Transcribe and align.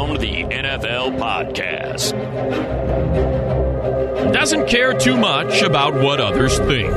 Around 0.00 0.16
the 0.20 0.44
NFL 0.44 1.18
podcast. 1.18 2.12
Doesn't 4.32 4.66
care 4.66 4.94
too 4.94 5.18
much 5.18 5.60
about 5.60 5.92
what 5.92 6.22
others 6.22 6.58
think. 6.60 6.90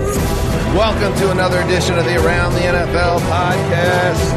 Welcome 0.74 1.14
to 1.20 1.32
another 1.32 1.60
edition 1.64 2.00
of 2.00 2.06
the 2.06 2.16
Around 2.24 2.54
the 2.54 2.62
NFL 2.62 3.20
podcast. 3.28 4.32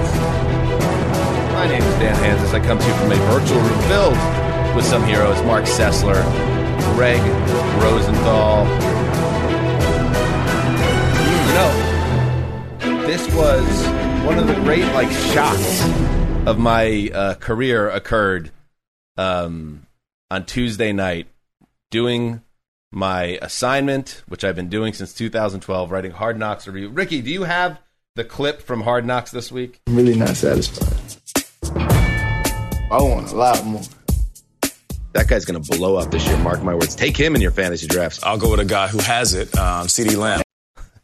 My 1.52 1.68
name 1.68 1.80
is 1.80 1.94
Dan 2.00 2.16
Hanzus. 2.16 2.52
I 2.54 2.66
come 2.66 2.80
to 2.80 2.84
you 2.84 2.94
from 2.94 3.12
a 3.12 3.16
virtual 3.30 3.60
room 3.60 3.80
filled 3.82 4.74
with 4.74 4.84
some 4.84 5.04
heroes 5.04 5.40
Marc 5.44 5.66
Sessler, 5.66 6.20
Gregg 6.96 7.20
Rosenthal. 7.80 8.66
You 12.80 12.90
know, 12.90 13.06
this 13.06 13.32
was 13.32 14.26
one 14.26 14.40
of 14.40 14.48
the 14.48 14.54
great 14.54 14.86
like 14.86 15.12
shocks 15.32 15.84
of 16.48 16.58
my 16.58 17.10
uh, 17.14 17.34
career 17.34 17.88
occurred 17.90 18.50
um, 19.16 19.86
on 20.30 20.44
Tuesday 20.44 20.92
night 20.92 21.28
doing 21.90 22.42
my 22.92 23.38
assignment, 23.42 24.22
which 24.28 24.44
I've 24.44 24.56
been 24.56 24.68
doing 24.68 24.92
since 24.92 25.12
2012, 25.14 25.90
writing 25.90 26.12
Hard 26.12 26.38
Knocks 26.38 26.66
review. 26.66 26.88
Ricky, 26.88 27.20
do 27.22 27.30
you 27.30 27.44
have 27.44 27.78
the 28.14 28.24
clip 28.24 28.62
from 28.62 28.82
Hard 28.82 29.04
Knocks 29.04 29.30
this 29.30 29.52
week? 29.52 29.80
I'm 29.86 29.96
really 29.96 30.16
not 30.16 30.30
satisfied. 30.30 31.16
I 32.88 33.02
want 33.02 33.32
a 33.32 33.36
lot 33.36 33.64
more. 33.64 33.82
That 35.12 35.28
guy's 35.28 35.44
going 35.44 35.62
to 35.62 35.76
blow 35.76 35.96
up 35.96 36.10
this 36.10 36.26
year. 36.26 36.36
Mark 36.38 36.62
my 36.62 36.74
words. 36.74 36.94
Take 36.94 37.16
him 37.16 37.34
in 37.34 37.40
your 37.40 37.50
fantasy 37.50 37.86
drafts. 37.86 38.22
I'll 38.22 38.38
go 38.38 38.50
with 38.50 38.60
a 38.60 38.64
guy 38.64 38.88
who 38.88 38.98
has 38.98 39.34
it, 39.34 39.56
um, 39.56 39.86
CeeDee 39.86 40.16
Lamb. 40.16 40.42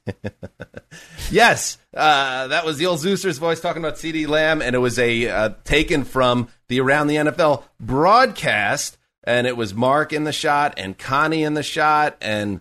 yes, 1.31 1.79
uh, 1.95 2.49
that 2.49 2.65
was 2.65 2.79
the 2.79 2.87
old 2.87 3.01
Zeusers 3.01 3.39
voice 3.39 3.61
talking 3.61 3.83
about 3.83 3.97
CeeDee 3.97 4.29
Lamb, 4.29 4.63
and 4.63 4.75
it 4.75 4.81
was 4.81 4.99
a 4.99 5.29
uh, 5.29 5.51
taken 5.65 6.05
from 6.05 6.49
the 6.73 6.81
Around 6.81 7.09
the 7.09 7.17
NFL 7.17 7.63
broadcast, 7.79 8.97
and 9.25 9.47
it 9.47 9.57
was 9.57 9.75
Marc 9.75 10.13
in 10.13 10.25
the 10.25 10.33
shot, 10.33 10.75
and 10.79 10.97
Connie 10.99 11.43
in 11.45 11.55
the 11.55 11.63
shot, 11.63 12.17
and 12.21 12.61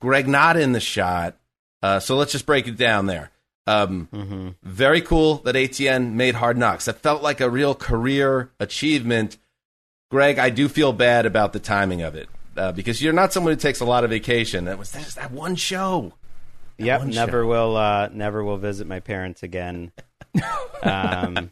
Gregg 0.00 0.28
not 0.28 0.56
in 0.56 0.72
the 0.72 0.80
shot. 0.80 1.36
Uh, 1.82 1.98
so 2.00 2.16
let's 2.16 2.30
just 2.32 2.46
break 2.46 2.68
it 2.68 2.76
down 2.76 3.06
there. 3.06 3.30
Um, 3.66 4.08
Mm-hmm. 4.12 4.48
Very 4.62 5.00
cool 5.00 5.36
that 5.38 5.54
ATN 5.54 6.12
made 6.12 6.34
Hard 6.36 6.56
Knocks. 6.56 6.84
That 6.86 7.00
felt 7.00 7.22
like 7.22 7.40
a 7.40 7.50
real 7.50 7.74
career 7.74 8.50
achievement. 8.60 9.36
Gregg, 10.10 10.38
I 10.38 10.50
do 10.50 10.68
feel 10.68 10.92
bad 10.92 11.26
about 11.26 11.52
the 11.52 11.60
timing 11.60 12.02
of 12.02 12.14
it 12.14 12.28
uh, 12.56 12.70
because 12.72 13.00
you're 13.02 13.12
not 13.12 13.32
someone 13.32 13.52
who 13.52 13.56
takes 13.58 13.80
a 13.80 13.84
lot 13.84 14.04
of 14.04 14.10
vacation. 14.10 14.64
That 14.66 14.78
was 14.78 14.92
just 14.92 15.16
that 15.16 15.30
one 15.32 15.56
show. 15.56 16.12
That 16.78 16.84
Yep, 16.86 17.00
one 17.00 17.10
never 17.10 17.42
show. 17.42 17.46
will. 17.48 17.76
Uh, 17.76 18.08
never 18.12 18.42
will 18.44 18.58
visit 18.58 18.86
my 18.86 19.00
parents 19.00 19.42
again. 19.42 19.90
um, 20.82 21.50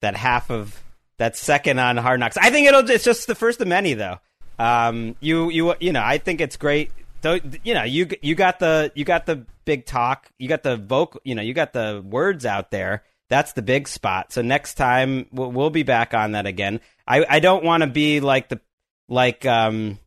that 0.00 0.16
half 0.16 0.50
of 0.50 0.82
that 1.22 1.36
second 1.36 1.78
on 1.78 1.96
Hard 1.96 2.18
Knocks. 2.18 2.36
I 2.36 2.50
think 2.50 2.66
it'll. 2.66 2.88
It's 2.90 3.04
just 3.04 3.28
the 3.28 3.36
first 3.36 3.60
of 3.60 3.68
many, 3.68 3.94
though. 3.94 4.18
Um, 4.58 5.14
you 5.20 5.50
you 5.50 5.74
you 5.80 5.92
know, 5.92 6.02
I 6.02 6.18
think 6.18 6.40
it's 6.40 6.56
great. 6.56 6.90
Though 7.20 7.38
you 7.62 7.74
know, 7.74 7.84
you 7.84 8.08
you 8.22 8.34
got 8.34 8.58
the 8.58 8.90
you 8.96 9.04
got 9.04 9.26
the 9.26 9.46
big 9.64 9.86
talk. 9.86 10.28
You 10.38 10.48
got 10.48 10.64
the 10.64 10.76
vocal. 10.76 11.20
You 11.24 11.36
know, 11.36 11.42
you 11.42 11.54
got 11.54 11.72
the 11.72 12.02
words 12.04 12.44
out 12.44 12.72
there. 12.72 13.04
That's 13.28 13.52
the 13.52 13.62
big 13.62 13.86
spot. 13.86 14.32
So 14.32 14.42
next 14.42 14.74
time 14.74 15.26
we'll, 15.32 15.50
we'll 15.52 15.70
be 15.70 15.84
back 15.84 16.12
on 16.12 16.32
that 16.32 16.46
again. 16.46 16.80
I 17.06 17.24
I 17.28 17.38
don't 17.40 17.64
want 17.64 17.82
to 17.82 17.86
be 17.86 18.18
like 18.20 18.48
the 18.48 18.60
like 19.08 19.46
um. 19.46 19.98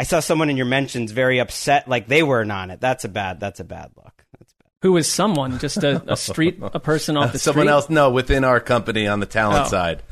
I 0.00 0.04
saw 0.04 0.20
someone 0.20 0.48
in 0.48 0.56
your 0.56 0.64
mentions 0.66 1.10
very 1.12 1.40
upset, 1.40 1.88
like 1.88 2.06
they 2.08 2.22
weren't 2.22 2.52
on 2.52 2.70
it. 2.70 2.80
That's 2.80 3.04
a 3.04 3.08
bad. 3.08 3.40
That's 3.40 3.58
a 3.60 3.64
bad 3.64 3.90
look. 3.96 4.24
That's 4.38 4.52
bad. 4.54 4.68
Who 4.82 4.96
is 4.96 5.08
someone? 5.08 5.58
Just 5.58 5.82
a, 5.82 6.00
a 6.10 6.16
street, 6.28 6.58
a 6.62 6.78
person 6.80 7.16
off 7.16 7.32
the 7.32 7.38
street. 7.38 7.52
Someone 7.52 7.66
street? 7.66 7.72
else, 7.72 7.90
no, 7.90 8.10
within 8.10 8.44
our 8.44 8.60
company 8.60 9.08
on 9.08 9.18
the 9.20 9.26
talent 9.26 9.66
Oh. 9.66 9.68
side. 9.68 10.02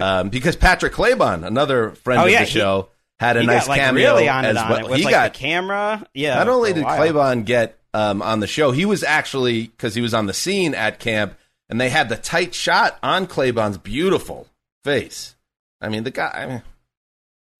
Um, 0.00 0.28
because 0.28 0.56
Patrick 0.56 0.92
Claybon, 0.92 1.46
another 1.46 1.92
friend 1.92 2.20
Oh, 2.20 2.24
of 2.26 2.30
yeah, 2.30 2.40
the 2.40 2.44
he- 2.46 2.58
show, 2.58 2.88
had 3.18 3.36
a 3.36 3.40
he 3.40 3.46
nice 3.46 3.62
got 3.62 3.68
like 3.68 3.80
cameo 3.80 4.14
really 4.14 4.28
on 4.28 4.44
as 4.44 4.56
it 4.56 4.58
on 4.58 4.70
well. 4.70 4.78
it 4.80 4.88
with 4.90 4.98
he 4.98 5.04
like 5.04 5.12
got 5.14 5.32
the 5.32 5.38
camera. 5.38 6.06
Yeah. 6.12 6.34
not 6.34 6.48
only 6.48 6.72
did 6.74 6.84
while. 6.84 6.98
Claybon 6.98 7.44
get 7.46 7.78
um, 7.94 8.20
on 8.20 8.40
the 8.40 8.46
show, 8.46 8.72
he 8.72 8.84
was 8.84 9.02
actually 9.02 9.68
because 9.68 9.94
he 9.94 10.02
was 10.02 10.12
on 10.12 10.26
the 10.26 10.34
scene 10.34 10.74
at 10.74 10.98
camp, 11.00 11.34
and 11.70 11.80
they 11.80 11.88
had 11.88 12.08
the 12.10 12.16
tight 12.16 12.54
shot 12.54 12.98
on 13.02 13.26
Claybon's 13.26 13.78
beautiful 13.78 14.48
face. 14.84 15.34
I 15.80 15.88
mean, 15.88 16.04
the 16.04 16.10
guy. 16.10 16.30
I 16.34 16.46
mean, 16.46 16.62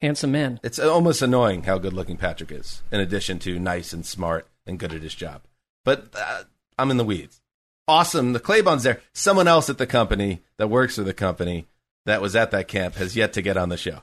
Handsome 0.02 0.32
man. 0.32 0.60
it's 0.62 0.78
almost 0.78 1.22
annoying 1.22 1.62
how 1.62 1.78
good 1.78 1.94
looking 1.94 2.18
Patrick 2.18 2.52
is, 2.52 2.82
in 2.92 3.00
addition 3.00 3.38
to 3.40 3.58
nice 3.58 3.94
and 3.94 4.04
smart 4.04 4.46
and 4.66 4.78
good 4.78 4.92
at 4.92 5.00
his 5.02 5.14
job. 5.14 5.40
But 5.86 6.08
uh, 6.14 6.42
I'm 6.78 6.90
in 6.90 6.98
the 6.98 7.04
weeds. 7.04 7.40
Awesome. 7.88 8.34
The 8.34 8.40
Claybon's 8.40 8.82
there. 8.82 9.00
Someone 9.14 9.48
else 9.48 9.70
at 9.70 9.78
the 9.78 9.86
company 9.86 10.42
that 10.58 10.68
works 10.68 10.96
for 10.96 11.02
the 11.02 11.14
company 11.14 11.66
that 12.06 12.20
was 12.22 12.34
at 12.34 12.50
that 12.52 12.66
camp 12.68 12.94
has 12.96 13.14
yet 13.14 13.34
to 13.34 13.42
get 13.42 13.56
on 13.56 13.68
the 13.68 13.76
show. 13.76 14.00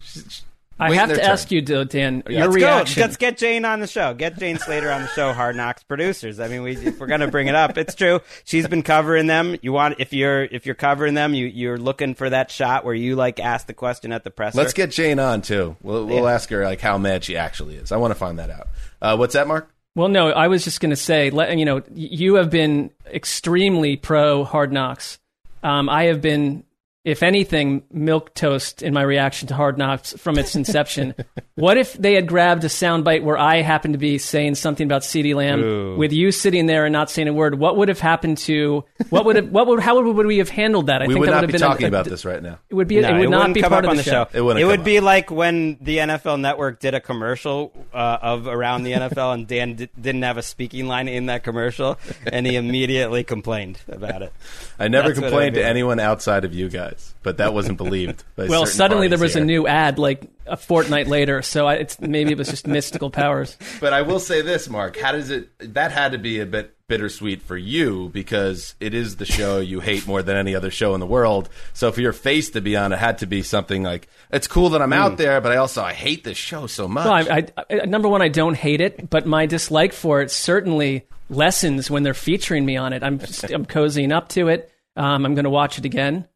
She's- 0.00 0.24
she's 0.28 0.42
I 0.80 0.94
have 0.94 1.10
to 1.10 1.16
turn. 1.16 1.24
ask 1.26 1.52
you, 1.52 1.62
though, 1.62 1.84
Dan, 1.84 2.24
your 2.28 2.46
Let's 2.46 2.54
reaction. 2.56 3.00
go. 3.02 3.04
Let's 3.06 3.16
get 3.16 3.36
Jane 3.36 3.64
on 3.64 3.78
the 3.78 3.86
show. 3.86 4.14
Get 4.14 4.36
Jane 4.38 4.58
Slater 4.58 4.90
on 4.90 5.02
the 5.02 5.08
show. 5.08 5.32
Hard 5.32 5.54
Knocks 5.54 5.84
producers. 5.84 6.40
I 6.40 6.48
mean, 6.48 6.62
we, 6.62 6.72
if 6.76 6.98
we're 6.98 7.06
gonna 7.06 7.28
bring 7.28 7.46
it 7.46 7.54
up, 7.54 7.78
it's 7.78 7.94
true. 7.94 8.18
She's 8.44 8.66
been 8.66 8.82
covering 8.82 9.28
them. 9.28 9.54
You 9.62 9.72
want 9.72 9.96
if 10.00 10.12
you're 10.12 10.42
if 10.42 10.66
you're 10.66 10.74
covering 10.74 11.14
them, 11.14 11.34
you 11.34 11.46
you're 11.46 11.78
looking 11.78 12.14
for 12.14 12.28
that 12.30 12.50
shot 12.50 12.84
where 12.84 12.94
you 12.94 13.14
like 13.14 13.38
ask 13.38 13.68
the 13.68 13.74
question 13.74 14.10
at 14.12 14.24
the 14.24 14.30
press. 14.30 14.56
Let's 14.56 14.72
get 14.72 14.90
Jane 14.90 15.20
on 15.20 15.42
too. 15.42 15.76
We'll, 15.82 16.04
we'll 16.06 16.24
Yeah. 16.24 16.32
ask 16.34 16.48
her 16.50 16.64
like 16.64 16.80
how 16.80 16.98
mad 16.98 17.22
she 17.22 17.36
actually 17.36 17.76
is. 17.76 17.92
I 17.92 17.98
want 17.98 18.10
to 18.12 18.18
find 18.18 18.40
that 18.40 18.50
out. 18.50 18.66
Uh, 19.00 19.16
what's 19.16 19.34
that, 19.34 19.46
Marc? 19.46 19.68
Well, 19.94 20.08
no, 20.08 20.30
I 20.30 20.48
was 20.48 20.64
just 20.64 20.80
going 20.80 20.88
to 20.90 20.96
say, 20.96 21.28
let, 21.28 21.56
you 21.58 21.66
know, 21.66 21.82
you 21.94 22.36
have 22.36 22.48
been 22.48 22.90
extremely 23.06 23.96
pro 23.96 24.42
Hard 24.42 24.72
Knocks. 24.72 25.18
Um, 25.62 25.88
I 25.90 26.04
have 26.04 26.22
been, 26.22 26.64
if 27.04 27.22
anything, 27.24 27.82
milk 27.90 28.32
toast 28.34 28.80
in 28.82 28.94
my 28.94 29.02
reaction 29.02 29.48
to 29.48 29.54
Hard 29.54 29.76
Knocks 29.76 30.12
from 30.18 30.38
its 30.38 30.54
inception. 30.54 31.14
what 31.56 31.76
if 31.76 31.94
they 31.94 32.14
had 32.14 32.28
grabbed 32.28 32.62
a 32.62 32.68
soundbite 32.68 33.22
where 33.24 33.36
I 33.36 33.60
happened 33.62 33.94
to 33.94 33.98
be 33.98 34.18
saying 34.18 34.54
something 34.54 34.86
about 34.86 35.02
CeeDee 35.02 35.34
Lamb 35.34 35.62
Ooh. 35.64 35.96
with 35.96 36.12
you 36.12 36.30
sitting 36.30 36.66
there 36.66 36.84
and 36.86 36.92
not 36.92 37.10
saying 37.10 37.26
a 37.26 37.32
word? 37.32 37.58
What 37.58 37.76
would 37.76 37.88
have 37.88 37.98
happened 37.98 38.38
to 38.38 38.84
what 39.10 39.24
would 39.24 39.34
have 39.36 39.50
what 39.50 39.66
would 39.66 39.80
how 39.80 40.00
would, 40.00 40.14
would 40.14 40.26
we 40.26 40.38
have 40.38 40.48
handled 40.48 40.86
that? 40.86 41.02
I 41.02 41.06
we 41.08 41.14
think 41.14 41.20
would 41.20 41.28
that 41.28 41.32
not 41.32 41.40
would 41.42 41.46
be 41.48 41.52
have 41.54 41.60
been 41.60 41.66
a- 41.66 41.72
talking 41.72 41.84
a- 41.86 41.88
about 41.88 42.04
this 42.06 42.24
right 42.24 42.42
now. 42.42 42.58
It 42.70 42.74
would 42.74 42.86
be 42.88 43.00
No, 43.00 43.08
it 43.08 43.18
would 43.18 43.30
not 43.30 43.38
wouldn't 43.38 43.54
be 43.54 43.60
come 43.62 43.70
part 43.70 43.84
up 43.84 43.88
of 43.88 43.90
on 43.90 43.96
the 43.96 44.02
the 44.04 44.10
show. 44.10 44.28
It 44.32 44.40
wouldn't 44.40 44.64
would 44.66 44.76
come 44.76 44.84
be 44.84 45.00
like 45.00 45.30
when 45.30 45.78
the 45.80 45.98
NFL 45.98 46.40
Network 46.40 46.78
did 46.78 46.94
a 46.94 47.00
commercial 47.00 47.72
uh, 47.92 48.18
of 48.22 48.46
around 48.46 48.84
the 48.84 48.92
NFL, 48.92 49.34
and 49.34 49.46
Dan 49.48 49.74
d- 49.74 49.88
didn't 50.00 50.22
have 50.22 50.36
a 50.38 50.42
speaking 50.42 50.86
line 50.86 51.08
in 51.08 51.26
that 51.26 51.42
commercial, 51.42 51.98
and 52.32 52.46
he 52.46 52.54
immediately 52.54 53.24
complained 53.24 53.80
about 53.88 54.22
it. 54.22 54.32
I 54.78 54.86
never 54.88 55.08
That's 55.08 55.20
complained 55.20 55.54
to 55.56 55.64
anyone 55.64 55.98
outside 56.00 56.44
of 56.44 56.54
you 56.54 56.68
guys, 56.68 56.91
but 57.22 57.36
that 57.38 57.54
wasn't 57.54 57.78
believed. 57.78 58.24
by 58.36 58.46
Well, 58.46 58.66
suddenly 58.66 59.08
there 59.08 59.18
parties 59.18 59.34
was 59.36 59.42
a 59.42 59.44
new 59.44 59.66
ad 59.66 59.98
like 59.98 60.28
a 60.46 60.56
fortnight 60.56 61.06
later, 61.06 61.42
so 61.42 61.66
I, 61.66 61.74
it's 61.74 62.00
maybe 62.00 62.32
it 62.32 62.38
was 62.38 62.48
just 62.48 62.66
mystical 62.66 63.10
powers. 63.10 63.56
But 63.80 63.92
I 63.92 64.02
will 64.02 64.20
say 64.20 64.42
this, 64.42 64.68
Marc. 64.68 64.96
How 64.98 65.12
does 65.12 65.30
it? 65.30 65.48
That 65.74 65.92
had 65.92 66.12
to 66.12 66.18
be 66.18 66.40
a 66.40 66.46
bit 66.46 66.76
bittersweet 66.88 67.40
for 67.42 67.56
you 67.56 68.10
because 68.12 68.74
it 68.78 68.92
is 68.92 69.16
the 69.16 69.24
show 69.24 69.58
you 69.60 69.80
hate 69.80 70.06
more 70.06 70.22
than 70.22 70.36
any 70.36 70.54
other 70.54 70.70
show 70.70 70.92
in 70.94 71.00
the 71.00 71.06
world. 71.06 71.48
So 71.72 71.90
for 71.90 72.00
your 72.02 72.12
face 72.12 72.50
to 72.50 72.60
be 72.60 72.76
on, 72.76 72.92
it 72.92 72.98
had 72.98 73.18
to 73.18 73.26
be 73.26 73.42
something 73.42 73.82
like, 73.82 74.08
"It's 74.30 74.46
cool 74.46 74.68
that 74.70 74.82
I'm 74.82 74.90
Hmm. 74.90 74.98
out 74.98 75.16
there, 75.16 75.40
but 75.40 75.52
I 75.52 75.56
also 75.56 75.82
I 75.82 75.92
hate 75.94 76.22
this 76.24 76.36
show 76.36 76.66
so 76.66 76.86
much." 76.88 77.04
Well, 77.06 77.14
I, 77.14 77.46
I, 77.56 77.80
I, 77.82 77.86
number 77.86 78.08
one, 78.08 78.20
I 78.22 78.28
don't 78.28 78.56
hate 78.56 78.80
it, 78.80 79.08
but 79.10 79.26
my 79.26 79.46
dislike 79.46 79.92
for 79.92 80.20
it 80.22 80.30
certainly 80.30 81.06
lessens 81.30 81.90
when 81.90 82.02
they're 82.02 82.14
featuring 82.14 82.64
me 82.66 82.76
on 82.76 82.92
it. 82.92 83.02
I'm 83.02 83.18
just, 83.18 83.44
I'm 83.50 83.64
cozying 83.64 84.12
up 84.12 84.28
to 84.30 84.48
it. 84.48 84.70
Um, 84.96 85.24
I'm 85.24 85.34
going 85.34 85.44
to 85.44 85.50
watch 85.50 85.78
it 85.78 85.86
again. 85.86 86.26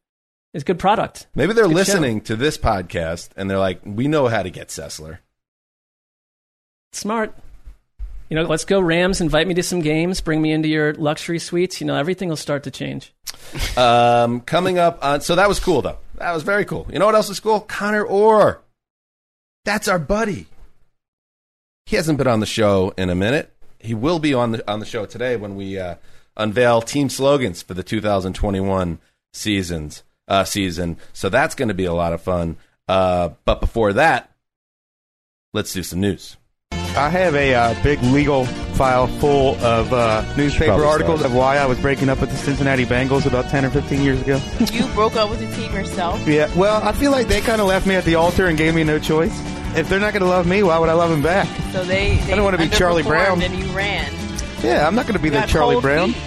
It's 0.54 0.64
good 0.64 0.78
product. 0.78 1.26
Maybe 1.34 1.52
they're 1.52 1.64
Good 1.64 1.72
show. 1.72 1.76
listening 1.76 2.20
to 2.22 2.36
this 2.36 2.56
podcast 2.56 3.28
and 3.36 3.50
they're 3.50 3.58
like, 3.58 3.80
"We 3.84 4.08
know 4.08 4.28
how 4.28 4.42
to 4.42 4.50
get 4.50 4.68
Sessler." 4.68 5.18
Smart. 6.92 7.34
You 8.30 8.34
know, 8.36 8.42
let's 8.42 8.64
go 8.64 8.80
Rams. 8.80 9.20
Invite 9.20 9.46
me 9.46 9.54
to 9.54 9.62
some 9.62 9.80
games. 9.80 10.20
Bring 10.20 10.42
me 10.42 10.50
into 10.52 10.68
your 10.68 10.94
luxury 10.94 11.38
suites. 11.38 11.80
You 11.80 11.86
know, 11.86 11.94
everything 11.96 12.28
will 12.28 12.36
start 12.36 12.62
to 12.64 12.70
change. 12.70 13.12
Um, 13.76 14.40
coming 14.40 14.78
up 14.78 14.98
on, 15.04 15.20
so 15.20 15.36
that 15.36 15.46
was 15.48 15.60
cool 15.60 15.80
though. 15.82 15.98
That 16.16 16.32
was 16.32 16.42
very 16.42 16.64
cool. 16.64 16.87
You 16.90 16.99
know 16.99 17.06
what 17.06 17.14
else 17.14 17.28
is 17.28 17.38
cool? 17.38 17.60
Conor 17.60 18.02
Orr. 18.02 18.60
That's 19.64 19.87
our 19.87 19.99
buddy. 20.00 20.46
He 21.84 21.94
hasn't 21.96 22.19
been 22.19 22.26
on 22.26 22.40
the 22.40 22.46
show 22.46 22.92
in 22.96 23.08
a 23.10 23.14
minute. 23.14 23.54
He 23.78 23.94
will 23.94 24.19
be 24.19 24.34
on 24.34 24.52
the 24.52 24.70
on 24.70 24.81
the 24.81 24.87
show 24.87 25.06
today 25.06 25.37
when 25.37 25.54
we 25.54 25.78
uh, 25.78 25.96
unveil 26.37 26.81
team 26.82 27.08
slogans 27.08 27.62
for 27.62 27.75
the 27.75 27.82
2021 27.84 28.99
seasons 29.32 30.02
uh, 30.28 30.44
season. 30.44 30.96
So 31.12 31.28
that's 31.28 31.55
going 31.55 31.69
to 31.69 31.75
be 31.75 31.84
a 31.84 31.93
lot 31.93 32.12
of 32.12 32.23
fun. 32.23 32.56
Uh, 32.88 33.31
but 33.44 33.61
before 33.61 33.93
that, 33.94 34.31
let's 35.52 35.73
do 35.73 35.82
some 35.82 36.00
news. 36.00 36.37
I 36.73 37.11
have 37.11 37.34
a 37.34 37.55
uh, 37.55 37.82
big 37.82 38.00
legal 38.05 38.46
file 38.46 39.06
full 39.06 39.55
of 39.56 39.93
uh, 39.93 40.23
newspaper 40.34 40.69
Probably 40.73 40.87
articles 40.87 41.20
start. 41.20 41.31
of 41.31 41.37
why 41.37 41.58
I 41.58 41.67
was 41.67 41.78
breaking 41.78 42.08
up 42.08 42.20
with 42.20 42.31
the 42.31 42.37
Cincinnati 42.37 42.87
Bengals 42.87 43.26
about 43.26 43.50
10 43.50 43.67
or 43.67 43.70
15 43.70 44.02
years 44.02 44.20
ago. 44.23 44.40
You 44.73 44.87
broke 44.94 45.14
up 45.17 45.28
with 45.28 45.40
the 45.40 45.55
team 45.55 45.75
yourself. 45.75 46.26
yeah, 46.26 46.50
well, 46.56 46.82
I 46.82 46.93
feel 46.93 47.11
like 47.11 47.28
they 47.28 47.40
kind 47.43 47.61
of 47.61 47.67
left 47.67 47.87
me 47.87 47.96
at 47.96 48.05
the 48.05 48.14
altar 48.14 48.46
and 48.46 48.56
gave 48.56 48.75
me 48.75 48.82
no 48.82 48.99
choice. 48.99 49.32
If 49.76 49.90
they're 49.90 50.00
not 50.00 50.14
going 50.14 50.23
to 50.23 50.28
love 50.28 50.46
me, 50.46 50.62
why 50.62 50.78
would 50.78 50.88
I 50.88 50.94
love 50.94 51.11
them 51.11 51.23
back? 51.23 51.46
So 51.73 51.84
they, 51.84 52.17
they 52.17 52.34
don't 52.34 52.44
wanna 52.44 52.56
be 52.56 52.69
Charlie 52.70 53.02
Brown. 53.02 53.43
And 53.43 53.55
you 53.55 53.67
ran. 53.73 54.11
Yeah, 54.62 54.87
I'm 54.87 54.94
not 54.94 55.05
going 55.06 55.17
to 55.19 55.23
be 55.23 55.28
their 55.28 55.43
Got 55.43 55.50
Charlie 55.50 55.81
Brown. 55.82 56.12
feet. 56.14 56.23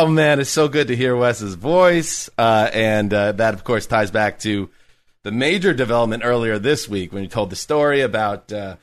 Oh 0.00 0.06
man, 0.06 0.40
it's 0.40 0.48
so 0.48 0.66
good 0.66 0.88
to 0.88 0.96
hear 0.96 1.14
Wess's 1.14 1.56
voice, 1.56 2.30
uh, 2.38 2.70
and 2.72 3.12
uh, 3.12 3.32
that 3.32 3.52
of 3.52 3.64
course 3.64 3.84
ties 3.84 4.10
back 4.10 4.38
to 4.38 4.70
the 5.24 5.30
major 5.30 5.74
development 5.74 6.22
earlier 6.24 6.58
this 6.58 6.88
week 6.88 7.12
when 7.12 7.22
you 7.22 7.28
told 7.28 7.50
the 7.50 7.56
story 7.56 8.00
about 8.00 8.50
uh, 8.50 8.76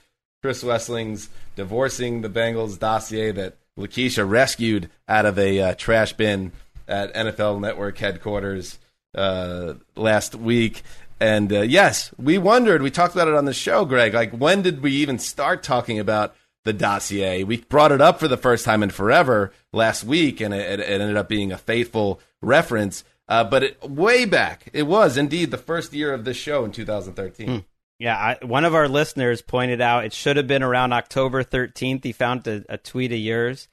Chris 0.44 0.64
Wesseling's 0.64 1.30
divorcing 1.56 2.22
the 2.22 2.30
Bengals 2.30 2.78
dossier 2.78 3.32
that 3.32 3.58
Lakeisha 3.80 4.30
rescued 4.30 4.92
out 5.08 5.26
of 5.26 5.40
a 5.40 5.60
uh, 5.60 5.74
trash 5.74 6.14
bin 6.14 6.52
at 6.88 7.12
NFL 7.16 7.62
Network 7.62 7.98
headquarters 7.98 8.78
uh, 9.16 9.74
last 9.96 10.36
week. 10.36 10.84
And 11.20 11.52
uh, 11.52 11.62
yes, 11.62 12.14
we 12.20 12.38
wondered. 12.38 12.84
We 12.84 12.92
talked 12.92 13.16
about 13.16 13.28
it 13.28 13.34
on 13.34 13.46
the 13.46 13.54
show, 13.54 13.86
Gregg. 13.86 14.14
Like, 14.14 14.34
when 14.34 14.62
did 14.62 14.84
we 14.84 14.92
even 14.92 15.18
start 15.18 15.64
talking 15.64 15.98
about 15.98 16.36
the 16.68 16.74
dossier? 16.74 17.44
We 17.44 17.58
brought 17.58 17.92
it 17.92 18.02
up 18.02 18.20
for 18.20 18.28
the 18.28 18.38
first 18.38 18.66
time 18.66 18.84
in 18.84 18.92
forever 18.92 19.52
last 19.74 20.04
week, 20.04 20.40
and 20.42 20.54
it, 20.54 20.80
it 20.80 21.02
ended 21.02 21.18
up 21.18 21.28
being 21.28 21.52
a 21.52 21.58
faithful 21.58 22.20
reference. 22.42 23.04
Uh, 23.28 23.44
but 23.44 23.64
it, 23.64 23.90
way 23.90 24.26
back, 24.26 24.70
it 24.74 24.84
was 24.84 25.18
indeed 25.18 25.52
the 25.52 25.58
first 25.58 25.94
year 25.94 26.14
of 26.14 26.24
this 26.24 26.38
show 26.38 26.64
in 26.64 26.72
2013. 26.72 27.66
Yeah, 28.00 28.16
I, 28.16 28.46
one 28.46 28.64
of 28.64 28.76
our 28.76 28.88
listeners 28.88 29.42
pointed 29.42 29.82
out 29.82 30.06
it 30.06 30.14
should 30.14 30.38
have 30.38 30.46
been 30.46 30.62
around 30.62 30.94
October 30.94 31.44
13th. 31.44 32.04
He 32.04 32.12
found 32.12 32.46
a, 32.48 32.64
a 32.70 32.78
tweet 32.78 33.12
of 33.12 33.18
yours, 33.18 33.68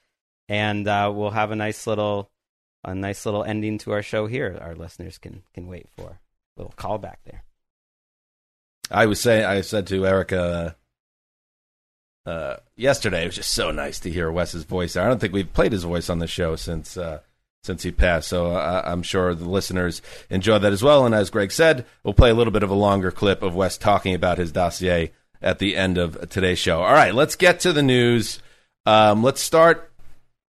and 0.48 0.88
uh, 0.88 1.12
we'll 1.14 1.30
have 1.30 1.50
a 1.50 1.56
nice 1.56 1.86
little 1.86 2.30
a 2.82 2.94
nice 2.94 3.26
little 3.26 3.44
ending 3.44 3.78
to 3.78 3.92
our 3.92 4.02
show 4.02 4.26
here. 4.26 4.58
Our 4.60 4.74
listeners 4.74 5.18
can 5.18 5.42
can 5.52 5.66
wait 5.66 5.88
for 5.96 6.08
a 6.08 6.18
little 6.56 6.74
callback 6.76 7.16
there. 7.24 7.44
I 8.90 9.06
was 9.06 9.20
saying, 9.20 9.44
I 9.44 9.60
said 9.62 9.86
to 9.88 10.06
Erica 10.06 10.76
uh, 12.26 12.56
yesterday, 12.76 13.22
it 13.22 13.26
was 13.26 13.36
just 13.36 13.50
so 13.50 13.70
nice 13.70 14.00
to 14.00 14.10
hear 14.10 14.30
Wess's 14.30 14.64
voice. 14.64 14.96
I 14.96 15.06
don't 15.06 15.20
think 15.20 15.32
we've 15.32 15.52
played 15.52 15.72
his 15.72 15.84
voice 15.84 16.08
on 16.08 16.18
the 16.18 16.26
show 16.26 16.56
since 16.56 16.96
uh, 16.96 17.20
since 17.62 17.82
he 17.82 17.92
passed, 17.92 18.28
so 18.28 18.52
uh, 18.52 18.82
I'm 18.84 19.02
sure 19.02 19.34
the 19.34 19.48
listeners 19.48 20.02
enjoy 20.28 20.58
that 20.58 20.72
as 20.72 20.82
well. 20.82 21.06
And 21.06 21.14
as 21.14 21.30
Gregg 21.30 21.50
said, 21.50 21.86
we'll 22.02 22.12
play 22.12 22.30
a 22.30 22.34
little 22.34 22.52
bit 22.52 22.62
of 22.62 22.70
a 22.70 22.74
longer 22.74 23.10
clip 23.10 23.42
of 23.42 23.54
Wess 23.54 23.78
talking 23.78 24.14
about 24.14 24.36
his 24.36 24.52
dossier 24.52 25.12
at 25.40 25.58
the 25.58 25.76
end 25.76 25.96
of 25.96 26.28
today's 26.28 26.58
show. 26.58 26.82
All 26.82 26.92
right, 26.92 27.14
let's 27.14 27.36
get 27.36 27.60
to 27.60 27.72
the 27.72 27.82
news. 27.82 28.40
Um, 28.84 29.22
let's 29.22 29.40
start 29.40 29.90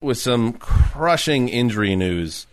with 0.00 0.18
some 0.18 0.54
crushing 0.54 1.48
injury 1.48 1.94
news 1.94 2.46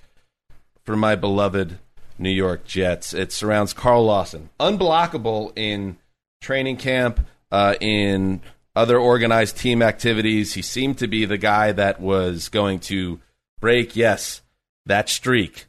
for 0.83 0.95
my 0.95 1.15
beloved 1.15 1.79
New 2.17 2.29
York 2.29 2.65
Jets. 2.65 3.13
It 3.13 3.31
surrounds 3.31 3.73
Carl 3.73 4.05
Lawson, 4.05 4.49
unblockable 4.59 5.53
in 5.55 5.97
training 6.39 6.77
camp, 6.77 7.19
uh, 7.51 7.75
in 7.81 8.41
other 8.75 8.97
organized 8.97 9.57
team 9.57 9.81
activities. 9.81 10.53
He 10.53 10.61
seemed 10.61 10.97
to 10.99 11.07
be 11.07 11.25
the 11.25 11.37
guy 11.37 11.71
that 11.71 11.99
was 11.99 12.49
going 12.49 12.79
to 12.81 13.19
break, 13.59 13.95
yes, 13.95 14.41
that 14.85 15.09
streak. 15.09 15.65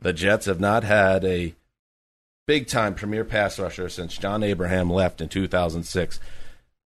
The 0.00 0.12
Jets 0.12 0.46
have 0.46 0.60
not 0.60 0.84
had 0.84 1.24
a 1.24 1.54
big 2.46 2.66
time 2.66 2.94
premier 2.94 3.24
pass 3.24 3.58
rusher 3.58 3.88
since 3.88 4.16
John 4.16 4.42
Abraham 4.42 4.90
left 4.90 5.20
in 5.20 5.28
2006. 5.28 6.20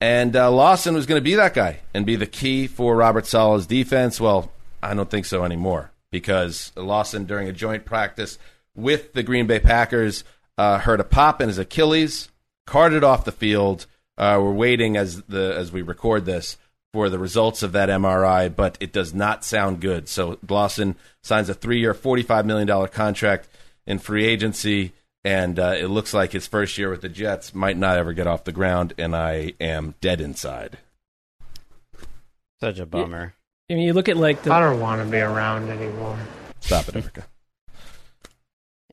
And 0.01 0.35
uh, 0.35 0.51
Lawson 0.51 0.95
was 0.95 1.05
going 1.05 1.19
to 1.19 1.23
be 1.23 1.35
that 1.35 1.53
guy 1.53 1.79
and 1.93 2.05
be 2.05 2.15
the 2.15 2.25
key 2.25 2.67
for 2.67 2.95
Robert 2.95 3.25
Saleh's 3.25 3.67
defense. 3.67 4.19
Well, 4.19 4.51
I 4.81 4.93
don't 4.93 5.09
think 5.09 5.25
so 5.25 5.45
anymore 5.45 5.91
because 6.11 6.73
Lawson, 6.75 7.25
during 7.25 7.47
a 7.47 7.53
joint 7.53 7.85
practice 7.85 8.37
with 8.75 9.13
the 9.13 9.23
Green 9.23 9.47
Bay 9.47 9.59
Packers, 9.59 10.23
uh, 10.57 10.79
heard 10.79 10.99
a 10.99 11.05
pop 11.05 11.41
in 11.41 11.47
his 11.47 11.57
Achilles, 11.57 12.29
carted 12.67 13.03
off 13.03 13.25
the 13.25 13.31
field. 13.31 13.85
Uh, 14.17 14.39
we're 14.41 14.53
waiting 14.53 14.95
as 14.97 15.21
the 15.23 15.55
as 15.57 15.71
we 15.71 15.81
record 15.81 16.25
this 16.25 16.57
for 16.93 17.09
the 17.09 17.17
results 17.17 17.63
of 17.63 17.71
that 17.71 17.89
MRI, 17.89 18.55
but 18.55 18.77
it 18.79 18.93
does 18.93 19.13
not 19.13 19.43
sound 19.43 19.81
good. 19.81 20.07
So 20.07 20.37
Lawson 20.47 20.95
signs 21.23 21.49
a 21.49 21.53
three-year, 21.53 21.93
forty-five 21.93 22.45
million 22.45 22.67
dollar 22.67 22.87
contract 22.87 23.47
in 23.87 23.97
free 23.99 24.25
agency, 24.25 24.93
and 25.23 25.57
uh, 25.57 25.75
it 25.77 25.87
looks 25.87 26.13
like 26.13 26.31
his 26.31 26.45
first 26.45 26.77
year 26.77 26.89
with 26.89 27.01
the 27.01 27.09
Jets 27.09 27.55
might 27.55 27.77
not 27.77 27.97
ever 27.97 28.13
get 28.13 28.27
off 28.27 28.43
the 28.43 28.51
ground. 28.51 28.93
And 28.97 29.15
I 29.15 29.53
am 29.59 29.95
dead 30.01 30.21
inside. 30.21 30.77
Such 32.61 32.79
a 32.79 32.85
bummer. 32.85 33.33
I 33.69 33.73
mean, 33.73 33.83
you 33.83 33.93
look 33.93 34.09
at 34.09 34.17
like 34.17 34.43
the 34.43 34.53
I 34.53 34.59
don't 34.59 34.79
want 34.79 35.03
to 35.03 35.09
be 35.09 35.17
around 35.17 35.69
anymore. 35.69 36.17
Stop 36.59 36.89
it, 36.89 36.95
Erica. 36.95 37.25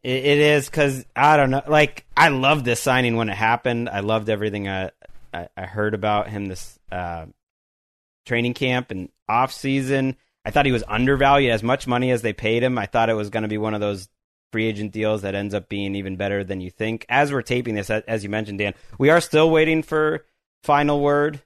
It, 0.02 0.24
it 0.24 0.38
is 0.38 0.68
because 0.68 1.04
I 1.14 1.36
don't 1.36 1.50
know. 1.50 1.62
Like 1.68 2.06
I 2.16 2.28
loved 2.28 2.64
this 2.64 2.80
signing 2.80 3.16
when 3.16 3.28
it 3.28 3.36
happened. 3.36 3.88
I 3.88 4.00
loved 4.00 4.30
everything 4.30 4.68
I 4.68 4.90
I, 5.32 5.48
I 5.56 5.66
heard 5.66 5.94
about 5.94 6.28
him 6.28 6.46
this 6.46 6.78
uh, 6.90 7.26
training 8.26 8.54
camp 8.54 8.90
and 8.90 9.08
off 9.28 9.52
season. 9.52 10.16
I 10.44 10.50
thought 10.50 10.66
he 10.66 10.72
was 10.72 10.84
undervalued. 10.88 11.52
As 11.52 11.62
much 11.62 11.86
money 11.86 12.10
as 12.10 12.22
they 12.22 12.32
paid 12.32 12.62
him, 12.62 12.78
I 12.78 12.86
thought 12.86 13.10
it 13.10 13.14
was 13.14 13.30
going 13.30 13.42
to 13.42 13.48
be 13.48 13.58
one 13.58 13.74
of 13.74 13.80
those 13.80 14.08
free 14.52 14.66
agent 14.66 14.92
deals 14.92 15.22
that 15.22 15.34
ends 15.34 15.54
up 15.54 15.68
being 15.68 15.94
even 15.94 16.16
better 16.16 16.42
than 16.42 16.60
you 16.60 16.70
think. 16.70 17.06
As 17.08 17.32
we're 17.32 17.42
taping 17.42 17.74
this, 17.74 17.90
as 17.90 18.24
you 18.24 18.30
mentioned, 18.30 18.58
Dan, 18.58 18.74
we 18.98 19.10
are 19.10 19.20
still 19.20 19.50
waiting 19.50 19.82
for 19.82 20.24
final 20.62 21.00
word. 21.00 21.40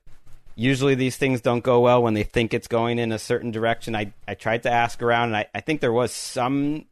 Usually 0.56 0.94
these 0.94 1.16
things 1.16 1.40
don't 1.40 1.64
go 1.64 1.80
well 1.80 2.02
when 2.02 2.14
they 2.14 2.22
think 2.22 2.54
it's 2.54 2.68
going 2.68 2.98
in 2.98 3.12
a 3.12 3.18
certain 3.18 3.50
direction. 3.50 3.96
I, 3.96 4.12
I 4.26 4.34
tried 4.34 4.62
to 4.62 4.70
ask 4.70 5.02
around, 5.02 5.28
and 5.28 5.36
I, 5.36 5.46
I 5.54 5.60
think 5.60 5.80
there 5.80 5.92
was 5.92 6.12
some 6.12 6.86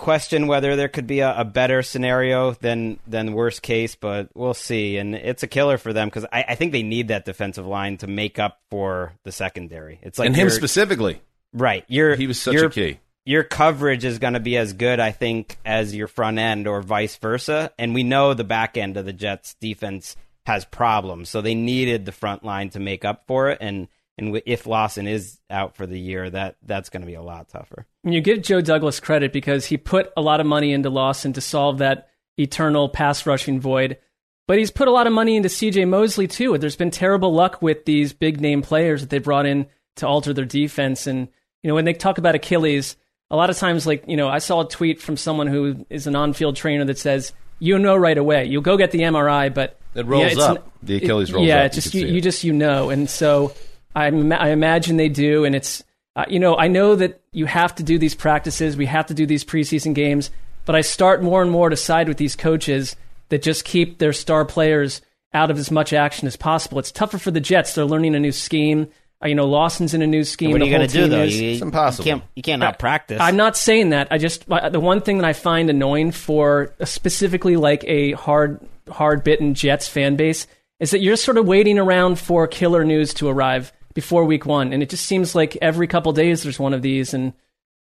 question 0.00 0.46
whether 0.46 0.76
there 0.76 0.88
could 0.88 1.06
be 1.06 1.20
a, 1.20 1.40
a, 1.40 1.44
better 1.44 1.82
scenario 1.82 2.52
than 2.54 2.98
than 3.06 3.34
worst 3.34 3.62
case, 3.62 3.94
but 3.94 4.30
we'll 4.34 4.54
see. 4.54 4.96
And 4.96 5.14
it's 5.14 5.42
a 5.42 5.46
killer 5.46 5.78
for 5.78 5.92
them 5.92 6.08
because 6.08 6.24
I, 6.32 6.44
I, 6.48 6.54
think 6.54 6.72
they 6.72 6.82
need 6.82 7.08
that 7.08 7.26
defensive 7.26 7.66
line 7.66 7.98
to 7.98 8.06
make 8.06 8.38
up 8.38 8.60
for 8.70 9.12
the 9.24 9.30
secondary. 9.30 10.00
It's 10.02 10.18
like 10.18 10.26
and 10.26 10.34
him 10.34 10.50
specifically, 10.50 11.20
right? 11.52 11.84
Your 11.86 12.16
he 12.16 12.26
was 12.26 12.40
such 12.40 12.54
your, 12.54 12.66
a 12.66 12.70
key. 12.70 12.98
Your 13.26 13.44
coverage 13.44 14.04
is 14.04 14.18
going 14.18 14.32
to 14.32 14.40
be 14.40 14.56
as 14.56 14.72
good, 14.72 14.98
I 14.98 15.12
think, 15.12 15.58
as 15.64 15.94
your 15.94 16.08
front 16.08 16.38
end, 16.38 16.66
or 16.66 16.80
vice 16.80 17.16
versa. 17.16 17.70
And 17.78 17.94
we 17.94 18.02
know 18.02 18.32
the 18.32 18.42
back 18.42 18.76
end 18.78 18.96
of 18.96 19.04
the 19.04 19.12
Jets' 19.12 19.54
defense 19.60 20.16
has 20.46 20.64
problems, 20.64 21.28
so 21.28 21.42
they 21.42 21.54
needed 21.54 22.06
the 22.06 22.12
front 22.12 22.42
line 22.42 22.70
to 22.70 22.80
make 22.80 23.04
up 23.04 23.24
for 23.26 23.50
it. 23.50 23.58
And 23.60 23.88
and 24.20 24.40
if 24.46 24.66
Lawson 24.66 25.06
is 25.06 25.38
out 25.48 25.76
for 25.76 25.86
the 25.86 25.98
year, 25.98 26.28
that 26.30 26.56
that's 26.62 26.90
going 26.90 27.00
to 27.00 27.06
be 27.06 27.14
a 27.14 27.22
lot 27.22 27.48
tougher. 27.48 27.86
You 28.04 28.20
give 28.20 28.42
Joe 28.42 28.60
Douglas 28.60 29.00
credit 29.00 29.32
because 29.32 29.66
he 29.66 29.76
put 29.76 30.12
a 30.16 30.20
lot 30.20 30.40
of 30.40 30.46
money 30.46 30.72
into 30.72 30.90
Lawson 30.90 31.32
to 31.32 31.40
solve 31.40 31.78
that 31.78 32.08
eternal 32.38 32.88
pass 32.88 33.26
rushing 33.26 33.60
void. 33.60 33.98
But 34.46 34.58
he's 34.58 34.70
put 34.70 34.88
a 34.88 34.92
lot 34.92 35.06
of 35.06 35.12
money 35.12 35.36
into 35.36 35.48
CJ 35.48 35.88
Mosley 35.88 36.26
too. 36.26 36.58
There's 36.58 36.76
been 36.76 36.90
terrible 36.90 37.32
luck 37.32 37.62
with 37.62 37.84
these 37.84 38.12
big 38.12 38.40
name 38.40 38.62
players 38.62 39.00
that 39.00 39.10
they 39.10 39.18
brought 39.18 39.46
in 39.46 39.66
to 39.96 40.06
alter 40.06 40.32
their 40.32 40.44
defense. 40.44 41.06
And 41.06 41.28
you 41.62 41.68
know 41.68 41.74
when 41.74 41.84
they 41.84 41.92
talk 41.92 42.18
about 42.18 42.34
Achilles, 42.34 42.96
a 43.30 43.36
lot 43.36 43.50
of 43.50 43.56
times, 43.56 43.86
like 43.86 44.04
you 44.06 44.16
know, 44.16 44.28
I 44.28 44.38
saw 44.38 44.62
a 44.62 44.68
tweet 44.68 45.00
from 45.00 45.16
someone 45.16 45.46
who 45.46 45.86
is 45.88 46.06
an 46.06 46.16
on-field 46.16 46.56
trainer 46.56 46.84
that 46.86 46.98
says, 46.98 47.32
"You 47.58 47.78
know 47.78 47.96
right 47.96 48.18
away. 48.18 48.46
You'll 48.46 48.62
go 48.62 48.76
get 48.76 48.90
the 48.90 49.02
MRI, 49.02 49.54
but 49.54 49.78
it 49.94 50.06
rolls 50.06 50.36
yeah, 50.36 50.42
up. 50.42 50.72
The 50.82 50.96
Achilles 50.96 51.32
rolls 51.32 51.46
yeah, 51.46 51.58
up. 51.58 51.62
Yeah, 51.62 51.68
just 51.68 51.94
you, 51.94 52.06
you 52.06 52.20
just 52.20 52.42
you 52.42 52.52
know, 52.52 52.90
and 52.90 53.08
so 53.08 53.52
I, 53.94 54.06
I 54.06 54.50
imagine 54.50 54.96
they 54.96 55.08
do, 55.08 55.44
and 55.44 55.54
it's 55.54 55.82
uh, 56.16 56.24
you 56.28 56.38
know 56.38 56.56
I 56.56 56.68
know 56.68 56.94
that 56.94 57.20
you 57.32 57.46
have 57.46 57.74
to 57.76 57.82
do 57.82 57.98
these 57.98 58.14
practices, 58.14 58.76
we 58.76 58.86
have 58.86 59.06
to 59.06 59.14
do 59.14 59.26
these 59.26 59.44
preseason 59.44 59.94
games, 59.94 60.30
but 60.64 60.74
I 60.74 60.80
start 60.80 61.22
more 61.22 61.42
and 61.42 61.50
more 61.50 61.68
to 61.68 61.76
side 61.76 62.08
with 62.08 62.16
these 62.16 62.36
coaches 62.36 62.96
that 63.28 63.42
just 63.42 63.64
keep 63.64 63.98
their 63.98 64.12
star 64.12 64.44
players 64.44 65.00
out 65.32 65.50
of 65.50 65.58
as 65.58 65.70
much 65.70 65.92
action 65.92 66.26
as 66.26 66.36
possible. 66.36 66.78
It's 66.78 66.92
tougher 66.92 67.18
for 67.18 67.30
the 67.30 67.40
Jets; 67.40 67.74
they're 67.74 67.84
learning 67.84 68.14
a 68.14 68.20
new 68.20 68.32
scheme. 68.32 68.88
Uh, 69.22 69.28
you 69.28 69.34
know, 69.34 69.46
Lawson's 69.46 69.92
in 69.92 70.00
a 70.00 70.06
new 70.06 70.24
scheme. 70.24 70.52
What 70.52 70.62
are 70.62 70.64
you 70.64 70.70
going 70.70 70.88
to 70.88 70.92
do 70.92 71.08
though? 71.08 71.22
Is, 71.22 71.40
you, 71.40 71.50
it's 71.52 71.62
impossible. 71.62 72.06
You 72.06 72.12
can't, 72.12 72.24
you 72.36 72.42
can't 72.42 72.60
not 72.60 72.78
practice. 72.78 73.20
I'm 73.20 73.36
not 73.36 73.56
saying 73.56 73.90
that. 73.90 74.08
I 74.10 74.18
just 74.18 74.46
the 74.48 74.80
one 74.80 75.00
thing 75.02 75.18
that 75.18 75.26
I 75.26 75.32
find 75.32 75.68
annoying 75.68 76.12
for 76.12 76.74
specifically 76.84 77.56
like 77.56 77.84
a 77.84 78.12
hard 78.12 78.60
hard 78.88 79.22
bitten 79.24 79.54
Jets 79.54 79.88
fan 79.88 80.16
base 80.16 80.46
is 80.80 80.92
that 80.92 81.00
you're 81.00 81.16
sort 81.16 81.36
of 81.36 81.46
waiting 81.46 81.78
around 81.78 82.18
for 82.18 82.46
killer 82.46 82.84
news 82.84 83.12
to 83.14 83.28
arrive 83.28 83.72
before 83.94 84.24
week 84.24 84.46
one, 84.46 84.72
and 84.72 84.82
it 84.82 84.90
just 84.90 85.06
seems 85.06 85.34
like 85.34 85.56
every 85.60 85.86
couple 85.86 86.12
days 86.12 86.42
there's 86.42 86.58
one 86.58 86.74
of 86.74 86.82
these. 86.82 87.14
And 87.14 87.32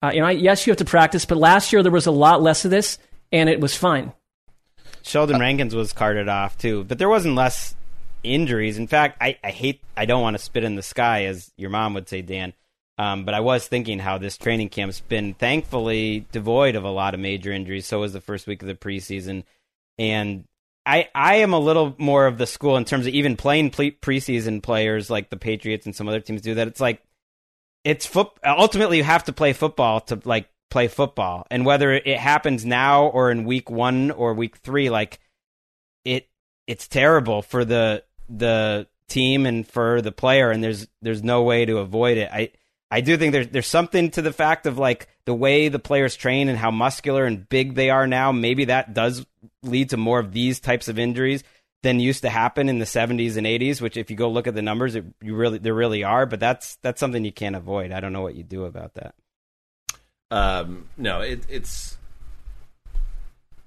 uh, 0.03 0.11
you 0.13 0.21
know, 0.21 0.27
I, 0.27 0.31
yes, 0.31 0.65
you 0.65 0.71
have 0.71 0.77
to 0.77 0.85
practice, 0.85 1.25
but 1.25 1.37
last 1.37 1.73
year 1.73 1.83
there 1.83 1.91
was 1.91 2.05
a 2.05 2.11
lot 2.11 2.41
less 2.41 2.65
of 2.65 2.71
this, 2.71 2.97
and 3.31 3.49
it 3.49 3.59
was 3.59 3.75
fine. 3.75 4.13
Sheldon 5.01 5.39
Rankins 5.39 5.75
was 5.75 5.93
carted 5.93 6.27
off 6.27 6.57
too, 6.57 6.83
but 6.83 6.97
there 6.97 7.09
wasn't 7.09 7.35
less 7.35 7.75
injuries. 8.23 8.77
In 8.77 8.87
fact, 8.87 9.17
I, 9.21 9.37
I 9.43 9.51
hate, 9.51 9.81
I 9.95 10.05
don't 10.05 10.21
want 10.21 10.35
to 10.35 10.41
spit 10.43 10.63
in 10.63 10.75
the 10.75 10.81
sky, 10.81 11.25
as 11.25 11.51
your 11.57 11.69
mom 11.69 11.93
would 11.93 12.09
say, 12.09 12.21
Dan. 12.21 12.53
Um, 12.97 13.25
but 13.25 13.33
I 13.33 13.41
was 13.41 13.67
thinking 13.67 13.99
how 13.99 14.17
this 14.17 14.37
training 14.37 14.69
camp's 14.69 15.01
been 15.01 15.33
thankfully 15.33 16.25
devoid 16.31 16.75
of 16.75 16.85
a 16.85 16.89
lot 16.89 17.13
of 17.13 17.19
major 17.19 17.51
injuries. 17.51 17.85
So 17.85 17.99
was 17.99 18.13
the 18.13 18.21
first 18.21 18.47
week 18.47 18.61
of 18.61 18.67
the 18.67 18.75
preseason, 18.75 19.43
and 19.99 20.45
I 20.85 21.09
I 21.15 21.35
am 21.35 21.53
a 21.53 21.59
little 21.59 21.95
more 21.97 22.27
of 22.27 22.37
the 22.37 22.47
school 22.47 22.77
in 22.77 22.85
terms 22.85 23.07
of 23.07 23.13
even 23.13 23.37
playing 23.37 23.71
pre- 23.71 23.91
preseason 23.91 24.61
players 24.61 25.09
like 25.09 25.29
the 25.29 25.37
Patriots 25.37 25.85
and 25.85 25.95
some 25.95 26.07
other 26.07 26.19
teams 26.19 26.41
do 26.41 26.55
that. 26.55 26.67
It's 26.67 26.79
like 26.79 27.01
it's 27.83 28.05
foot. 28.05 28.29
Ultimately, 28.43 28.97
you 28.97 29.03
have 29.03 29.23
to 29.25 29.33
play 29.33 29.53
football 29.53 30.01
to 30.01 30.19
like 30.25 30.49
play 30.69 30.87
football, 30.87 31.45
and 31.49 31.65
whether 31.65 31.91
it 31.91 32.17
happens 32.17 32.65
now 32.65 33.07
or 33.07 33.31
in 33.31 33.45
week 33.45 33.69
one 33.69 34.11
or 34.11 34.33
week 34.33 34.57
three, 34.57 34.89
like 34.89 35.19
it 36.03 36.27
it's 36.67 36.87
terrible 36.87 37.41
for 37.41 37.65
the 37.65 38.03
the 38.29 38.87
team 39.07 39.45
and 39.45 39.67
for 39.67 40.01
the 40.01 40.11
player, 40.11 40.51
and 40.51 40.63
there's 40.63 40.87
there's 41.01 41.23
no 41.23 41.43
way 41.43 41.65
to 41.65 41.77
avoid 41.77 42.17
it. 42.17 42.29
I 42.31 42.51
I 42.91 43.01
do 43.01 43.17
think 43.17 43.33
there's 43.33 43.47
there's 43.47 43.67
something 43.67 44.11
to 44.11 44.21
the 44.21 44.31
fact 44.31 44.65
of 44.65 44.77
like 44.77 45.07
the 45.25 45.33
way 45.33 45.69
the 45.69 45.79
players 45.79 46.15
train 46.15 46.49
and 46.49 46.57
how 46.57 46.71
muscular 46.71 47.25
and 47.25 47.47
big 47.49 47.75
they 47.75 47.89
are 47.89 48.07
now. 48.07 48.31
Maybe 48.31 48.65
that 48.65 48.93
does 48.93 49.25
lead 49.63 49.89
to 49.89 49.97
more 49.97 50.19
of 50.19 50.31
these 50.31 50.59
types 50.59 50.87
of 50.87 50.99
injuries 50.99 51.43
than 51.83 51.99
used 51.99 52.21
to 52.21 52.29
happen 52.29 52.69
in 52.69 52.79
the 52.79 52.85
70s 52.85 53.37
and 53.37 53.45
80s. 53.47 53.81
Which, 53.81 53.97
if 53.97 54.09
you 54.11 54.15
go 54.15 54.29
look 54.29 54.47
at 54.47 54.55
the 54.55 54.61
numbers, 54.61 54.95
it, 54.95 55.05
you 55.21 55.35
really 55.35 55.57
there 55.57 55.73
really 55.73 56.03
are. 56.03 56.25
But 56.25 56.39
that's 56.39 56.77
that's 56.83 56.99
something 56.99 57.25
you 57.25 57.33
can't 57.33 57.55
avoid. 57.55 57.91
I 57.91 57.99
don't 57.99 58.13
know 58.13 58.21
what 58.21 58.35
you 58.35 58.43
do 58.43 58.65
about 58.65 58.93
that. 58.93 59.15
Um, 60.31 60.89
no, 60.95 61.21
it, 61.21 61.43
it's 61.49 61.97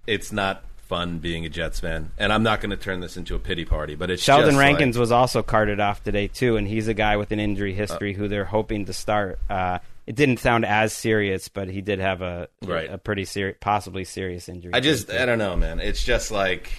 it's 0.06 0.32
not 0.32 0.64
fun 0.88 1.18
being 1.18 1.44
a 1.44 1.48
Jets 1.48 1.80
fan, 1.80 2.10
and 2.18 2.32
I'm 2.32 2.42
not 2.42 2.60
going 2.60 2.70
to 2.70 2.76
turn 2.76 3.00
this 3.00 3.16
into 3.16 3.34
a 3.34 3.38
pity 3.38 3.64
party. 3.64 3.94
But 3.94 4.10
it's 4.10 4.22
Sheldon 4.22 4.56
Rankins 4.56 4.96
like- 4.96 5.00
was 5.00 5.12
also 5.12 5.42
carted 5.42 5.80
off 5.80 6.02
today 6.02 6.28
too, 6.28 6.56
and 6.56 6.66
he's 6.66 6.88
a 6.88 6.94
guy 6.94 7.16
with 7.16 7.30
an 7.32 7.38
injury 7.40 7.74
history 7.74 8.14
who 8.14 8.26
they're 8.28 8.44
hoping 8.46 8.86
to 8.86 8.92
start. 8.92 9.38
Uh, 9.50 9.78
it 10.06 10.16
didn't 10.16 10.38
sound 10.38 10.64
as 10.64 10.94
serious, 10.94 11.48
but 11.48 11.68
he 11.68 11.82
did 11.82 11.98
have 11.98 12.22
a 12.22 12.48
Right. 12.64 12.90
a 12.90 12.96
pretty 12.96 13.26
serious, 13.26 13.58
possibly 13.60 14.04
serious 14.04 14.48
injury. 14.48 14.72
I 14.72 14.80
just 14.80 15.10
I 15.10 15.26
don't 15.26 15.38
know, 15.38 15.54
man. 15.54 15.80
It's 15.80 16.02
just 16.02 16.30
like 16.30 16.70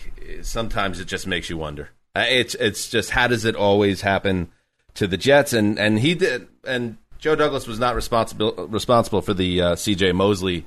sometimes 0.41 0.99
it 0.99 1.05
just 1.05 1.27
makes 1.27 1.49
you 1.49 1.57
wonder. 1.57 1.89
Uh, 2.15 2.25
It's 2.27 2.55
it's 2.55 2.89
just 2.89 3.11
how 3.11 3.27
does 3.27 3.45
it 3.45 3.55
always 3.55 4.01
happen 4.01 4.49
to 4.95 5.05
the 5.05 5.17
Jets? 5.17 5.53
And 5.53 5.77
and 5.77 5.99
he 5.99 6.15
did 6.15 6.47
and 6.65 6.97
Joe 7.19 7.35
Douglas 7.35 7.67
was 7.67 7.77
not 7.79 7.93
responsible 7.95 8.53
responsible 8.69 9.21
for 9.21 9.33
the 9.35 9.61
uh, 9.61 9.75
C.J. 9.75 10.13
Mosley 10.13 10.65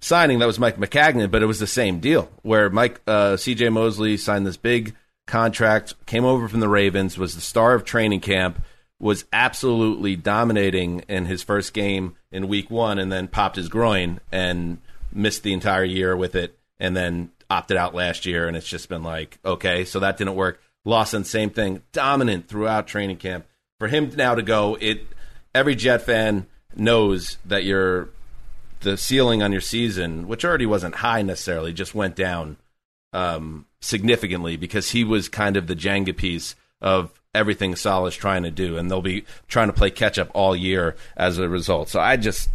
signing. 0.00 0.38
That 0.38 0.46
was 0.46 0.58
Mike 0.58 0.78
Maccagnan, 0.78 1.30
but 1.30 1.42
it 1.42 1.46
was 1.46 1.58
the 1.58 1.66
same 1.66 2.00
deal 2.00 2.30
where 2.42 2.70
Mike 2.70 3.00
uh, 3.06 3.36
C.J. 3.36 3.68
Mosley 3.70 4.16
signed 4.16 4.46
this 4.46 4.56
big 4.56 4.94
contract, 5.26 5.94
came 6.06 6.24
over 6.24 6.48
from 6.48 6.60
the 6.60 6.68
Ravens, 6.68 7.18
was 7.18 7.34
the 7.34 7.40
star 7.40 7.74
of 7.74 7.84
training 7.84 8.20
camp, 8.20 8.62
was 8.98 9.24
absolutely 9.32 10.16
dominating 10.16 11.00
in 11.08 11.26
his 11.26 11.42
first 11.42 11.72
game 11.72 12.16
in 12.32 12.48
Week 12.48 12.70
One, 12.70 12.98
and 12.98 13.12
then 13.12 13.28
popped 13.28 13.56
his 13.56 13.68
groin 13.68 14.20
and 14.32 14.78
missed 15.12 15.42
the 15.42 15.52
entire 15.52 15.84
year 15.84 16.16
with 16.16 16.34
it, 16.34 16.58
and 16.78 16.96
then 16.96 17.30
opted 17.50 17.76
out 17.76 17.94
last 17.94 18.26
year. 18.26 18.48
And 18.48 18.56
it's 18.56 18.68
just 18.68 18.88
been 18.88 19.02
like, 19.02 19.38
okay, 19.44 19.84
so 19.84 20.00
that 20.00 20.16
didn't 20.16 20.34
work. 20.34 20.60
Lawson, 20.84 21.24
same 21.24 21.50
thing, 21.50 21.82
dominant 21.92 22.48
throughout 22.48 22.86
training 22.86 23.18
camp. 23.18 23.46
For 23.78 23.88
him 23.88 24.10
now 24.16 24.34
to 24.34 24.42
go, 24.42 24.76
it 24.80 25.06
every 25.54 25.74
Jet 25.74 26.02
fan 26.02 26.46
knows 26.74 27.36
that 27.44 27.64
you're 27.64 28.08
the 28.80 28.96
ceiling 28.96 29.42
on 29.42 29.52
your 29.52 29.60
season, 29.60 30.28
which 30.28 30.44
already 30.44 30.66
wasn't 30.66 30.96
high 30.96 31.22
necessarily, 31.22 31.72
just 31.72 31.94
went 31.94 32.16
down 32.16 32.56
um, 33.12 33.66
significantly 33.80 34.56
because 34.56 34.90
he 34.90 35.04
was 35.04 35.28
kind 35.28 35.56
of 35.56 35.66
the 35.66 35.76
Jenga 35.76 36.16
piece 36.16 36.54
of 36.80 37.12
everything 37.34 37.76
Saleh's 37.76 38.16
trying 38.16 38.42
to 38.42 38.50
do, 38.50 38.76
and 38.76 38.90
they'll 38.90 39.02
be 39.02 39.24
trying 39.46 39.68
to 39.68 39.72
play 39.72 39.90
catch 39.90 40.18
up 40.18 40.30
all 40.34 40.54
year 40.54 40.96
as 41.16 41.38
a 41.38 41.48
result. 41.48 41.88
So 41.88 42.00
I 42.00 42.16
just, 42.16 42.48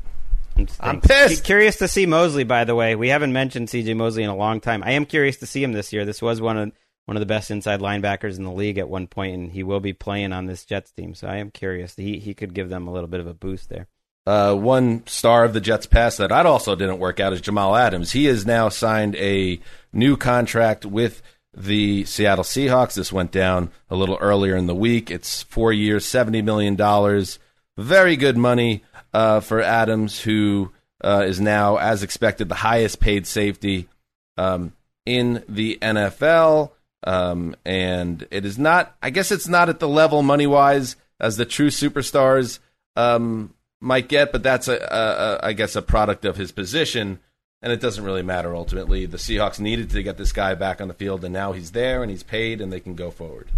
I'm 0.79 1.01
pissed. 1.01 1.43
Curious 1.43 1.77
to 1.77 1.87
see 1.87 2.05
Mosley. 2.05 2.43
By 2.43 2.63
the 2.63 2.75
way, 2.75 2.95
we 2.95 3.09
haven't 3.09 3.33
mentioned 3.33 3.69
C.J. 3.69 3.93
Mosley 3.95 4.23
in 4.23 4.29
a 4.29 4.35
long 4.35 4.59
time. 4.59 4.83
I 4.83 4.91
am 4.91 5.05
curious 5.05 5.37
to 5.37 5.45
see 5.45 5.63
him 5.63 5.73
this 5.73 5.93
year. 5.93 6.05
This 6.05 6.21
was 6.21 6.41
one 6.41 6.57
of 6.57 6.71
one 7.05 7.17
of 7.17 7.21
the 7.21 7.25
best 7.27 7.51
inside 7.51 7.81
linebackers 7.81 8.37
in 8.37 8.43
the 8.43 8.51
league 8.51 8.77
at 8.77 8.87
one 8.87 9.07
point, 9.07 9.35
and 9.35 9.51
he 9.51 9.63
will 9.63 9.81
be 9.81 9.91
playing 9.93 10.31
on 10.31 10.45
this 10.45 10.63
Jets 10.63 10.91
team. 10.91 11.13
So 11.15 11.27
I 11.27 11.37
am 11.37 11.51
curious. 11.51 11.95
He 11.95 12.19
he 12.19 12.33
could 12.33 12.53
give 12.53 12.69
them 12.69 12.87
a 12.87 12.93
little 12.93 13.09
bit 13.09 13.19
of 13.19 13.27
a 13.27 13.33
boost 13.33 13.69
there. 13.69 13.87
Uh, 14.25 14.55
one 14.55 15.05
star 15.05 15.43
of 15.43 15.53
the 15.53 15.59
Jets 15.59 15.85
past 15.85 16.17
that 16.17 16.31
I 16.31 16.43
also 16.43 16.75
didn't 16.75 16.99
work 16.99 17.19
out 17.19 17.33
is 17.33 17.41
Jamal 17.41 17.75
Adams. 17.75 18.11
He 18.13 18.25
has 18.25 18.45
now 18.45 18.69
signed 18.69 19.15
a 19.17 19.59
new 19.91 20.15
contract 20.15 20.85
with 20.85 21.21
the 21.55 22.05
Seattle 22.05 22.45
Seahawks. 22.45 22.93
This 22.93 23.11
went 23.11 23.31
down 23.31 23.69
a 23.89 23.95
little 23.95 24.17
earlier 24.21 24.55
in 24.55 24.67
the 24.67 24.75
week. 24.75 25.11
It's 25.11 25.43
four 25.43 25.73
years, 25.73 26.05
seventy 26.05 26.41
million 26.41 26.75
dollars. 26.75 27.37
Very 27.77 28.15
good 28.15 28.37
money 28.37 28.83
uh, 29.13 29.41
for 29.41 29.61
Adams, 29.61 30.21
who 30.21 30.71
uh, 31.03 31.23
is 31.25 31.41
now, 31.41 31.77
as 31.77 32.01
expected, 32.01 32.47
the 32.47 32.55
highest 32.55 32.99
paid 32.99 33.27
safety 33.27 33.89
um, 34.37 34.73
in 35.05 35.43
the 35.49 35.77
NFL. 35.81 36.71
Um, 37.05 37.55
and 37.65 38.25
it 38.31 38.45
is 38.45 38.57
not. 38.57 38.95
I 39.01 39.09
guess 39.09 39.31
it's 39.31 39.49
not 39.49 39.67
at 39.67 39.79
the 39.79 39.89
level 39.89 40.23
money 40.23 40.47
wise 40.47 40.95
as 41.19 41.35
the 41.35 41.45
true 41.45 41.69
superstars 41.69 42.59
um, 42.95 43.53
might 43.83 44.07
get, 44.07 44.31
but 44.31 44.41
that's 44.41 44.67
a, 44.67 44.77
a, 44.77 44.77
a 44.77 45.39
I 45.47 45.53
guess 45.53 45.75
a 45.75 45.81
product 45.81 46.25
of 46.25 46.37
his 46.37 46.51
position, 46.51 47.19
and 47.61 47.71
it 47.71 47.81
doesn't 47.81 48.03
really 48.03 48.23
matter 48.23 48.55
ultimately. 48.55 49.05
The 49.05 49.17
Seahawks 49.17 49.59
needed 49.59 49.89
to 49.91 50.01
get 50.01 50.17
this 50.17 50.31
guy 50.31 50.55
back 50.55 50.81
on 50.81 50.87
the 50.87 50.93
field, 50.93 51.23
and 51.23 51.33
now 51.33 51.51
he's 51.51 51.71
there 51.71 52.01
and 52.01 52.09
he's 52.09 52.23
paid, 52.23 52.61
and 52.61 52.71
they 52.71 52.79
can 52.79 52.95
go 52.95 53.11
forward. 53.11 53.49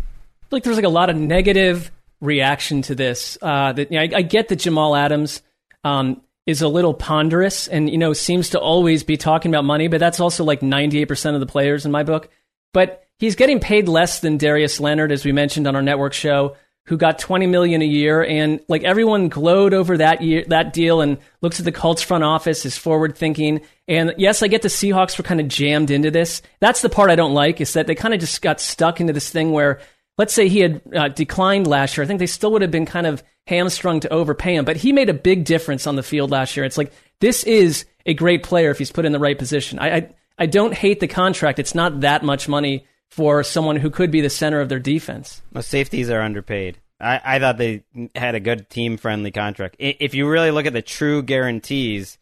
like 0.52 0.64
there's 0.64 0.76
like 0.76 0.86
a 0.86 0.90
lot 0.90 1.10
of 1.10 1.16
negative 1.16 1.92
reaction 2.22 2.82
to 2.84 2.96
this. 2.96 3.38
Uh, 3.42 3.72
that 3.74 3.92
you 3.92 3.98
know, 3.98 4.04
I, 4.04 4.20
I 4.20 4.22
get 4.24 4.50
that 4.50 4.58
Jamal 4.58 4.96
Adams 4.96 5.42
um, 5.84 6.22
is 6.46 6.62
a 6.62 6.68
little 6.68 6.94
ponderous 6.94 7.68
and 7.68 7.90
you 7.90 7.98
know 7.98 8.14
seems 8.14 8.50
to 8.52 8.60
always 8.60 9.04
be 9.04 9.18
talking 9.18 9.54
about 9.54 9.64
money, 9.64 9.88
but 9.88 10.00
that's 10.00 10.20
also 10.20 10.44
like 10.44 10.62
98% 10.62 11.34
of 11.36 11.40
the 11.40 11.46
players 11.46 11.86
in 11.86 11.92
my 11.92 12.04
book. 12.04 12.30
But 12.74 13.06
he's 13.20 13.36
getting 13.36 13.60
paid 13.60 13.88
less 13.88 14.20
than 14.20 14.38
Darius 14.38 14.80
Leonard, 14.80 15.12
as 15.12 15.24
we 15.24 15.32
mentioned 15.32 15.68
on 15.68 15.76
our 15.76 15.82
network 15.82 16.14
show, 16.14 16.56
who 16.86 16.98
got 16.98 17.18
20 17.18 17.48
million 17.48 17.82
a 17.82 17.86
year, 17.86 18.24
and 18.24 18.60
like 18.68 18.84
everyone 18.84 19.28
glowed 19.28 19.74
over 19.74 19.98
that 19.98 20.22
year 20.22 20.46
that 20.50 20.72
deal 20.72 21.02
and 21.02 21.18
looks 21.42 21.60
at 21.60 21.66
the 21.66 21.72
Colts 21.72 22.02
front 22.02 22.24
office 22.24 22.66
is 22.66 22.78
forward 22.78 23.18
thinking. 23.18 23.62
And 23.88 24.14
yes, 24.18 24.44
I 24.44 24.48
get 24.48 24.62
the 24.62 24.68
Seahawks 24.68 25.18
were 25.18 25.24
kind 25.24 25.42
of 25.42 25.48
jammed 25.48 25.90
into 25.90 26.12
this. 26.12 26.42
That's 26.60 26.82
the 26.82 26.90
part 26.90 27.10
I 27.10 27.16
don't 27.16 27.34
like 27.34 27.60
is 27.60 27.74
that 27.74 27.88
they 27.88 27.96
kind 27.96 28.14
of 28.14 28.20
just 28.20 28.42
got 28.42 28.62
stuck 28.62 29.02
into 29.02 29.14
this 29.14 29.30
thing 29.30 29.52
where 29.52 29.80
let's 30.18 30.34
say 30.34 30.48
he 30.48 30.60
had 30.60 30.82
uh, 30.96 31.08
declined 31.10 31.68
last 31.68 31.98
year, 31.98 32.04
I 32.04 32.08
think 32.08 32.20
they 32.20 32.28
still 32.28 32.52
would 32.52 32.62
have 32.62 32.72
been 32.72 32.86
kind 32.86 33.08
of 33.08 33.24
hamstrung 33.48 34.00
to 34.02 34.14
overpay 34.14 34.56
him. 34.56 34.66
But 34.66 34.78
he 34.78 34.94
made 34.94 35.10
a 35.10 35.14
big 35.14 35.44
difference 35.44 35.88
on 35.88 35.96
the 35.96 36.04
field 36.04 36.32
last 36.32 36.56
year. 36.56 36.66
It's 36.66 36.78
like 36.78 36.94
this 37.20 37.44
is 37.44 37.86
a 38.06 38.14
great 38.14 38.44
player 38.44 38.70
if 38.70 38.78
he's 38.78 38.92
put 38.92 39.06
in 39.06 39.12
the 39.12 39.20
right 39.20 39.38
position. 39.38 39.80
I 39.80 39.96
I, 39.96 40.10
I 40.38 40.46
don't 40.46 40.74
hate 40.74 41.00
the 41.00 41.08
contract. 41.08 41.58
It's 41.58 41.76
not 41.76 42.02
that 42.02 42.24
much 42.24 42.48
money 42.48 42.86
for 43.12 43.44
someone 43.44 43.78
who 43.78 43.90
could 43.90 44.12
be 44.12 44.22
the 44.22 44.30
center 44.30 44.60
of 44.60 44.70
their 44.70 44.80
defense. 44.80 45.42
Most 45.54 45.70
safeties 45.70 46.10
are 46.10 46.22
underpaid. 46.22 46.80
I, 47.00 47.22
I 47.24 47.40
thought 47.40 47.58
they 47.58 47.84
had 48.16 48.36
a 48.36 48.40
good 48.40 48.70
team 48.70 48.98
friendly 48.98 49.32
contract. 49.32 49.76
If 49.80 50.14
you 50.14 50.28
really 50.28 50.52
look 50.52 50.66
at 50.66 50.74
the 50.74 50.82
true 50.82 51.22
guarantees, 51.24 52.18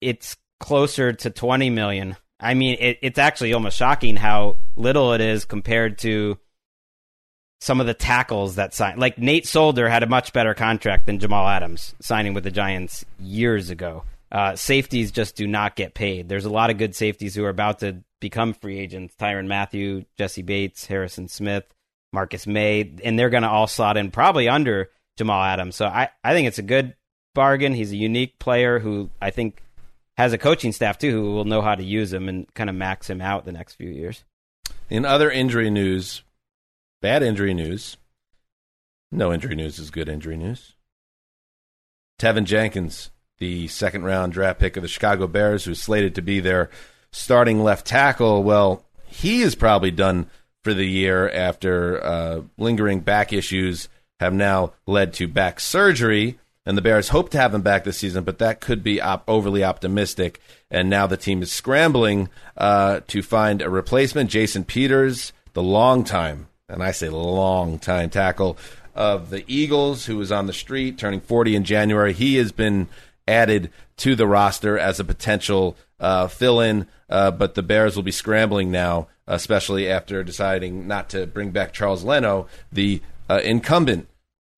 it's 0.00 0.36
closer 0.60 1.12
to 1.12 1.30
20 1.30 1.70
million. 1.70 2.16
I 2.38 2.54
mean, 2.54 2.76
it, 2.80 2.98
it's 3.02 3.18
actually 3.18 3.52
almost 3.52 3.76
shocking 3.76 4.16
how 4.16 4.56
little 4.76 5.12
it 5.12 5.20
is 5.20 5.44
compared 5.44 5.98
to 5.98 6.38
some 7.60 7.80
of 7.80 7.86
the 7.86 7.94
tackles 7.94 8.54
that 8.54 8.72
signed. 8.72 8.98
Like 8.98 9.18
Nate 9.18 9.46
Solder 9.46 9.88
had 9.88 10.02
a 10.02 10.08
much 10.08 10.32
better 10.32 10.54
contract 10.54 11.06
than 11.06 11.18
Jamal 11.18 11.46
Adams 11.46 11.94
signing 12.00 12.32
with 12.32 12.44
the 12.44 12.50
Giants 12.50 13.04
years 13.18 13.70
ago. 13.70 14.04
Uh, 14.32 14.56
safeties 14.56 15.10
just 15.10 15.36
do 15.36 15.46
not 15.46 15.76
get 15.76 15.92
paid. 15.92 16.28
There's 16.28 16.44
a 16.44 16.50
lot 16.50 16.70
of 16.70 16.78
good 16.78 16.94
safeties 16.94 17.34
who 17.34 17.44
are 17.44 17.50
about 17.50 17.80
to 17.80 18.02
become 18.20 18.52
free 18.52 18.78
agents. 18.78 19.14
Tyrann 19.18 19.48
Mathieu, 19.48 20.04
Jessie 20.16 20.42
Bates, 20.42 20.86
Harrison 20.86 21.28
Smith, 21.28 21.64
Marcus 22.12 22.46
Maye, 22.46 22.94
and 23.02 23.18
they're 23.18 23.30
going 23.30 23.42
to 23.42 23.48
all 23.48 23.66
slot 23.66 23.96
in 23.96 24.10
probably 24.10 24.48
under 24.48 24.90
Jamal 25.16 25.42
Adams. 25.42 25.76
So 25.76 25.86
I, 25.86 26.10
I 26.22 26.32
think 26.32 26.48
it's 26.48 26.58
a 26.58 26.62
good 26.62 26.94
bargain. 27.34 27.74
He's 27.74 27.92
a 27.92 27.96
unique 27.96 28.38
player 28.38 28.78
who 28.78 29.10
I 29.20 29.30
think 29.30 29.62
has 30.16 30.32
a 30.32 30.38
coaching 30.38 30.72
staff 30.72 30.98
too 30.98 31.12
who 31.12 31.32
will 31.32 31.44
know 31.44 31.62
how 31.62 31.74
to 31.74 31.82
use 31.82 32.12
him 32.12 32.28
and 32.28 32.52
kind 32.54 32.68
of 32.68 32.76
max 32.76 33.08
him 33.08 33.20
out 33.20 33.44
the 33.44 33.52
next 33.52 33.74
few 33.74 33.88
years. 33.88 34.24
In 34.88 35.04
other 35.04 35.30
injury 35.30 35.70
news, 35.70 36.22
bad 37.00 37.22
injury 37.22 37.54
news. 37.54 37.96
No 39.12 39.32
injury 39.32 39.54
news 39.56 39.78
is 39.78 39.90
good 39.90 40.08
injury 40.08 40.36
news. 40.36 40.74
Teven 42.18 42.44
Jenkins, 42.44 43.10
the 43.38 43.66
second 43.68 44.04
round 44.04 44.32
draft 44.32 44.60
pick 44.60 44.76
of 44.76 44.82
the 44.82 44.88
Chicago 44.88 45.26
Bears, 45.26 45.64
who's 45.64 45.82
slated 45.82 46.14
to 46.14 46.22
be 46.22 46.38
their 46.38 46.70
starting 47.12 47.62
left 47.62 47.86
tackle, 47.86 48.42
well, 48.42 48.84
he 49.06 49.42
is 49.42 49.54
probably 49.54 49.90
done 49.90 50.28
for 50.62 50.74
the 50.74 50.86
year 50.86 51.28
after 51.30 52.04
uh, 52.04 52.42
lingering 52.58 53.00
back 53.00 53.32
issues 53.32 53.88
have 54.20 54.34
now 54.34 54.72
led 54.86 55.14
to 55.14 55.26
back 55.26 55.58
surgery. 55.58 56.38
And 56.66 56.76
the 56.76 56.82
Bears 56.82 57.08
hope 57.08 57.30
to 57.30 57.38
have 57.38 57.54
him 57.54 57.62
back 57.62 57.84
this 57.84 57.96
season, 57.96 58.22
but 58.22 58.38
that 58.38 58.60
could 58.60 58.82
be 58.82 59.00
op- 59.00 59.24
overly 59.26 59.64
optimistic. 59.64 60.40
And 60.70 60.90
now 60.90 61.06
the 61.06 61.16
team 61.16 61.42
is 61.42 61.50
scrambling 61.50 62.28
uh, 62.56 63.00
to 63.08 63.22
find 63.22 63.62
a 63.62 63.70
replacement. 63.70 64.30
Jason 64.30 64.64
Peters, 64.64 65.32
the 65.54 65.62
long 65.62 66.04
time, 66.04 66.48
and 66.68 66.82
I 66.82 66.92
say 66.92 67.08
long 67.08 67.78
time 67.78 68.10
tackle 68.10 68.58
of 68.94 69.30
the 69.30 69.42
Eagles, 69.46 70.04
who 70.04 70.18
was 70.18 70.30
on 70.30 70.46
the 70.46 70.52
street 70.52 70.98
turning 70.98 71.20
40 71.20 71.56
in 71.56 71.64
January. 71.64 72.12
He 72.12 72.36
has 72.36 72.52
been 72.52 72.88
added 73.26 73.70
to 73.98 74.14
the 74.14 74.26
roster 74.26 74.78
as 74.78 75.00
a 75.00 75.04
potential 75.04 75.76
uh, 75.98 76.28
fill 76.28 76.60
in, 76.60 76.86
uh, 77.10 77.30
but 77.30 77.54
the 77.54 77.62
Bears 77.62 77.96
will 77.96 78.02
be 78.02 78.12
scrambling 78.12 78.70
now, 78.70 79.08
especially 79.26 79.90
after 79.90 80.24
deciding 80.24 80.86
not 80.86 81.10
to 81.10 81.26
bring 81.26 81.50
back 81.50 81.72
Charles 81.72 82.04
Leno, 82.04 82.46
the 82.72 83.02
uh, 83.28 83.40
incumbent 83.44 84.08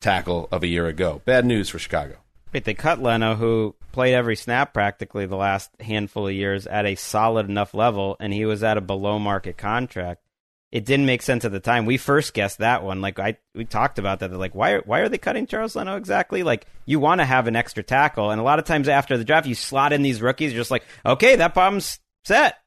tackle 0.00 0.48
of 0.52 0.62
a 0.62 0.66
year 0.68 0.86
ago. 0.86 1.22
Bad 1.24 1.44
news 1.46 1.68
for 1.68 1.78
Chicago. 1.78 2.16
Wait, 2.52 2.64
they 2.64 2.74
cut 2.74 3.00
Leno, 3.02 3.34
who 3.34 3.74
played 3.92 4.14
every 4.14 4.36
snap 4.36 4.74
practically 4.74 5.24
the 5.24 5.36
last 5.36 5.70
handful 5.80 6.28
of 6.28 6.34
years 6.34 6.66
at 6.66 6.84
a 6.84 6.94
solid 6.94 7.48
enough 7.48 7.72
level, 7.72 8.16
and 8.20 8.32
he 8.34 8.44
was 8.44 8.62
at 8.62 8.76
a 8.76 8.82
below 8.82 9.18
market 9.18 9.56
contract. 9.56 10.20
it 10.72 10.86
didn't 10.86 11.04
make 11.04 11.20
sense 11.20 11.44
at 11.44 11.52
the 11.52 11.60
time. 11.60 11.84
We 11.84 11.98
first 11.98 12.32
guessed 12.32 12.58
that 12.58 12.82
one. 12.82 13.02
Like 13.02 13.18
I, 13.18 13.36
we 13.54 13.66
talked 13.66 13.98
about 13.98 14.20
that. 14.20 14.30
They're 14.30 14.38
like, 14.38 14.54
why, 14.54 14.78
why 14.78 15.00
are 15.00 15.08
they 15.10 15.18
cutting 15.18 15.46
Charles 15.46 15.76
Leno 15.76 15.96
exactly? 15.96 16.42
Like 16.42 16.66
you 16.86 16.98
want 16.98 17.20
to 17.20 17.26
have 17.26 17.46
an 17.46 17.56
extra 17.56 17.82
tackle, 17.82 18.30
and 18.30 18.40
a 18.40 18.44
lot 18.44 18.58
of 18.58 18.64
times 18.64 18.88
after 18.88 19.18
the 19.18 19.24
draft, 19.24 19.46
you 19.46 19.54
slot 19.54 19.92
in 19.92 20.02
these 20.02 20.22
rookies. 20.22 20.52
You're 20.52 20.60
just 20.60 20.70
like, 20.70 20.84
okay, 21.04 21.36
that 21.36 21.52
problem's 21.52 22.00
set. 22.24 22.58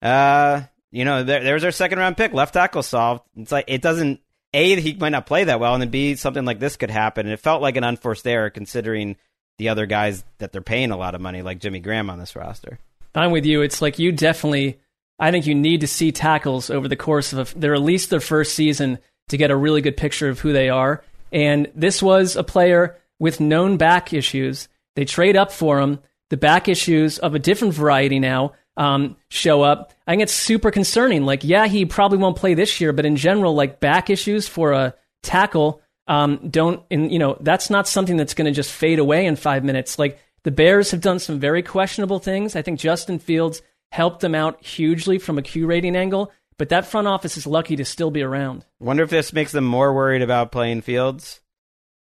Uh, 0.00 0.62
you 0.90 1.04
know, 1.04 1.22
there, 1.22 1.42
there's 1.42 1.64
our 1.64 1.70
second 1.70 1.98
round 1.98 2.16
pick, 2.16 2.32
left 2.32 2.54
tackle 2.54 2.82
solved. 2.82 3.22
It's 3.36 3.52
like 3.52 3.64
it 3.68 3.82
doesn't. 3.82 4.20
A, 4.54 4.78
he 4.78 4.92
might 4.94 5.08
not 5.08 5.24
play 5.24 5.44
that 5.44 5.60
well, 5.60 5.72
and 5.72 5.82
then 5.82 5.88
B, 5.88 6.14
something 6.14 6.44
like 6.44 6.58
this 6.58 6.76
could 6.76 6.90
happen. 6.90 7.24
And 7.24 7.32
it 7.32 7.40
felt 7.40 7.62
like 7.62 7.76
an 7.76 7.84
unforced 7.84 8.26
error 8.26 8.50
considering 8.50 9.16
the 9.56 9.70
other 9.70 9.86
guys 9.86 10.24
that 10.38 10.52
they're 10.52 10.60
paying 10.60 10.90
a 10.90 10.96
lot 10.96 11.14
of 11.14 11.22
money, 11.22 11.40
like 11.40 11.58
Jimmy 11.58 11.80
Graham 11.80 12.10
on 12.10 12.18
this 12.18 12.36
roster. 12.36 12.78
I'm 13.14 13.30
with 13.30 13.46
you. 13.46 13.62
It's 13.62 13.80
like 13.80 13.98
you 13.98 14.12
definitely. 14.12 14.78
I 15.18 15.30
think 15.30 15.46
you 15.46 15.54
need 15.54 15.82
to 15.82 15.86
see 15.86 16.10
tackles 16.10 16.68
over 16.68 16.88
the 16.88 16.96
course 16.96 17.32
of 17.32 17.54
a, 17.54 17.58
their 17.58 17.74
at 17.74 17.82
least 17.82 18.10
their 18.10 18.20
first 18.20 18.54
season 18.54 18.98
to 19.28 19.36
get 19.36 19.50
a 19.50 19.56
really 19.56 19.80
good 19.80 19.96
picture 19.96 20.28
of 20.28 20.40
who 20.40 20.52
they 20.52 20.68
are. 20.68 21.02
And 21.32 21.70
this 21.74 22.02
was 22.02 22.36
a 22.36 22.42
player 22.42 22.98
with 23.18 23.40
known 23.40 23.76
back 23.76 24.12
issues. 24.12 24.68
They 24.96 25.04
trade 25.04 25.36
up 25.36 25.52
for 25.52 25.80
him. 25.80 26.00
The 26.28 26.36
back 26.36 26.68
issues 26.68 27.18
of 27.18 27.34
a 27.34 27.38
different 27.38 27.74
variety 27.74 28.18
now 28.18 28.52
um, 28.76 29.16
show 29.28 29.62
up. 29.62 29.92
I 30.06 30.12
think 30.12 30.22
it's 30.22 30.32
super 30.32 30.70
concerning. 30.70 31.24
Like, 31.24 31.44
yeah, 31.44 31.66
he 31.66 31.84
probably 31.84 32.18
won't 32.18 32.36
play 32.36 32.54
this 32.54 32.80
year, 32.80 32.92
but 32.92 33.06
in 33.06 33.16
general, 33.16 33.54
like 33.54 33.80
back 33.80 34.10
issues 34.10 34.48
for 34.48 34.72
a 34.72 34.94
tackle 35.22 35.82
um, 36.06 36.48
don't, 36.50 36.82
and 36.90 37.12
you 37.12 37.18
know, 37.18 37.36
that's 37.40 37.70
not 37.70 37.86
something 37.86 38.16
that's 38.16 38.34
going 38.34 38.46
to 38.46 38.52
just 38.52 38.72
fade 38.72 38.98
away 38.98 39.26
in 39.26 39.36
five 39.36 39.64
minutes. 39.64 39.98
Like 39.98 40.18
the 40.44 40.50
Bears 40.50 40.90
have 40.90 41.00
done 41.00 41.18
some 41.18 41.38
very 41.38 41.62
questionable 41.62 42.18
things. 42.18 42.56
I 42.56 42.62
think 42.62 42.80
Justin 42.80 43.18
Fields 43.18 43.62
helped 43.90 44.20
them 44.20 44.34
out 44.34 44.64
hugely 44.64 45.18
from 45.18 45.38
a 45.38 45.42
Q 45.42 45.66
rating 45.66 45.96
angle, 45.96 46.32
but 46.58 46.70
that 46.70 46.86
front 46.86 47.06
office 47.06 47.36
is 47.36 47.46
lucky 47.46 47.76
to 47.76 47.84
still 47.84 48.10
be 48.10 48.22
around. 48.22 48.64
Wonder 48.80 49.04
if 49.04 49.10
this 49.10 49.32
makes 49.32 49.52
them 49.52 49.64
more 49.64 49.92
worried 49.94 50.22
about 50.22 50.52
playing 50.52 50.82
Fields, 50.82 51.40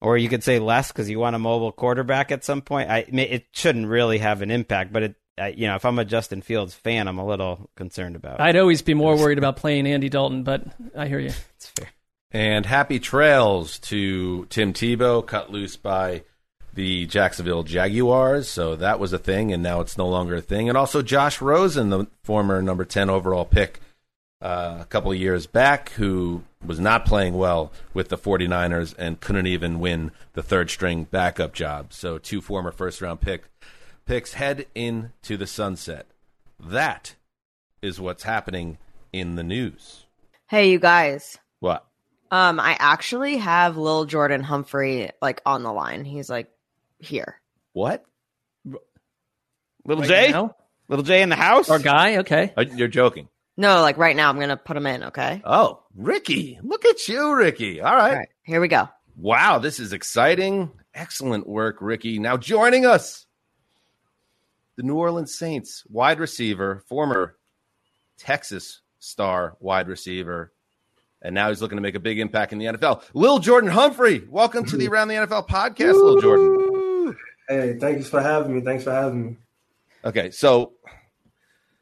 or 0.00 0.16
you 0.16 0.28
could 0.28 0.44
say 0.44 0.58
less 0.58 0.90
because 0.90 1.10
you 1.10 1.18
want 1.18 1.36
a 1.36 1.40
mobile 1.40 1.72
quarterback 1.72 2.32
at 2.32 2.44
some 2.44 2.62
point. 2.62 2.90
I 2.90 3.00
it 3.00 3.46
shouldn't 3.52 3.88
really 3.88 4.18
have 4.18 4.42
an 4.42 4.50
impact, 4.50 4.92
but 4.92 5.02
it. 5.02 5.14
I, 5.36 5.48
you 5.48 5.66
know, 5.66 5.74
if 5.74 5.84
I'm 5.84 5.98
a 5.98 6.04
Justin 6.04 6.42
Fields 6.42 6.74
fan, 6.74 7.08
I'm 7.08 7.18
a 7.18 7.26
little 7.26 7.68
concerned 7.76 8.16
about. 8.16 8.40
I'd 8.40 8.56
always 8.56 8.82
be 8.82 8.94
more 8.94 9.16
worried 9.16 9.38
about 9.38 9.56
playing 9.56 9.86
Andy 9.86 10.08
Dalton, 10.08 10.42
but 10.44 10.64
I 10.96 11.08
hear 11.08 11.18
you. 11.18 11.30
It's 11.56 11.68
fair. 11.68 11.88
And 12.30 12.66
happy 12.66 12.98
trails 12.98 13.78
to 13.80 14.46
Tim 14.46 14.72
Tebow, 14.72 15.24
cut 15.24 15.50
loose 15.50 15.76
by 15.76 16.24
the 16.74 17.06
Jacksonville 17.06 17.62
Jaguars. 17.62 18.48
So 18.48 18.74
that 18.76 18.98
was 18.98 19.12
a 19.12 19.18
thing, 19.18 19.52
and 19.52 19.62
now 19.62 19.80
it's 19.80 19.96
no 19.96 20.08
longer 20.08 20.34
a 20.36 20.40
thing. 20.40 20.68
And 20.68 20.76
also 20.76 21.00
Josh 21.00 21.40
Rosen, 21.40 21.90
the 21.90 22.06
former 22.24 22.60
number 22.60 22.84
10 22.84 23.08
overall 23.08 23.44
pick 23.44 23.80
uh, 24.42 24.78
a 24.80 24.84
couple 24.84 25.12
of 25.12 25.18
years 25.18 25.46
back, 25.46 25.90
who 25.90 26.42
was 26.64 26.80
not 26.80 27.06
playing 27.06 27.34
well 27.34 27.72
with 27.94 28.08
the 28.08 28.18
49ers 28.18 28.94
and 28.98 29.20
couldn't 29.20 29.46
even 29.46 29.78
win 29.78 30.10
the 30.32 30.42
third 30.42 30.70
string 30.70 31.04
backup 31.04 31.54
job. 31.54 31.92
So 31.92 32.18
two 32.18 32.40
former 32.40 32.72
first 32.72 33.00
round 33.00 33.20
pick 33.20 33.44
picks 34.06 34.34
head 34.34 34.66
into 34.74 35.36
the 35.36 35.46
sunset. 35.46 36.06
That 36.60 37.14
is 37.82 38.00
what's 38.00 38.22
happening 38.22 38.78
in 39.12 39.36
the 39.36 39.42
news. 39.42 40.06
Hey, 40.48 40.70
you 40.70 40.78
guys. 40.78 41.38
What? 41.60 41.84
Um, 42.30 42.58
I 42.58 42.76
actually 42.78 43.36
have 43.38 43.76
Lil 43.76 44.06
Jordan 44.06 44.42
Humphrey 44.42 45.10
like 45.22 45.40
on 45.46 45.62
the 45.62 45.72
line. 45.72 46.04
He's 46.04 46.28
like 46.28 46.50
here. 46.98 47.40
What? 47.72 48.04
Little 49.84 50.02
Right 50.02 50.08
J, 50.08 50.30
now? 50.32 50.56
little 50.88 51.04
J 51.04 51.22
in 51.22 51.28
the 51.28 51.36
house. 51.36 51.68
Our 51.68 51.78
guy, 51.78 52.18
okay. 52.18 52.52
Uh, 52.56 52.64
You're 52.74 52.88
joking. 52.88 53.28
No, 53.56 53.82
like 53.82 53.98
right 53.98 54.16
now. 54.16 54.30
I'm 54.30 54.40
gonna 54.40 54.56
put 54.56 54.76
him 54.76 54.86
in. 54.86 55.04
Okay. 55.04 55.40
Oh, 55.44 55.82
Ricky. 55.94 56.58
Look 56.62 56.84
at 56.84 57.06
you, 57.06 57.34
Ricky. 57.34 57.80
All 57.80 57.94
right. 57.94 58.10
All 58.10 58.16
right. 58.16 58.28
Here 58.42 58.60
we 58.60 58.68
go. 58.68 58.88
Wow, 59.16 59.58
this 59.58 59.78
is 59.78 59.92
exciting. 59.92 60.72
Excellent 60.92 61.46
work, 61.46 61.76
Ricky. 61.80 62.18
Now 62.18 62.36
joining 62.36 62.84
us, 62.84 63.26
the 64.76 64.82
New 64.82 64.96
Orleans 64.96 65.34
Saints 65.34 65.84
wide 65.88 66.18
receiver, 66.18 66.82
former 66.88 67.36
Texas 68.18 68.80
star 68.98 69.56
wide 69.60 69.88
receiver, 69.88 70.52
and 71.22 71.34
now 71.34 71.48
he's 71.48 71.62
looking 71.62 71.76
to 71.76 71.82
make 71.82 71.94
a 71.94 72.00
big 72.00 72.18
impact 72.18 72.52
in 72.52 72.58
the 72.58 72.66
NFL. 72.66 73.02
Lil 73.14 73.38
Jordan 73.38 73.70
Humphrey, 73.70 74.24
welcome 74.28 74.64
to 74.66 74.76
the 74.76 74.88
Around 74.88 75.08
the 75.08 75.14
NFL 75.14 75.48
podcast, 75.48 75.94
Lil 75.94 76.20
Jordan. 76.20 77.16
Hey, 77.48 77.78
thanks 77.78 78.08
for 78.08 78.20
having 78.20 78.54
me. 78.54 78.60
Thanks 78.60 78.84
for 78.84 78.92
having 78.92 79.26
me. 79.26 79.36
Okay, 80.04 80.30
so 80.30 80.72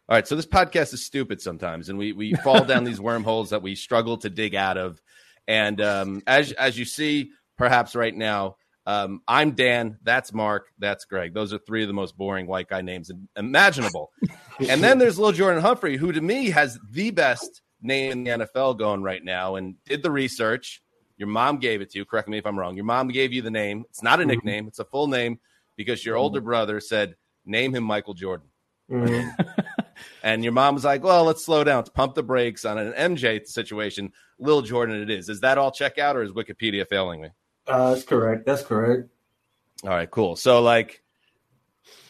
all 0.08 0.16
right, 0.16 0.26
so 0.26 0.36
this 0.36 0.46
podcast 0.46 0.92
is 0.92 1.04
stupid 1.04 1.40
sometimes, 1.40 1.88
and 1.88 1.98
we 1.98 2.12
we 2.12 2.34
fall 2.34 2.64
down 2.64 2.84
these 2.84 3.00
wormholes 3.00 3.50
that 3.50 3.62
we 3.62 3.74
struggle 3.74 4.18
to 4.18 4.28
dig 4.28 4.54
out 4.54 4.76
of. 4.76 5.00
And 5.48 5.80
um, 5.80 6.22
as 6.26 6.52
as 6.52 6.78
you 6.78 6.84
see, 6.84 7.30
perhaps 7.56 7.94
right 7.94 8.14
now, 8.14 8.56
um, 8.86 9.22
I'm 9.28 9.52
Dan. 9.52 9.98
That's 10.02 10.32
Marc. 10.32 10.66
That's 10.78 11.04
Greg. 11.04 11.34
Those 11.34 11.52
are 11.52 11.58
three 11.58 11.82
of 11.82 11.88
the 11.88 11.94
most 11.94 12.16
boring 12.16 12.46
white 12.46 12.68
guy 12.68 12.82
names 12.82 13.10
imaginable. 13.36 14.10
and 14.68 14.82
then 14.82 14.98
there's 14.98 15.18
Lil 15.18 15.32
Jordan 15.32 15.62
Humphrey, 15.62 15.96
who 15.96 16.12
to 16.12 16.20
me 16.20 16.50
has 16.50 16.78
the 16.90 17.10
best 17.10 17.62
name 17.80 18.12
in 18.12 18.24
the 18.24 18.46
NFL 18.46 18.78
going 18.78 19.02
right 19.02 19.24
now, 19.24 19.56
and 19.56 19.76
did 19.86 20.02
the 20.02 20.10
research. 20.10 20.82
Your 21.16 21.28
mom 21.28 21.58
gave 21.58 21.80
it 21.80 21.90
to 21.90 21.98
you. 21.98 22.04
Correct 22.04 22.28
me 22.28 22.38
if 22.38 22.46
I'm 22.46 22.58
wrong. 22.58 22.74
Your 22.74 22.84
mom 22.84 23.08
gave 23.08 23.32
you 23.32 23.42
the 23.42 23.50
name. 23.50 23.84
It's 23.90 24.02
not 24.02 24.18
a 24.18 24.22
mm-hmm. 24.22 24.30
nickname. 24.30 24.66
It's 24.66 24.80
a 24.80 24.84
full 24.84 25.06
name 25.06 25.38
because 25.76 26.04
your 26.04 26.16
mm-hmm. 26.16 26.22
older 26.22 26.40
brother 26.40 26.80
said, 26.80 27.14
"Name 27.46 27.74
him 27.76 27.84
Michael 27.84 28.14
Jordan." 28.14 28.48
Mm-hmm. 28.90 29.52
and 30.24 30.42
your 30.42 30.52
mom 30.52 30.74
was 30.74 30.84
like, 30.84 31.04
"Well, 31.04 31.24
let's 31.24 31.44
slow 31.44 31.62
down. 31.62 31.78
Let's 31.78 31.90
pump 31.90 32.16
the 32.16 32.24
brakes 32.24 32.64
on 32.64 32.78
an 32.78 32.92
MJ 32.94 33.46
situation. 33.46 34.10
Lil 34.40 34.62
Jordan, 34.62 35.00
it 35.00 35.10
is. 35.10 35.28
Is 35.28 35.40
that 35.40 35.58
all 35.58 35.70
check 35.70 35.98
out, 35.98 36.16
or 36.16 36.24
is 36.24 36.32
Wikipedia 36.32 36.88
failing 36.88 37.20
me?" 37.20 37.28
Uh, 37.66 37.90
that's 37.90 38.04
correct. 38.04 38.46
That's 38.46 38.62
correct. 38.62 39.08
All 39.84 39.90
right, 39.90 40.10
cool. 40.10 40.36
So, 40.36 40.60
like, 40.62 41.02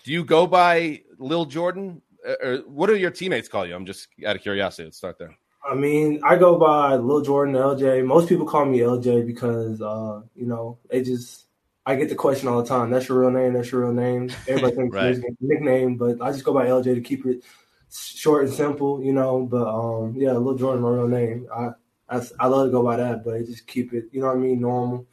do 0.04 0.12
you 0.12 0.24
go 0.24 0.46
by 0.46 1.02
Lil 1.18 1.46
Jordan, 1.46 2.02
Uh, 2.26 2.34
or 2.42 2.56
what 2.66 2.86
do 2.86 2.96
your 2.96 3.10
teammates 3.10 3.48
call 3.48 3.66
you? 3.66 3.74
I'm 3.74 3.84
just 3.86 4.06
out 4.26 4.36
of 4.36 4.42
curiosity. 4.42 4.84
Let's 4.84 4.96
start 4.96 5.18
there. 5.18 5.36
I 5.68 5.74
mean, 5.74 6.20
I 6.24 6.36
go 6.36 6.56
by 6.58 6.94
Lil 6.96 7.22
Jordan 7.22 7.54
LJ. 7.54 8.04
Most 8.04 8.28
people 8.28 8.46
call 8.46 8.64
me 8.64 8.78
LJ 8.80 9.26
because, 9.26 9.80
uh, 9.82 10.22
you 10.34 10.46
know, 10.46 10.78
they 10.90 11.02
just 11.02 11.46
I 11.84 11.96
get 11.96 12.08
the 12.08 12.14
question 12.14 12.46
all 12.48 12.62
the 12.62 12.68
time. 12.68 12.90
That's 12.90 13.08
your 13.08 13.18
real 13.20 13.30
name. 13.30 13.54
That's 13.54 13.72
your 13.72 13.82
real 13.82 13.92
name. 13.92 14.30
Everybody 14.46 14.76
thinks 14.76 14.94
Right. 14.96 15.06
it's 15.16 15.18
a 15.24 15.32
nickname, 15.40 15.96
but 15.96 16.20
I 16.22 16.30
just 16.30 16.44
go 16.44 16.52
by 16.54 16.66
LJ 16.66 16.94
to 16.94 17.00
keep 17.00 17.26
it 17.26 17.42
short 17.90 18.44
and 18.44 18.52
simple, 18.54 19.02
you 19.02 19.12
know. 19.12 19.46
But 19.46 19.66
um, 19.66 20.14
yeah, 20.16 20.32
Lil 20.32 20.54
Jordan, 20.58 20.82
my 20.82 20.90
real 20.90 21.08
name. 21.08 21.48
I 21.54 21.70
I, 22.08 22.20
I 22.38 22.46
love 22.46 22.66
to 22.66 22.70
go 22.72 22.82
by 22.84 22.96
that, 22.98 23.24
but 23.24 23.46
just 23.46 23.66
keep 23.66 23.92
it, 23.94 24.04
you 24.12 24.20
know 24.20 24.26
what 24.28 24.36
I 24.36 24.40
mean, 24.40 24.60
normal. 24.60 25.06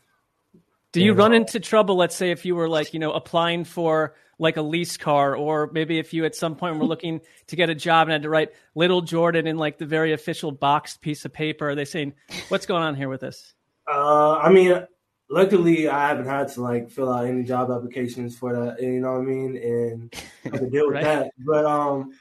Do 0.92 1.04
you 1.04 1.14
run 1.14 1.34
into 1.34 1.60
trouble, 1.60 1.96
let's 1.96 2.16
say, 2.16 2.32
if 2.32 2.46
you 2.46 2.56
were 2.56 2.68
like, 2.68 2.94
you 2.94 3.00
know, 3.00 3.12
applying 3.12 3.64
for 3.64 4.16
like 4.40 4.58
a 4.58 4.62
lease 4.62 4.98
car, 4.98 5.36
or 5.36 5.70
maybe 5.72 6.00
if 6.00 6.14
you 6.14 6.26
at 6.26 6.34
some 6.36 6.56
point 6.56 6.80
were 6.80 6.86
looking 6.86 7.22
to 7.48 7.56
get 7.56 7.70
a 7.70 7.76
job 7.76 8.08
and 8.08 8.14
had 8.14 8.24
to 8.24 8.30
write 8.30 8.50
Little 8.74 9.02
Jordan 9.02 9.46
in 9.48 9.58
like 9.58 9.78
the 9.78 9.86
very 9.86 10.14
official 10.14 10.52
boxed 10.52 11.02
piece 11.02 11.26
of 11.26 11.34
paper? 11.34 11.70
Are 11.70 11.76
they 11.76 11.86
saying, 11.86 12.14
what's 12.48 12.66
going 12.66 12.82
on 12.82 12.96
here 12.96 13.10
with 13.10 13.22
this? 13.22 13.54
Uh, 13.88 14.38
I 14.38 14.50
mean, 14.52 14.86
luckily 15.30 15.88
I 15.88 16.08
haven't 16.08 16.26
had 16.26 16.48
to 16.50 16.62
like 16.62 16.90
fill 16.90 17.12
out 17.12 17.26
any 17.26 17.44
job 17.44 17.70
applications 17.70 18.38
for 18.38 18.54
that. 18.54 18.82
You 18.82 19.00
know 19.00 19.14
what 19.14 19.22
I 19.22 19.26
mean? 19.26 19.58
And 19.58 20.14
I 20.46 20.58
can 20.58 20.70
deal 20.70 20.88
with 20.88 20.96
Right. 20.96 21.04
that. 21.04 21.32
But 21.40 21.66
um, 21.66 22.12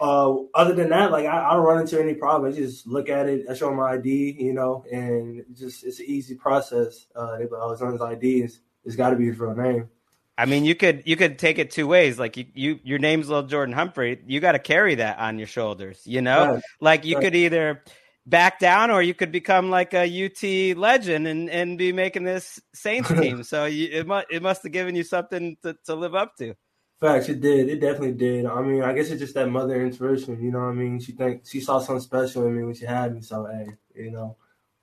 uh, 0.00 0.34
other 0.54 0.74
than 0.74 0.90
that, 0.90 1.12
like 1.12 1.26
I, 1.26 1.50
I 1.50 1.54
don't 1.54 1.64
run 1.64 1.80
into 1.80 2.00
any 2.00 2.14
problem. 2.14 2.52
I 2.52 2.54
just 2.54 2.86
look 2.86 3.08
at 3.08 3.28
it. 3.28 3.46
I 3.48 3.54
show 3.54 3.68
them 3.68 3.76
my 3.76 3.92
ID, 3.92 4.36
you 4.38 4.52
know, 4.52 4.84
and 4.90 5.44
just 5.54 5.84
it's 5.84 6.00
an 6.00 6.06
easy 6.06 6.34
process. 6.34 7.06
Uh, 7.14 7.38
they 7.38 7.46
go, 7.46 7.58
oh, 7.60 7.72
as 7.72 7.80
long 7.80 7.94
as 7.94 8.00
ID 8.00 8.42
is, 8.42 8.60
it's 8.84 8.96
got 8.96 9.10
to 9.10 9.16
be 9.16 9.26
his 9.26 9.38
real 9.38 9.54
name. 9.54 9.88
I 10.36 10.46
mean, 10.46 10.64
you 10.64 10.74
could 10.74 11.02
you 11.06 11.16
could 11.16 11.38
take 11.38 11.58
it 11.58 11.70
two 11.70 11.86
ways. 11.86 12.18
Like 12.18 12.36
you, 12.36 12.46
you 12.54 12.80
your 12.82 12.98
name's 12.98 13.28
little 13.28 13.44
Jordan 13.44 13.74
Humphrey. 13.74 14.20
You 14.26 14.40
got 14.40 14.52
to 14.52 14.58
carry 14.58 14.96
that 14.96 15.18
on 15.18 15.38
your 15.38 15.46
shoulders. 15.46 16.00
You 16.04 16.22
know, 16.22 16.60
like 16.80 17.04
you 17.04 17.18
could 17.20 17.36
either 17.36 17.84
back 18.26 18.58
down 18.58 18.90
or 18.90 19.02
you 19.02 19.14
could 19.14 19.30
become 19.30 19.70
like 19.70 19.94
a 19.94 20.04
UT 20.04 20.76
legend 20.76 21.26
and, 21.26 21.50
and 21.50 21.78
be 21.78 21.92
making 21.92 22.24
this 22.24 22.60
Saints 22.72 23.08
team. 23.20 23.42
so 23.42 23.66
you, 23.66 23.88
it 23.92 24.06
must 24.06 24.26
it 24.30 24.42
must 24.42 24.62
have 24.62 24.72
given 24.72 24.96
you 24.96 25.04
something 25.04 25.56
to, 25.62 25.76
to 25.84 25.94
live 25.94 26.14
up 26.14 26.36
to. 26.38 26.54
Facts, 27.00 27.28
it 27.28 27.40
did. 27.40 27.68
It 27.68 27.80
definitely 27.80 28.12
did. 28.12 28.46
I 28.46 28.62
mean, 28.62 28.82
I 28.82 28.92
guess 28.94 29.10
it's 29.10 29.20
just 29.20 29.34
that 29.34 29.48
mother 29.50 29.84
inspiration. 29.84 30.42
You 30.42 30.50
know 30.50 30.60
what 30.60 30.66
I 30.68 30.72
mean? 30.72 31.00
She 31.00 31.12
think 31.12 31.42
she 31.46 31.60
saw 31.60 31.78
something 31.80 32.00
special 32.00 32.46
in 32.46 32.56
me 32.56 32.62
when 32.64 32.74
she 32.74 32.86
had 32.86 33.14
me. 33.14 33.20
So 33.20 33.46
hey, 33.46 33.66
you 33.94 34.10
know, 34.10 34.36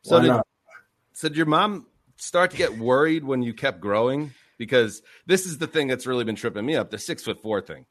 So 0.04 0.18
why 0.18 0.22
did, 0.22 0.28
not? 0.28 0.48
so 1.14 1.28
did 1.30 1.38
your 1.38 1.46
mom 1.46 1.88
start 2.18 2.52
to 2.52 2.58
get 2.58 2.78
worried 2.78 3.24
when 3.24 3.42
you 3.42 3.54
kept 3.54 3.80
growing? 3.80 4.34
Because 4.58 5.02
this 5.26 5.46
is 5.48 5.58
the 5.58 5.66
thing 5.68 5.88
that's 5.88 6.06
really 6.06 6.24
been 6.24 6.36
tripping 6.36 6.66
me 6.66 6.76
up 6.76 6.92
the 6.92 7.00
six 7.00 7.24
foot 7.24 7.42
four 7.42 7.62
thing. 7.62 7.86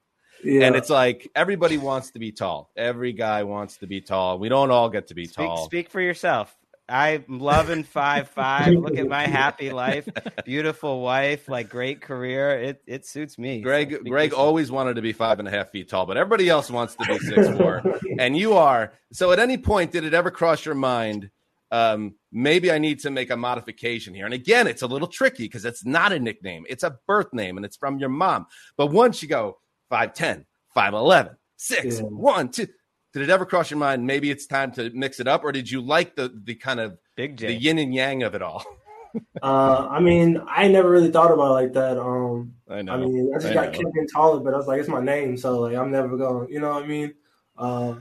Yeah. 0.45 0.67
And 0.67 0.77
it's 0.77 0.91
like 0.91 1.29
everybody 1.35 1.77
wants 1.79 2.13
to 2.13 2.19
be 2.19 2.31
tall. 2.31 2.71
Every 2.77 3.13
guy 3.13 3.43
wants 3.43 3.79
to 3.79 3.87
be 3.87 4.01
tall. 4.01 4.39
We 4.39 4.49
don't 4.49 4.71
all 4.71 4.89
get 4.89 5.09
to 5.09 5.15
be 5.15 5.25
Speak, 5.27 5.47
tall. 5.47 5.65
speak 5.65 5.91
for 5.91 6.01
yourself. 6.01 6.57
I'm 6.91 7.25
loving 7.29 7.85
five 7.85 8.29
five. 8.29 8.75
Look 8.75 8.99
at 8.99 9.07
my 9.07 9.23
happy 9.27 9.71
life, 9.71 10.09
beautiful 10.45 11.01
wife, 11.01 11.49
like 11.49 11.69
great 11.69 12.01
career. 12.01 12.59
It 12.59 12.83
it 12.87 13.07
suits 13.07 13.39
me. 13.39 13.61
Gregg 13.61 13.93
So, 13.93 14.03
Gregg 14.03 14.33
always 14.35 14.71
wanted 14.71 14.97
to 14.97 15.03
be 15.03 15.13
five 15.13 15.39
and 15.39 15.47
a 15.47 15.51
half 15.51 15.71
feet 15.71 15.89
tall, 15.89 16.05
but 16.07 16.17
everybody 16.17 16.49
else 16.49 16.71
wants 16.71 16.97
to 16.97 17.07
be 17.07 17.19
six 17.19 17.49
four, 17.57 17.83
and 18.19 18.37
you 18.37 18.55
are. 18.55 18.93
So, 19.13 19.31
at 19.33 19.39
any 19.39 19.57
point, 19.57 19.93
did 19.93 20.05
it 20.05 20.15
ever 20.15 20.31
cross 20.31 20.65
your 20.65 20.75
mind? 20.75 21.31
Um, 21.73 22.17
maybe 22.33 22.73
I 22.73 22.79
need 22.79 22.99
to 23.01 23.11
make 23.11 23.31
a 23.31 23.37
modification 23.37 24.13
here. 24.13 24.25
And 24.25 24.35
again, 24.35 24.67
it's 24.67 24.83
a 24.83 24.89
little 24.89 25.07
tricky 25.07 25.45
because 25.45 25.65
it's 25.65 25.87
not 25.87 26.13
a 26.13 26.19
nickname; 26.19 26.67
it's 26.69 26.83
a 26.83 26.99
birth 27.07 27.33
name, 27.33 27.57
and 27.57 27.65
it's 27.65 27.77
from 27.77 27.99
your 27.99 28.09
mom. 28.09 28.47
But 28.77 28.89
once 28.89 29.23
you 29.23 29.29
go 29.29 29.59
5'10", 29.93 30.45
5'11", 30.77 31.37
6, 31.57 31.85
Yeah. 32.01 32.03
1, 32.03 32.49
2, 32.51 32.67
did 33.13 33.23
it 33.23 33.31
ever 33.31 33.45
cross 33.47 33.71
your 33.71 33.79
mind? 33.79 34.07
Maybe 34.07 34.31
it's 34.31 34.47
time 34.47 34.73
to 34.73 34.91
mix 34.95 35.21
it 35.21 35.27
up, 35.29 35.45
or 35.45 35.53
did 35.53 35.71
you 35.71 35.81
like 35.81 36.17
the 36.17 36.33
the 36.45 36.55
kind 36.55 36.81
of 36.81 36.99
Big 37.17 37.37
J. 37.37 37.49
the 37.49 37.55
yin 37.55 37.79
and 37.79 37.95
yang 37.95 38.23
of 38.23 38.35
it 38.35 38.43
all? 38.43 38.65
Uh, 39.43 39.89
I 39.91 39.99
mean, 39.99 40.41
I 40.47 40.69
never 40.69 40.89
really 40.89 41.11
thought 41.11 41.33
about 41.33 41.47
it 41.51 41.65
like 41.65 41.73
that. 41.73 41.99
Um, 41.99 42.55
I 42.69 42.83
know. 42.83 42.93
I 42.93 42.97
mean, 42.99 43.33
I 43.35 43.39
just 43.41 43.51
I 43.51 43.55
got 43.55 43.65
know. 43.73 43.79
kept 43.81 43.93
getting 43.95 44.09
taller, 44.15 44.39
but 44.39 44.55
I 44.55 44.57
was 44.57 44.69
like, 44.69 44.79
it's 44.79 44.89
my 44.89 45.01
name, 45.01 45.37
so 45.37 45.59
like, 45.63 45.75
I'm 45.75 45.91
never 45.91 46.17
going. 46.17 46.49
You 46.49 46.61
know 46.61 46.75
what 46.75 46.85
I 46.85 46.87
mean? 46.87 47.15
Uh, 47.59 47.95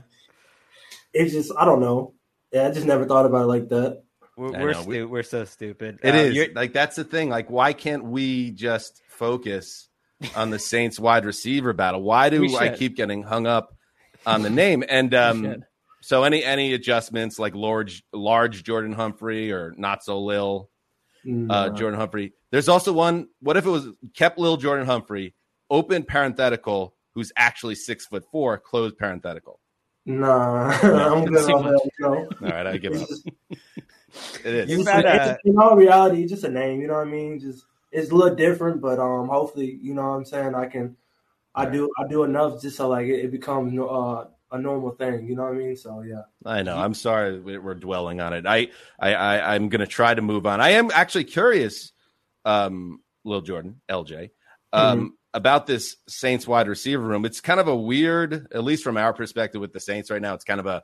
it's 1.12 1.32
just, 1.32 1.50
I 1.58 1.64
don't 1.64 1.80
know. 1.80 2.14
Yeah, 2.52 2.68
I 2.68 2.70
just 2.70 2.86
never 2.86 3.06
thought 3.06 3.26
about 3.26 3.42
it 3.42 3.46
like 3.46 3.68
that. 3.70 4.04
We're 4.36 4.56
I 4.56 4.62
we're, 4.62 4.72
know. 4.72 4.82
We- 4.84 4.94
stu- 4.98 5.08
we're 5.08 5.22
so 5.24 5.44
stupid. 5.46 5.98
It 6.04 6.14
Uh, 6.14 6.18
is 6.18 6.48
like 6.54 6.72
that's 6.72 6.94
the 6.94 7.02
thing. 7.02 7.28
Like, 7.28 7.50
why 7.50 7.72
can't 7.72 8.04
we 8.04 8.52
just 8.52 9.02
focus 9.08 9.88
on 10.36 10.50
the 10.50 10.58
Saints 10.70 11.00
wide 11.00 11.24
receiver 11.24 11.72
battle? 11.72 12.02
Why 12.02 12.30
do 12.30 12.40
We 12.40 12.56
I 12.56 12.68
keep 12.68 12.94
getting 12.96 13.24
hung 13.24 13.48
up 13.48 13.74
on 14.26 14.42
the 14.42 14.50
name? 14.50 14.84
And 14.88 15.14
um, 15.14 15.64
so, 16.00 16.24
any 16.24 16.44
any 16.44 16.74
adjustments 16.74 17.38
like 17.38 17.54
large 17.54 18.02
large 18.12 18.64
Jordan 18.64 18.92
Humphrey 18.92 19.52
or 19.52 19.74
not 19.76 20.02
so 20.04 20.20
lil 20.20 20.70
uh, 21.48 21.70
Jordan 21.70 21.98
Humphrey? 21.98 22.32
There's 22.50 22.68
also 22.68 22.92
one. 22.92 23.28
What 23.40 23.56
if 23.56 23.66
it 23.66 23.70
was 23.70 23.88
kept 24.14 24.38
lil 24.38 24.56
Jordan 24.56 24.86
Humphrey 24.86 25.34
open 25.68 26.02
parenthetical 26.04 26.94
who's 27.14 27.32
actually 27.36 27.74
six 27.74 28.06
foot 28.06 28.24
four 28.30 28.58
closed 28.58 28.96
parenthetical? 28.98 29.60
Nah, 30.06 30.70
I'm 30.82 31.24
good 31.26 31.50
on 31.50 31.64
that. 31.64 31.90
You 31.98 32.06
know? 32.06 32.14
All 32.42 32.48
right, 32.48 32.66
I 32.66 32.76
give 32.78 32.94
up. 33.00 33.08
It 34.44 34.54
is. 34.54 34.70
You've 34.70 34.80
it's 34.80 34.88
had 34.90 35.02
just- 35.04 35.40
a- 35.44 35.48
in 35.48 35.56
all 35.56 35.76
reality, 35.76 36.22
it's 36.22 36.32
just 36.32 36.42
a 36.42 36.48
name. 36.50 36.80
You 36.80 36.88
know 36.88 36.94
what 36.94 37.06
I 37.06 37.10
mean? 37.10 37.38
Just 37.38 37.64
it's 37.92 38.10
a 38.10 38.14
little 38.14 38.34
different, 38.34 38.80
but 38.80 38.98
um, 38.98 39.28
hopefully, 39.28 39.78
you 39.80 39.94
know 39.94 40.02
what 40.02 40.16
I'm 40.16 40.24
saying. 40.24 40.54
I 40.56 40.66
can, 40.66 40.96
I 41.54 41.66
do, 41.66 41.90
I 41.98 42.06
do 42.08 42.24
enough 42.24 42.62
just 42.62 42.76
so 42.76 42.88
like 42.88 43.06
it, 43.06 43.24
it 43.24 43.30
becomes 43.30 43.76
uh, 43.78 44.24
a 44.52 44.58
normal 44.58 44.90
thing. 44.92 45.26
You 45.26 45.36
know 45.36 45.44
what 45.44 45.54
I 45.54 45.56
mean? 45.56 45.76
So 45.76 46.02
yeah. 46.02 46.22
I 46.44 46.62
know. 46.62 46.76
I'm 46.76 46.94
sorry 46.94 47.40
we- 47.40 47.58
we're 47.58 47.74
dwelling 47.74 48.20
on 48.20 48.32
it. 48.32 48.46
I, 48.46 48.68
I, 48.98 49.14
I 49.14 49.54
I'm 49.54 49.68
going 49.68 49.80
to 49.80 49.86
try 49.86 50.14
to 50.14 50.22
move 50.22 50.46
on. 50.46 50.60
I 50.60 50.70
am 50.70 50.90
actually 50.92 51.24
curious, 51.24 51.92
um, 52.44 53.00
Lil 53.24 53.42
Jordan, 53.42 53.80
LJ, 53.90 54.30
um, 54.72 55.16
about 55.34 55.66
this 55.66 55.96
Saints 56.08 56.46
wide 56.46 56.68
receiver 56.68 57.02
room. 57.02 57.24
It's 57.24 57.40
kind 57.40 57.60
of 57.60 57.68
a 57.68 57.76
weird, 57.76 58.48
at 58.52 58.64
least 58.64 58.82
from 58.82 58.96
our 58.96 59.12
perspective 59.12 59.60
with 59.60 59.72
the 59.72 59.80
Saints 59.80 60.10
right 60.10 60.22
now. 60.22 60.34
It's 60.34 60.44
kind 60.44 60.60
of 60.60 60.66
a 60.66 60.82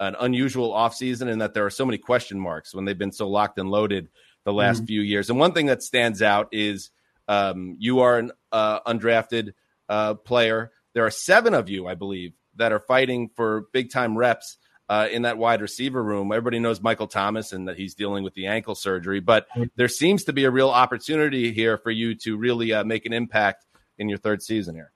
an 0.00 0.16
unusual 0.18 0.72
offseason 0.72 1.28
in 1.28 1.40
that 1.40 1.52
there 1.52 1.66
are 1.66 1.70
so 1.70 1.84
many 1.84 1.98
question 1.98 2.40
marks 2.40 2.74
when 2.74 2.86
they've 2.86 2.96
been 2.96 3.12
so 3.12 3.28
locked 3.28 3.58
and 3.58 3.70
loaded 3.70 4.08
the 4.44 4.52
last 4.52 4.84
few 4.86 5.02
years. 5.02 5.28
And 5.28 5.38
one 5.38 5.52
thing 5.52 5.66
that 5.66 5.82
stands 5.82 6.22
out 6.22 6.48
is 6.52 6.88
um, 7.28 7.76
you 7.78 8.00
are 8.00 8.18
an 8.18 8.32
uh, 8.50 8.80
undrafted 8.80 9.52
uh, 9.90 10.14
player. 10.14 10.72
There 10.94 11.04
are 11.04 11.10
seven 11.10 11.52
of 11.52 11.68
you, 11.68 11.86
I 11.86 11.94
believe, 11.94 12.32
that 12.56 12.72
are 12.72 12.80
fighting 12.80 13.30
for 13.34 13.66
big 13.72 13.90
time 13.90 14.16
reps 14.16 14.56
uh, 14.88 15.08
in 15.10 15.22
that 15.22 15.36
wide 15.36 15.60
receiver 15.60 16.02
room. 16.02 16.32
Everybody 16.32 16.60
knows 16.60 16.80
Michael 16.80 17.06
Thomas 17.06 17.52
and 17.52 17.68
that 17.68 17.76
he's 17.76 17.94
dealing 17.94 18.24
with 18.24 18.34
the 18.34 18.46
ankle 18.46 18.74
surgery, 18.74 19.20
but 19.20 19.46
there 19.76 19.88
seems 19.88 20.24
to 20.24 20.32
be 20.32 20.44
a 20.44 20.50
real 20.50 20.70
opportunity 20.70 21.52
here 21.52 21.76
for 21.76 21.90
you 21.90 22.14
to 22.16 22.36
really 22.36 22.72
uh, 22.72 22.84
make 22.84 23.04
an 23.04 23.12
impact 23.12 23.66
in 23.98 24.08
your 24.08 24.18
third 24.18 24.42
season 24.42 24.74
here. 24.74 24.92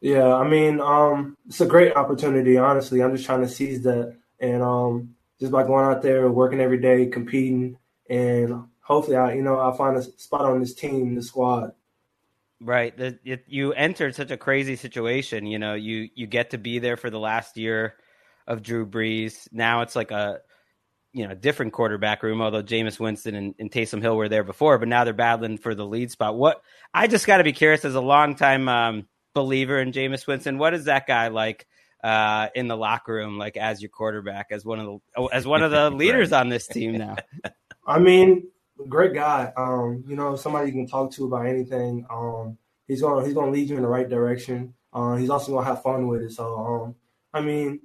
Yeah, 0.00 0.34
I 0.34 0.48
mean, 0.48 0.80
um, 0.80 1.36
it's 1.46 1.60
a 1.60 1.66
great 1.66 1.94
opportunity. 1.94 2.58
Honestly, 2.58 3.02
I'm 3.02 3.14
just 3.14 3.24
trying 3.24 3.42
to 3.42 3.48
seize 3.48 3.82
that, 3.84 4.16
and 4.40 4.60
um, 4.60 5.14
just 5.38 5.52
by 5.52 5.62
going 5.62 5.86
out 5.86 6.02
there, 6.02 6.28
working 6.28 6.60
every 6.60 6.78
day, 6.78 7.06
competing, 7.06 7.78
and 8.10 8.64
hopefully, 8.80 9.16
I 9.16 9.34
you 9.34 9.42
know 9.42 9.60
I'll 9.60 9.74
find 9.74 9.96
a 9.96 10.02
spot 10.02 10.44
on 10.44 10.58
this 10.58 10.74
team, 10.74 11.14
the 11.14 11.22
squad. 11.22 11.72
Right. 12.64 12.96
The, 12.96 13.18
it, 13.24 13.44
you 13.48 13.72
entered 13.72 14.14
such 14.14 14.30
a 14.30 14.36
crazy 14.36 14.76
situation. 14.76 15.46
You 15.46 15.58
know, 15.58 15.74
you 15.74 16.08
you 16.14 16.26
get 16.26 16.50
to 16.50 16.58
be 16.58 16.78
there 16.78 16.96
for 16.96 17.10
the 17.10 17.18
last 17.18 17.56
year 17.56 17.94
of 18.46 18.62
Drew 18.62 18.86
Brees. 18.86 19.48
Now 19.50 19.80
it's 19.82 19.96
like 19.96 20.12
a 20.12 20.38
you 21.12 21.26
know 21.26 21.34
different 21.34 21.72
quarterback 21.72 22.22
room. 22.22 22.40
Although 22.40 22.62
Jameis 22.62 23.00
Winston 23.00 23.34
and, 23.34 23.54
and 23.58 23.70
Taysom 23.70 24.00
Hill 24.00 24.16
were 24.16 24.28
there 24.28 24.44
before, 24.44 24.78
but 24.78 24.88
now 24.88 25.02
they're 25.02 25.12
battling 25.12 25.58
for 25.58 25.74
the 25.74 25.84
lead 25.84 26.12
spot. 26.12 26.36
What 26.36 26.62
I 26.94 27.08
just 27.08 27.26
got 27.26 27.38
to 27.38 27.44
be 27.44 27.52
curious 27.52 27.84
as 27.84 27.96
a 27.96 28.00
longtime 28.00 28.68
um, 28.68 29.08
believer 29.34 29.78
in 29.80 29.90
Jameis 29.90 30.26
Winston. 30.26 30.58
What 30.58 30.74
is 30.74 30.84
that 30.84 31.06
guy 31.06 31.28
like? 31.28 31.66
Uh, 32.04 32.48
in 32.56 32.66
the 32.66 32.76
locker 32.76 33.14
room, 33.14 33.38
like 33.38 33.56
as 33.56 33.80
your 33.80 33.88
quarterback, 33.88 34.48
as 34.50 34.64
one 34.64 34.80
of 34.80 34.86
the 35.14 35.22
as 35.32 35.46
one 35.46 35.62
of 35.62 35.70
the 35.70 35.88
leaders 35.96 36.32
on 36.32 36.48
this 36.48 36.66
team 36.66 36.98
now. 36.98 37.14
I 37.86 38.00
mean, 38.00 38.48
great 38.88 39.14
guy. 39.14 39.52
Um, 39.56 40.04
you 40.06 40.16
know, 40.16 40.36
somebody 40.36 40.68
you 40.68 40.72
can 40.72 40.86
talk 40.86 41.12
to 41.12 41.26
about 41.26 41.46
anything. 41.46 42.06
Um, 42.10 42.58
he's 42.88 43.02
gonna 43.02 43.24
he's 43.24 43.34
gonna 43.34 43.50
lead 43.50 43.68
you 43.68 43.76
in 43.76 43.82
the 43.82 43.88
right 43.88 44.08
direction. 44.08 44.74
Uh, 44.92 45.16
he's 45.16 45.30
also 45.30 45.52
gonna 45.52 45.66
have 45.66 45.82
fun 45.82 46.06
with 46.06 46.22
it. 46.22 46.32
So, 46.32 46.56
um, 46.56 46.94
I 47.32 47.40
mean, 47.40 47.80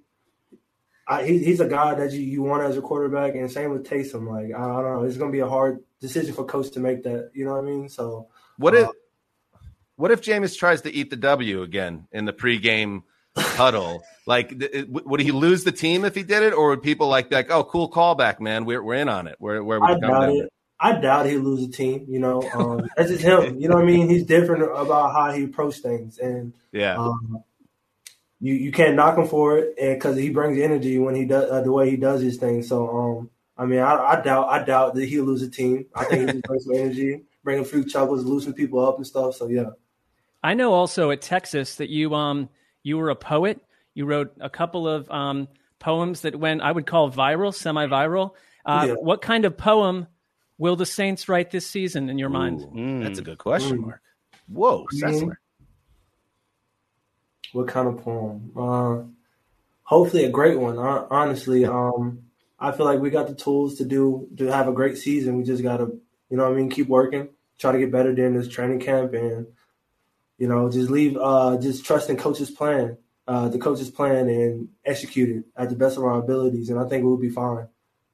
I, 1.08 1.26
he, 1.26 1.40
he's 1.40 1.62
a 1.62 1.68
guy 1.68 1.96
that 1.96 2.12
you, 2.12 2.20
you 2.20 2.44
want 2.44 2.64
as 2.64 2.78
a 2.78 2.82
quarterback, 2.82 3.36
and 3.36 3.50
same 3.50 3.72
with 3.72 3.86
Taysom. 3.88 4.28
Like, 4.30 4.54
I, 4.58 4.64
I 4.64 4.82
don't 4.82 4.94
know, 4.94 5.04
it's 5.04 5.18
gonna 5.18 5.32
be 5.32 5.40
a 5.40 5.48
hard 5.48 5.80
decision 6.02 6.34
for 6.34 6.44
coach 6.44 6.72
to 6.72 6.80
make 6.80 7.04
that. 7.04 7.32
You 7.34 7.46
know 7.46 7.54
what 7.54 7.64
I 7.64 7.66
mean? 7.66 7.90
So, 7.90 8.28
What 8.58 8.74
Uh, 8.74 8.78
if 8.78 8.90
what 9.96 10.12
if 10.12 10.22
Jameis 10.22 10.58
tries 10.58 10.82
to 10.82 10.94
eat 10.94 11.10
the 11.10 11.16
W 11.16 11.64
again 11.64 12.08
in 12.12 12.26
the 12.26 12.34
pregame 12.34 13.04
huddle? 13.36 14.04
Like, 14.28 14.60
th- 14.60 14.88
would 14.90 15.22
he 15.22 15.32
lose 15.32 15.64
the 15.64 15.72
team 15.72 16.04
if 16.04 16.14
he 16.14 16.22
did 16.22 16.44
it, 16.44 16.52
or 16.52 16.72
would 16.72 16.82
people 16.82 17.08
like 17.08 17.32
like, 17.32 17.50
"Oh, 17.50 17.64
cool 17.64 17.90
callback, 17.90 18.42
man. 18.42 18.66
We're 18.66 18.84
we're 18.84 18.96
in 18.96 19.08
on 19.08 19.26
it. 19.26 19.38
Where 19.40 19.64
where 19.64 19.80
would 19.80 19.90
I 19.90 19.94
come 19.94 20.02
doubt 20.02 20.30
it. 20.32 20.52
I 20.80 20.94
doubt 21.00 21.26
he'll 21.26 21.42
lose 21.42 21.64
a 21.64 21.72
team. 21.72 22.06
You 22.08 22.20
know, 22.20 22.42
um, 22.54 22.90
that's 22.96 23.10
just 23.10 23.24
him. 23.24 23.60
You 23.60 23.70
know 23.70 23.76
what 23.76 23.84
I 23.84 23.88
mean? 23.88 24.10
He's 24.10 24.24
different 24.24 24.64
about 24.64 25.14
how 25.14 25.32
he 25.32 25.44
approaches 25.46 25.82
things, 25.82 26.18
and 26.20 26.54
Yeah, 26.72 26.98
um, 26.98 27.44
you 28.40 28.54
you 28.54 28.72
can't 28.72 28.96
knock 28.96 29.18
him 29.18 29.28
for 29.28 29.58
it, 29.58 29.76
and 29.80 29.96
because 29.96 30.18
he 30.18 30.30
brings 30.30 30.60
energy 30.60 31.00
when 31.00 31.16
he 31.16 31.26
does 31.26 31.50
uh, 31.50 31.62
the 31.62 31.72
way 31.72 31.90
he 31.90 31.98
does 31.98 32.22
his 32.22 32.38
thing. 32.38 32.62
So, 32.64 32.90
um, 32.90 33.30
I 33.58 33.66
mean, 33.66 33.80
I, 33.80 33.96
I 33.96 34.22
doubt 34.22 34.50
I 34.50 34.64
doubt 34.64 34.96
that 34.96 35.06
he'll 35.06 35.26
lose 35.26 35.42
a 35.42 35.50
team. 35.50 35.86
I 35.96 36.06
think 36.06 36.22
he 36.22 36.34
just 36.34 36.44
brings 36.46 36.66
some 36.66 36.76
energy, 36.76 37.22
bring 37.44 37.60
a 37.60 37.66
few 37.66 37.84
chuckles, 37.84 38.24
loosen 38.26 38.54
people 38.54 38.86
up 38.86 38.98
and 38.98 39.08
stuff. 39.08 39.36
So 39.36 39.48
yeah, 39.48 39.72
I 40.44 40.54
know 40.54 40.74
also 40.74 41.12
at 41.12 41.22
Texas 41.22 41.76
that 41.76 41.90
you 41.90 42.14
um 42.14 42.50
you 42.84 42.98
were 42.98 43.10
a 43.10 43.16
poet. 43.16 43.60
You 43.96 44.06
wrote 44.06 44.34
a 44.40 44.50
couple 44.50 44.88
of 44.88 45.10
um 45.10 45.48
poems 45.80 46.22
that 46.22 46.36
went 46.36 46.62
I 46.62 46.72
would 46.72 46.86
call 46.86 47.12
viral, 47.12 47.54
semi-viral. 47.54 48.32
Uh, 48.66 48.86
Yeah. 48.88 48.94
What 48.96 49.22
kind 49.22 49.46
of 49.46 49.58
poem 49.58 50.08
will 50.58 50.76
the 50.76 50.86
Saints 50.86 51.28
write 51.30 51.52
this 51.52 51.68
season 51.68 52.10
in 52.10 52.18
your 52.18 52.30
mind? 52.30 52.62
Ooh, 52.78 53.04
that's 53.04 53.20
a 53.20 53.24
good 53.24 53.38
question, 53.38 53.78
Mm. 53.80 53.82
Marc. 53.86 54.02
Whoa. 54.48 54.86
Sessler. 54.94 55.36
what 57.54 57.68
kind 57.68 57.88
of 57.88 57.98
poem? 58.04 58.52
Uh, 58.56 59.04
hopefully 59.84 60.26
a 60.26 60.30
great 60.30 60.60
one. 60.60 60.78
Honestly, 60.78 61.66
um, 61.78 62.20
I 62.60 62.72
feel 62.72 62.86
like 62.86 63.00
we 63.00 63.10
got 63.10 63.28
the 63.28 63.36
tools 63.36 63.76
to 63.76 63.86
do 63.86 64.28
to 64.38 64.48
have 64.48 64.68
a 64.68 64.74
great 64.74 64.98
season. 64.98 65.38
We 65.38 65.44
just 65.44 65.64
got 65.64 65.78
to, 65.78 66.00
you 66.30 66.38
know, 66.38 66.44
what 66.44 66.54
I 66.54 66.56
mean, 66.56 66.70
keep 66.70 66.88
working, 66.88 67.30
try 67.58 67.72
to 67.72 67.80
get 67.80 67.92
better 67.92 68.14
during 68.14 68.34
this 68.34 68.48
training 68.48 68.80
camp, 68.80 69.14
and 69.14 69.48
you 70.38 70.48
know, 70.48 70.70
just 70.70 70.90
leave, 70.92 71.18
uh, 71.18 71.58
just 71.58 71.84
trust 71.84 72.10
in 72.12 72.18
coach's 72.18 72.52
plan, 72.52 72.98
uh, 73.28 73.50
the 73.50 73.58
coach's 73.58 73.90
plan, 73.90 74.28
and 74.30 74.68
execute 74.86 75.30
it 75.30 75.46
at 75.56 75.70
the 75.70 75.76
best 75.76 75.98
of 75.98 76.04
our 76.04 76.20
abilities. 76.20 76.70
And 76.70 76.80
I 76.80 76.88
think 76.88 77.04
we'll 77.04 77.18
be 77.18 77.30
fine. 77.30 77.68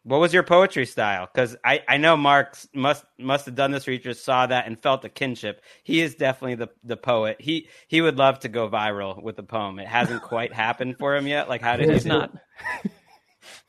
What 0.03 0.19
was 0.19 0.33
your 0.33 0.43
poetry 0.43 0.85
style? 0.85 1.29
Because 1.31 1.55
I, 1.63 1.81
I 1.87 1.97
know 1.97 2.17
Marc 2.17 2.57
must 2.73 3.05
must 3.17 3.45
have 3.45 3.55
done 3.55 3.71
this 3.71 3.87
research, 3.87 4.17
saw 4.17 4.45
that, 4.47 4.67
and 4.67 4.81
felt 4.81 5.05
a 5.05 5.09
kinship. 5.09 5.61
He 5.83 6.01
is 6.01 6.15
definitely 6.15 6.55
the 6.55 6.69
the 6.83 6.97
poet. 6.97 7.37
He 7.39 7.69
he 7.87 8.01
would 8.01 8.17
love 8.17 8.39
to 8.39 8.49
go 8.49 8.69
viral 8.69 9.21
with 9.21 9.39
a 9.39 9.43
poem. 9.43 9.79
It 9.79 9.87
hasn't 9.87 10.21
quite 10.23 10.53
happened 10.53 10.97
for 10.99 11.15
him 11.15 11.25
yet. 11.25 11.47
Like 11.47 11.61
how 11.61 11.77
did 11.77 11.89
he 11.89 11.95
It's 11.95 12.03
do 12.03 12.09
not. 12.09 12.33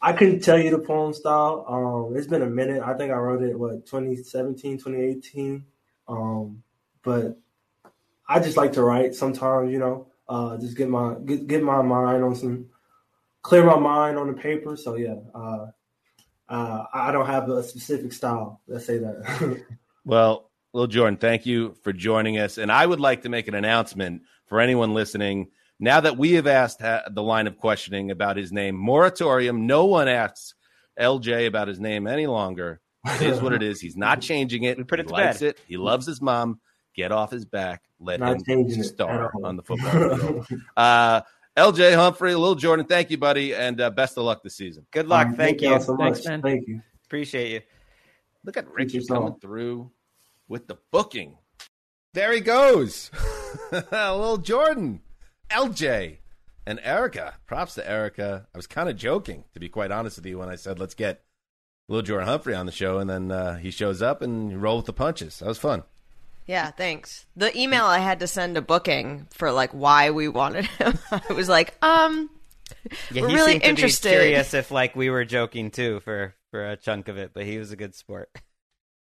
I 0.00 0.12
couldn't 0.12 0.40
tell 0.40 0.58
you 0.58 0.70
the 0.70 0.78
poem 0.78 1.12
style. 1.14 1.64
Um, 1.68 2.16
it's 2.16 2.26
been 2.26 2.42
a 2.42 2.46
minute. 2.46 2.82
I 2.82 2.94
think 2.94 3.12
I 3.12 3.16
wrote 3.16 3.42
it 3.42 3.58
what 3.58 3.86
2017, 3.86 4.78
2018. 4.78 5.64
Um, 6.08 6.62
but 7.02 7.38
I 8.28 8.40
just 8.40 8.56
like 8.56 8.72
to 8.74 8.82
write 8.82 9.14
sometimes, 9.14 9.72
you 9.72 9.78
know, 9.78 10.08
uh, 10.28 10.56
just 10.58 10.76
get 10.76 10.88
my 10.88 11.14
get, 11.24 11.46
get 11.46 11.62
my 11.62 11.82
mind 11.82 12.24
on 12.24 12.34
some 12.34 12.66
clear 13.42 13.64
my 13.64 13.78
mind 13.78 14.18
on 14.18 14.26
the 14.26 14.32
paper. 14.32 14.76
So 14.76 14.96
yeah, 14.96 15.16
uh, 15.34 15.66
uh, 16.54 16.86
I 16.92 17.10
don't 17.12 17.26
have 17.26 17.48
a 17.48 17.62
specific 17.62 18.12
style. 18.12 18.60
Let's 18.68 18.86
say 18.86 18.98
that. 18.98 19.64
Well, 20.06 20.50
Lil 20.74 20.86
Jordan, 20.88 21.16
thank 21.16 21.46
you 21.46 21.76
for 21.82 21.90
joining 21.94 22.38
us. 22.38 22.58
And 22.58 22.70
I 22.70 22.84
would 22.84 23.00
like 23.00 23.22
to 23.22 23.30
make 23.30 23.48
an 23.48 23.54
announcement 23.54 24.20
for 24.46 24.60
anyone 24.60 24.92
listening. 24.92 25.48
Now 25.80 26.00
that 26.00 26.18
we 26.18 26.32
have 26.32 26.46
asked 26.46 26.82
ha- 26.82 27.04
the 27.10 27.22
line 27.22 27.46
of 27.46 27.56
questioning 27.56 28.10
about 28.10 28.36
his 28.36 28.52
name, 28.52 28.76
moratorium, 28.76 29.66
no 29.66 29.86
one 29.86 30.08
asks 30.08 30.52
LJ 31.00 31.46
about 31.46 31.68
his 31.68 31.80
name 31.80 32.06
any 32.06 32.26
longer. 32.26 32.82
It 33.06 33.22
is 33.22 33.40
what 33.40 33.54
it 33.54 33.62
is. 33.62 33.80
He's 33.80 33.96
not 33.96 34.20
changing 34.20 34.64
it. 34.64 34.76
We 34.76 34.84
put 34.84 35.00
it 35.00 35.04
he 35.06 35.08
to 35.08 35.12
likes 35.14 35.40
bed. 35.40 35.48
it. 35.48 35.60
He 35.66 35.78
loves 35.78 36.04
his 36.06 36.20
mom. 36.20 36.60
Get 36.94 37.12
off 37.12 37.30
his 37.30 37.46
back. 37.46 37.82
Let 37.98 38.20
Not 38.20 38.36
him 38.36 38.42
changing 38.46 38.80
it 38.80 38.84
star 38.84 39.32
on 39.42 39.56
the 39.56 39.62
football 39.62 40.16
field. 40.18 40.46
Uh, 40.76 41.22
LJ 41.56 41.94
Humphrey, 41.94 42.34
Lil 42.34 42.56
Jordan, 42.56 42.84
thank 42.84 43.10
you, 43.10 43.18
buddy, 43.18 43.54
and 43.54 43.80
uh, 43.80 43.90
best 43.90 44.18
of 44.18 44.24
luck 44.24 44.42
this 44.42 44.56
season. 44.56 44.86
Good 44.90 45.06
luck. 45.06 45.28
Um, 45.28 45.34
Thank, 45.36 45.60
y'all 45.60 45.74
you. 45.74 45.80
so 45.80 45.96
Thanks, 45.96 46.18
much. 46.20 46.26
man. 46.26 46.42
Thank 46.42 46.66
you. 46.66 46.82
Appreciate 47.06 47.52
you. 47.52 47.60
Look 48.44 48.56
at 48.56 48.66
Appreciate 48.66 49.02
Richie 49.02 49.06
coming 49.08 49.36
through 49.40 49.90
with 50.48 50.66
the 50.66 50.78
booking. 50.90 51.38
There 52.12 52.32
he 52.32 52.40
goes. 52.40 53.10
Lil 53.92 54.38
Jordan, 54.38 55.00
LJ, 55.50 56.18
and 56.66 56.80
Erica. 56.82 57.34
Props 57.46 57.74
to 57.74 57.88
Erica. 57.88 58.48
I 58.52 58.58
was 58.58 58.66
kind 58.66 58.88
of 58.88 58.96
joking, 58.96 59.44
to 59.52 59.60
be 59.60 59.68
quite 59.68 59.92
honest 59.92 60.16
with 60.16 60.26
you, 60.26 60.38
when 60.38 60.48
I 60.48 60.56
said, 60.56 60.80
let's 60.80 60.94
get 60.94 61.22
Lil 61.88 62.02
Jordan 62.02 62.26
Humphrey 62.26 62.54
on 62.54 62.66
the 62.66 62.72
show, 62.72 62.98
and 62.98 63.08
then 63.08 63.30
uh, 63.30 63.56
he 63.58 63.70
shows 63.70 64.02
up 64.02 64.22
and 64.22 64.50
you 64.50 64.58
roll 64.58 64.78
with 64.78 64.86
the 64.86 64.92
punches. 64.92 65.38
That 65.38 65.46
was 65.48 65.58
fun. 65.58 65.84
Yeah, 66.46 66.70
thanks. 66.70 67.24
The 67.36 67.56
email 67.58 67.84
I 67.84 67.98
had 67.98 68.20
to 68.20 68.26
send 68.26 68.56
a 68.56 68.62
booking 68.62 69.26
for 69.30 69.50
like 69.50 69.70
why 69.72 70.10
we 70.10 70.28
wanted 70.28 70.66
him. 70.66 70.98
I 71.10 71.32
was 71.32 71.48
like, 71.48 71.74
um, 71.82 72.28
Yeah, 73.10 73.22
we're 73.22 73.28
he 73.28 73.34
really 73.34 73.50
seemed 73.52 73.62
to 73.62 73.66
be 73.66 73.70
interested. 73.70 74.10
curious 74.10 74.52
if 74.54 74.70
like 74.70 74.94
we 74.94 75.08
were 75.10 75.24
joking 75.24 75.70
too 75.70 76.00
for 76.00 76.34
for 76.50 76.70
a 76.70 76.76
chunk 76.76 77.08
of 77.08 77.16
it, 77.16 77.30
but 77.34 77.44
he 77.44 77.58
was 77.58 77.72
a 77.72 77.76
good 77.76 77.94
sport. 77.94 78.30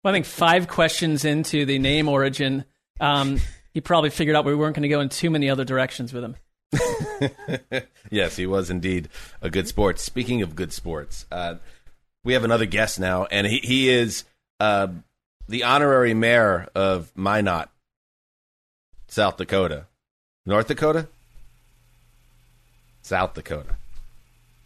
Well, 0.03 0.13
I 0.13 0.15
think 0.15 0.25
five 0.25 0.67
questions 0.67 1.25
into 1.25 1.65
the 1.65 1.77
name 1.79 2.07
origin, 2.07 2.63
um, 2.99 3.39
he 3.73 3.81
probably 3.81 4.11
figured 4.11 4.35
out 4.35 4.45
we 4.45 4.55
weren't 4.55 4.75
going 4.75 4.83
to 4.83 4.89
go 4.89 5.01
in 5.01 5.09
too 5.09 5.29
many 5.29 5.49
other 5.49 5.65
directions 5.65 6.13
with 6.13 6.23
him. 6.23 6.35
yes, 8.11 8.35
he 8.35 8.45
was 8.45 8.69
indeed 8.69 9.09
a 9.41 9.49
good 9.49 9.67
sport. 9.67 9.99
Speaking 9.99 10.41
of 10.41 10.55
good 10.55 10.71
sports, 10.71 11.25
uh, 11.31 11.55
we 12.23 12.33
have 12.33 12.43
another 12.43 12.65
guest 12.65 12.99
now, 12.99 13.25
and 13.25 13.45
he, 13.47 13.59
he 13.63 13.89
is 13.89 14.23
uh, 14.59 14.87
the 15.47 15.63
honorary 15.63 16.13
mayor 16.13 16.67
of 16.75 17.11
Minot, 17.15 17.69
South 19.07 19.37
Dakota. 19.37 19.85
North 20.45 20.67
Dakota? 20.67 21.07
South 23.01 23.33
Dakota. 23.33 23.75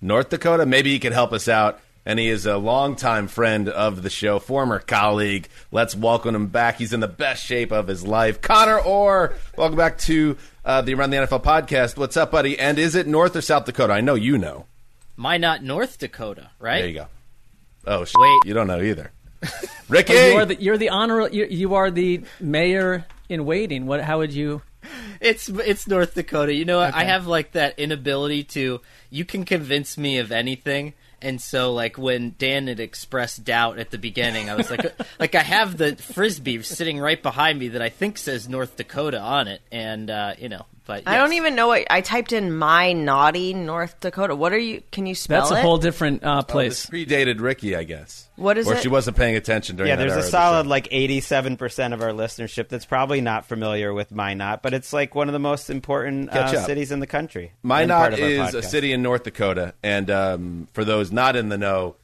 North 0.01 0.29
Dakota? 0.29 0.65
Maybe 0.65 0.91
he 0.91 0.99
could 0.99 1.13
help 1.13 1.33
us 1.33 1.47
out. 1.47 1.79
And 2.05 2.17
he 2.17 2.29
is 2.29 2.45
a 2.45 2.57
longtime 2.57 3.27
friend 3.27 3.69
of 3.69 4.01
the 4.01 4.09
show, 4.09 4.39
former 4.39 4.79
colleague. 4.79 5.47
Let's 5.71 5.95
welcome 5.95 6.33
him 6.33 6.47
back. 6.47 6.77
He's 6.77 6.93
in 6.93 7.01
the 7.01 7.07
best 7.07 7.45
shape 7.45 7.71
of 7.71 7.87
his 7.87 8.03
life. 8.03 8.41
Conor 8.41 8.79
Orr, 8.79 9.35
welcome 9.57 9.77
back 9.77 9.97
to 9.99 10.37
uh, 10.65 10.81
the 10.81 10.93
Around 10.95 11.11
the 11.11 11.17
NFL 11.17 11.43
podcast. 11.43 11.97
What's 11.97 12.17
up, 12.17 12.31
buddy? 12.31 12.57
And 12.57 12.79
is 12.79 12.95
it 12.95 13.05
North 13.05 13.35
or 13.35 13.41
South 13.41 13.65
Dakota? 13.65 13.93
I 13.93 14.01
know 14.01 14.15
you 14.15 14.37
know. 14.37 14.65
Minot, 15.17 15.61
North 15.61 15.99
Dakota, 15.99 16.49
right? 16.57 16.79
There 16.79 16.87
you 16.87 16.93
go. 16.95 17.07
Oh, 17.85 18.05
sh- 18.05 18.13
Wait. 18.17 18.39
you 18.45 18.53
don't 18.53 18.67
know 18.67 18.81
either. 18.81 19.11
Ricky, 19.89 20.13
Oh, 20.17 20.27
you 20.29 20.37
are 20.37 20.45
the 20.45 20.61
you're 20.61 20.77
the 20.77 20.89
honor 20.89 21.27
you, 21.29 21.45
you 21.45 21.75
are 21.75 21.89
the 21.91 22.21
mayor 22.39 23.05
in 23.27 23.45
waiting. 23.45 23.85
What? 23.85 24.01
How 24.01 24.19
would 24.19 24.33
you? 24.33 24.61
It's 25.19 25.49
it's 25.49 25.87
North 25.87 26.13
Dakota. 26.13 26.53
You 26.53 26.65
know, 26.65 26.79
I 26.79 27.03
have 27.03 27.27
like 27.27 27.53
that 27.53 27.77
inability 27.79 28.43
to. 28.45 28.81
You 29.09 29.25
can 29.25 29.45
convince 29.45 29.97
me 29.97 30.17
of 30.17 30.31
anything, 30.31 30.93
and 31.21 31.41
so 31.41 31.73
like 31.73 31.97
when 31.97 32.35
Dan 32.37 32.67
had 32.67 32.79
expressed 32.79 33.43
doubt 33.43 33.79
at 33.79 33.91
the 33.91 33.97
beginning, 33.97 34.49
I 34.49 34.55
was 34.55 34.69
like, 34.69 34.85
like 35.19 35.35
I 35.35 35.43
have 35.43 35.77
the 35.77 35.95
frisbee 35.95 36.61
sitting 36.63 36.99
right 36.99 37.21
behind 37.21 37.59
me 37.59 37.69
that 37.69 37.81
I 37.81 37.89
think 37.89 38.17
says 38.17 38.47
North 38.47 38.77
Dakota 38.77 39.19
on 39.19 39.47
it, 39.47 39.61
and 39.71 40.09
uh, 40.09 40.33
you 40.37 40.49
know, 40.49 40.65
but 40.89 41.03
I 41.05 41.17
don't 41.17 41.33
even 41.33 41.53
know 41.53 41.67
what 41.67 41.85
I 41.91 42.01
typed 42.01 42.33
in. 42.33 42.51
My 42.51 42.93
naughty 42.93 43.53
North 43.53 43.99
Dakota. 43.99 44.35
What 44.35 44.51
are 44.53 44.57
you? 44.57 44.81
Can 44.91 45.05
you 45.05 45.13
spell 45.13 45.41
That's 45.41 45.51
it? 45.51 45.59
a 45.59 45.61
whole 45.61 45.77
different 45.77 46.23
uh, 46.23 46.39
Oh, 46.39 46.41
place. 46.43 46.87
this 46.87 46.89
predated 46.89 47.39
Ricky, 47.41 47.75
I 47.75 47.83
guess. 47.83 48.27
What 48.37 48.57
is 48.57 48.67
or 48.67 48.73
it? 48.73 48.81
she 48.81 48.87
wasn't 48.87 49.15
paying 49.15 49.35
attention 49.35 49.75
during 49.75 49.89
yeah, 49.89 49.97
that 49.97 50.01
there's 50.01 50.13
era 50.13 50.21
a 50.21 50.25
of 50.25 50.25
the 50.25 50.31
solid 50.31 50.63
show. 50.63 50.69
like 50.69 50.89
87% 50.89 51.93
of 51.93 52.01
our 52.01 52.09
listenership 52.09 52.69
that's 52.69 52.85
probably 52.85 53.21
not 53.21 53.45
familiar 53.45 53.93
with 53.93 54.11
Minot, 54.11 54.61
but 54.63 54.73
it's 54.73 54.91
like 54.91 55.13
one 55.13 55.29
of 55.29 55.33
the 55.33 55.39
most 55.39 55.69
important 55.69 56.31
Catch 56.31 56.55
uh, 56.55 56.59
up. 56.59 56.65
cities 56.65 56.91
in 56.91 56.99
the 57.01 57.07
country. 57.07 57.51
and 57.61 57.69
Minot 57.69 57.89
part 57.97 58.13
of 58.13 58.19
our 58.21 58.25
is 58.47 58.55
a 58.55 58.63
city 58.63 58.91
in 58.91 59.03
North 59.03 59.23
Dakota, 59.23 59.75
and 59.83 60.09
um, 60.09 60.67
for 60.73 60.83
those 60.83 61.11
not 61.11 61.35
in 61.35 61.49
the 61.49 61.57
know, 61.57 61.97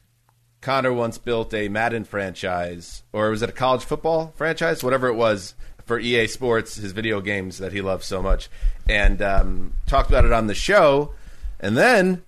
Conor 0.60 0.92
once 0.92 1.18
built 1.18 1.52
a 1.54 1.68
Madden 1.68 2.04
franchise, 2.04 3.02
or 3.12 3.30
was 3.30 3.42
it 3.42 3.48
a 3.48 3.52
college 3.52 3.82
football 3.84 4.32
franchise? 4.36 4.84
Whatever 4.84 5.08
it 5.08 5.14
was 5.14 5.54
for 5.86 5.98
EA 5.98 6.26
Sports, 6.26 6.74
his 6.76 6.92
video 6.92 7.20
games 7.20 7.58
that 7.58 7.72
he 7.72 7.80
loves 7.80 8.04
so 8.06 8.20
much, 8.20 8.50
and 8.88 9.22
um, 9.22 9.72
talked 9.86 10.10
about 10.10 10.24
it 10.24 10.32
on 10.32 10.46
the 10.48 10.54
show, 10.54 11.12
and 11.58 11.76
then 11.76 12.22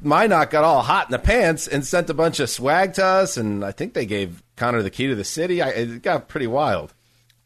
Minot 0.00 0.50
got 0.50 0.64
all 0.64 0.82
hot 0.82 1.06
in 1.06 1.12
the 1.12 1.18
pants 1.18 1.66
and 1.66 1.84
sent 1.86 2.10
a 2.10 2.14
bunch 2.14 2.38
of 2.40 2.50
swag 2.50 2.94
to 2.94 3.04
us, 3.04 3.36
and 3.36 3.64
I 3.64 3.72
think 3.72 3.94
they 3.94 4.06
gave 4.06 4.42
Conor 4.56 4.82
the 4.82 4.90
key 4.90 5.06
to 5.06 5.14
the 5.14 5.24
city. 5.24 5.62
I, 5.62 5.68
it 5.70 6.02
got 6.02 6.28
pretty 6.28 6.46
wild. 6.46 6.92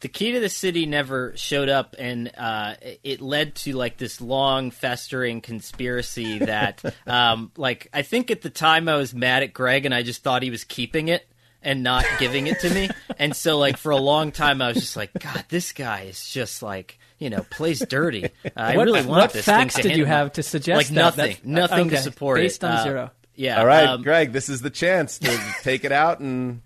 the 0.01 0.07
key 0.09 0.33
to 0.33 0.39
the 0.39 0.49
city 0.49 0.85
never 0.85 1.31
showed 1.37 1.69
up. 1.69 1.95
And 1.97 2.29
uh, 2.37 2.75
it 3.03 3.21
led 3.21 3.55
to 3.55 3.73
like 3.73 3.97
this 3.97 4.19
long 4.19 4.69
festering 4.71 5.39
conspiracy 5.41 6.39
that 6.39 6.83
um, 7.07 7.51
like 7.57 7.87
i 7.93 8.01
think 8.01 8.29
at 8.29 8.41
the 8.41 8.49
time 8.49 8.89
i 8.89 8.95
was 8.95 9.13
mad 9.13 9.43
at 9.43 9.53
greg 9.53 9.85
and 9.85 9.93
i 9.95 10.03
just 10.03 10.21
thought 10.23 10.43
he 10.43 10.49
was 10.49 10.63
keeping 10.65 11.07
it 11.07 11.25
and 11.63 11.83
not 11.83 12.05
giving 12.19 12.47
it 12.47 12.59
to 12.59 12.69
me 12.69 12.89
and 13.17 13.35
so 13.35 13.57
like 13.57 13.77
for 13.77 13.91
a 13.91 13.97
long 13.97 14.31
time 14.31 14.61
i 14.61 14.67
was 14.67 14.77
just 14.77 14.95
like 14.95 15.11
god 15.19 15.43
this 15.49 15.71
guy 15.71 16.01
is 16.01 16.29
just 16.29 16.61
like 16.61 16.99
you 17.19 17.29
know 17.29 17.45
plays 17.49 17.79
dirty 17.87 18.25
uh, 18.25 18.49
i 18.55 18.73
really 18.75 18.91
want 19.01 19.07
what 19.09 19.33
this 19.33 19.45
facts 19.45 19.75
thing 19.75 19.83
to 19.83 19.89
did 19.89 19.97
you 19.97 20.05
have 20.05 20.31
to 20.33 20.43
suggest 20.43 20.77
like 20.77 20.87
that? 20.87 20.93
nothing 20.93 21.31
That's- 21.31 21.45
nothing 21.45 21.89
to 21.89 21.95
okay, 21.95 22.03
support 22.03 22.37
based 22.39 22.63
it 22.63 22.67
on 22.67 22.71
Uh, 22.77 22.83
zero. 22.83 23.11
yeah 23.35 23.59
All 23.59 23.65
right, 23.65 23.87
um, 23.87 24.03
Gregg, 24.03 24.31
this 24.33 24.49
is 24.49 24.61
the 24.61 24.69
chance 24.69 25.17
to 25.19 25.39
take 25.63 25.83
it 25.85 25.91
out 25.91 26.19
and 26.19 26.61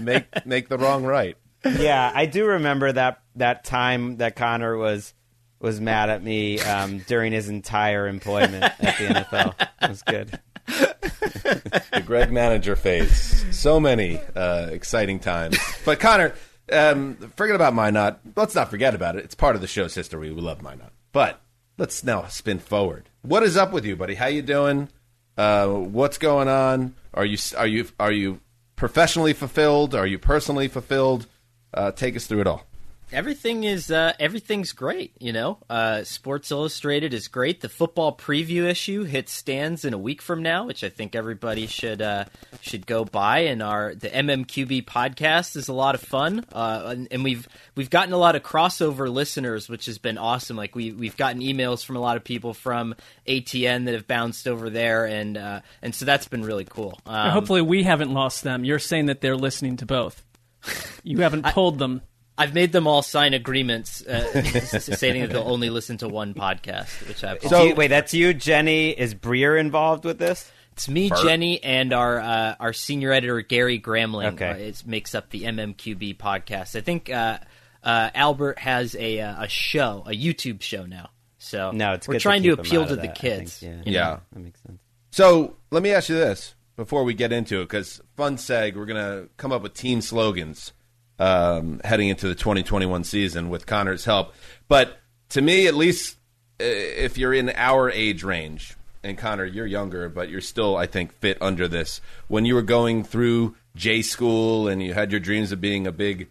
make 0.00 0.24
make 0.46 0.68
the 0.68 0.78
wrong 0.78 1.04
right. 1.04 1.36
yeah, 1.64 2.10
I 2.14 2.26
do 2.26 2.44
remember 2.46 2.92
that 2.92 3.20
that 3.36 3.64
time 3.64 4.16
that 4.18 4.36
Conor 4.36 4.76
was 4.76 5.14
was 5.60 5.80
mad 5.80 6.10
at 6.10 6.22
me 6.22 6.60
um, 6.60 6.98
during 7.06 7.32
his 7.32 7.48
entire 7.48 8.06
employment 8.06 8.62
at 8.64 8.76
the 8.78 9.04
NFL. 9.06 9.54
It 9.82 9.88
was 9.88 10.02
good. 10.02 10.38
The 10.66 12.02
Gregg 12.04 12.32
manager 12.32 12.76
phase. 12.76 13.44
So 13.54 13.78
many 13.78 14.20
uh, 14.34 14.68
exciting 14.70 15.20
times. 15.20 15.58
But 15.84 16.00
Conor, 16.00 16.34
um, 16.72 17.16
forget 17.36 17.54
about 17.54 17.74
My 17.74 17.90
Minot. 17.90 18.20
Let's 18.36 18.54
not 18.54 18.70
forget 18.70 18.94
about 18.94 19.16
it. 19.16 19.24
It's 19.24 19.34
part 19.34 19.54
of 19.54 19.60
the 19.60 19.66
show's 19.66 19.94
history. 19.94 20.32
We 20.32 20.40
love 20.40 20.62
My 20.62 20.74
Minot. 20.74 20.92
But 21.12 21.40
let's 21.78 22.02
now 22.04 22.26
spin 22.26 22.58
forward. 22.58 23.08
What 23.22 23.42
is 23.42 23.56
up 23.56 23.72
with 23.72 23.84
you, 23.84 23.96
buddy? 23.96 24.14
How 24.14 24.26
you 24.26 24.42
doing? 24.42 24.88
Uh, 25.36 25.68
what's 25.68 26.18
going 26.18 26.48
on? 26.48 26.94
Are 27.12 27.24
you 27.24 27.38
are 27.56 27.66
you 27.66 27.86
are 27.98 28.12
you 28.12 28.40
professionally 28.76 29.32
fulfilled? 29.32 29.94
Are 29.94 30.06
you 30.06 30.18
personally 30.18 30.68
fulfilled? 30.68 31.26
Uh, 31.72 31.90
take 31.90 32.16
us 32.16 32.26
through 32.26 32.40
it 32.42 32.46
all. 32.46 32.66
Everything 33.14 33.64
is 33.64 33.90
uh, 33.90 34.12
everything's 34.18 34.72
great. 34.72 35.12
You 35.20 35.32
know, 35.32 35.58
uh, 35.70 36.04
Sports 36.04 36.50
Illustrated 36.50 37.14
is 37.14 37.28
great. 37.28 37.60
The 37.60 37.68
football 37.68 38.14
preview 38.14 38.64
issue 38.64 39.04
hits 39.04 39.32
stands 39.32 39.84
in 39.84 39.94
a 39.94 39.98
week 39.98 40.20
from 40.20 40.42
now, 40.42 40.66
which 40.66 40.84
I 40.84 40.88
think 40.88 41.14
everybody 41.14 41.66
should 41.66 42.02
uh, 42.02 42.24
should 42.60 42.86
go 42.86 43.04
buy. 43.04 43.40
And 43.40 43.62
our 43.62 43.94
the 43.94 44.10
MMQB 44.10 44.84
podcast 44.84 45.56
is 45.56 45.68
a 45.68 45.72
lot 45.72 45.94
of 45.94 46.00
fun, 46.00 46.44
uh, 46.52 46.82
and, 46.88 47.08
and 47.10 47.24
we've 47.24 47.48
we've 47.76 47.90
gotten 47.90 48.12
a 48.12 48.18
lot 48.18 48.36
of 48.36 48.42
crossover 48.42 49.10
listeners, 49.10 49.68
which 49.68 49.86
has 49.86 49.98
been 49.98 50.18
awesome. 50.18 50.56
Like 50.56 50.74
we 50.74 50.92
we've 50.92 51.16
gotten 51.16 51.40
emails 51.40 51.84
from 51.84 51.96
a 51.96 52.00
lot 52.00 52.16
of 52.16 52.24
people 52.24 52.52
from 52.52 52.94
ATN 53.26 53.86
that 53.86 53.94
have 53.94 54.06
bounced 54.06 54.48
over 54.48 54.68
there, 54.68 55.06
and 55.06 55.36
uh, 55.36 55.60
and 55.80 55.94
so 55.94 56.04
that's 56.04 56.28
been 56.28 56.42
really 56.42 56.64
cool. 56.64 57.00
Um, 57.06 57.30
hopefully, 57.30 57.62
we 57.62 57.84
haven't 57.84 58.12
lost 58.12 58.42
them. 58.42 58.64
You're 58.64 58.78
saying 58.78 59.06
that 59.06 59.20
they're 59.20 59.36
listening 59.36 59.76
to 59.78 59.86
both. 59.86 60.22
You 61.06 61.18
haven't 61.18 61.44
pulled 61.44 61.78
them. 61.78 62.00
I've 62.36 62.54
made 62.54 62.72
them 62.72 62.86
all 62.86 63.02
sign 63.02 63.32
agreements 63.32 64.04
uh, 64.04 64.42
stating 64.80 65.22
that 65.22 65.30
they'll 65.30 65.48
only 65.48 65.70
listen 65.70 65.98
to 65.98 66.08
one 66.08 66.34
podcast, 66.34 67.06
which 67.06 67.22
I've 67.22 67.40
So 67.42 67.74
wait, 67.74 67.88
that's 67.88 68.12
you, 68.12 68.34
Jenny. 68.34 68.90
Is 68.90 69.14
Breer 69.14 69.58
involved 69.58 70.04
with 70.04 70.18
this? 70.18 70.50
It's 70.72 70.88
me, 70.88 71.08
Bert? 71.08 71.22
Jenny, 71.22 71.62
and 71.62 71.92
our 71.92 72.18
uh, 72.18 72.56
our 72.58 72.72
senior 72.72 73.12
editor 73.12 73.40
Gary 73.42 73.78
Gramling. 73.78 74.32
Okay. 74.32 74.50
Uh, 74.50 74.56
it 74.56 74.82
makes 74.84 75.14
up 75.14 75.30
the 75.30 75.44
MMQB 75.44 76.16
podcast. 76.16 76.74
I 76.74 76.80
think 76.80 77.08
uh, 77.08 77.38
uh, 77.84 78.10
Albert 78.12 78.58
has 78.58 78.96
a 78.96 79.20
uh, 79.20 79.44
a 79.44 79.48
show, 79.48 80.02
a 80.04 80.10
YouTube 80.10 80.60
show 80.62 80.86
now. 80.86 81.10
So 81.38 81.70
No, 81.70 81.92
it's 81.92 82.08
we're 82.08 82.14
good 82.14 82.18
to 82.18 82.22
trying 82.22 82.42
to, 82.42 82.48
keep 82.50 82.58
'em 82.58 82.66
appeal 82.66 82.86
to 82.86 82.94
of 82.94 83.00
the 83.00 83.08
kids. 83.08 83.58
think, 83.58 83.72
yeah. 83.72 83.78
you 83.84 83.92
know? 83.92 83.98
Yeah. 83.98 84.18
That 84.32 84.40
makes 84.40 84.60
sense. 84.62 84.80
So 85.12 85.54
let 85.70 85.84
me 85.84 85.92
ask 85.92 86.08
you 86.08 86.16
this 86.16 86.56
before 86.74 87.04
we 87.04 87.14
get 87.14 87.32
into 87.32 87.60
it, 87.60 87.66
because 87.66 88.00
fun 88.16 88.36
seg, 88.36 88.74
we're 88.74 88.86
gonna 88.86 89.28
come 89.36 89.52
up 89.52 89.62
with 89.62 89.74
team 89.74 90.00
slogans 90.00 90.72
um, 91.18 91.80
heading 91.84 92.08
into 92.08 92.28
the 92.28 92.34
2021 92.34 93.04
season 93.04 93.48
with 93.48 93.66
Conor's 93.66 94.04
help. 94.04 94.34
But 94.68 94.98
to 95.30 95.42
me, 95.42 95.66
at 95.66 95.74
least, 95.74 96.16
uh, 96.60 96.64
if 96.64 97.18
you're 97.18 97.34
in 97.34 97.50
our 97.50 97.90
age 97.90 98.22
range, 98.24 98.76
and 99.02 99.18
Conor, 99.18 99.44
you're 99.44 99.66
younger, 99.66 100.08
but 100.08 100.30
you're 100.30 100.40
still, 100.40 100.76
I 100.76 100.86
think, 100.86 101.12
fit 101.12 101.36
under 101.40 101.68
this. 101.68 102.00
When 102.28 102.44
you 102.44 102.54
were 102.54 102.62
going 102.62 103.04
through 103.04 103.54
J 103.76 104.02
school 104.02 104.66
and 104.66 104.82
you 104.82 104.94
had 104.94 105.10
your 105.10 105.20
dreams 105.20 105.52
of 105.52 105.60
being 105.60 105.86
a 105.86 105.92
big 105.92 106.30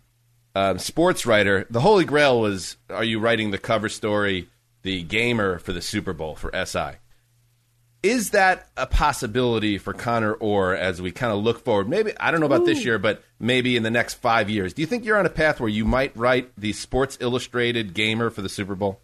um, 0.55 0.79
sports 0.79 1.25
writer, 1.25 1.67
the 1.69 1.81
holy 1.81 2.03
grail 2.03 2.41
was: 2.41 2.77
Are 2.89 3.03
you 3.03 3.19
writing 3.19 3.51
the 3.51 3.59
cover 3.59 3.89
story, 3.89 4.49
the 4.81 5.03
gamer 5.03 5.59
for 5.59 5.71
the 5.71 5.81
Super 5.81 6.13
Bowl 6.13 6.35
for 6.35 6.51
SI? 6.65 6.97
Is 8.03 8.31
that 8.31 8.67
a 8.75 8.85
possibility 8.85 9.77
for 9.77 9.93
Conor 9.93 10.33
Orr 10.33 10.75
as 10.75 11.01
we 11.01 11.11
kind 11.11 11.31
of 11.31 11.41
look 11.41 11.63
forward? 11.63 11.87
Maybe 11.87 12.11
I 12.19 12.31
don't 12.31 12.41
know 12.41 12.45
about 12.45 12.65
this 12.65 12.83
year, 12.83 12.99
but 12.99 13.23
maybe 13.39 13.77
in 13.77 13.83
the 13.83 13.89
next 13.91 14.15
five 14.15 14.49
years. 14.49 14.73
Do 14.73 14.81
you 14.81 14.85
think 14.85 15.05
you're 15.05 15.17
on 15.17 15.25
a 15.25 15.29
path 15.29 15.61
where 15.61 15.69
you 15.69 15.85
might 15.85 16.15
write 16.17 16.51
the 16.57 16.73
Sports 16.73 17.17
Illustrated 17.21 17.93
gamer 17.93 18.29
for 18.29 18.41
the 18.41 18.49
Super 18.49 18.75
Bowl? 18.75 18.99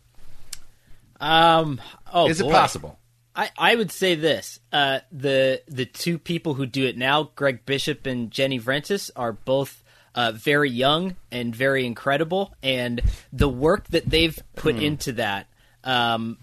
Um, 1.19 1.81
oh, 2.12 2.27
Is 2.29 2.41
it 2.41 2.49
possible? 2.49 2.99
I, 3.35 3.49
I 3.57 3.75
would 3.75 3.91
say 3.91 4.15
this: 4.15 4.59
uh, 4.73 4.99
the 5.12 5.62
the 5.67 5.85
two 5.85 6.17
people 6.17 6.53
who 6.53 6.65
do 6.65 6.85
it 6.85 6.97
now, 6.97 7.31
Greg 7.35 7.65
Bishop 7.65 8.05
and 8.05 8.31
Jenny 8.31 8.59
Vrentas, 8.59 9.12
are 9.15 9.31
both 9.33 9.81
uh, 10.15 10.31
very 10.33 10.69
young 10.69 11.15
and 11.31 11.55
very 11.55 11.85
incredible, 11.85 12.53
and 12.62 13.01
the 13.31 13.47
work 13.49 13.88
that 13.89 14.09
they've 14.09 14.38
put 14.55 14.75
Hmm. 14.75 14.81
into 14.81 15.12
that 15.13 15.47
um, 15.83 16.38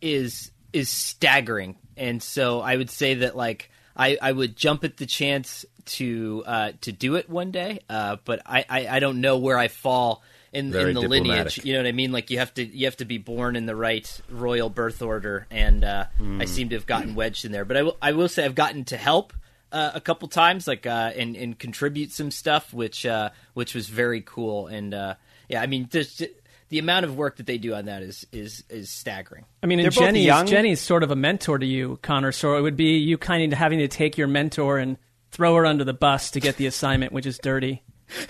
is 0.00 0.50
is 0.72 0.88
staggering. 0.88 1.76
And 2.00 2.22
so 2.22 2.60
I 2.60 2.76
would 2.76 2.90
say 2.90 3.14
that 3.14 3.36
like 3.36 3.70
I, 3.94 4.16
I 4.20 4.32
would 4.32 4.56
jump 4.56 4.82
at 4.84 4.96
the 4.96 5.06
chance 5.06 5.66
to 5.84 6.42
uh, 6.46 6.72
to 6.80 6.92
do 6.92 7.16
it 7.16 7.28
one 7.28 7.50
day, 7.50 7.80
uh, 7.88 8.16
but 8.24 8.40
I, 8.46 8.64
I, 8.68 8.88
I 8.88 9.00
don't 9.00 9.20
know 9.20 9.36
where 9.36 9.58
I 9.58 9.68
fall 9.68 10.22
in, 10.52 10.72
Very 10.72 10.90
in 10.90 10.94
the 10.94 11.02
lineage. 11.02 11.64
You 11.64 11.74
know 11.74 11.80
what 11.80 11.86
I 11.86 11.92
mean? 11.92 12.10
Like 12.10 12.30
you 12.30 12.38
have 12.38 12.54
to 12.54 12.64
you 12.64 12.86
have 12.86 12.96
to 12.96 13.04
be 13.04 13.18
born 13.18 13.54
in 13.54 13.66
the 13.66 13.76
right 13.76 14.20
royal 14.30 14.70
birth 14.70 15.02
order, 15.02 15.46
and 15.50 15.84
uh, 15.84 16.06
Hmm. 16.16 16.40
I 16.40 16.46
seem 16.46 16.70
to 16.70 16.76
have 16.76 16.86
gotten 16.86 17.14
wedged 17.14 17.44
in 17.44 17.52
there. 17.52 17.64
But 17.64 17.76
I 17.76 17.82
will 17.82 17.96
I 18.00 18.12
will 18.12 18.28
say 18.28 18.44
I've 18.44 18.54
gotten 18.54 18.84
to 18.86 18.96
help 18.96 19.32
uh, 19.70 19.92
a 19.94 20.00
couple 20.00 20.28
times, 20.28 20.66
like 20.66 20.86
uh, 20.86 21.12
and 21.14 21.36
and 21.36 21.58
contribute 21.58 22.12
some 22.12 22.30
stuff, 22.30 22.72
which 22.72 23.04
uh, 23.04 23.30
which 23.54 23.74
was 23.74 23.88
very 23.88 24.22
cool. 24.22 24.66
And 24.66 24.94
uh, 24.94 25.14
yeah, 25.48 25.60
I 25.60 25.66
mean, 25.66 25.88
just 25.90 26.22
the 26.70 26.78
amount 26.78 27.04
of 27.04 27.16
work 27.16 27.36
that 27.36 27.46
they 27.46 27.58
do 27.58 27.74
on 27.74 27.84
that 27.84 28.02
is 28.02 28.26
is 28.32 28.64
is 28.70 28.90
staggering. 28.90 29.44
I 29.62 29.66
mean, 29.66 29.78
They're 29.78 29.88
and 29.88 29.94
both 29.94 30.04
Jenny's, 30.04 30.24
young. 30.24 30.46
Jenny's 30.46 30.80
sort 30.80 31.02
of 31.02 31.10
a 31.10 31.16
mentor 31.16 31.58
to 31.58 31.66
you, 31.66 31.98
Conor. 32.02 32.32
So 32.32 32.56
it 32.56 32.62
would 32.62 32.76
be 32.76 32.96
you 32.98 33.18
kind 33.18 33.52
of 33.52 33.58
having 33.58 33.80
to 33.80 33.88
take 33.88 34.16
your 34.16 34.28
mentor 34.28 34.78
and 34.78 34.96
throw 35.30 35.54
her 35.56 35.66
under 35.66 35.84
the 35.84 35.92
bus 35.92 36.30
to 36.32 36.40
get 36.40 36.56
the 36.56 36.66
assignment, 36.66 37.12
which 37.12 37.26
is 37.26 37.38
dirty. 37.38 37.82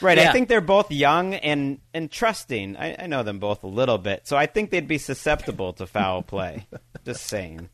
Right. 0.00 0.18
Yeah. 0.18 0.30
I 0.30 0.32
think 0.32 0.48
they're 0.48 0.60
both 0.60 0.90
young 0.90 1.34
and 1.34 1.78
and 1.94 2.10
trusting. 2.10 2.76
I, 2.76 2.96
I 2.98 3.06
know 3.06 3.22
them 3.22 3.38
both 3.38 3.62
a 3.62 3.68
little 3.68 3.98
bit, 3.98 4.26
so 4.26 4.36
I 4.36 4.46
think 4.46 4.70
they'd 4.70 4.88
be 4.88 4.98
susceptible 4.98 5.72
to 5.74 5.86
foul 5.86 6.22
play. 6.22 6.66
Just 7.04 7.26
saying. 7.26 7.68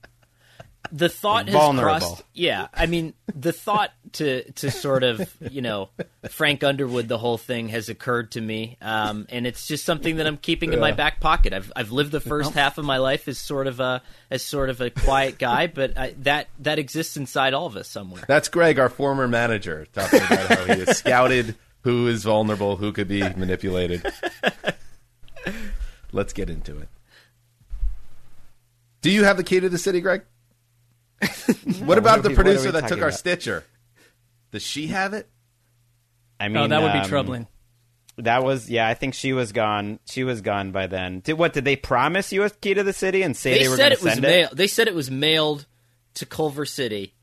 The 0.93 1.09
thought 1.09 1.47
has 1.47 1.55
Vulnerable. 1.55 1.99
crossed 1.99 2.23
yeah 2.35 2.69
i 2.75 2.87
mean 2.87 3.15
the 3.35 3.53
thought 3.53 3.93
to 4.13 4.51
to 4.53 4.71
sort 4.71 5.03
of 5.03 5.35
you 5.51 5.61
know 5.63 5.91
frank 6.31 6.65
underwood 6.65 7.09
the 7.09 7.19
whole 7.19 7.39
thing 7.39 7.69
has 7.69 7.89
occurred 7.89 8.33
to 8.33 8.41
me 8.41 8.77
um, 8.81 9.27
and 9.29 9.47
it's 9.47 9.67
just 9.67 9.85
something 9.85 10.17
that 10.17 10.27
i'm 10.27 10.37
keeping 10.37 10.73
in 10.73 10.81
my 10.81 10.93
back 10.93 11.21
pocket 11.21 11.53
i've 11.53 11.73
i've 11.77 11.93
lived 11.93 12.13
the 12.13 12.21
first 12.21 12.53
half 12.55 12.79
of 12.79 12.85
my 12.85 12.99
life 12.99 13.29
as 13.29 13.39
sort 13.39 13.67
of 13.67 13.81
a 13.81 14.03
as 14.31 14.43
sort 14.43 14.71
of 14.71 14.81
a 14.81 14.91
quiet 14.91 15.39
guy 15.39 15.67
but 15.67 15.97
I, 15.99 16.15
that 16.19 16.49
that 16.61 16.79
exists 16.79 17.17
inside 17.17 17.55
all 17.55 17.67
of 17.67 17.77
us 17.77 17.89
somewhere 17.89 18.25
That's 18.27 18.49
Greg, 18.49 18.79
our 18.79 18.89
former 18.89 19.29
manager, 19.29 19.87
talking 19.93 20.21
about 20.21 20.49
how 20.49 20.65
he 20.65 20.81
has 20.81 20.99
scouted 20.99 21.55
who 21.83 22.07
is 22.09 22.25
vulnerable, 22.25 22.77
who 22.77 22.93
could 22.93 23.09
be 23.09 23.21
manipulated. 23.21 24.05
Let's 26.13 26.33
get 26.33 26.51
into 26.51 26.79
it. 26.79 26.89
Do 29.01 29.11
you 29.11 29.25
have 29.25 29.37
the 29.37 29.45
key 29.45 29.61
to 29.61 29.69
the 29.69 29.79
city, 29.79 30.01
Gregg? 30.01 30.23
what 31.85 31.99
about 31.99 32.19
what 32.19 32.23
the 32.23 32.29
we- 32.31 32.35
producer 32.35 32.73
that 32.73 32.89
took 32.89 32.99
our 33.01 33.09
about? 33.09 33.19
Stitcher? 33.19 33.65
Does 34.51 34.63
she 34.63 34.87
have 34.89 35.13
it? 35.15 35.29
I 36.41 36.49
mean, 36.49 36.57
oh, 36.59 36.69
that 36.69 36.83
would 36.83 36.93
be 36.93 36.99
um, 37.01 37.09
troubling. 37.09 37.47
That 38.19 38.43
was 38.43 38.69
yeah. 38.71 38.89
I 38.89 38.95
think 38.95 39.15
she 39.15 39.33
was 39.33 39.53
gone. 39.53 39.99
She 40.07 40.25
was 40.25 40.41
gone 40.41 40.73
by 40.73 40.87
then. 40.87 41.21
Did 41.21 41.35
what? 41.35 41.53
Did 41.53 41.65
they 41.65 41.77
promise 41.77 42.33
you 42.33 42.43
a 42.45 42.51
key 42.51 42.75
to 42.75 42.83
the 42.83 42.93
city 42.93 43.23
and 43.23 43.37
say 43.37 43.53
they, 43.55 43.59
they, 43.65 43.69
were 43.69 43.77
said 43.77 43.83
going 43.83 43.93
it 43.93 43.99
to 43.99 44.05
was 44.05 44.13
send 44.15 44.23
mailed 44.23 44.57
they 44.57 44.67
said 44.67 44.89
it 44.89 44.95
was 44.95 45.11
mailed 45.11 45.67
to 46.15 46.27
culver 46.27 46.65
city 46.65 47.15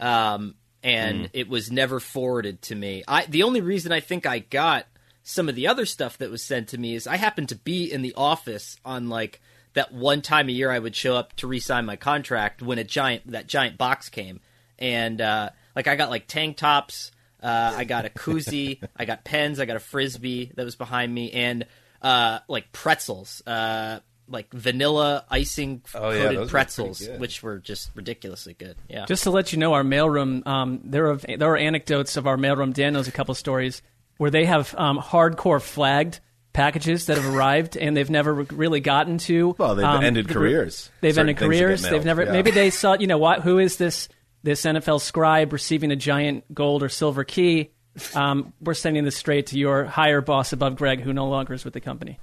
um, 0.00 0.54
and 0.82 1.20
Hmm. 1.22 1.26
it 1.32 1.48
was 1.48 1.70
never 1.70 2.00
forwarded 2.00 2.62
to 2.62 2.74
me 2.74 3.04
i 3.06 3.26
the 3.26 3.44
only 3.44 3.60
reason 3.60 3.92
i 3.92 4.00
think 4.00 4.26
i 4.26 4.40
got 4.40 4.86
some 5.22 5.48
of 5.48 5.54
the 5.54 5.68
other 5.68 5.86
stuff 5.86 6.18
that 6.18 6.30
was 6.30 6.42
sent 6.42 6.68
to 6.68 6.78
me 6.78 6.94
is 6.96 7.06
i 7.06 7.16
happened 7.16 7.48
to 7.50 7.54
be 7.56 7.90
in 7.92 8.02
the 8.02 8.12
office 8.16 8.76
on 8.84 9.08
like 9.08 9.40
that 9.74 9.92
one 9.92 10.22
time 10.22 10.48
a 10.48 10.52
year 10.52 10.70
i 10.70 10.78
would 10.78 10.96
show 10.96 11.14
up 11.14 11.34
to 11.36 11.46
re-sign 11.46 11.84
my 11.84 11.96
contract 11.96 12.62
when 12.62 12.78
a 12.78 12.84
giant 12.84 13.26
that 13.30 13.46
giant 13.46 13.76
box 13.78 14.08
came 14.08 14.40
and 14.78 15.20
uh, 15.20 15.50
like 15.76 15.86
i 15.88 15.96
got 15.96 16.10
like 16.10 16.26
tank 16.26 16.56
tops 16.56 17.10
uh, 17.42 17.74
i 17.76 17.84
got 17.84 18.04
a 18.06 18.08
koozie 18.08 18.80
i 18.96 19.04
got 19.04 19.24
pens 19.24 19.60
i 19.60 19.64
got 19.66 19.76
a 19.76 19.80
frisbee 19.80 20.50
that 20.56 20.64
was 20.64 20.76
behind 20.76 21.12
me 21.14 21.30
and 21.32 21.66
uh, 22.02 22.38
like 22.48 22.70
pretzels 22.72 23.42
uh, 23.46 23.98
like 24.28 24.50
vanilla 24.52 25.24
icing 25.30 25.82
Oh, 25.94 26.10
yeah, 26.10 26.22
coated 26.24 26.38
those 26.38 26.50
pretzels, 26.50 26.98
pretty 26.98 27.18
which 27.18 27.42
were 27.42 27.58
just 27.58 27.90
ridiculously 27.94 28.54
good. 28.54 28.76
Yeah, 28.88 29.04
Just 29.04 29.24
to 29.24 29.30
let 29.30 29.52
you 29.52 29.58
know, 29.58 29.74
our 29.74 29.82
mailroom, 29.82 30.46
um, 30.46 30.80
there 30.84 31.10
are 31.10 31.16
there 31.16 31.52
are 31.52 31.56
anecdotes 31.58 32.16
of 32.16 32.26
our 32.26 32.38
mailroom. 32.38 32.72
Dan 32.72 32.94
knows 32.94 33.06
a 33.06 33.12
couple 33.12 33.34
stories 33.34 33.82
where 34.16 34.30
they 34.30 34.46
have 34.46 34.74
um, 34.78 34.98
hardcore 34.98 35.60
flagged 35.60 36.20
packages 36.54 37.06
that 37.06 37.18
have 37.18 37.34
arrived 37.34 37.76
and 37.76 37.94
they've 37.94 38.08
never 38.08 38.32
really 38.32 38.80
gotten 38.80 39.18
to. 39.18 39.54
Well, 39.58 39.74
they've 39.74 39.84
um, 39.84 40.02
ended 40.02 40.28
the- 40.28 40.32
careers. 40.34 40.90
They've 41.02 41.14
Certain 41.14 41.28
ended 41.28 41.40
things 41.40 41.50
that 41.50 41.54
get 41.58 41.64
careers. 41.66 41.82
They've 41.82 42.04
never. 42.04 42.24
yeah. 42.24 42.32
Maybe 42.32 42.50
they 42.50 42.70
saw. 42.70 42.94
You 42.94 43.06
know 43.06 43.18
what? 43.18 43.42
Who 43.42 43.58
is 43.58 43.76
this? 43.76 44.08
This 44.42 44.62
NFL 44.62 45.00
scribe 45.00 45.52
receiving 45.52 45.90
a 45.90 45.96
giant 45.96 46.52
gold 46.54 46.82
or 46.82 46.88
silver 46.88 47.24
key. 47.24 47.70
Um, 48.14 48.52
we're 48.60 48.74
sending 48.74 49.04
this 49.04 49.16
straight 49.16 49.46
to 49.48 49.58
your 49.58 49.84
higher 49.84 50.20
boss 50.20 50.52
above 50.52 50.76
Greg, 50.76 51.00
who 51.00 51.12
no 51.12 51.28
longer 51.28 51.54
is 51.54 51.64
with 51.64 51.72
the 51.74 51.80
company. 51.80 52.18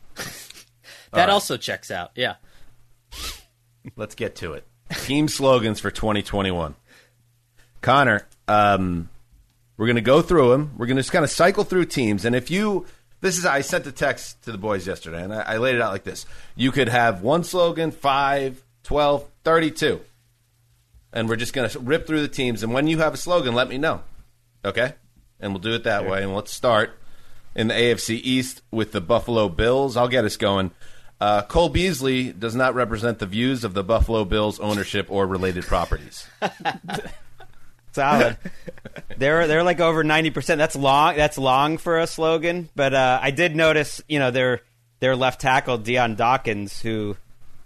that 1.14 1.30
also 1.30 1.58
checks 1.58 1.90
out. 1.90 2.12
Yeah, 2.16 2.36
Let's 3.96 4.16
get 4.16 4.36
to 4.38 4.54
it. 4.54 4.66
Team 5.04 5.28
slogans 5.28 5.80
for 5.80 5.90
2021. 5.92 6.76
Conor, 7.82 8.28
um, 8.48 9.10
we're 9.78 9.88
going 9.88 9.96
to 9.96 10.02
go 10.02 10.22
through 10.22 10.52
them. 10.52 10.74
We're 10.78 10.86
going 10.86 10.98
to 10.98 11.02
just 11.02 11.12
kind 11.12 11.24
of 11.26 11.32
cycle 11.32 11.64
through 11.64 11.86
teams. 11.86 12.26
And 12.26 12.36
if 12.36 12.52
you, 12.52 12.86
this 13.22 13.38
is, 13.38 13.46
I 13.46 13.62
sent 13.62 13.88
a 13.88 13.92
text 13.92 14.44
to 14.44 14.52
the 14.52 14.58
boys 14.58 14.86
yesterday, 14.86 15.24
and 15.24 15.34
I, 15.34 15.42
I 15.42 15.58
laid 15.58 15.76
it 15.76 15.82
out 15.82 15.92
like 15.92 16.04
this. 16.04 16.26
You 16.56 16.72
could 16.72 16.90
have 16.90 17.22
one 17.22 17.44
slogan, 17.44 17.92
five, 17.92 18.62
12, 18.84 19.28
32. 19.44 20.02
And 21.14 21.30
we're 21.30 21.36
just 21.36 21.54
going 21.54 21.70
to 21.70 21.80
rip 21.80 22.08
through 22.08 22.22
the 22.22 22.28
teams. 22.28 22.64
And 22.64 22.74
when 22.74 22.88
you 22.88 22.98
have 23.00 23.14
a 23.14 23.18
slogan, 23.18 23.54
let 23.54 23.70
me 23.70 23.78
know. 23.78 24.02
Okay? 24.66 24.94
And 25.40 25.54
we'll 25.54 25.62
do 25.62 25.74
it 25.74 25.84
that 25.84 26.08
way. 26.08 26.24
And 26.24 26.34
let's 26.36 26.52
start 26.52 26.98
in 27.56 27.68
the 27.68 27.74
AFC 27.74 28.20
East 28.24 28.62
with 28.72 28.92
the 28.92 29.02
Buffalo 29.02 29.50
Bills. 29.50 29.98
I'll 29.98 30.08
get 30.08 30.26
us 30.26 30.38
going. 30.38 30.72
Uh, 31.20 31.44
Cole 31.44 31.70
Beasley 31.70 32.32
does 32.32 32.56
not 32.56 32.74
represent 32.74 33.20
the 33.20 33.28
views 33.28 33.64
of 33.64 33.74
the 33.76 33.84
Buffalo 33.84 34.26
Bills 34.26 34.60
ownership 34.60 35.06
or 35.10 35.28
related 35.28 35.66
properties. 35.66 36.26
Solid. 37.92 38.38
they're 39.18 39.48
they're 39.48 39.64
like 39.64 39.80
over 39.80 40.04
ninety 40.04 40.30
percent. 40.30 40.58
That's 40.60 40.76
long. 40.76 41.16
That's 41.16 41.38
long 41.38 41.78
for 41.78 42.00
a 42.00 42.08
slogan. 42.08 42.70
But 42.76 42.94
uh, 42.94 43.20
I 43.22 43.32
did 43.32 43.56
notice, 43.56 44.02
you 44.08 44.20
know, 44.20 44.32
their 44.32 44.62
their 45.00 45.16
left 45.16 45.42
tackle 45.42 45.78
Dion 45.78 46.16
Dawkins, 46.16 46.82
who 46.82 47.18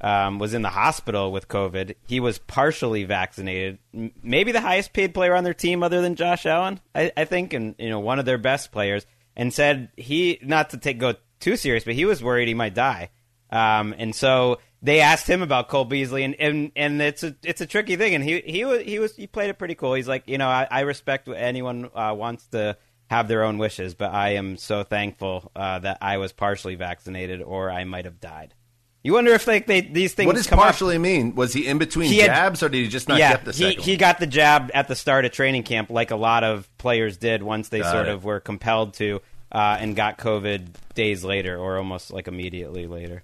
um, 0.02 0.40
was 0.40 0.54
in 0.54 0.62
the 0.62 0.70
hospital 0.70 1.32
with 1.32 1.48
COVID. 1.48 1.96
He 2.08 2.20
was 2.20 2.38
partially 2.38 3.04
vaccinated. 3.04 3.78
M- 3.94 4.12
Maybe 4.24 4.52
the 4.52 4.62
highest 4.62 4.94
paid 4.94 5.14
player 5.14 5.36
on 5.36 5.44
their 5.44 5.54
team, 5.54 5.84
other 5.84 6.02
than 6.02 6.16
Josh 6.16 6.46
Allen, 6.46 6.80
I, 6.94 7.12
I 7.16 7.26
think, 7.26 7.54
and 7.54 7.76
you 7.78 7.90
know, 7.90 8.00
one 8.00 8.20
of 8.20 8.26
their 8.26 8.38
best 8.38 8.72
players. 8.72 9.06
And 9.38 9.54
said 9.54 9.90
he 9.98 10.40
not 10.42 10.70
to 10.70 10.78
take 10.78 10.98
go 10.98 11.16
too 11.42 11.58
serious, 11.58 11.84
but 11.84 11.94
he 11.94 12.06
was 12.06 12.24
worried 12.24 12.48
he 12.48 12.54
might 12.54 12.74
die. 12.74 13.10
Um, 13.52 13.94
and 13.98 14.16
so 14.16 14.60
they 14.86 15.02
asked 15.02 15.28
him 15.28 15.42
about 15.42 15.68
Cole 15.68 15.84
Beasley, 15.86 16.24
and, 16.24 16.36
and, 16.40 16.72
and 16.76 17.02
it's 17.02 17.24
a 17.24 17.36
it's 17.44 17.60
a 17.62 17.66
tricky 17.66 17.96
thing. 17.96 18.14
And 18.16 18.24
he 18.24 18.42
he 18.42 18.64
was 18.66 18.82
he 18.84 19.00
was 19.00 19.16
he 19.16 19.28
played 19.28 19.50
it 19.50 19.58
pretty 19.58 19.76
cool. 19.76 19.94
He's 19.96 20.08
like, 20.08 20.24
you 20.28 20.38
know, 20.38 20.48
I, 20.48 20.68
I 20.70 20.82
respect 20.82 21.28
anyone 21.28 21.90
uh, 21.96 22.14
wants 22.18 22.46
to 22.48 22.78
have 23.10 23.28
their 23.28 23.44
own 23.44 23.58
wishes, 23.58 23.96
but 23.96 24.12
I 24.14 24.30
am 24.36 24.58
so 24.58 24.84
thankful 24.84 25.52
uh, 25.56 25.80
that 25.80 25.98
I 26.02 26.18
was 26.18 26.32
partially 26.34 26.76
vaccinated, 26.76 27.42
or 27.42 27.70
I 27.72 27.84
might 27.84 28.06
have 28.06 28.20
died. 28.20 28.54
You 29.04 29.14
wonder 29.14 29.34
if 29.34 29.46
like 29.48 29.68
they 29.68 29.82
these 29.82 30.14
things. 30.14 30.26
what 30.28 30.36
does 30.36 30.48
come 30.48 30.58
up- 30.60 30.66
partially 30.66 30.98
mean? 30.98 31.36
Was 31.36 31.54
he 31.54 31.68
in 31.68 31.78
between 31.78 32.10
He 32.10 32.18
had- 32.20 32.28
jabs, 32.28 32.64
or 32.64 32.70
did 32.70 32.80
he 32.84 32.88
just 32.88 33.08
not 33.08 33.20
yeah, 33.20 33.34
get 33.34 33.46
the 33.46 33.52
he, 33.52 33.64
second? 33.72 33.84
he 33.84 33.92
one? 33.92 33.98
got 34.00 34.20
the 34.20 34.28
jab 34.28 34.72
at 34.74 34.88
the 34.88 34.96
start 34.96 35.26
of 35.26 35.32
training 35.32 35.62
camp, 35.64 35.90
like 35.92 36.10
a 36.12 36.16
lot 36.16 36.44
of 36.44 36.68
players 36.80 37.18
did 37.18 37.44
once 37.44 37.70
they 37.70 37.80
Got 37.82 37.92
sort 37.92 38.08
it. 38.08 38.14
of 38.14 38.24
were 38.24 38.40
compelled 38.40 38.96
to, 38.96 39.22
uh, 39.52 39.78
and 39.80 39.96
got 39.96 40.18
COVID 40.18 40.70
days 40.96 41.24
later, 41.24 41.56
or 41.58 41.78
almost 41.78 42.12
like 42.12 42.28
immediately 42.28 42.88
later. 42.88 43.24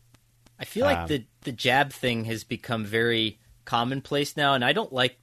I 0.61 0.65
feel 0.65 0.85
like 0.85 0.97
Um, 0.99 1.07
the 1.07 1.23
the 1.43 1.51
jab 1.51 1.91
thing 1.91 2.25
has 2.25 2.43
become 2.43 2.85
very 2.85 3.39
commonplace 3.63 4.35
now, 4.35 4.53
and 4.53 4.65
I 4.65 4.73
don't 4.73 4.91
like. 4.91 5.17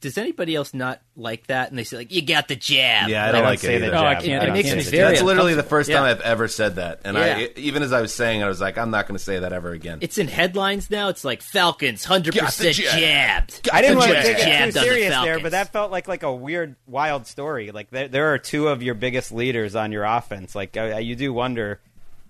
Does 0.00 0.18
anybody 0.18 0.54
else 0.54 0.74
not 0.74 1.00
like 1.16 1.46
that? 1.46 1.70
And 1.70 1.78
they 1.78 1.84
say 1.84 1.96
like, 1.96 2.12
"You 2.12 2.22
got 2.22 2.48
the 2.48 2.56
jab." 2.56 3.08
Yeah, 3.08 3.22
I 3.22 3.26
don't 3.32 3.40
don't 3.40 3.50
like 3.50 3.58
say 3.60 3.76
it 3.76 3.82
either. 3.82 3.94
Oh, 3.96 4.04
I 4.04 4.14
can't- 4.16 4.42
I 4.42 4.44
it 4.44 4.46
don't 4.46 4.52
makes 4.54 4.72
me 4.74 4.80
very 4.82 5.14
That's 5.14 5.22
literally 5.22 5.54
the 5.54 5.62
first 5.62 5.90
time 5.90 6.04
Yeah. 6.04 6.10
I've 6.10 6.20
ever 6.20 6.46
said 6.48 6.76
that, 6.76 7.00
and 7.04 7.16
Yeah. 7.16 7.22
I 7.38 7.50
even 7.56 7.82
as 7.82 7.92
I 7.92 8.00
was 8.00 8.12
saying, 8.12 8.42
I 8.42 8.48
was 8.48 8.60
like, 8.60 8.76
I'm 8.78 8.90
not 8.90 9.06
going 9.08 9.16
to 9.16 9.22
say 9.24 9.38
that 9.38 9.52
ever 9.52 9.70
again. 9.70 9.98
It's 10.00 10.18
in 10.18 10.28
headlines 10.28 10.90
now. 10.90 11.08
It's 11.08 11.24
like 11.24 11.40
Falcons 11.42 12.04
hundred 12.04 12.36
percent 12.36 12.76
the 12.76 12.82
jab. 12.82 12.98
jabbed. 12.98 13.70
I 13.72 13.80
didn't 13.80 13.98
want 13.98 14.08
to 14.10 14.14
Jabbed 14.22 14.26
take 14.26 14.38
it 14.48 14.60
on 14.62 14.66
too 14.68 14.72
the 14.72 14.80
serious 14.80 15.14
there, 15.22 15.40
but 15.40 15.52
that 15.52 15.72
felt 15.72 15.90
like 15.90 16.06
like 16.08 16.22
a 16.24 16.32
weird, 16.34 16.76
wild 16.86 17.26
story. 17.26 17.70
Like 17.70 17.90
there, 17.90 18.08
there 18.08 18.32
are 18.34 18.38
two 18.38 18.68
of 18.68 18.82
your 18.82 18.94
biggest 18.94 19.32
leaders 19.32 19.74
on 19.76 19.92
your 19.92 20.04
offense. 20.04 20.54
Like 20.54 20.76
uh, 20.76 20.96
you 20.98 21.16
do 21.16 21.32
wonder 21.32 21.80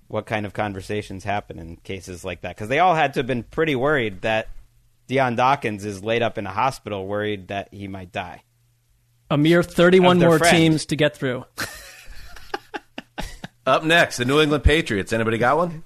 what 0.09 0.27
kind 0.27 0.47
of 0.47 0.53
conversations 0.53 1.25
happen 1.25 1.59
in 1.59 1.77
cases 1.77 2.25
like 2.25 2.43
that 2.43 2.55
because 2.55 2.69
they 2.69 2.79
all 2.79 2.95
had 2.95 3.15
to 3.15 3.21
have 3.21 3.27
been 3.27 3.43
pretty 3.43 3.75
worried 3.75 4.23
that 4.23 4.49
Dion 5.07 5.37
Dawkins 5.37 5.85
is 5.85 6.03
laid 6.03 6.23
up 6.23 6.39
in 6.39 6.47
a 6.47 6.51
hospital, 6.53 7.07
worried 7.07 7.49
that 7.49 7.69
he 7.73 7.89
might 7.89 8.13
die. 8.13 8.43
A 9.31 9.37
mere 9.37 9.63
31 9.63 10.19
more 10.19 10.39
friend. 10.39 10.57
teams 10.57 10.87
to 10.87 10.97
get 10.97 11.17
through. 11.17 11.45
Up 13.67 13.83
next, 13.83 14.19
the 14.19 14.27
New 14.27 14.41
England 14.41 14.63
Patriots. 14.63 15.13
Anybody 15.13 15.39
got 15.39 15.57
one? 15.57 15.85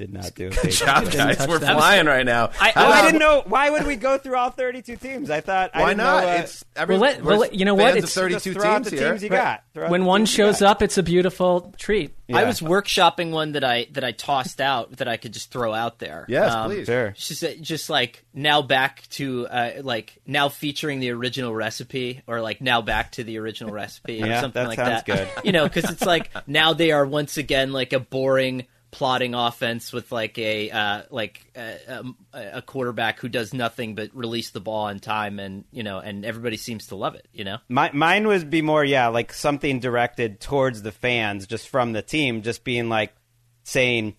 Did 0.00 0.14
not 0.14 0.34
do. 0.34 0.48
Good 0.48 0.70
job, 0.70 1.10
guys. 1.12 1.46
We're 1.46 1.58
that. 1.58 1.76
flying 1.76 2.06
right 2.06 2.24
now. 2.24 2.52
I, 2.58 2.70
How 2.70 2.86
oh, 2.86 2.90
I 2.90 3.02
didn't 3.02 3.20
know. 3.20 3.42
Why 3.44 3.68
would 3.68 3.86
we 3.86 3.96
go 3.96 4.16
through 4.16 4.34
all 4.36 4.48
32 4.48 4.96
teams? 4.96 5.28
I 5.28 5.42
thought. 5.42 5.72
I 5.74 5.82
Why 5.82 5.88
didn't 5.90 5.98
not? 5.98 6.22
Know, 6.24 6.30
uh, 6.30 6.34
it's 6.36 6.64
every, 6.74 6.94
Well, 6.96 7.00
let- 7.02 7.22
well, 7.22 7.46
you 7.52 7.66
know 7.66 7.74
what? 7.74 7.96
It's- 7.98 8.14
32 8.14 8.38
just 8.54 8.60
throw 8.62 8.70
out 8.70 8.84
teams 8.84 8.98
here. 8.98 9.10
teams 9.10 9.22
you 9.22 9.28
got. 9.28 9.62
Throw 9.74 9.90
When 9.90 10.00
the 10.00 10.06
one 10.06 10.24
shows 10.24 10.60
got. 10.60 10.70
up, 10.70 10.82
it's 10.82 10.96
a 10.96 11.02
beautiful 11.02 11.74
treat. 11.76 12.14
I 12.32 12.44
was 12.44 12.60
workshopping 12.60 13.30
one 13.32 13.52
that 13.52 13.64
I 13.64 13.88
that 13.92 14.04
I 14.04 14.12
tossed 14.12 14.60
out 14.60 14.96
that 14.98 15.08
I 15.08 15.16
could 15.16 15.32
just 15.32 15.50
throw 15.50 15.74
out 15.74 15.98
there. 15.98 16.24
Yes, 16.28 16.52
Um, 16.54 16.70
please. 16.70 16.86
Sure. 16.86 17.10
Just 17.10 17.44
just 17.60 17.90
like 17.90 18.24
now 18.32 18.62
back 18.62 19.02
to 19.10 19.48
uh, 19.48 19.70
like 19.82 20.16
now 20.26 20.48
featuring 20.48 21.00
the 21.00 21.10
original 21.10 21.52
recipe 21.52 22.22
or 22.28 22.40
like 22.40 22.60
now 22.60 22.80
back 22.82 23.12
to 23.12 23.24
the 23.24 23.36
original 23.38 23.72
recipe 23.74 24.22
or 24.22 24.26
Yeah, 24.26 24.40
something 24.40 24.62
that 24.62 24.68
like 24.68 24.78
sounds 24.78 25.02
that. 25.02 25.06
good. 25.06 25.28
You 25.44 25.50
know, 25.52 25.64
because 25.68 25.90
it's 25.90 26.06
like 26.06 26.30
now 26.46 26.72
they 26.72 26.92
are 26.92 27.04
once 27.04 27.36
again 27.36 27.72
like 27.72 27.92
a 27.92 27.98
boring 28.00 28.66
plotting 28.90 29.34
offense 29.34 29.92
with 29.92 30.10
like 30.10 30.38
a 30.38 30.70
uh, 30.70 31.02
like 31.10 31.44
a, 31.56 32.04
a, 32.32 32.50
a 32.54 32.62
quarterback 32.62 33.20
who 33.20 33.28
does 33.28 33.54
nothing 33.54 33.94
but 33.94 34.10
release 34.14 34.50
the 34.50 34.60
ball 34.60 34.86
on 34.86 34.98
time 34.98 35.38
and 35.38 35.64
you 35.70 35.82
know 35.82 35.98
and 35.98 36.24
everybody 36.24 36.56
seems 36.56 36.88
to 36.88 36.96
love 36.96 37.14
it. 37.14 37.26
You 37.32 37.44
know. 37.44 37.58
My, 37.68 37.90
mine 37.92 38.26
would 38.26 38.50
be 38.50 38.62
more, 38.62 38.84
yeah, 38.84 39.08
like 39.08 39.32
something 39.32 39.80
directed 39.80 40.40
towards 40.40 40.82
the 40.82 40.92
fans, 40.92 41.46
just 41.46 41.68
from 41.68 41.92
the 41.92 42.02
team, 42.02 42.42
just 42.42 42.64
being 42.64 42.88
like 42.88 43.14
saying, 43.62 44.16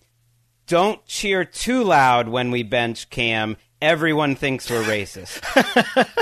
"Don't 0.66 1.04
cheer 1.06 1.44
too 1.44 1.84
loud 1.84 2.28
when 2.28 2.50
we 2.50 2.62
bench 2.62 3.10
Cam. 3.10 3.56
Everyone 3.80 4.36
thinks 4.36 4.70
we're 4.70 4.84
racist." 4.84 5.42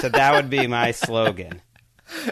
so 0.00 0.08
that 0.08 0.34
would 0.34 0.50
be 0.50 0.66
my 0.66 0.92
slogan. 0.92 1.62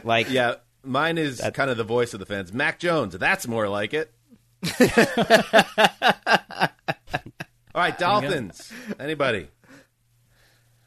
Like, 0.02 0.28
Yeah, 0.30 0.56
mine 0.82 1.18
is 1.18 1.40
kind 1.54 1.70
of 1.70 1.76
the 1.76 1.84
voice 1.84 2.14
of 2.14 2.20
the 2.20 2.26
fans. 2.26 2.52
Mac 2.52 2.78
Jones. 2.78 3.16
That's 3.16 3.46
more 3.46 3.68
like 3.68 3.94
it. 3.94 4.12
All 7.74 7.82
right, 7.82 7.98
Dolphins. 7.98 8.72
Anybody? 8.98 9.48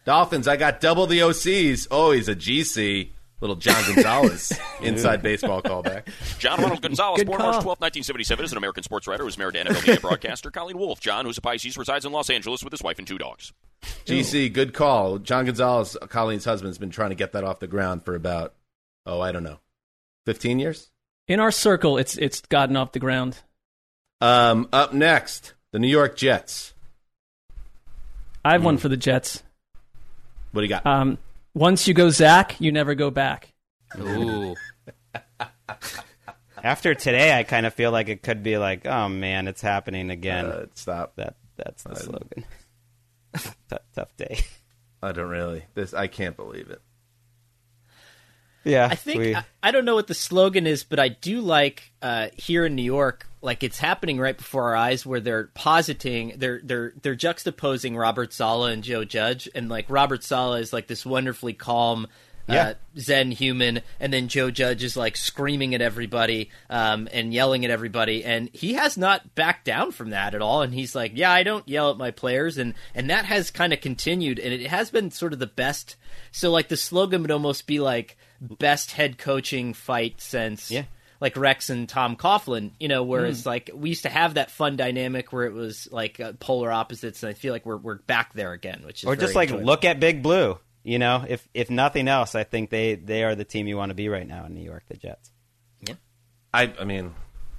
Dolphins. 0.05 0.47
I 0.47 0.57
got 0.57 0.81
double 0.81 1.07
the 1.07 1.19
OCs. 1.19 1.87
Oh, 1.91 2.11
he's 2.11 2.27
a 2.27 2.35
GC. 2.35 3.11
Little 3.39 3.55
John 3.55 3.83
Gonzalez 3.87 4.53
inside 4.81 5.23
baseball 5.23 5.63
callback. 5.63 6.07
John 6.37 6.61
Ronald 6.61 6.81
Gonzalez, 6.83 7.21
Good 7.21 7.27
born 7.27 7.39
call. 7.39 7.51
March 7.53 7.63
12, 7.63 7.79
1977, 7.79 8.45
is 8.45 8.51
an 8.51 8.57
American 8.59 8.83
sports 8.83 9.07
writer 9.07 9.23
who's 9.23 9.37
married 9.37 9.55
to 9.55 9.63
NFL 9.63 9.87
media 9.87 9.99
broadcaster 9.99 10.51
Colleen 10.51 10.77
Wolfe. 10.77 10.99
John, 10.99 11.25
who's 11.25 11.39
a 11.39 11.41
Pisces, 11.41 11.75
resides 11.75 12.05
in 12.05 12.11
Los 12.11 12.29
Angeles 12.29 12.63
with 12.63 12.71
his 12.71 12.83
wife 12.83 12.99
and 12.99 13.07
two 13.07 13.17
dogs. 13.17 13.51
GC, 14.05 14.53
good 14.53 14.75
call. 14.75 15.17
John 15.17 15.45
Gonzalez, 15.45 15.97
Colleen's 16.09 16.45
husband, 16.45 16.69
has 16.69 16.77
been 16.77 16.91
trying 16.91 17.09
to 17.09 17.15
get 17.15 17.31
that 17.31 17.43
off 17.43 17.59
the 17.59 17.65
ground 17.67 18.05
for 18.05 18.13
about, 18.13 18.53
oh, 19.07 19.19
I 19.19 19.31
don't 19.31 19.43
know, 19.43 19.59
15 20.27 20.59
years? 20.59 20.91
In 21.27 21.39
our 21.39 21.51
circle, 21.51 21.97
it's 21.97 22.17
it's 22.17 22.41
gotten 22.41 22.75
off 22.75 22.91
the 22.91 22.99
ground. 22.99 23.39
Um, 24.21 24.69
up 24.71 24.93
next, 24.93 25.53
the 25.71 25.79
New 25.79 25.87
York 25.87 26.15
Jets. 26.15 26.73
I 28.45 28.53
have 28.53 28.63
one 28.63 28.75
Hmm. 28.75 28.81
for 28.81 28.89
the 28.89 28.97
Jets. 28.97 29.43
What 30.51 30.61
do 30.61 30.65
you 30.65 30.69
got? 30.69 30.85
Um, 30.85 31.17
once 31.53 31.87
you 31.87 31.93
go 31.93 32.09
Zach, 32.09 32.59
you 32.59 32.71
never 32.71 32.93
go 32.95 33.09
back. 33.11 33.51
Ooh. 33.99 34.55
after 36.63 36.93
today, 36.93 37.37
I 37.37 37.43
kind 37.43 37.65
of 37.65 37.73
feel 37.73 37.91
like 37.91 38.09
it 38.09 38.21
could 38.23 38.43
be 38.43 38.57
like, 38.57 38.85
"Oh 38.85 39.09
man, 39.09 39.47
it's 39.47 39.61
happening 39.61 40.09
again." 40.09 40.45
Uh, 40.45 40.65
stop. 40.75 41.15
that 41.15 41.35
that's 41.57 41.83
the 41.83 41.95
slogan. 41.95 42.45
tough, 43.69 43.79
tough 43.95 44.15
day. 44.17 44.39
I 45.01 45.11
don't 45.11 45.29
really. 45.29 45.65
This 45.73 45.93
I 45.93 46.07
can't 46.07 46.35
believe 46.35 46.69
it. 46.69 46.81
Yeah, 48.63 48.87
I 48.89 48.95
think 48.95 49.19
we- 49.19 49.35
I, 49.35 49.43
I 49.63 49.71
don't 49.71 49.85
know 49.85 49.95
what 49.95 50.07
the 50.07 50.13
slogan 50.13 50.67
is, 50.67 50.83
but 50.83 50.99
I 50.99 51.07
do 51.09 51.41
like 51.41 51.91
uh, 52.01 52.27
here 52.37 52.65
in 52.65 52.75
New 52.75 52.83
York, 52.83 53.27
like 53.41 53.63
it's 53.63 53.79
happening 53.79 54.19
right 54.19 54.37
before 54.37 54.65
our 54.69 54.75
eyes, 54.75 55.05
where 55.05 55.19
they're 55.19 55.49
positing, 55.55 56.33
they're 56.37 56.61
they're 56.63 56.93
they're 57.01 57.15
juxtaposing 57.15 57.97
Robert 57.97 58.33
Saleh 58.33 58.71
and 58.73 58.83
Joe 58.83 59.03
Judge, 59.03 59.49
and 59.55 59.67
like 59.69 59.85
Robert 59.89 60.23
Saleh 60.23 60.61
is 60.61 60.71
like 60.73 60.87
this 60.87 61.05
wonderfully 61.05 61.53
calm. 61.53 62.05
Uh, 62.49 62.53
Yeah. 62.53 62.73
Zen 62.97 63.31
human, 63.31 63.81
and 63.99 64.11
then 64.11 64.27
Joe 64.27 64.49
Judge 64.49 64.83
is 64.83 64.97
like 64.97 65.15
screaming 65.15 65.75
at 65.75 65.81
everybody 65.81 66.49
um, 66.71 67.07
and 67.13 67.31
yelling 67.31 67.63
at 67.65 67.71
everybody, 67.71 68.23
and 68.25 68.49
he 68.51 68.73
has 68.73 68.97
not 68.97 69.35
backed 69.35 69.63
down 69.65 69.91
from 69.91 70.09
that 70.09 70.33
at 70.33 70.41
all. 70.41 70.63
And 70.63 70.73
he's 70.73 70.95
like, 70.95 71.11
"Yeah, 71.15 71.31
I 71.31 71.43
don't 71.43 71.67
yell 71.69 71.91
at 71.91 71.97
my 71.97 72.09
players," 72.09 72.57
and 72.57 72.73
and 72.95 73.09
that 73.11 73.25
has 73.25 73.51
kind 73.51 73.73
of 73.73 73.79
continued, 73.79 74.39
and 74.39 74.51
it 74.53 74.67
has 74.67 74.89
been 74.89 75.11
sort 75.11 75.33
of 75.33 75.39
the 75.39 75.45
best. 75.47 75.95
So 76.31 76.51
like 76.51 76.67
the 76.67 76.77
slogan 76.77 77.21
would 77.21 77.31
almost 77.31 77.67
be 77.67 77.79
like 77.79 78.17
best 78.41 78.91
head 78.91 79.17
coaching 79.17 79.73
fight 79.73 80.19
since 80.19 80.71
Yeah. 80.71 80.83
like 81.19 81.37
Rex 81.37 81.69
and 81.69 81.87
Tom 81.87 82.15
Coughlin, 82.15 82.71
you 82.79 82.87
know, 82.87 83.03
whereas 83.03 83.45
like 83.45 83.69
we 83.73 83.89
used 83.89 84.03
to 84.03 84.09
have 84.09 84.33
that 84.33 84.49
fun 84.51 84.75
dynamic 84.75 85.31
where 85.31 85.45
it 85.45 85.53
was 85.53 85.87
like 85.91 86.19
uh, 86.19 86.33
polar 86.39 86.71
opposites, 86.71 87.21
and 87.23 87.29
I 87.29 87.33
feel 87.33 87.53
like 87.53 87.65
we're 87.65 87.77
we're 87.77 87.99
back 87.99 88.33
there 88.33 88.53
again, 88.53 88.81
which 88.85 89.03
is 89.03 89.07
or 89.07 89.15
just 89.15 89.35
like 89.35 89.49
enjoyable. 89.49 89.67
look 89.67 89.85
at 89.85 89.99
Big 89.99 90.23
Blue. 90.23 90.57
You 90.83 90.97
know, 90.97 91.23
if 91.27 91.47
if 91.53 91.69
nothing 91.69 92.07
else, 92.07 92.33
I 92.33 92.43
think 92.43 92.71
they 92.71 92.95
they 92.95 93.23
are 93.23 93.35
the 93.35 93.45
team 93.45 93.67
you 93.67 93.77
want 93.77 93.91
to 93.91 93.93
be 93.95 94.09
right 94.09 94.27
now 94.27 94.45
in 94.45 94.55
New 94.55 94.63
York, 94.63 94.83
the 94.87 94.97
Jets. 94.97 95.29
Yeah, 95.81 95.93
I, 96.51 96.73
I 96.79 96.85
mean, 96.85 97.13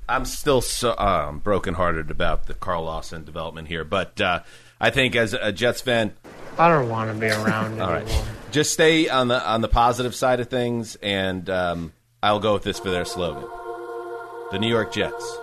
I'm 0.09 0.25
still 0.25 0.61
so 0.61 0.99
um, 0.99 1.39
brokenhearted 1.39 2.11
about 2.11 2.47
the 2.47 2.55
Carl 2.55 2.83
Lawson 2.83 3.23
development 3.25 3.69
here, 3.69 3.85
but 3.85 4.21
uh, 4.21 4.41
I 4.81 4.91
think 4.91 5.15
as 5.15 5.35
a 5.35 5.53
Jets 5.53 5.81
fan, 5.81 6.15
I 6.59 6.69
don't 6.69 6.89
want 6.89 7.13
to 7.13 7.19
be 7.19 7.27
around 7.27 7.81
all 7.81 7.91
anymore. 7.91 8.15
right, 8.15 8.25
just 8.51 8.73
stay 8.73 9.09
on 9.09 9.29
the 9.29 9.45
on 9.45 9.63
the 9.63 9.69
positive 9.69 10.15
side 10.15 10.41
of 10.41 10.49
things, 10.49 10.97
and 11.03 11.49
um, 11.49 11.93
I'll 12.23 12.41
go 12.41 12.53
with 12.53 12.63
this 12.63 12.79
for 12.79 12.91
their 12.91 13.05
slogan: 13.05 13.49
the 14.51 14.59
New 14.59 14.69
York 14.69 14.93
Jets. 14.93 15.39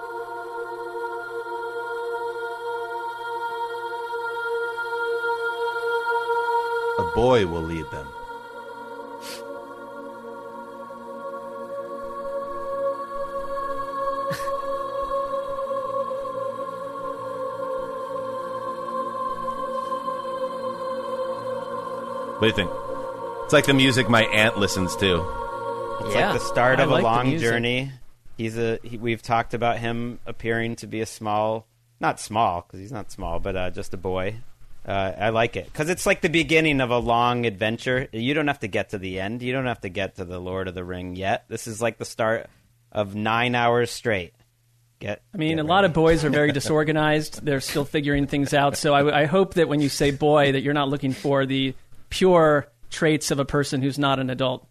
A 7.00 7.12
boy 7.16 7.48
will 7.48 7.62
lead 7.62 7.90
them. 7.92 8.08
What 22.40 22.42
do 22.42 22.48
you 22.48 22.54
think? 22.54 22.72
It's 23.44 23.54
like 23.54 23.66
the 23.66 23.74
music 23.74 24.10
my 24.10 24.24
aunt 24.24 24.58
listens 24.58 24.96
to. 24.98 25.26
It's 26.02 26.16
Yeah. 26.16 26.32
like 26.32 26.40
the 26.40 26.46
start 26.46 26.80
I 26.80 26.84
of 26.84 26.90
like 26.90 27.02
a 27.02 27.04
long 27.04 27.38
journey. 27.38 27.92
He's 28.38 28.58
a. 28.58 28.80
He, 28.84 28.98
we've 28.98 29.22
talked 29.22 29.54
about 29.54 29.80
him 29.80 30.20
appearing 30.26 30.78
to 30.78 30.88
be 30.88 31.02
a 31.02 31.06
small, 31.06 31.68
not 32.00 32.20
small 32.20 32.62
because 32.62 32.80
he's 32.80 32.92
not 32.94 33.12
small, 33.12 33.40
but 33.40 33.56
uh, 33.58 33.70
just 33.72 33.94
a 33.94 33.98
boy. 33.98 34.36
Uh, 34.88 35.12
I 35.20 35.30
like 35.30 35.58
it 35.58 35.66
because 35.66 35.90
it's 35.90 36.06
like 36.06 36.22
the 36.22 36.30
beginning 36.30 36.80
of 36.80 36.90
a 36.92 36.98
long 36.98 37.46
adventure. 37.46 38.08
You 38.14 38.34
don't 38.34 38.48
have 38.48 38.60
to 38.60 38.68
get 38.70 38.92
to 38.92 38.98
the 38.98 39.20
end. 39.20 39.42
You 39.42 39.52
don't 39.52 39.66
have 39.66 39.82
to 39.82 39.90
get 39.90 40.16
to 40.16 40.24
the 40.26 40.40
Lord 40.40 40.70
of 40.70 40.76
the 40.76 40.86
Ring 40.86 41.18
yet. 41.18 41.44
This 41.50 41.68
is 41.68 41.82
like 41.82 41.98
the 41.98 42.06
start 42.06 42.48
of 42.94 43.16
nine 43.16 43.54
hours 43.56 43.92
straight. 43.92 44.34
Get. 45.00 45.22
I 45.34 45.38
mean, 45.38 45.58
get 45.58 45.66
a 45.66 45.68
lot 45.68 45.84
of 45.84 45.92
boys 45.92 46.24
are 46.24 46.30
very 46.30 46.52
disorganized. 46.54 47.44
They're 47.44 47.60
still 47.60 47.84
figuring 47.86 48.28
things 48.28 48.54
out. 48.54 48.78
So 48.78 48.94
I, 48.94 49.24
I 49.24 49.26
hope 49.26 49.56
that 49.56 49.68
when 49.68 49.82
you 49.82 49.90
say 49.90 50.12
boy, 50.12 50.54
that 50.54 50.62
you're 50.62 50.74
not 50.74 50.88
looking 50.88 51.12
for 51.12 51.46
the 51.46 51.74
pure 52.10 52.68
traits 52.90 53.32
of 53.32 53.40
a 53.40 53.46
person 53.46 53.82
who's 53.82 54.00
not 54.00 54.20
an 54.20 54.30
adult 54.30 54.66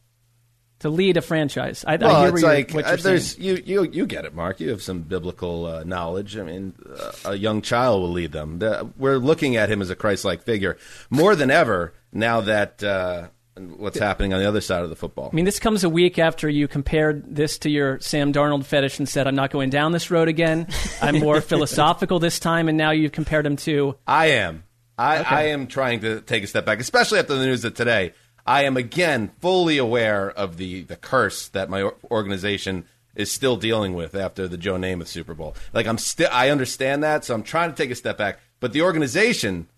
to 0.81 0.89
lead 0.91 1.17
a 1.17 1.21
franchise. 1.23 1.85
I, 1.87 1.95
I 1.95 1.97
Well, 1.97 2.21
hear 2.23 2.35
it's 2.35 2.43
like 2.43 2.69
you're, 2.71 2.77
what 2.83 2.85
uh, 2.85 2.97
there's 2.97 3.33
saying. 3.37 3.45
you 3.45 3.63
you 3.83 3.91
you 3.91 4.07
get 4.07 4.25
it, 4.25 4.35
Marc. 4.35 4.61
You 4.61 4.71
have 4.71 4.83
some 4.83 5.01
biblical 5.03 5.67
uh, 5.67 5.83
knowledge. 5.85 6.37
I 6.39 6.43
mean, 6.45 6.75
uh, 6.89 7.13
a 7.25 7.35
young 7.35 7.63
child 7.63 8.03
will 8.03 8.13
lead 8.13 8.31
them. 8.33 8.61
The- 8.61 8.89
we're 8.97 9.19
looking 9.19 9.57
at 9.57 9.71
him 9.71 9.83
as 9.83 9.91
a 9.91 9.97
Christ-like 9.97 10.43
figure 10.45 10.77
more 11.11 11.35
than 11.35 11.51
ever 11.51 11.95
now 12.13 12.43
that 12.43 12.81
uh, 12.85 13.27
what's 13.57 13.99
happening 13.99 14.33
on 14.33 14.41
the 14.41 14.47
other 14.47 14.61
side 14.61 14.85
of 14.85 14.89
the 14.89 14.95
football. 14.95 15.31
I 15.33 15.35
mean, 15.35 15.45
this 15.47 15.59
comes 15.59 15.83
a 15.83 15.89
week 15.89 16.17
after 16.17 16.49
you 16.49 16.69
compared 16.69 17.35
this 17.35 17.59
to 17.59 17.71
your 17.71 17.99
Sam 17.99 18.33
Darnold 18.33 18.65
fetish 18.65 19.01
and 19.01 19.09
said, 19.09 19.27
"I'm 19.27 19.35
not 19.35 19.51
going 19.51 19.71
down 19.71 19.91
this 19.91 20.13
road 20.13 20.29
again. 20.29 20.69
I'm 21.03 21.19
more 21.19 21.41
philosophical 21.53 22.21
this 22.21 22.39
time." 22.39 22.69
And 22.69 22.79
now 22.79 22.93
you've 22.93 23.11
compared 23.11 23.45
him 23.47 23.57
to 23.57 23.97
I 24.07 24.27
am. 24.27 24.63
I, 24.99 25.19
I 25.23 25.43
am 25.49 25.67
trying 25.69 26.01
to 26.01 26.21
take 26.21 26.43
a 26.43 26.47
step 26.47 26.65
back, 26.67 26.81
especially 26.81 27.19
after 27.21 27.35
the 27.37 27.45
news 27.47 27.65
of 27.65 27.75
today. 27.75 28.13
I 28.47 28.65
am 28.65 28.77
again 28.77 29.31
fully 29.41 29.79
aware 29.79 30.31
of 30.31 30.57
the, 30.57 30.83
the 30.83 30.97
curse 30.97 31.49
that 31.49 31.71
my 31.71 31.91
organization 32.11 32.85
is 33.15 33.31
still 33.31 33.57
dealing 33.57 33.95
with 33.95 34.15
after 34.15 34.49
the 34.49 34.57
Joe 34.57 34.75
Namath 34.77 35.07
Super 35.09 35.35
Bowl. 35.35 35.55
Like 35.73 35.87
I'm 35.87 35.99
still, 35.99 36.29
I 36.33 36.51
understand 36.51 37.03
that, 37.05 37.25
so 37.25 37.35
I'm 37.35 37.43
trying 37.43 37.71
to 37.71 37.77
take 37.77 37.91
a 37.91 37.95
step 37.95 38.17
back. 38.19 38.41
But 38.61 38.73
the 38.73 38.83
organization, 38.83 39.69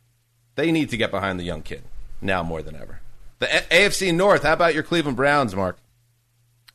they 0.54 0.72
need 0.72 0.90
to 0.90 0.96
get 0.96 1.10
behind 1.10 1.38
the 1.40 1.44
young 1.44 1.62
kid 1.62 1.82
now 2.22 2.42
more 2.42 2.62
than 2.62 2.76
ever. 2.76 3.00
The 3.40 3.56
A- 3.56 3.88
AFC 3.88 4.14
North. 4.14 4.42
How 4.44 4.52
about 4.52 4.74
your 4.74 4.82
Cleveland 4.82 5.16
Browns, 5.16 5.54
Marc? 5.56 5.78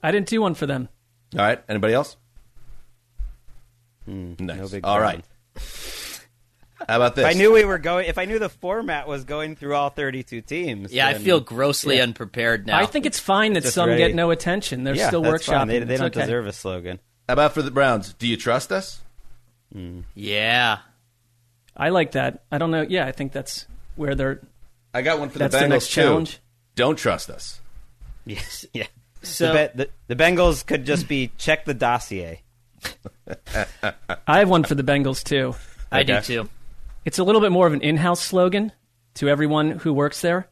I 0.04 0.12
didn't 0.12 0.28
do 0.28 0.42
one 0.42 0.54
for 0.56 0.66
them. 0.66 0.90
All 1.34 1.42
right. 1.46 1.64
Anybody 1.70 1.94
else? 1.94 2.18
Hmm, 4.06 4.34
no 4.40 4.56
Nice. 4.56 4.72
big 4.72 4.86
All 4.86 4.98
Brown. 4.98 5.24
right. 5.56 5.62
How 6.90 6.98
about 6.98 7.16
this? 7.16 7.26
If 7.26 7.32
I 7.36 7.38
knew 7.38 7.54
we 7.54 7.64
were 7.64 7.78
going, 7.78 8.08
if 8.08 8.18
I 8.18 8.26
knew 8.26 8.38
the 8.38 8.50
format 8.50 9.08
was 9.08 9.24
going 9.24 9.56
through 9.56 9.76
all 9.76 9.90
32 9.90 10.42
teams. 10.42 10.92
Yeah, 10.94 11.08
I 11.08 11.14
feel 11.16 11.40
grossly 11.40 11.98
Yeah. 11.98 12.04
unprepared 12.04 12.68
now. 12.68 12.78
I 12.80 12.86
think 12.86 13.06
it's 13.06 13.20
fine 13.20 13.54
that 13.54 13.64
Just 13.64 13.76
some 13.76 13.90
ready. 13.90 14.00
get 14.00 14.14
no 14.16 14.32
attention. 14.32 14.84
They're 14.84 14.96
Yeah, 14.96 15.08
still 15.08 15.22
that's 15.22 15.48
workshopping. 15.48 15.68
They, 15.68 15.80
they 15.80 15.98
don't 15.98 16.08
okay. 16.08 16.22
deserve 16.22 16.48
a 16.48 16.52
slogan. 16.54 17.00
How 17.28 17.34
about 17.34 17.54
for 17.54 17.62
the 17.62 17.72
Browns? 17.72 18.14
Do 18.14 18.28
you 18.28 18.36
trust 18.38 18.72
us? 18.72 19.02
Mm, 19.74 20.04
yeah. 20.14 20.80
I 21.78 21.90
like 21.90 22.12
that. 22.12 22.44
I 22.52 22.58
don't 22.58 22.72
know. 22.72 22.82
Yeah, 22.88 23.06
I 23.08 23.12
think 23.14 23.32
that's 23.32 23.66
where 23.96 24.14
they're. 24.16 24.42
I 24.94 25.02
got 25.02 25.20
one 25.20 25.30
for 25.30 25.40
That's 25.40 25.54
the 25.54 25.60
the 25.60 25.66
Bengals 25.66 25.70
next 25.70 25.88
too. 25.94 26.02
challenge. 26.02 26.40
Don't 26.76 26.98
trust 26.98 27.30
us. 27.30 27.60
Yes, 28.26 28.66
yeah. 28.74 28.88
So 29.24 29.52
the, 29.54 29.72
the, 29.76 29.90
the 30.08 30.16
Bengals 30.16 30.66
could 30.66 30.86
just 30.86 31.08
be 31.08 31.32
check 31.38 31.66
the 31.66 31.74
dossier. 31.74 32.42
I 34.28 34.40
have 34.40 34.50
one 34.50 34.64
for 34.64 34.76
the 34.76 34.84
Bengals 34.84 35.24
too. 35.24 35.56
I 35.92 36.04
do 36.04 36.20
too. 36.22 36.50
It's 37.06 37.20
a 37.20 37.24
little 37.24 37.40
bit 37.42 37.52
more 37.52 37.68
of 37.68 37.74
an 37.74 37.82
in-house 37.82 38.22
slogan 38.22 38.72
to 39.16 39.30
everyone 39.30 39.72
who 39.72 39.94
works 39.94 40.22
there. 40.22 40.50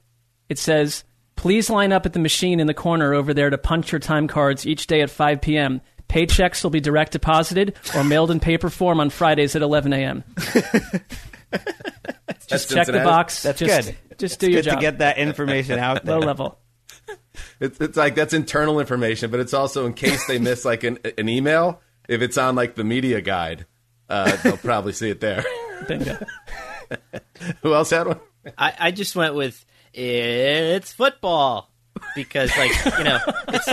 It 0.49 0.59
says, 0.59 1.03
"Please 1.35 1.69
line 1.69 1.91
up 1.91 2.05
at 2.05 2.13
the 2.13 2.19
machine 2.19 2.59
in 2.59 2.67
the 2.67 2.73
corner 2.73 3.13
over 3.13 3.33
there 3.33 3.49
to 3.49 3.57
punch 3.57 3.91
your 3.91 3.99
time 3.99 4.27
cards 4.27 4.65
each 4.65 4.87
day 4.87 5.01
at 5.01 5.09
5 5.09 5.41
p.m. 5.41 5.81
Paychecks 6.07 6.63
will 6.63 6.69
be 6.69 6.79
direct 6.79 7.13
deposited 7.13 7.75
or 7.95 8.03
mailed 8.03 8.29
in 8.29 8.39
paper 8.39 8.69
form 8.69 8.99
on 8.99 9.09
Fridays 9.09 9.55
at 9.55 9.61
11 9.61 9.93
a.m." 9.93 10.23
That's 12.27 12.45
Just 12.47 12.69
check 12.71 12.87
the 12.87 12.93
box. 13.03 13.43
That's 13.43 13.59
Just- 13.59 13.87
good. 13.87 13.95
Just 14.19 14.39
do 14.39 14.45
It's 14.47 14.53
your 14.53 14.61
good 14.61 14.69
job. 14.69 14.75
to 14.75 14.81
get 14.81 14.97
that 14.99 15.17
information 15.17 15.79
out 15.79 16.05
there. 16.05 16.19
Low 16.19 16.25
level. 16.25 16.59
It's, 17.59 17.79
it's 17.81 17.97
like 17.97 18.13
that's 18.13 18.33
internal 18.33 18.79
information, 18.79 19.31
but 19.31 19.39
it's 19.39 19.53
also 19.55 19.85
in 19.87 19.93
case 19.93 20.25
they 20.27 20.37
miss 20.37 20.63
like 20.65 20.83
an, 20.83 20.99
an 21.17 21.27
email. 21.29 21.81
If 22.07 22.21
it's 22.21 22.37
on 22.37 22.55
like 22.55 22.75
the 22.75 22.83
media 22.83 23.21
guide, 23.21 23.65
uh, 24.09 24.35
they'll 24.43 24.57
probably 24.57 24.93
see 24.93 25.09
it 25.09 25.19
there. 25.19 25.43
Bingo. 25.87 26.17
Who 27.61 27.73
else 27.73 27.89
had 27.89 28.07
one? 28.07 28.19
I, 28.57 28.73
I 28.79 28.91
just 28.91 29.15
went 29.15 29.35
with 29.35 29.65
it's 29.93 30.91
football 30.91 31.69
because 32.15 32.49
like 32.57 32.71
you 32.97 33.03
know 33.03 33.19
it's 33.47 33.67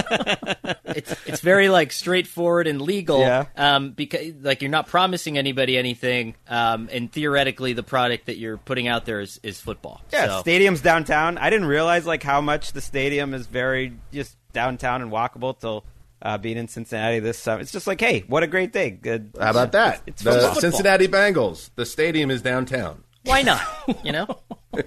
it's, 0.84 1.26
it's 1.26 1.40
very 1.40 1.68
like 1.70 1.90
straightforward 1.92 2.66
and 2.66 2.80
legal 2.80 3.20
Yeah. 3.20 3.46
um 3.56 3.92
because 3.92 4.34
like 4.42 4.60
you're 4.60 4.70
not 4.70 4.86
promising 4.86 5.38
anybody 5.38 5.78
anything 5.78 6.34
um 6.46 6.88
and 6.92 7.10
theoretically 7.10 7.72
the 7.72 7.82
product 7.82 8.26
that 8.26 8.36
you're 8.36 8.58
putting 8.58 8.86
out 8.86 9.06
there 9.06 9.20
is, 9.20 9.40
is 9.42 9.58
football 9.60 10.02
Yeah, 10.12 10.26
so, 10.26 10.40
stadium's 10.40 10.82
downtown. 10.82 11.38
I 11.38 11.48
didn't 11.50 11.66
realize 11.68 12.06
like 12.06 12.22
how 12.22 12.40
much 12.42 12.72
the 12.72 12.82
stadium 12.82 13.32
is 13.34 13.46
very 13.46 13.94
just 14.12 14.36
downtown 14.52 15.00
and 15.02 15.10
walkable 15.10 15.58
till 15.58 15.84
uh, 16.22 16.38
being 16.38 16.56
in 16.56 16.68
Cincinnati 16.68 17.18
this 17.20 17.38
summer. 17.38 17.60
It's 17.60 17.72
just 17.72 17.86
like, 17.86 18.00
hey, 18.00 18.20
what 18.26 18.42
a 18.42 18.46
great 18.46 18.72
day. 18.72 18.90
Good. 18.90 19.32
How 19.40 19.50
about 19.50 19.72
that? 19.72 20.02
It's 20.06 20.22
the 20.22 20.32
football. 20.32 20.54
Cincinnati 20.56 21.08
Bengals. 21.08 21.70
The 21.76 21.86
stadium 21.86 22.30
is 22.30 22.42
downtown. 22.42 23.04
why 23.24 23.42
not 23.42 23.60
you 24.04 24.12
know 24.12 24.26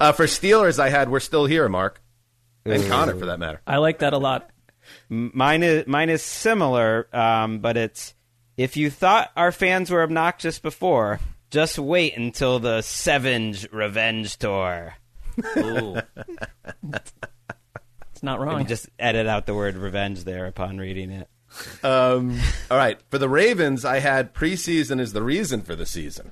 Uh, 0.00 0.10
for 0.12 0.24
Steelers, 0.24 0.78
I 0.80 0.88
had 0.88 1.08
"We're 1.08 1.20
still 1.20 1.46
here," 1.46 1.68
Marc, 1.68 2.00
and 2.64 2.84
Conor 2.88 3.14
for 3.16 3.26
that 3.26 3.38
matter. 3.38 3.60
I 3.66 3.76
like 3.76 4.00
that 4.00 4.12
a 4.12 4.18
lot. 4.18 4.50
Mine 5.08 5.62
is 5.62 5.86
mine 5.86 6.10
is 6.10 6.22
similar, 6.22 7.06
um, 7.14 7.60
but 7.60 7.76
it's 7.76 8.14
if 8.56 8.76
you 8.76 8.90
thought 8.90 9.30
our 9.36 9.52
fans 9.52 9.90
were 9.90 10.02
obnoxious 10.02 10.58
before, 10.58 11.20
just 11.50 11.78
wait 11.78 12.16
until 12.16 12.58
the 12.58 12.82
Sevenge 12.82 13.68
Revenge 13.72 14.36
Tour. 14.38 14.94
Ooh. 18.22 18.28
It's 18.28 18.38
not 18.38 18.40
And 18.40 18.48
wrong. 18.50 18.66
just 18.66 18.88
edit 18.98 19.26
out 19.26 19.46
the 19.46 19.54
word 19.54 19.76
revenge 19.76 20.24
there 20.24 20.46
upon 20.46 20.78
reading 20.78 21.10
it. 21.10 21.28
Um, 21.84 22.38
all 22.70 22.76
right, 22.78 22.98
for 23.10 23.18
the 23.18 23.28
Ravens, 23.28 23.84
I 23.84 23.98
had 23.98 24.32
preseason 24.32 25.00
is 25.00 25.12
the 25.12 25.22
reason 25.22 25.60
for 25.62 25.74
the 25.76 25.84
season, 25.84 26.30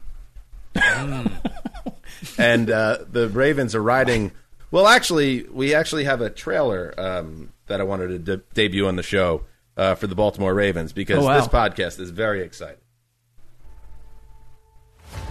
and 2.39 2.71
uh, 2.71 2.99
the 3.11 3.29
Ravens 3.29 3.75
are 3.75 3.83
riding. 3.83 4.33
Well, 4.71 4.87
actually, 4.87 5.43
we 5.51 5.75
actually 5.75 6.05
have 6.05 6.21
a 6.23 6.31
trailer 6.31 6.95
um, 6.97 7.53
that 7.67 7.81
I 7.81 7.85
wanted 7.85 8.09
to 8.09 8.19
de- 8.39 8.43
debut 8.55 8.87
on 8.87 8.97
the 8.97 9.03
show 9.03 9.43
uh, 9.77 9.95
for 9.95 10.07
the 10.07 10.15
Baltimore 10.15 10.55
Ravens 10.55 10.93
because 10.95 11.19
Oh, 11.23 11.27
wow. 11.27 11.37
this 11.39 11.49
podcast 11.49 12.01
is 12.01 12.11
very 12.11 12.41
exciting. 12.43 12.77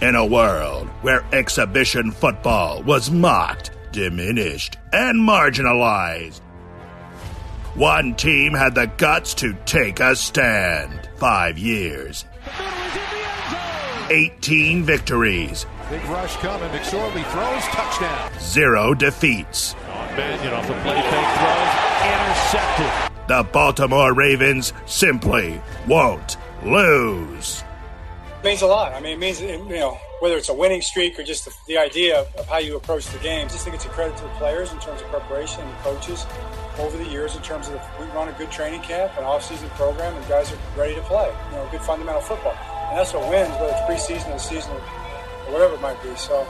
In 0.02 0.14
a 0.14 0.24
world 0.26 0.86
where 1.02 1.24
exhibition 1.32 2.12
football 2.12 2.82
was 2.84 3.10
mocked, 3.10 3.70
diminished, 3.92 4.76
and 4.92 5.26
marginalized, 5.28 6.42
one 7.74 8.14
team 8.14 8.52
had 8.52 8.74
the 8.74 8.86
guts 8.96 9.34
to 9.34 9.54
take 9.64 10.00
a 10.00 10.16
stand. 10.16 11.08
Five 11.16 11.58
years. 11.58 12.24
18 14.10 14.82
victories, 14.82 15.66
Big 15.88 16.04
rush 16.04 16.36
coming. 16.36 16.68
McSorley 16.70 17.24
throws. 17.32 17.62
Touchdown. 17.74 18.30
zero 18.40 18.94
defeats. 18.94 19.74
Benyon 20.16 20.54
off 20.54 20.66
the 20.66 20.72
play 20.74 21.00
fake 21.00 21.30
throws. 21.38 21.90
Intercepted. 22.06 23.28
The 23.28 23.48
Baltimore 23.52 24.14
Ravens 24.14 24.72
simply 24.86 25.60
won't 25.88 26.36
lose. 26.64 27.64
It 28.40 28.44
means 28.44 28.62
a 28.62 28.66
lot. 28.66 28.92
I 28.92 29.00
mean, 29.00 29.14
it 29.14 29.18
means 29.18 29.40
you 29.40 29.58
know 29.68 29.98
whether 30.20 30.36
it's 30.36 30.48
a 30.48 30.54
winning 30.54 30.82
streak 30.82 31.18
or 31.18 31.22
just 31.24 31.44
the, 31.44 31.54
the 31.66 31.78
idea 31.78 32.20
of 32.38 32.46
how 32.46 32.58
you 32.58 32.76
approach 32.76 33.06
the 33.06 33.18
game. 33.18 33.46
I 33.46 33.48
just 33.48 33.64
think 33.64 33.74
it's 33.74 33.84
a 33.86 33.88
credit 33.88 34.16
to 34.18 34.22
the 34.22 34.28
players 34.30 34.72
in 34.72 34.78
terms 34.78 35.00
of 35.02 35.08
preparation 35.08 35.62
and 35.62 35.76
coaches 35.78 36.24
over 36.80 36.96
the 36.96 37.06
years 37.08 37.36
in 37.36 37.42
terms 37.42 37.68
of 37.68 37.80
we 37.98 38.06
run 38.06 38.28
a 38.28 38.32
good 38.32 38.50
training 38.50 38.80
camp, 38.82 39.12
an 39.18 39.24
off-season 39.24 39.68
program, 39.70 40.16
and 40.16 40.26
guys 40.28 40.52
are 40.52 40.58
ready 40.76 40.94
to 40.94 41.02
play. 41.02 41.32
You 41.50 41.56
know, 41.56 41.68
good 41.70 41.82
fundamental 41.82 42.20
football, 42.22 42.54
and 42.90 42.98
that's 42.98 43.12
what 43.12 43.28
wins, 43.28 43.50
whether 43.60 43.72
it's 43.72 43.80
preseason 44.08 44.34
or 44.34 44.38
season 44.38 44.72
or 44.72 44.80
whatever 45.52 45.74
it 45.74 45.80
might 45.80 46.02
be. 46.02 46.14
So. 46.16 46.46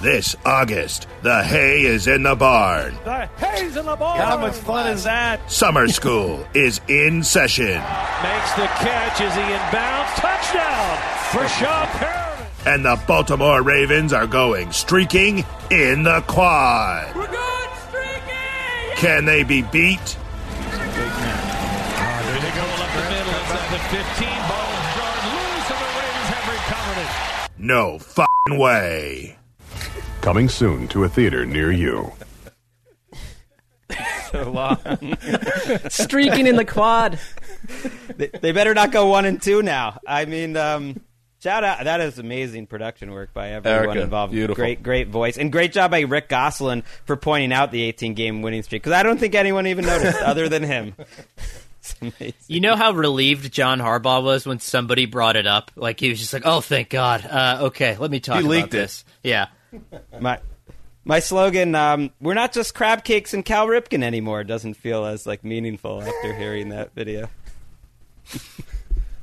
This 0.00 0.34
August, 0.44 1.06
the 1.22 1.44
hay 1.44 1.82
is 1.82 2.08
in 2.08 2.24
the 2.24 2.34
barn. 2.34 2.96
The 3.04 3.26
Hayes 3.38 3.76
in 3.76 3.86
the 3.86 3.94
ball. 3.94 4.16
How 4.16 4.36
much 4.36 4.54
fun 4.54 4.88
is 4.88 5.04
that? 5.04 5.48
Summer 5.48 5.86
school 5.86 6.44
is 6.54 6.80
in 6.88 7.22
session. 7.22 7.66
Makes 7.66 8.52
the 8.54 8.66
catch 8.82 9.20
as 9.20 9.34
he 9.36 9.42
inbounds. 9.42 10.14
Touchdown 10.16 10.98
for 11.30 11.46
Sean 11.46 11.86
Perriman. 12.00 12.46
and 12.66 12.84
the 12.84 13.00
Baltimore 13.06 13.62
Ravens 13.62 14.12
are 14.12 14.26
going 14.26 14.72
streaking 14.72 15.44
in 15.70 16.02
the 16.02 16.24
quad. 16.26 17.14
We're 19.02 19.08
going 19.08 19.24
streaking. 19.24 19.24
Can 19.24 19.24
they 19.24 19.42
be 19.42 19.62
beat? 19.62 20.16
They 22.42 22.50
go 22.50 22.62
up 22.62 22.92
the 22.94 23.10
middle. 23.10 23.34
It's 23.34 23.50
at 23.50 23.70
the 23.70 23.78
15. 23.78 24.28
Ball 24.48 24.70
is 24.72 24.94
drawn 24.94 25.22
loose, 25.32 25.70
and 25.70 25.78
the 25.78 25.90
Ravens 25.98 26.28
have 26.28 26.46
recovered 26.48 26.98
it. 27.02 27.50
No 27.58 27.98
fucking 27.98 28.58
way. 28.58 29.36
Coming 30.20 30.48
soon 30.48 30.88
to 30.88 31.04
a 31.04 31.08
theater 31.08 31.44
near 31.46 31.72
you. 31.72 32.12
So 34.30 34.50
long. 34.50 34.78
Streaking 35.88 36.46
in 36.46 36.56
the 36.56 36.64
quad. 36.64 37.18
they, 38.16 38.28
they 38.28 38.52
better 38.52 38.72
not 38.72 38.92
go 38.92 39.06
one 39.08 39.24
and 39.26 39.42
two 39.42 39.62
now. 39.62 40.00
I 40.06 40.24
mean, 40.24 40.56
um, 40.56 41.00
shout 41.42 41.64
out. 41.64 41.84
That 41.84 42.00
is 42.00 42.18
amazing 42.18 42.66
production 42.66 43.10
work 43.12 43.32
by 43.34 43.50
everyone 43.50 43.88
Erica, 43.88 44.02
involved. 44.02 44.32
beautiful. 44.32 44.54
Great, 44.62 44.82
great 44.82 45.08
voice. 45.08 45.36
And 45.36 45.50
great 45.52 45.72
job 45.72 45.90
by 45.90 46.00
Rick 46.00 46.28
Gosselin 46.28 46.82
for 47.04 47.16
pointing 47.16 47.52
out 47.52 47.70
the 47.72 47.82
18 47.82 48.14
game 48.14 48.42
winning 48.42 48.62
streak. 48.62 48.82
Because 48.82 48.92
I 48.98 49.02
don't 49.02 49.18
think 49.18 49.34
anyone 49.34 49.66
even 49.66 49.84
noticed 49.84 50.18
other 50.22 50.48
than 50.48 50.62
him. 50.62 50.94
You 52.46 52.60
know 52.60 52.76
how 52.76 52.92
relieved 52.92 53.52
John 53.52 53.80
Harbaugh 53.80 54.22
was 54.22 54.46
when 54.46 54.60
somebody 54.60 55.06
brought 55.06 55.34
it 55.36 55.46
up? 55.48 55.72
Like 55.74 55.98
he 55.98 56.10
was 56.10 56.20
just 56.20 56.32
like, 56.32 56.46
"Oh, 56.46 56.60
thank 56.60 56.88
God." 56.90 57.26
Uh, 57.26 57.58
okay, 57.62 57.96
let 57.96 58.08
me 58.10 58.20
talk 58.20 58.36
He 58.36 58.42
about 58.42 58.50
leaked 58.50 58.68
it. 58.68 58.70
this. 58.76 59.04
Yeah, 59.24 59.48
My, 60.20 60.38
my 61.04 61.18
slogan, 61.18 61.74
um, 61.74 62.10
we're 62.20 62.34
not 62.34 62.52
just 62.52 62.72
crab 62.74 63.02
cakes 63.02 63.34
and 63.34 63.44
Cal 63.44 63.66
Ripken 63.66 64.04
anymore, 64.04 64.44
doesn't 64.44 64.74
feel 64.74 65.04
as 65.04 65.26
like 65.26 65.42
meaningful 65.42 66.00
after 66.02 66.32
hearing 66.36 66.68
that 66.68 66.94
video. 66.94 67.28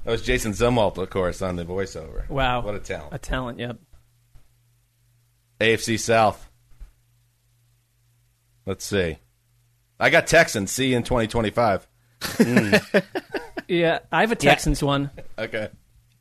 That 0.09 0.13
was 0.13 0.21
Jason 0.23 0.53
Zumwalt, 0.53 0.97
of 0.97 1.07
course, 1.11 1.43
on 1.43 1.55
the 1.55 1.63
voiceover. 1.63 2.27
Wow. 2.29 2.61
what 2.61 2.73
a 2.73 2.79
talent! 2.79 3.13
A 3.13 3.19
talent, 3.19 3.59
yep. 3.59 3.77
AFC 5.61 5.99
South. 5.99 6.49
Let's 8.65 8.83
see. 8.83 9.19
I 9.99 10.09
got 10.09 10.25
Texans. 10.25 10.71
See 10.71 10.89
you 10.89 10.97
in 10.97 11.03
2025. 11.03 11.87
Yeah, 13.67 13.99
I 14.11 14.21
have 14.21 14.31
a 14.31 14.35
Texans 14.35 14.81
one. 14.81 15.11
Okay. 15.37 15.69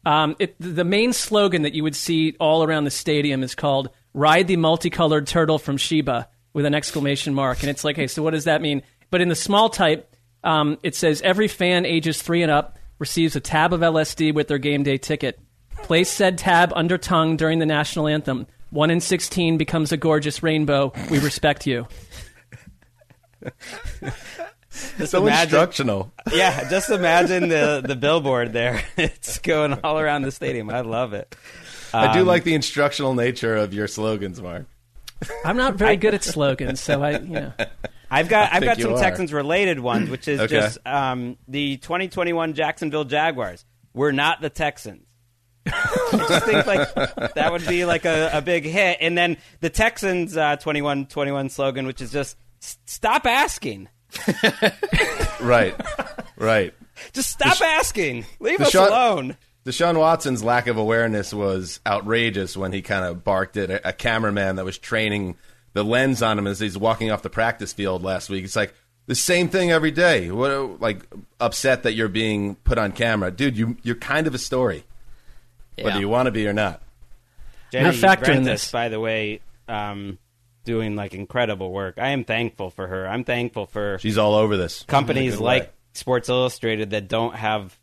Um, 0.04 0.36
it, 0.38 0.54
the 0.60 0.84
main 0.84 1.14
slogan 1.14 1.62
that 1.62 1.72
you 1.72 1.82
would 1.82 1.96
see 1.96 2.36
all 2.38 2.62
around 2.62 2.84
the 2.84 2.90
stadium 2.90 3.42
is 3.42 3.54
called 3.54 3.88
"Ride 4.12 4.48
the 4.48 4.56
multicolored 4.56 5.26
turtle 5.26 5.58
from 5.58 5.78
Sheba" 5.78 6.28
with 6.52 6.66
an 6.66 6.74
exclamation 6.74 7.32
mark, 7.32 7.62
and 7.62 7.70
it's 7.70 7.84
like, 7.84 7.96
hey, 7.96 8.06
so 8.06 8.22
what 8.22 8.32
does 8.32 8.44
that 8.44 8.60
mean? 8.60 8.82
But 9.08 9.22
in 9.22 9.30
the 9.30 9.34
small 9.34 9.70
type, 9.70 10.14
um, 10.44 10.76
it 10.82 10.94
says 10.94 11.22
every 11.22 11.48
fan 11.48 11.86
ages 11.86 12.20
three 12.20 12.42
and 12.42 12.52
up 12.52 12.77
receives 12.98 13.36
a 13.36 13.40
tab 13.40 13.72
of 13.72 13.80
LSD 13.80 14.34
with 14.34 14.48
their 14.48 14.58
game 14.58 14.82
day 14.82 14.98
ticket. 14.98 15.38
Place 15.82 16.10
said 16.10 16.38
tab 16.38 16.72
under 16.74 16.98
tongue 16.98 17.36
during 17.36 17.58
the 17.60 17.66
national 17.66 18.08
anthem. 18.08 18.46
One 18.70 18.90
in 18.90 19.00
sixteen 19.00 19.56
becomes 19.58 19.92
a 19.92 19.96
gorgeous 19.96 20.42
rainbow. 20.42 20.92
We 21.10 21.18
respect 21.20 21.66
you. 21.66 21.86
Just 24.98 25.12
so 25.12 25.22
imagine- 25.22 25.42
instructional. 25.44 26.12
Yeah, 26.32 26.68
just 26.68 26.90
imagine 26.90 27.48
the 27.48 27.82
the 27.86 27.96
billboard 27.96 28.52
there. 28.52 28.82
It's 28.96 29.38
going 29.38 29.72
all 29.84 29.98
around 29.98 30.22
the 30.22 30.30
stadium. 30.32 30.70
I 30.70 30.80
love 30.80 31.12
it. 31.14 31.34
I 31.94 32.12
do 32.12 32.20
Um, 32.20 32.26
like 32.26 32.44
the 32.44 32.54
instructional 32.54 33.14
nature 33.14 33.56
of 33.56 33.72
your 33.72 33.88
slogans, 33.88 34.42
Marc. 34.42 34.66
I'm 35.44 35.56
not 35.56 35.74
very 35.76 35.96
good 35.96 36.14
at 36.14 36.22
slogans, 36.22 36.80
so 36.80 37.02
I, 37.02 37.12
you 37.18 37.28
know. 37.28 37.52
I've 38.10 38.28
got 38.28 38.52
I've 38.52 38.62
got 38.62 38.80
some 38.80 38.94
are. 38.94 38.98
Texans 39.00 39.32
related 39.32 39.80
ones, 39.80 40.08
which 40.10 40.28
is 40.28 40.40
Okay. 40.40 40.54
just 40.54 40.78
um, 40.86 41.36
the 41.46 41.76
2021 41.78 42.54
Jacksonville 42.54 43.04
Jaguars. 43.04 43.64
We're 43.94 44.12
not 44.12 44.40
the 44.40 44.50
Texans. 44.50 45.06
I 45.66 46.08
just 46.28 46.46
think 46.46 46.66
like 46.66 46.94
that 47.34 47.52
would 47.52 47.66
be 47.66 47.84
like 47.84 48.04
a, 48.06 48.30
a 48.32 48.40
big 48.40 48.64
hit, 48.64 48.98
and 49.00 49.16
then 49.18 49.36
the 49.60 49.68
Texans 49.68 50.36
uh, 50.36 50.56
21-21 50.56 51.50
slogan, 51.50 51.86
which 51.86 52.00
is 52.00 52.10
just 52.10 52.36
stop 52.86 53.26
asking, 53.26 53.88
Right, 55.40 55.74
right. 56.36 56.74
just 57.12 57.30
stop 57.30 57.60
asking, 57.60 58.24
leave 58.40 58.60
us 58.60 58.72
Deshaun- 58.72 58.88
alone. 58.88 59.36
Deshaun 59.66 59.98
Watson's 59.98 60.42
lack 60.42 60.66
of 60.66 60.78
awareness 60.78 61.34
was 61.34 61.80
outrageous 61.86 62.56
when 62.56 62.72
he 62.72 62.80
kind 62.80 63.04
of 63.04 63.22
barked 63.22 63.56
at 63.58 63.70
a, 63.70 63.88
a 63.88 63.92
cameraman 63.92 64.56
that 64.56 64.64
was 64.64 64.78
training 64.78 65.36
the 65.72 65.84
lens 65.84 66.22
on 66.22 66.38
him 66.38 66.46
as 66.46 66.60
he's 66.60 66.78
walking 66.78 67.10
off 67.10 67.22
the 67.22 67.30
practice 67.30 67.72
field 67.72 68.02
last 68.02 68.28
week. 68.30 68.44
It's 68.44 68.56
like 68.56 68.74
the 69.06 69.14
same 69.14 69.48
thing 69.48 69.70
every 69.70 69.90
day. 69.90 70.30
What, 70.30 70.80
like 70.80 71.06
upset 71.40 71.82
that 71.84 71.94
you're 71.94 72.08
being 72.08 72.56
put 72.56 72.78
on 72.78 72.92
camera, 72.92 73.30
dude? 73.30 73.56
You 73.56 73.76
you're 73.82 73.96
kind 73.96 74.26
of 74.26 74.34
a 74.34 74.38
story, 74.38 74.84
whether 75.80 75.98
you 75.98 76.08
want 76.08 76.26
to 76.26 76.30
be 76.30 76.46
or 76.46 76.52
not. 76.52 76.82
Jenny 77.72 77.96
factor 77.96 78.32
in 78.32 78.44
this. 78.44 78.70
by 78.70 78.88
the 78.88 78.98
way, 79.00 79.40
um, 79.68 80.18
doing 80.64 80.96
like 80.96 81.14
incredible 81.14 81.72
work. 81.72 81.98
I 81.98 82.10
am 82.10 82.24
thankful 82.24 82.70
for 82.70 82.86
her. 82.86 83.06
I'm 83.08 83.24
thankful 83.24 83.66
for 83.66 83.98
She's 83.98 84.18
all 84.18 84.34
over 84.34 84.56
this. 84.56 84.84
companies 84.84 85.34
In 85.34 85.34
a 85.34 85.36
good 85.38 85.44
like 85.44 85.62
way. 85.62 85.70
Sports 85.94 86.28
Illustrated 86.28 86.90
that 86.90 87.08
don't 87.08 87.34
have 87.34 87.78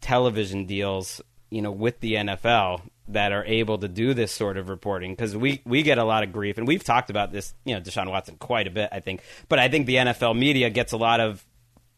television 0.00 0.66
deals, 0.66 1.20
you 1.50 1.62
know, 1.62 1.72
with 1.72 2.00
the 2.00 2.14
NFL 2.14 2.82
that 3.08 3.32
are 3.32 3.44
able 3.44 3.78
to 3.78 3.88
do 3.88 4.14
this 4.14 4.32
sort 4.32 4.56
of 4.56 4.68
reporting 4.68 5.12
because 5.12 5.36
we 5.36 5.62
we 5.64 5.82
get 5.82 5.98
a 5.98 6.04
lot 6.04 6.22
of 6.22 6.32
grief 6.32 6.58
and 6.58 6.66
we've 6.66 6.84
talked 6.84 7.10
about 7.10 7.32
this, 7.32 7.54
you 7.64 7.74
know, 7.74 7.80
Deshaun 7.80 8.10
Watson 8.10 8.36
quite 8.36 8.66
a 8.66 8.70
bit, 8.70 8.90
I 8.92 9.00
think. 9.00 9.22
But 9.48 9.58
I 9.58 9.68
think 9.68 9.86
the 9.86 9.96
NFL 9.96 10.38
media 10.38 10.70
gets 10.70 10.92
a 10.92 10.96
lot 10.96 11.20
of 11.20 11.44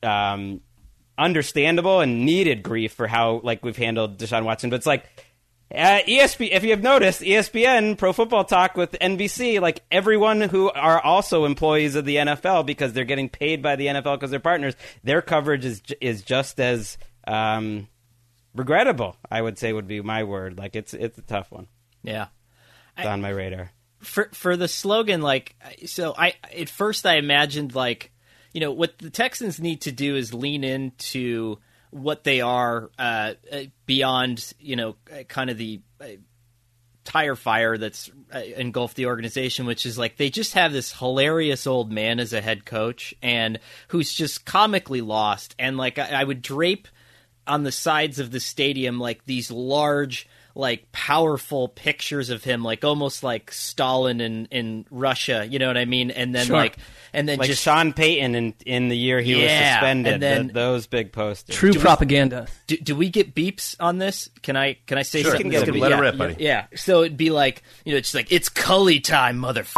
um, 0.03 0.61
understandable 1.19 2.01
and 2.01 2.25
needed 2.25 2.63
grief 2.63 2.93
for 2.93 3.07
how 3.07 3.41
like 3.43 3.65
we've 3.65 3.77
handled 3.77 4.19
Deshaun 4.19 4.45
Watson. 4.45 4.71
But 4.71 4.77
it's 4.77 4.87
like 4.87 5.05
uh, 5.73 6.01
ESP. 6.07 6.51
If 6.51 6.65
you 6.65 6.71
have 6.71 6.83
noticed, 6.83 7.21
ESPN 7.21 7.97
Pro 7.97 8.13
Football 8.13 8.45
Talk 8.45 8.77
with 8.77 8.93
NBC, 8.93 9.61
like 9.61 9.83
everyone 9.91 10.41
who 10.41 10.71
are 10.71 11.01
also 11.01 11.45
employees 11.45 11.95
of 11.95 12.05
the 12.05 12.17
NFL 12.17 12.67
because 12.67 12.93
they're 12.93 13.05
getting 13.05 13.29
paid 13.29 13.63
by 13.63 13.77
the 13.77 13.87
NFL 13.87 14.17
because 14.17 14.31
they're 14.31 14.41
partners. 14.41 14.75
Their 15.05 15.23
coverage 15.23 15.65
is 15.65 15.83
is 16.01 16.23
just 16.23 16.59
as 16.59 16.99
um, 17.27 17.87
regrettable. 18.55 19.17
I 19.31 19.41
would 19.41 19.59
say 19.59 19.73
would 19.73 19.89
be 19.89 20.01
my 20.01 20.25
word. 20.25 20.59
Like 20.59 20.77
it's 20.77 20.95
it's 20.95 21.19
a 21.19 21.23
tough 21.23 21.51
one. 21.51 21.67
Yeah. 22.03 22.27
It's 22.97 23.07
on 23.07 23.21
my 23.21 23.31
radar. 23.31 23.71
for 24.01 24.29
for 24.33 24.57
the 24.57 24.69
slogan 24.69 25.23
like 25.23 25.55
so 25.87 26.15
i 26.17 26.35
at 26.59 26.69
first 26.69 27.07
i 27.07 27.17
imagined 27.17 27.75
like 27.75 28.11
you 28.53 28.61
know 28.61 28.73
what 28.73 28.99
the 28.99 29.11
texans 29.11 29.61
need 29.61 29.83
to 29.83 29.93
do 29.93 30.17
is 30.17 30.35
lean 30.35 30.65
into 30.65 31.59
what 31.91 32.25
they 32.25 32.41
are 32.41 32.91
uh, 32.99 33.35
uh, 33.53 33.61
beyond 33.87 34.53
you 34.59 34.77
know 34.77 34.97
uh, 35.13 35.23
kind 35.25 35.51
of 35.51 35.59
the 35.59 35.81
uh, 36.01 36.07
tire 37.05 37.37
fire 37.37 37.77
that's 37.79 38.11
engulfed 38.57 38.97
the 38.97 39.07
organization 39.07 39.67
which 39.67 39.85
is 39.87 39.99
like 39.99 40.17
they 40.17 40.31
just 40.31 40.55
have 40.55 40.73
this 40.73 40.93
hilarious 40.93 41.67
old 41.67 41.91
man 41.91 42.21
as 42.21 42.33
a 42.33 42.41
head 42.41 42.65
coach 42.65 43.15
and 43.23 43.59
who's 43.89 44.13
just 44.13 44.45
comically 44.45 45.01
lost 45.01 45.55
and 45.59 45.77
like 45.77 45.99
I, 45.99 46.21
I 46.21 46.25
would 46.25 46.43
drape 46.43 46.89
on 47.51 47.65
the 47.65 47.73
sides 47.73 48.19
of 48.19 48.31
the 48.31 48.41
stadium 48.41 48.99
like 49.01 49.25
these 49.27 49.51
large 49.51 50.27
like 50.57 50.91
powerful 50.93 51.69
pictures 51.69 52.29
of 52.29 52.43
him 52.43 52.65
like 52.65 52.85
almost 52.85 53.23
like 53.23 53.53
Stalin 53.53 54.21
in 54.21 54.47
in 54.51 54.85
Russia 54.91 55.47
you 55.49 55.59
know 55.61 55.69
what 55.69 55.77
I 55.77 55.85
mean 55.85 56.11
and 56.11 56.35
then 56.35 56.47
Sure. 56.47 56.57
like 56.57 56.77
and 57.13 57.29
then 57.29 57.39
like 57.39 57.49
just 57.49 57.63
Sean 57.63 57.93
Payton 57.93 58.35
in 58.35 58.55
in 58.67 58.89
the 58.89 58.97
year 58.97 59.21
he 59.21 59.35
was 59.35 59.51
suspended. 59.51 60.15
and 60.15 60.23
then- 60.23 60.43
th- 60.47 60.55
those 60.55 60.87
big 60.89 61.13
posters. 61.13 61.55
True 61.55 61.71
Do 61.73 61.79
we- 61.79 61.83
propaganda. 61.83 62.47
do, 62.67 62.77
do 62.79 62.97
we 62.97 63.09
get 63.11 63.35
beeps 63.35 63.77
on 63.79 63.99
this? 63.99 64.29
Can 64.43 64.57
I 64.57 64.75
can 64.87 64.99
I 64.99 65.03
say 65.03 65.23
Sure. 65.23 65.31
something? 65.33 65.51
Can 65.51 65.61
get 65.61 65.61
gonna 65.67 65.73
be- 65.73 65.81
Let 65.81 65.93
it 65.93 65.95
yeah, 65.97 66.01
rip, 66.01 66.19
buddy. 66.19 66.37
Yeah. 66.41 66.67
So 66.75 67.03
it'd 67.03 67.17
be 67.17 67.31
like 67.31 67.63
you 67.85 67.93
know, 67.93 67.99
it's 67.99 68.13
like 68.15 68.31
it's 68.33 68.49
Culley 68.49 68.99
time, 69.01 69.39
motherfucker. 69.39 69.75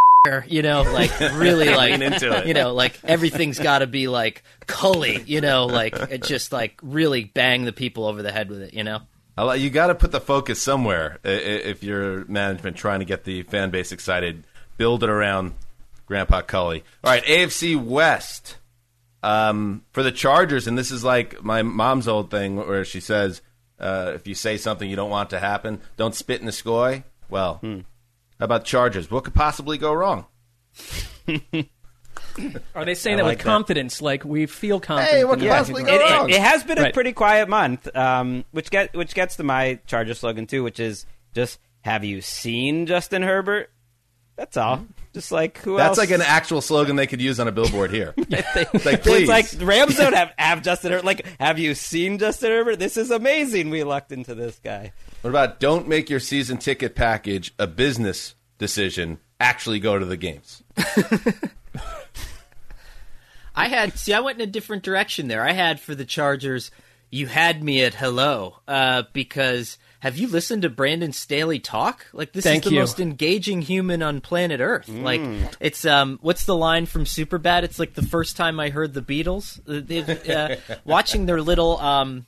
You 0.46 0.62
know, 0.62 0.82
like 0.82 1.10
really 1.34 1.68
like 1.74 2.00
into 2.00 2.32
it. 2.38 2.46
You 2.46 2.54
know, 2.54 2.72
like 2.72 3.00
everything's 3.02 3.58
got 3.58 3.80
to 3.80 3.88
be 3.88 4.06
like 4.06 4.44
Culley. 4.68 5.20
You 5.26 5.40
know, 5.40 5.66
like 5.66 5.96
it 5.96 6.22
just 6.22 6.52
like 6.52 6.78
really 6.80 7.24
bang 7.24 7.64
the 7.64 7.72
people 7.72 8.06
over 8.06 8.22
the 8.22 8.30
head 8.30 8.48
with 8.48 8.62
it. 8.62 8.72
You 8.72 8.84
know. 8.84 9.00
You 9.36 9.68
got 9.68 9.88
to 9.88 9.96
put 9.96 10.12
the 10.12 10.20
focus 10.20 10.62
somewhere 10.62 11.18
i- 11.24 11.28
i- 11.28 11.32
if 11.32 11.82
you're 11.82 12.24
management 12.26 12.76
trying 12.76 13.00
to 13.00 13.04
get 13.04 13.24
the 13.24 13.42
fan 13.42 13.70
base 13.70 13.90
excited. 13.90 14.44
Build 14.76 15.02
it 15.02 15.10
around 15.10 15.54
Grandpa 16.06 16.42
Culley. 16.42 16.84
All 17.02 17.10
right, 17.10 17.24
AFC 17.24 17.74
West 17.82 18.58
um, 19.24 19.82
for 19.90 20.04
the 20.04 20.12
Chargers, 20.12 20.68
and 20.68 20.78
this 20.78 20.92
is 20.92 21.02
like 21.02 21.42
my 21.42 21.62
mom's 21.62 22.06
old 22.06 22.30
thing 22.30 22.56
where 22.56 22.84
she 22.84 23.00
says, 23.00 23.42
uh, 23.80 24.12
"If 24.14 24.28
you 24.28 24.36
say 24.36 24.56
something 24.56 24.88
you 24.88 24.94
don't 24.96 25.10
want 25.10 25.30
to 25.30 25.40
happen, 25.40 25.80
don't 25.96 26.14
spit 26.14 26.38
in 26.38 26.46
the 26.46 26.52
sky." 26.52 27.02
Well, 27.28 27.54
Hmm. 27.56 27.80
How 28.42 28.46
about 28.46 28.64
Chargers? 28.64 29.08
What 29.08 29.22
could 29.22 29.34
possibly 29.34 29.78
go 29.78 29.92
wrong? 29.92 30.26
Are 32.74 32.84
they 32.84 32.96
saying 32.96 33.14
I 33.14 33.18
that 33.18 33.22
like 33.24 33.38
with 33.38 33.38
that. 33.38 33.44
confidence? 33.44 34.02
Like 34.02 34.24
we 34.24 34.46
feel 34.46 34.80
confident. 34.80 35.16
Hey, 35.16 35.24
what 35.24 35.38
could 35.38 35.48
possibly 35.48 35.84
can 35.84 35.96
go 35.96 36.04
it, 36.04 36.10
wrong? 36.10 36.28
it, 36.28 36.34
it 36.34 36.40
has 36.40 36.64
been 36.64 36.78
a 36.78 36.82
Right. 36.82 36.92
pretty 36.94 37.12
quiet 37.12 37.48
month, 37.48 37.94
um, 37.96 38.44
which 38.50 38.68
get 38.70 38.94
which 38.96 39.14
gets 39.14 39.36
to 39.36 39.44
my 39.44 39.78
Charger 39.86 40.14
slogan 40.14 40.48
too, 40.48 40.64
which 40.64 40.80
is 40.80 41.06
just 41.34 41.60
have 41.82 42.02
you 42.02 42.20
seen 42.20 42.86
Justin 42.86 43.22
Herbert? 43.22 43.70
That's 44.36 44.56
all. 44.56 44.86
Just 45.12 45.30
like 45.30 45.58
who 45.58 45.76
That's 45.76 45.90
else? 45.90 45.98
like 45.98 46.10
an 46.10 46.22
actual 46.22 46.62
slogan 46.62 46.96
they 46.96 47.06
could 47.06 47.20
use 47.20 47.38
on 47.38 47.46
a 47.46 47.52
billboard 47.52 47.90
here. 47.90 48.14
it's 48.16 48.84
like, 48.84 49.02
please. 49.02 49.28
like 49.28 49.46
Rams 49.60 49.96
don't 49.96 50.14
have, 50.16 50.32
have 50.38 50.62
Justin 50.62 50.92
Herbert. 50.92 51.04
Like, 51.04 51.26
have 51.38 51.58
you 51.58 51.74
seen 51.74 52.18
Justin 52.18 52.50
Herbert? 52.50 52.78
This 52.78 52.96
is 52.96 53.10
amazing. 53.10 53.68
We 53.68 53.84
lucked 53.84 54.10
into 54.10 54.34
this 54.34 54.58
guy. 54.64 54.92
What 55.20 55.30
about 55.30 55.60
don't 55.60 55.86
make 55.86 56.08
your 56.08 56.20
season 56.20 56.56
ticket 56.56 56.94
package 56.94 57.52
a 57.58 57.66
business 57.66 58.34
decision? 58.56 59.18
Actually, 59.38 59.80
go 59.80 59.98
to 59.98 60.04
the 60.06 60.16
games. 60.16 60.62
I 63.54 63.68
had 63.68 63.98
see, 63.98 64.14
I 64.14 64.20
went 64.20 64.40
in 64.40 64.48
a 64.48 64.50
different 64.50 64.82
direction 64.82 65.28
there. 65.28 65.42
I 65.42 65.52
had 65.52 65.78
for 65.78 65.94
the 65.94 66.06
Chargers. 66.06 66.70
You 67.10 67.26
had 67.26 67.62
me 67.62 67.84
at 67.84 67.92
hello 67.92 68.60
uh, 68.66 69.02
because 69.12 69.76
have 70.02 70.16
you 70.16 70.26
listened 70.26 70.62
to 70.62 70.68
Brandon 70.68 71.12
Staley 71.12 71.60
talk? 71.60 72.06
Like 72.12 72.32
this 72.32 72.42
Thank 72.42 72.64
is 72.64 72.70
the 72.70 72.74
you. 72.74 72.80
most 72.80 72.98
engaging 72.98 73.62
human 73.62 74.02
on 74.02 74.20
planet 74.20 74.58
Earth. 74.60 74.88
Like 74.88 75.20
it's 75.60 75.84
um, 75.84 76.18
what's 76.22 76.44
the 76.44 76.56
line 76.56 76.86
from 76.86 77.04
Superbad? 77.04 77.62
It's 77.62 77.78
like 77.78 77.94
the 77.94 78.02
first 78.02 78.36
time 78.36 78.58
I 78.58 78.70
heard 78.70 78.94
the 78.94 79.00
Beatles. 79.02 79.60
Uh, 79.68 80.32
Uh, 80.32 80.76
watching 80.84 81.26
their 81.26 81.40
little 81.40 81.78
um, 81.78 82.26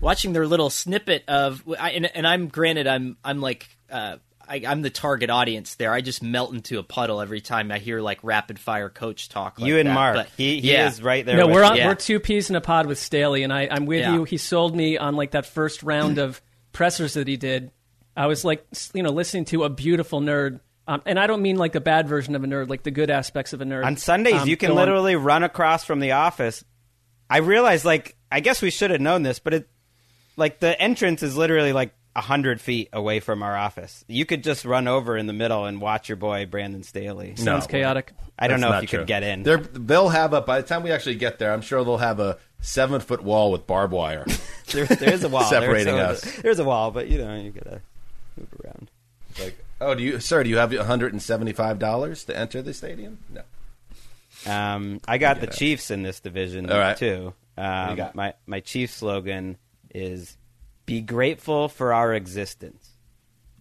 watching 0.00 0.32
their 0.32 0.46
little 0.46 0.70
snippet 0.70 1.24
of 1.26 1.64
I, 1.76 1.90
and, 1.90 2.06
and 2.14 2.24
I'm 2.24 2.46
granted 2.46 2.86
I'm 2.86 3.16
I'm 3.24 3.40
like 3.40 3.68
uh, 3.90 4.18
I, 4.48 4.62
I'm 4.64 4.82
the 4.82 4.90
target 4.90 5.28
audience 5.28 5.74
there. 5.74 5.92
I 5.92 6.00
just 6.00 6.22
melt 6.22 6.52
into 6.54 6.78
a 6.78 6.84
puddle 6.84 7.20
every 7.20 7.40
time 7.40 7.72
I 7.72 7.78
hear 7.78 8.00
like 8.00 8.20
rapid 8.22 8.60
fire 8.60 8.88
coach 8.88 9.28
talk. 9.28 9.58
Like 9.58 9.66
you 9.66 9.78
and 9.78 9.88
that. 9.88 9.94
Marc. 9.94 10.14
But, 10.14 10.28
he 10.36 10.60
he 10.60 10.70
yeah. 10.72 10.86
is 10.86 11.02
right 11.02 11.26
there. 11.26 11.36
No, 11.36 11.48
with 11.48 11.56
we're 11.56 11.64
on, 11.64 11.76
Yeah. 11.76 11.88
we're 11.88 11.96
two 11.96 12.20
peas 12.20 12.48
in 12.48 12.54
a 12.54 12.60
pod 12.60 12.86
with 12.86 12.98
Staley, 13.00 13.42
and 13.42 13.52
I, 13.52 13.66
I'm 13.68 13.86
with 13.86 14.02
Yeah. 14.02 14.14
you. 14.14 14.22
He 14.24 14.36
sold 14.36 14.76
me 14.76 14.96
on 14.96 15.16
like 15.16 15.32
that 15.32 15.46
first 15.46 15.82
round 15.82 16.18
of 16.18 16.40
pressers 16.72 17.14
that 17.14 17.28
he 17.28 17.36
did. 17.36 17.70
I 18.16 18.26
was 18.26 18.44
like, 18.44 18.66
you 18.94 19.02
know, 19.02 19.10
listening 19.10 19.44
to 19.46 19.64
a 19.64 19.70
beautiful 19.70 20.20
nerd, 20.20 20.60
um, 20.86 21.02
and 21.06 21.18
I 21.18 21.26
don't 21.26 21.42
mean 21.42 21.56
like 21.56 21.72
the 21.72 21.80
bad 21.80 22.08
version 22.08 22.34
of 22.34 22.42
a 22.42 22.46
nerd, 22.46 22.68
like 22.68 22.82
the 22.82 22.90
good 22.90 23.10
aspects 23.10 23.52
of 23.52 23.60
a 23.60 23.64
nerd. 23.64 23.84
On 23.84 23.96
Sundays, 23.96 24.42
Um, 24.42 24.48
you 24.48 24.56
can 24.56 24.74
literally 24.74 25.16
run 25.16 25.44
across 25.44 25.84
from 25.84 26.00
the 26.00 26.12
office. 26.12 26.64
I 27.30 27.38
realized, 27.38 27.84
like, 27.84 28.16
I 28.32 28.40
guess 28.40 28.62
we 28.62 28.70
should 28.70 28.90
have 28.90 29.00
known 29.00 29.22
this, 29.22 29.38
but 29.38 29.54
it, 29.54 29.68
like, 30.36 30.60
the 30.60 30.80
entrance 30.80 31.22
is 31.22 31.36
literally 31.36 31.72
like 31.72 31.92
hundred 32.20 32.60
feet 32.60 32.88
away 32.92 33.20
from 33.20 33.42
our 33.42 33.56
office. 33.56 34.04
You 34.08 34.24
could 34.26 34.42
just 34.44 34.64
run 34.64 34.88
over 34.88 35.16
in 35.16 35.26
the 35.26 35.32
middle 35.32 35.64
and 35.66 35.80
watch 35.80 36.08
your 36.08 36.16
boy 36.16 36.46
Brandon 36.46 36.82
Staley. 36.82 37.36
Sounds 37.36 37.66
chaotic. 37.66 38.12
I 38.38 38.48
don't 38.48 38.60
know 38.60 38.72
if 38.74 38.82
you 38.82 38.88
true. 38.88 38.98
could 39.00 39.08
get 39.08 39.22
in. 39.22 39.42
They're, 39.42 39.58
they'll 39.58 40.08
have 40.10 40.32
a 40.32 40.40
by 40.40 40.60
the 40.60 40.66
time 40.66 40.82
we 40.82 40.92
actually 40.92 41.16
get 41.16 41.38
there. 41.38 41.52
I'm 41.52 41.60
sure 41.62 41.82
they'll 41.84 41.96
have 41.96 42.20
a 42.20 42.38
seven 42.60 43.00
foot 43.00 43.22
wall 43.22 43.50
with 43.52 43.66
barbed 43.66 43.92
wire. 43.92 44.26
There, 44.68 44.84
there 44.84 45.14
is 45.14 45.24
a 45.24 45.30
wall 45.30 45.44
Separating 45.44 45.94
there's, 45.94 46.22
us. 46.22 46.36
There's 46.42 46.58
a 46.58 46.64
wall, 46.64 46.90
but 46.90 47.08
you 47.08 47.16
know 47.16 47.34
you 47.36 47.52
gotta 47.52 47.80
move 48.36 48.48
around. 48.62 48.90
like, 49.40 49.58
oh, 49.80 49.94
do 49.94 50.02
you, 50.02 50.20
sir? 50.20 50.42
Do 50.42 50.50
you 50.50 50.58
have 50.58 50.74
175 50.74 51.78
dollars 51.78 52.24
to 52.24 52.36
enter 52.36 52.60
the 52.60 52.74
stadium? 52.74 53.16
No. 53.30 53.40
Um, 54.46 55.00
I 55.08 55.16
got 55.16 55.40
the 55.40 55.46
that. 55.46 55.56
Chiefs 55.56 55.90
in 55.90 56.02
this 56.02 56.20
division 56.20 56.70
All 56.70 56.78
right. 56.78 56.98
too. 56.98 57.32
Um, 57.56 57.96
got? 57.96 58.14
my 58.14 58.34
my 58.46 58.60
Chiefs 58.60 58.92
slogan 58.94 59.56
is 59.94 60.36
"Be 60.88 61.00
grateful 61.02 61.68
for 61.68 61.92
our 61.92 62.14
existence." 62.14 62.90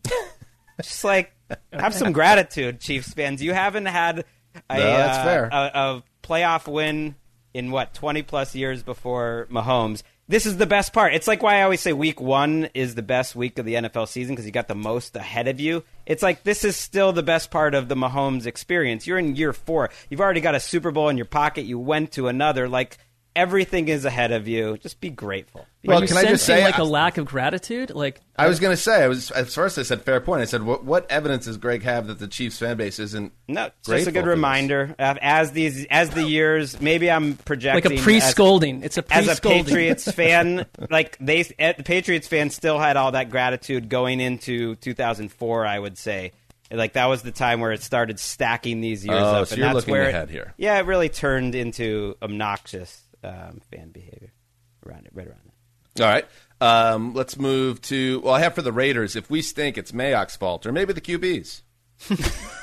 Just 0.82 1.04
like 1.04 1.34
have 1.74 1.94
some 1.94 2.12
gratitude, 2.14 2.80
Chiefs 2.80 3.14
fans. 3.14 3.42
You 3.44 3.54
haven't 3.54 3.88
had 3.88 4.26
a, 4.70 4.78
No, 4.78 4.84
that's 4.84 5.18
uh, 5.18 5.24
fair. 5.24 5.50
a, 5.52 5.72
a 5.74 6.04
playoff 6.24 6.72
win 6.72 7.16
in 7.54 7.72
what 7.72 7.94
twenty 7.94 8.22
plus 8.22 8.56
years 8.56 8.84
before 8.84 9.48
Mahomes. 9.52 10.04
This 10.30 10.46
is 10.46 10.58
the 10.58 10.66
best 10.66 10.92
part. 10.92 11.14
It's 11.14 11.28
like 11.28 11.42
why 11.42 11.60
I 11.60 11.62
always 11.64 11.80
say 11.80 11.94
week 11.94 12.20
one 12.20 12.68
is 12.74 12.96
the 12.96 13.02
best 13.02 13.34
week 13.36 13.58
of 13.60 13.66
the 13.66 13.76
NFL 13.76 14.10
season 14.10 14.36
because 14.36 14.46
you 14.46 14.52
got 14.52 14.68
the 14.68 14.76
most 14.76 15.16
ahead 15.16 15.48
of 15.48 15.60
you. 15.62 15.84
It's 16.06 16.22
like 16.22 16.44
this 16.44 16.66
is 16.66 16.76
still 16.76 17.14
the 17.14 17.24
best 17.24 17.50
part 17.50 17.74
of 17.74 17.88
the 17.88 17.96
Mahomes 17.96 18.46
experience. 18.46 19.08
You're 19.08 19.20
in 19.20 19.36
year 19.38 19.54
four. 19.54 19.90
You've 20.10 20.20
already 20.22 20.42
got 20.42 20.54
a 20.54 20.60
Super 20.60 20.92
Bowl 20.92 21.08
in 21.10 21.18
your 21.18 21.26
pocket. 21.28 21.64
You 21.64 21.80
went 21.80 22.12
to 22.14 22.28
another. 22.28 22.68
Like 22.68 22.98
everything 23.38 23.88
is 23.88 24.04
ahead 24.04 24.32
of 24.32 24.48
you. 24.48 24.78
Just 24.78 25.00
be 25.00 25.10
grateful. 25.10 25.66
Be 25.82 25.88
Well, 25.90 26.02
you 26.02 26.08
can 26.08 26.18
I 26.18 26.24
just 26.26 26.46
say- 26.46 26.64
like 26.64 26.78
a 26.80 26.84
lack 26.84 27.18
of 27.18 27.26
gratitude? 27.26 27.92
Like 27.92 28.20
I 28.38 28.48
was 28.48 28.60
going 28.60 28.76
to 28.76 28.82
say, 28.82 29.04
I 29.04 29.08
was 29.08 29.32
at 29.32 29.48
first 29.50 29.78
I 29.78 29.84
said 29.84 30.02
fair 30.02 30.20
point. 30.20 30.42
I 30.42 30.46
said, 30.46 30.64
what, 30.64 30.84
what 30.84 31.10
evidence 31.10 31.46
does 31.46 31.58
Gregg 31.58 31.84
have 31.84 32.08
that 32.08 32.20
the 32.20 32.28
Chiefs 32.28 32.58
fan 32.60 32.76
base 32.78 33.00
isn't? 33.00 33.32
No, 33.48 33.68
it's 33.68 33.88
just 33.88 34.08
a 34.08 34.12
good 34.12 34.22
for 34.22 34.26
this? 34.26 34.36
reminder. 34.36 34.96
Uh, 35.00 35.16
as 35.22 35.52
these, 35.54 35.86
as 35.90 36.10
the 36.10 36.24
years, 36.24 36.82
maybe 36.82 37.10
I'm 37.10 37.36
projecting 37.38 37.92
Like 37.92 38.00
a 38.00 38.04
pre-scolding. 38.04 38.84
It's 38.84 38.98
a 38.98 39.04
as 39.12 39.28
a. 39.38 39.42
Patriots 39.42 40.12
fan. 40.12 40.66
like 40.90 41.18
they, 41.20 41.46
eh, 41.60 41.74
the 41.78 41.84
Patriots 41.84 42.28
fan 42.28 42.50
still 42.50 42.80
had 42.80 42.98
all 42.98 43.12
that 43.12 43.30
gratitude 43.30 43.88
going 43.88 44.20
into 44.20 44.76
2004. 44.76 45.66
I 45.66 45.80
would 45.80 45.98
say, 45.98 46.32
like 46.72 46.94
that 46.94 47.06
was 47.06 47.22
the 47.22 47.32
time 47.32 47.62
where 47.62 47.72
it 47.72 47.82
started 47.82 48.20
stacking 48.20 48.82
these 48.82 49.06
years 49.06 49.22
Oh, 49.22 49.26
up, 49.42 49.48
so 49.48 49.54
and 49.54 49.60
you're 49.60 49.68
that's 49.68 49.76
looking 49.76 49.92
where 49.94 50.04
it- 50.04 50.10
ahead 50.10 50.30
here. 50.30 50.54
Yeah, 50.58 50.78
it 50.80 50.86
really 50.86 51.08
turned 51.10 51.56
into 51.56 52.16
obnoxious 52.22 53.02
um, 53.24 53.62
fan 53.72 53.90
behavior 53.90 54.34
around 54.86 55.06
it, 55.06 55.12
right 55.14 55.28
around 55.28 55.42
it. 55.46 56.02
All 56.02 56.08
right. 56.08 56.26
Um, 56.62 57.14
let's 57.14 57.38
move 57.38 57.82
to. 57.84 58.20
Well, 58.22 58.34
I 58.34 58.40
have 58.42 58.54
for 58.56 58.62
the 58.62 58.72
Raiders. 58.72 59.16
If 59.16 59.30
we 59.30 59.42
stink, 59.42 59.78
it's 59.78 59.92
Mayock's 59.92 60.36
fault, 60.36 60.66
or 60.66 60.72
maybe 60.72 60.94
the 60.94 61.02
QBs. 61.02 61.62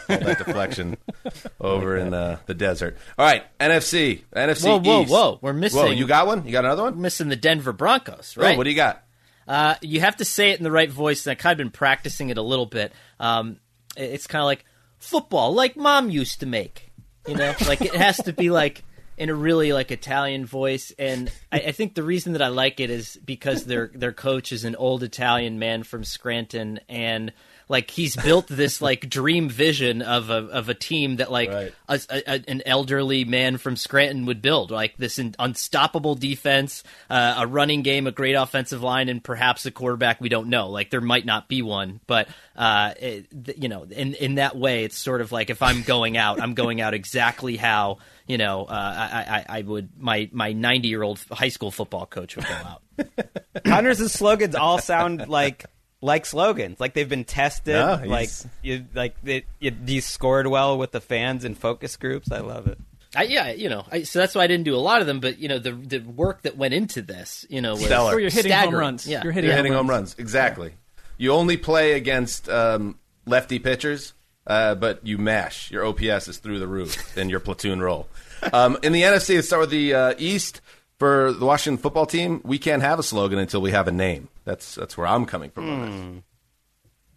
All 0.08 0.18
that 0.18 0.38
deflection 0.38 0.96
over 1.60 1.96
in 1.96 2.14
uh, 2.14 2.38
the 2.46 2.54
desert. 2.54 2.96
All 3.18 3.26
right, 3.26 3.42
NFC, 3.58 4.22
NFC 4.34 4.64
Whoa, 4.66 4.78
whoa, 4.80 5.02
East. 5.02 5.10
whoa! 5.10 5.38
We're 5.42 5.52
missing. 5.52 5.80
Whoa, 5.80 5.90
you 5.90 6.06
got 6.06 6.26
one? 6.28 6.44
You 6.46 6.52
got 6.52 6.64
another 6.64 6.84
one? 6.84 6.94
We're 6.96 7.02
missing 7.02 7.28
the 7.28 7.36
Denver 7.36 7.72
Broncos, 7.72 8.36
Oh, 8.38 8.42
right? 8.42 8.56
what 8.56 8.64
do 8.64 8.70
you 8.70 8.76
got? 8.76 9.02
Uh, 9.48 9.74
you 9.82 10.00
have 10.00 10.16
to 10.16 10.24
say 10.24 10.50
it 10.50 10.58
in 10.58 10.64
the 10.64 10.70
right 10.70 10.90
voice, 10.90 11.26
and 11.26 11.32
I 11.32 11.34
kind 11.34 11.52
of 11.52 11.58
been 11.58 11.70
practicing 11.70 12.30
it 12.30 12.38
a 12.38 12.42
little 12.42 12.66
bit. 12.66 12.92
Um, 13.18 13.58
it's 13.96 14.26
kind 14.28 14.40
of 14.40 14.46
like 14.46 14.64
football, 14.98 15.52
like 15.52 15.76
mom 15.76 16.10
used 16.10 16.40
to 16.40 16.46
make. 16.46 16.92
You 17.26 17.34
know, 17.34 17.54
like 17.66 17.80
it 17.80 17.94
has 17.94 18.18
to 18.18 18.32
be 18.32 18.50
like 18.50 18.84
in 19.16 19.28
a 19.28 19.34
really 19.34 19.72
like 19.72 19.90
Italian 19.90 20.46
voice. 20.46 20.92
And 20.98 21.30
I, 21.52 21.58
I 21.60 21.72
think 21.72 21.94
the 21.94 22.02
reason 22.02 22.32
that 22.32 22.42
I 22.42 22.48
like 22.48 22.80
it 22.80 22.90
is 22.90 23.18
because 23.24 23.64
their 23.64 23.90
their 23.94 24.12
coach 24.12 24.52
is 24.52 24.64
an 24.64 24.76
old 24.76 25.02
Italian 25.02 25.58
man 25.58 25.82
from 25.82 26.04
Scranton, 26.04 26.80
and 26.88 27.32
like 27.68 27.90
he's 27.90 28.14
built 28.16 28.46
this 28.48 28.82
like 28.82 29.08
dream 29.08 29.48
vision 29.48 30.02
of 30.02 30.30
a 30.30 30.34
of 30.48 30.68
a 30.68 30.74
team 30.74 31.16
that 31.16 31.30
like 31.30 31.48
a, 31.88 32.00
a, 32.10 32.22
a- 32.26 32.44
an 32.48 32.62
elderly 32.66 33.24
man 33.24 33.56
from 33.56 33.76
Scranton 33.76 34.26
would 34.26 34.42
build, 34.42 34.70
like 34.70 34.96
this 34.96 35.18
in, 35.18 35.34
unstoppable 35.38 36.14
defense, 36.14 36.82
uh, 37.08 37.36
a 37.38 37.46
running 37.46 37.82
game, 37.82 38.06
a 38.06 38.12
great 38.12 38.34
offensive 38.34 38.82
line, 38.82 39.08
and 39.08 39.22
perhaps 39.24 39.64
a 39.66 39.70
quarterback 39.70 40.20
we 40.20 40.28
don't 40.28 40.48
know. 40.48 40.68
Like 40.68 40.90
there 40.90 41.00
might 41.00 41.24
not 41.24 41.48
be 41.48 41.62
one, 41.62 42.00
but 42.06 42.28
uh, 42.56 42.92
it, 43.00 43.26
you 43.58 43.68
know, 43.68 43.84
in 43.84 44.14
in 44.14 44.34
that 44.36 44.56
way, 44.56 44.84
it's 44.84 44.98
sort 44.98 45.20
of 45.20 45.32
like 45.32 45.50
if 45.50 45.62
I'm 45.62 45.82
going 45.82 46.16
out, 46.16 46.40
I'm 46.40 46.54
going 46.54 46.80
out 46.80 46.94
exactly 46.94 47.56
how 47.56 47.98
you 48.26 48.38
know 48.38 48.64
uh, 48.64 48.72
I, 48.72 49.44
I 49.48 49.58
I 49.58 49.62
would 49.62 49.90
my 49.98 50.28
my 50.32 50.52
90 50.52 50.88
year 50.88 51.02
old 51.02 51.18
high 51.30 51.48
school 51.48 51.70
football 51.70 52.06
coach 52.06 52.36
would 52.36 52.46
go 52.46 52.54
out. 52.54 52.82
Conor's 53.64 54.12
slogans 54.12 54.54
all 54.54 54.78
sound 54.78 55.28
like 55.28 55.64
like 56.04 56.26
slogans, 56.26 56.78
like 56.78 56.92
they've 56.94 57.08
been 57.08 57.24
tested. 57.24 57.74
Yeah, 57.74 57.96
he's- 57.98 58.08
like 58.08 58.52
you, 58.62 58.84
like 58.94 59.14
they, 59.22 59.44
you, 59.58 59.72
you 59.86 60.00
scored 60.00 60.46
well 60.46 60.76
with 60.78 60.92
the 60.92 61.00
fans 61.00 61.44
and 61.44 61.56
focus 61.56 61.96
groups. 61.96 62.30
I 62.30 62.40
love 62.40 62.66
it. 62.66 62.78
I, 63.16 63.22
yeah, 63.24 63.52
you 63.52 63.68
know, 63.68 63.84
I, 63.92 64.02
so 64.02 64.18
that's 64.18 64.34
why 64.34 64.42
I 64.42 64.46
didn't 64.48 64.64
do 64.64 64.74
a 64.74 64.78
lot 64.90 65.00
of 65.00 65.06
them. 65.06 65.20
But 65.20 65.38
you 65.38 65.48
know, 65.48 65.58
the 65.60 65.70
the 65.72 65.98
work 66.00 66.42
that 66.42 66.56
went 66.56 66.74
into 66.74 67.00
this, 67.00 67.46
you 67.48 67.60
know, 67.62 67.72
was 67.72 67.84
Stellar. 67.86 68.14
Or 68.14 68.20
you're 68.20 68.30
hitting 68.30 68.52
home 68.52 68.74
runs. 68.74 69.06
Yeah, 69.06 69.22
You're 69.22 69.32
hitting, 69.32 69.48
You're 69.48 69.56
home, 69.56 69.64
hitting 69.64 69.72
runs. 69.72 69.86
home 69.86 69.90
runs. 69.90 70.14
Exactly. 70.18 70.72
You 71.16 71.32
only 71.32 71.56
play 71.56 71.92
against 71.92 72.48
um, 72.48 72.98
lefty 73.24 73.60
pitchers, 73.60 74.14
uh, 74.48 74.74
but 74.74 75.06
you 75.06 75.16
mash. 75.16 75.70
Your 75.70 75.84
OPS 75.86 76.26
is 76.28 76.38
through 76.38 76.58
the 76.58 76.66
roof 76.66 77.16
in 77.16 77.28
your 77.30 77.38
platoon 77.40 77.80
role. 77.80 78.08
Um, 78.52 78.76
in 78.82 78.92
the 78.92 79.02
NFC, 79.02 79.36
let's 79.36 79.46
start 79.46 79.60
with 79.60 79.70
the 79.70 79.94
uh, 79.94 80.14
East. 80.18 80.60
For 80.98 81.32
the 81.32 81.44
Washington 81.44 81.82
football 81.82 82.06
team, 82.06 82.40
we 82.44 82.58
can't 82.58 82.82
have 82.82 82.98
a 82.98 83.02
slogan 83.02 83.38
until 83.38 83.60
we 83.60 83.72
have 83.72 83.88
a 83.88 83.92
name. 83.92 84.28
That's 84.44 84.74
that's 84.76 84.96
where 84.96 85.06
I'm 85.06 85.26
coming 85.26 85.50
from. 85.50 85.68
on 85.70 86.14
this. 86.14 86.22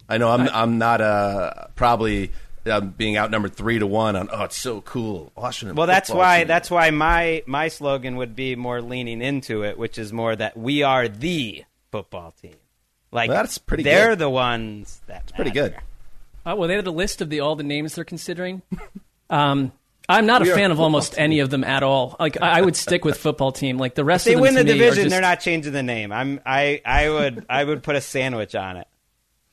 I 0.10 0.18
know 0.18 0.30
I'm 0.30 0.48
I'm 0.50 0.78
not 0.78 1.00
uh, 1.02 1.68
probably 1.76 2.32
uh, 2.66 2.82
being 2.82 3.18
outnumbered 3.18 3.54
three 3.56 3.78
to 3.80 3.86
one 3.88 4.16
on. 4.16 4.30
Oh, 4.32 4.44
it's 4.46 4.58
so 4.58 4.82
cool, 4.82 5.32
Washington. 5.36 5.76
Well, 5.76 5.88
that's 5.88 6.10
why 6.10 6.40
team. 6.40 6.48
that's 6.48 6.72
why 6.72 6.90
my 6.90 7.44
my 7.46 7.68
slogan 7.68 8.16
would 8.18 8.36
be 8.36 8.56
more 8.56 8.82
leaning 8.82 9.22
into 9.22 9.64
it, 9.64 9.78
which 9.78 9.98
is 9.98 10.12
more 10.12 10.36
that 10.36 10.58
we 10.58 10.82
are 10.84 11.08
the 11.08 11.64
football 11.92 12.34
team. 12.42 12.56
Like 13.12 13.30
That's 13.30 13.58
pretty 13.58 13.84
They're 13.84 14.10
good. 14.10 14.20
the 14.20 14.30
ones 14.30 15.02
that 15.08 15.32
pretty 15.34 15.52
good. 15.52 15.76
Uh, 16.46 16.56
well, 16.58 16.68
they 16.68 16.76
had 16.76 16.88
a 16.88 16.92
list 16.92 17.22
of 17.22 17.30
the 17.30 17.40
all 17.40 17.56
the 17.56 17.64
names 17.64 17.96
they're 17.96 18.04
considering. 18.06 18.62
Um, 19.30 19.74
I'm 20.10 20.26
not 20.26 20.42
We 20.42 20.52
a 20.52 20.56
fan 20.56 20.72
a 20.72 20.74
of 20.74 20.80
almost 20.80 21.16
any 21.18 21.40
of 21.40 21.50
them 21.50 21.64
at 21.64 21.84
all. 21.84 22.16
Like 22.20 22.42
I, 22.42 22.60
I 22.60 22.62
would 22.62 22.76
stick 22.86 23.04
with 23.04 23.18
football 23.18 23.52
team. 23.52 23.78
Like 23.78 23.96
the 23.96 24.04
If 24.04 24.08
rest 24.08 24.26
they 24.26 24.34
of 24.34 24.38
them 24.38 24.42
win 24.44 24.54
to 24.56 24.60
the 24.64 24.66
me 24.74 24.80
division, 24.80 25.04
just- 25.04 25.10
they're 25.12 25.22
not 25.22 25.40
changing 25.42 25.74
the 25.74 25.84
name. 25.84 26.12
I'm 26.12 26.40
I 26.46 26.82
I 26.86 27.10
would 27.10 27.46
I 27.50 27.64
would 27.64 27.84
put 27.84 27.96
a 27.96 28.02
sandwich 28.02 28.56
on 28.56 28.78
it. 28.78 28.88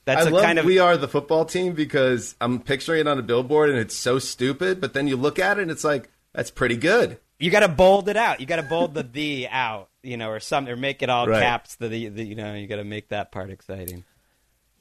That's 0.05 0.27
I 0.27 0.29
a 0.29 0.33
love 0.33 0.43
kind 0.45 0.59
of 0.59 0.65
we 0.67 0.79
are 0.79 0.97
the 0.97 1.09
football 1.09 1.45
team 1.47 1.73
because 1.73 2.35
I'm 2.41 2.61
picturing 2.61 3.01
it 3.01 3.09
on 3.09 3.19
a 3.19 3.23
billboard 3.23 3.71
and 3.71 3.79
it's 3.79 3.97
so 3.97 4.19
stupid, 4.19 4.81
but 4.81 4.93
then 4.93 5.09
you 5.09 5.17
look 5.17 5.39
at 5.39 5.59
it 5.59 5.63
and 5.63 5.71
it's 5.71 5.83
like 5.85 6.11
that's 6.35 6.51
pretty 6.51 6.77
good. 6.77 7.19
you 7.39 7.51
got 7.51 7.61
to 7.61 7.69
bold 7.69 8.09
it 8.09 8.17
out. 8.17 8.39
You 8.41 8.47
got 8.47 8.57
to 8.57 8.63
bold 8.65 8.95
the 8.95 9.03
the 9.03 9.49
out, 9.49 9.89
you 10.03 10.17
know, 10.17 10.29
or 10.29 10.41
something, 10.41 10.73
or 10.73 10.77
make 10.77 11.03
it 11.03 11.09
all 11.09 11.27
Right. 11.27 11.41
caps. 11.43 11.77
The, 11.77 11.89
the, 11.89 12.09
the 12.11 12.25
you 12.25 12.35
know, 12.35 12.55
you 12.55 12.67
got 12.67 12.77
to 12.77 12.85
make 12.85 13.09
that 13.09 13.33
part 13.33 13.51
exciting. 13.51 14.05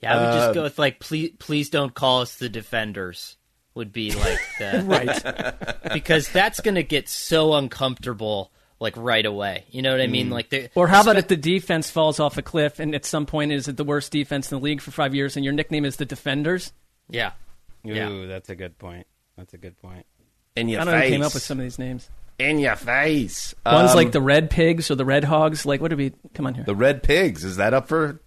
Yeah, 0.01 0.13
I 0.13 0.17
would 0.19 0.29
Uh, 0.29 0.37
just 0.45 0.53
go 0.55 0.63
with 0.63 0.77
like, 0.77 0.99
please, 0.99 1.31
please 1.39 1.69
don't 1.69 1.93
call 1.93 2.21
us 2.21 2.35
the 2.35 2.49
defenders. 2.49 3.37
Would 3.75 3.91
be 3.91 4.11
like 4.13 4.39
the 4.59 4.83
right. 5.83 5.93
because 5.93 6.29
that's 6.29 6.59
going 6.61 6.75
to 6.75 6.83
get 6.83 7.09
so 7.09 7.55
uncomfortable 7.55 8.51
like 8.79 8.95
right 8.97 9.25
away. 9.25 9.63
You 9.71 9.81
know 9.81 9.91
what 9.91 10.01
I 10.01 10.07
mean? 10.07 10.29
Like, 10.29 10.49
the, 10.49 10.69
Or 10.75 10.87
how 10.87 11.01
about 11.01 11.17
if 11.17 11.27
the 11.27 11.37
defense 11.37 11.89
falls 11.89 12.19
off 12.19 12.37
a 12.37 12.41
cliff 12.41 12.79
and 12.79 12.93
at 12.93 13.05
some 13.05 13.25
point 13.25 13.51
is 13.51 13.67
it 13.67 13.77
the 13.77 13.83
worst 13.83 14.11
defense 14.11 14.51
in 14.51 14.59
the 14.59 14.63
league 14.63 14.81
for 14.81 14.91
five 14.91 15.15
years 15.15 15.35
and 15.37 15.43
your 15.45 15.53
nickname 15.53 15.85
is 15.85 15.95
the 15.95 16.05
Defenders? 16.05 16.71
Yeah, 17.09 17.31
Ooh, 17.87 17.93
Yeah. 17.93 18.25
that's 18.27 18.49
a 18.49 18.55
good 18.55 18.77
point. 18.77 19.07
That's 19.37 19.53
a 19.53 19.57
good 19.57 19.79
point. 19.81 20.05
In 20.55 20.69
your 20.69 20.81
I 20.81 20.83
don't 20.85 20.91
know 20.93 20.97
who 20.99 21.03
face. 21.05 21.11
came 21.11 21.21
up 21.23 21.33
with 21.33 21.43
some 21.43 21.59
of 21.59 21.63
these 21.63 21.79
names. 21.79 22.09
In 22.37 22.59
your 22.59 22.75
face. 22.75 23.55
One's 23.65 23.91
Um, 23.91 23.95
like 23.95 24.11
the 24.11 24.21
Red 24.21 24.49
Pigs 24.51 24.91
or 24.91 24.95
the 24.95 25.05
Red 25.05 25.23
Hogs. 25.23 25.65
Like, 25.65 25.81
what 25.81 25.89
do 25.89 25.97
we? 25.97 26.13
Come 26.35 26.45
on 26.45 26.53
here. 26.55 26.63
the 26.63 26.75
Red 26.75 27.01
Pigs. 27.03 27.43
Is 27.43 27.55
that 27.57 27.73
up 27.73 27.87
for? 27.87 28.21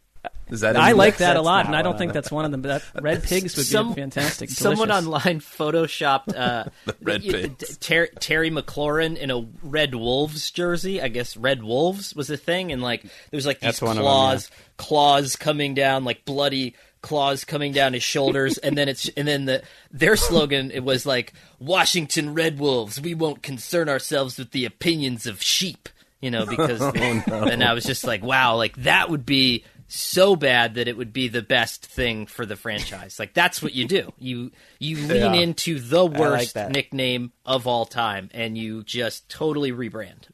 Is 0.48 0.60
that? 0.60 0.76
I 0.76 0.92
like 0.92 1.16
that 1.16 1.36
a 1.36 1.42
lot, 1.42 1.66
and 1.66 1.74
I 1.74 1.82
don't 1.82 1.98
think 1.98 2.12
that's 2.12 2.30
one 2.30 2.44
of 2.44 2.52
them. 2.52 2.62
But 2.62 2.82
that 2.94 3.02
Red 3.02 3.24
Pigs 3.24 3.56
would 3.56 3.66
Some- 3.66 3.88
be 3.94 4.00
fantastic. 4.00 4.48
Someone 4.50 4.88
Delicious. 4.88 5.06
online 5.06 5.40
photoshopped 5.40 6.36
uh, 6.36 6.64
Red 7.02 7.22
y- 7.24 7.30
Pigs. 7.30 7.76
Ter- 7.78 8.06
Terry 8.06 8.50
McLaurin 8.50 9.16
in 9.16 9.30
a 9.32 9.44
Red 9.62 9.94
Wolves 9.96 10.50
jersey. 10.52 11.02
I 11.02 11.08
guess 11.08 11.36
Red 11.36 11.62
Wolves 11.64 12.14
was 12.14 12.30
a 12.30 12.36
thing, 12.36 12.70
and 12.70 12.80
like 12.80 13.02
there 13.02 13.10
was 13.32 13.46
like 13.46 13.58
these 13.60 13.66
That's 13.68 13.82
one 13.82 13.90
of 13.92 13.96
them, 13.96 14.04
claws, 14.04 14.50
claws 14.76 15.36
coming 15.36 15.74
down, 15.74 16.04
like 16.04 16.24
bloody 16.24 16.74
claws 17.02 17.44
coming 17.44 17.72
down 17.72 17.92
his 17.92 18.02
shoulders, 18.04 18.56
and 18.58 18.78
then 18.78 18.88
it's 18.88 19.08
and 19.16 19.26
then 19.26 19.46
the 19.46 19.62
their 19.90 20.16
slogan 20.16 20.70
it 20.70 20.84
was 20.84 21.04
like 21.06 21.32
Washington 21.58 22.34
Red 22.34 22.58
Wolves. 22.60 23.00
We 23.00 23.14
won't 23.14 23.42
concern 23.42 23.88
ourselves 23.88 24.38
with 24.38 24.52
the 24.52 24.64
opinions 24.64 25.26
of 25.26 25.42
sheep, 25.42 25.88
you 26.20 26.30
know, 26.30 26.46
because 26.46 26.80
Oh, 26.80 26.90
no. 26.92 27.44
and 27.44 27.62
I 27.64 27.74
was 27.74 27.84
just 27.84 28.04
like, 28.04 28.22
wow, 28.22 28.56
like 28.56 28.76
that 28.76 29.10
would 29.10 29.26
be 29.26 29.64
so 29.88 30.34
bad 30.36 30.74
that 30.74 30.88
it 30.88 30.96
would 30.96 31.12
be 31.12 31.28
the 31.28 31.42
best 31.42 31.86
thing 31.86 32.26
for 32.26 32.44
the 32.44 32.56
franchise. 32.56 33.18
Like 33.18 33.34
that's 33.34 33.62
what 33.62 33.74
you 33.74 33.86
do. 33.86 34.12
You 34.18 34.50
you 34.78 34.96
lean 35.06 35.34
Yeah. 35.34 35.40
into 35.40 35.78
the 35.78 36.04
worst 36.06 36.54
that. 36.54 36.72
nickname 36.72 37.32
of 37.44 37.66
all 37.66 37.86
time 37.86 38.28
and 38.34 38.56
you 38.58 38.82
just 38.82 39.28
totally 39.28 39.70
rebrand. 39.72 40.28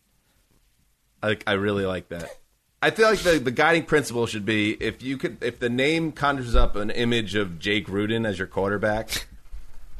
I, 1.22 1.36
I 1.46 1.52
really 1.52 1.84
like 1.86 2.08
that. 2.08 2.30
I 2.84 2.90
feel 2.90 3.08
like 3.08 3.20
the, 3.20 3.38
the 3.38 3.50
guiding 3.52 3.84
principle 3.84 4.26
should 4.26 4.44
be 4.44 4.72
if 4.72 5.02
you 5.02 5.16
could 5.16 5.42
if 5.42 5.60
the 5.60 5.68
name 5.70 6.10
conjures 6.12 6.56
up 6.56 6.74
an 6.74 6.90
image 6.90 7.34
of 7.36 7.58
Jake 7.60 7.88
Rudin 7.88 8.26
as 8.26 8.38
your 8.38 8.48
quarterback, 8.48 9.28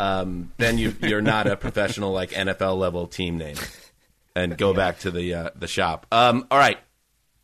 um, 0.01 0.51
then 0.57 0.79
you 0.79 0.93
you're 1.01 1.21
not 1.23 1.47
a 1.47 1.57
professional 1.57 2.11
like 2.13 2.31
NFL 2.31 2.77
level 2.79 3.07
team 3.07 3.39
name, 3.39 3.55
and 4.35 4.59
go 4.59 4.75
back 4.75 4.99
to 5.01 5.13
the 5.13 5.33
uh, 5.33 5.51
the 5.55 5.69
shop. 5.69 6.07
Um, 6.11 6.45
all 6.51 6.59
right, 6.59 6.79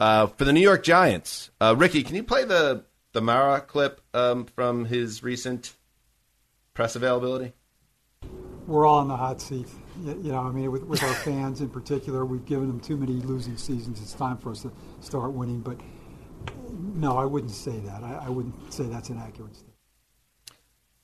uh, 0.00 0.26
for 0.26 0.44
the 0.44 0.52
New 0.52 0.60
York 0.60 0.82
Giants, 0.82 1.50
uh, 1.60 1.74
Ricky, 1.76 2.02
can 2.02 2.16
you 2.16 2.22
play 2.22 2.44
the 2.44 2.84
the 3.12 3.20
Mara 3.20 3.60
clip 3.60 4.00
um, 4.14 4.44
from 4.44 4.84
his 4.84 5.22
recent 5.22 5.72
press 6.74 6.94
availability? 6.94 7.52
we're 8.68 8.86
all 8.86 9.00
in 9.00 9.08
the 9.08 9.16
hot 9.16 9.40
seat. 9.40 9.66
You, 10.02 10.20
you 10.22 10.32
know, 10.32 10.40
I 10.40 10.50
mean, 10.50 10.70
with, 10.70 10.84
with 10.84 11.02
our 11.02 11.14
fans 11.24 11.60
in 11.60 11.70
particular, 11.70 12.24
we've 12.24 12.44
given 12.44 12.68
them 12.68 12.78
too 12.78 12.96
many 12.96 13.14
losing 13.14 13.56
seasons. 13.56 14.00
It's 14.00 14.12
time 14.12 14.36
for 14.36 14.50
us 14.50 14.62
to 14.62 14.72
start 15.00 15.32
winning. 15.32 15.60
But 15.60 15.80
no, 16.70 17.16
I 17.16 17.24
wouldn't 17.24 17.52
say 17.52 17.78
that. 17.80 18.04
I, 18.04 18.26
I 18.26 18.28
wouldn't 18.28 18.72
say 18.72 18.84
that's 18.84 19.08
an 19.08 19.18
accurate 19.18 19.56
statement. 19.56 19.74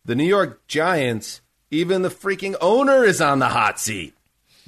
The 0.04 0.14
New 0.14 0.24
York 0.24 0.66
Giants, 0.68 1.40
even 1.70 2.02
the 2.02 2.10
freaking 2.10 2.54
owner 2.60 3.02
is 3.02 3.20
on 3.22 3.38
the 3.38 3.48
hot 3.48 3.80
seat. 3.80 4.14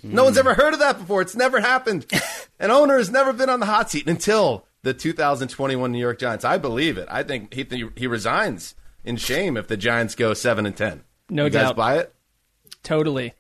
No 0.03 0.25
one's 0.25 0.39
ever 0.39 0.55
heard 0.55 0.73
of 0.75 0.81
that 0.81 0.99
before. 0.99 1.23
It's 1.23 1.35
never 1.37 1.61
happened. 1.61 2.07
An 2.61 2.71
owner 2.71 2.99
has 2.99 3.11
never 3.11 3.33
been 3.33 3.51
on 3.51 3.61
the 3.61 3.67
hot 3.67 3.91
seat 3.91 4.09
until 4.09 4.67
the 4.83 4.95
2021 4.95 5.91
New 5.93 5.99
York 5.99 6.19
Giants. 6.19 6.45
I 6.45 6.59
believe 6.59 6.99
it. 6.99 7.09
I 7.11 7.23
think 7.23 7.53
he 7.55 7.67
he 7.97 8.07
resigns 8.07 8.75
in 9.05 9.17
shame 9.17 9.57
if 9.57 9.69
the 9.69 9.77
Giants 9.77 10.15
go 10.15 10.35
seven 10.35 10.67
and 10.67 10.77
ten. 10.77 11.03
No 11.29 11.45
you 11.45 11.51
guys 11.51 11.63
doubt. 11.69 11.77
buy 11.77 11.99
it? 11.99 12.15
Totally. 12.83 13.33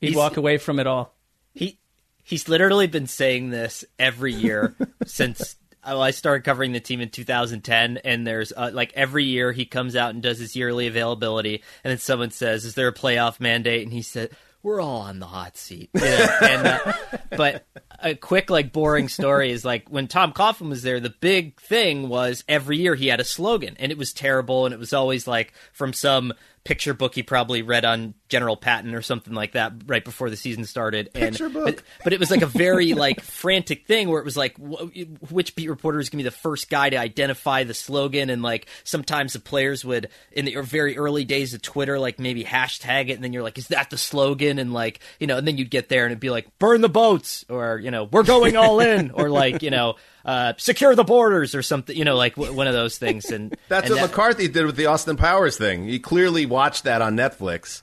He'd 0.00 0.08
He's- 0.08 0.16
walk 0.16 0.36
away 0.36 0.58
from 0.58 0.78
it 0.78 0.86
all. 0.86 1.14
He 1.54 1.78
he's 2.22 2.48
literally 2.48 2.86
been 2.88 3.06
saying 3.06 3.50
this 3.50 3.84
every 3.98 4.34
year 4.34 4.74
since 5.06 5.56
well, 5.84 6.02
I 6.02 6.10
started 6.10 6.44
covering 6.44 6.72
the 6.72 6.80
team 6.80 7.00
in 7.00 7.10
2010. 7.10 7.98
And 7.98 8.26
there's 8.26 8.52
uh, 8.52 8.70
like 8.74 8.92
every 8.94 9.24
year 9.24 9.52
he 9.52 9.64
comes 9.64 9.94
out 9.94 10.10
and 10.14 10.22
does 10.22 10.38
his 10.40 10.56
yearly 10.56 10.88
availability, 10.88 11.62
and 11.84 11.90
then 11.92 11.98
someone 11.98 12.32
says, 12.32 12.64
"Is 12.64 12.74
there 12.74 12.88
a 12.88 12.92
playoff 12.94 13.40
mandate?" 13.40 13.82
And 13.84 13.92
he 13.92 14.02
said. 14.02 14.30
We're 14.66 14.80
all 14.80 15.02
on 15.02 15.20
the 15.20 15.26
hot 15.26 15.56
seat, 15.56 15.90
You 15.94 16.00
know, 16.00 16.38
and 16.42 16.66
uh, 16.66 16.92
but 17.30 17.64
a 18.02 18.16
quick 18.16 18.50
like 18.50 18.72
boring 18.72 19.08
story 19.08 19.52
is 19.52 19.64
like 19.64 19.88
when 19.88 20.08
Tom 20.08 20.32
Coughlin 20.32 20.68
was 20.70 20.82
there. 20.82 20.98
The 20.98 21.14
big 21.20 21.60
thing 21.60 22.08
was 22.08 22.42
every 22.48 22.76
year 22.78 22.96
he 22.96 23.06
had 23.06 23.20
a 23.20 23.24
slogan, 23.24 23.76
and 23.78 23.92
it 23.92 23.96
was 23.96 24.12
terrible, 24.12 24.66
and 24.66 24.74
it 24.74 24.80
was 24.80 24.92
always 24.92 25.28
like 25.28 25.52
from 25.72 25.92
some 25.92 26.32
picture 26.66 26.94
book 26.94 27.14
he 27.14 27.22
probably 27.22 27.62
read 27.62 27.84
on 27.84 28.14
General 28.28 28.56
Patton 28.56 28.94
or 28.94 29.02
something 29.02 29.32
like 29.32 29.52
that 29.52 29.72
right 29.86 30.04
before 30.04 30.28
the 30.30 30.36
season 30.36 30.64
started. 30.64 31.08
And, 31.14 31.30
Picture 31.30 31.48
book. 31.48 31.64
But, 31.76 31.82
but 32.04 32.12
it 32.12 32.20
was 32.20 32.30
like 32.30 32.42
a 32.42 32.46
very 32.46 32.92
like 32.94 33.20
frantic 33.22 33.86
thing 33.86 34.08
where 34.08 34.20
it 34.20 34.24
was 34.24 34.36
like 34.36 34.56
wh- 34.58 35.32
which 35.32 35.54
beat 35.54 35.68
reporter 35.68 36.00
is 36.00 36.08
going 36.10 36.18
to 36.18 36.24
be 36.24 36.28
the 36.28 36.36
first 36.36 36.68
guy 36.68 36.90
to 36.90 36.96
identify 36.96 37.62
the 37.64 37.74
slogan 37.74 38.30
and 38.30 38.42
like 38.42 38.66
sometimes 38.84 39.32
the 39.34 39.38
players 39.40 39.84
would 39.84 40.08
in 40.32 40.44
the 40.44 40.56
very 40.62 40.98
early 40.98 41.24
days 41.24 41.54
of 41.54 41.62
Twitter 41.62 41.98
like 41.98 42.18
maybe 42.18 42.42
hashtag 42.44 43.08
it 43.08 43.12
and 43.12 43.22
then 43.24 43.32
you're 43.32 43.42
like 43.44 43.58
is 43.58 43.68
that 43.68 43.90
the 43.90 43.98
slogan 43.98 44.58
and 44.58 44.72
like 44.72 45.00
you 45.20 45.26
know 45.26 45.36
and 45.38 45.46
then 45.46 45.56
you'd 45.56 45.70
get 45.70 45.88
there 45.88 46.04
and 46.04 46.10
it'd 46.12 46.20
be 46.20 46.30
like 46.30 46.58
burn 46.58 46.80
the 46.80 46.88
boats 46.88 47.44
or 47.48 47.78
you 47.78 47.90
know 47.92 48.04
we're 48.04 48.24
going 48.24 48.56
all 48.56 48.80
in 48.80 49.10
or 49.14 49.30
like 49.30 49.62
you 49.62 49.70
know 49.70 49.94
uh, 50.24 50.52
secure 50.56 50.96
the 50.96 51.04
borders 51.04 51.54
or 51.54 51.62
something 51.62 51.96
you 51.96 52.04
know 52.04 52.16
like 52.16 52.34
w- 52.34 52.52
one 52.52 52.66
of 52.66 52.72
those 52.74 52.98
things 52.98 53.30
and 53.30 53.56
That's 53.68 53.86
and 53.88 53.94
what 53.94 54.00
that- 54.02 54.10
McCarthy 54.10 54.48
did 54.48 54.66
with 54.66 54.74
the 54.74 54.86
Austin 54.86 55.16
Powers 55.16 55.56
thing. 55.56 55.84
He 55.84 56.00
clearly 56.00 56.46
watched 56.56 56.84
that 56.84 57.02
on 57.02 57.16
Netflix 57.16 57.82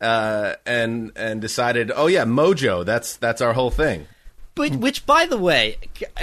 uh, 0.00 0.54
and 0.64 1.12
and 1.16 1.40
decided, 1.40 1.92
oh 1.94 2.06
yeah, 2.08 2.24
Mojo. 2.24 2.84
That's 2.84 3.16
that's 3.16 3.40
our 3.40 3.52
whole 3.52 3.70
thing. 3.70 4.06
But 4.54 4.72
which, 4.76 5.04
by 5.04 5.26
the 5.26 5.36
way, 5.36 5.76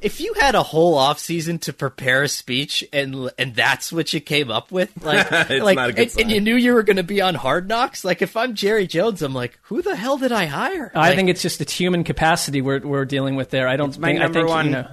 if 0.00 0.20
you 0.20 0.34
had 0.34 0.54
a 0.54 0.62
whole 0.62 0.94
off 0.96 1.18
season 1.18 1.58
to 1.60 1.72
prepare 1.72 2.22
a 2.22 2.28
speech 2.28 2.84
and 2.92 3.30
and 3.36 3.54
that's 3.54 3.92
what 3.92 4.12
you 4.12 4.20
came 4.20 4.48
up 4.50 4.70
with, 4.70 4.90
like, 5.04 5.26
It's 5.50 5.64
like 5.64 5.74
not 5.76 5.90
a 5.90 5.92
good 5.92 6.08
and, 6.12 6.20
and 6.20 6.30
you 6.30 6.40
knew 6.40 6.54
you 6.54 6.72
were 6.72 6.84
going 6.84 6.98
to 6.98 7.02
be 7.02 7.20
on 7.20 7.34
Hard 7.34 7.68
Knocks, 7.68 8.04
like 8.04 8.22
if 8.22 8.36
I'm 8.36 8.54
Jerry 8.54 8.86
Jones, 8.86 9.22
I'm 9.22 9.34
like, 9.34 9.58
who 9.62 9.82
the 9.82 9.96
hell 9.96 10.18
did 10.18 10.30
I 10.30 10.44
hire? 10.46 10.92
I 10.94 11.08
Like, 11.08 11.16
think 11.16 11.30
it's 11.30 11.42
just 11.42 11.60
its 11.60 11.72
human 11.72 12.04
capacity 12.04 12.60
we're 12.62 12.78
we're 12.80 13.04
dealing 13.06 13.34
with 13.34 13.50
there. 13.50 13.66
I 13.66 13.76
don't 13.76 13.88
It's 13.88 13.98
my 13.98 14.08
think 14.08 14.20
number 14.20 14.38
I 14.38 14.42
think, 14.42 14.48
one. 14.50 14.66
You 14.66 14.72
know, 14.72 14.88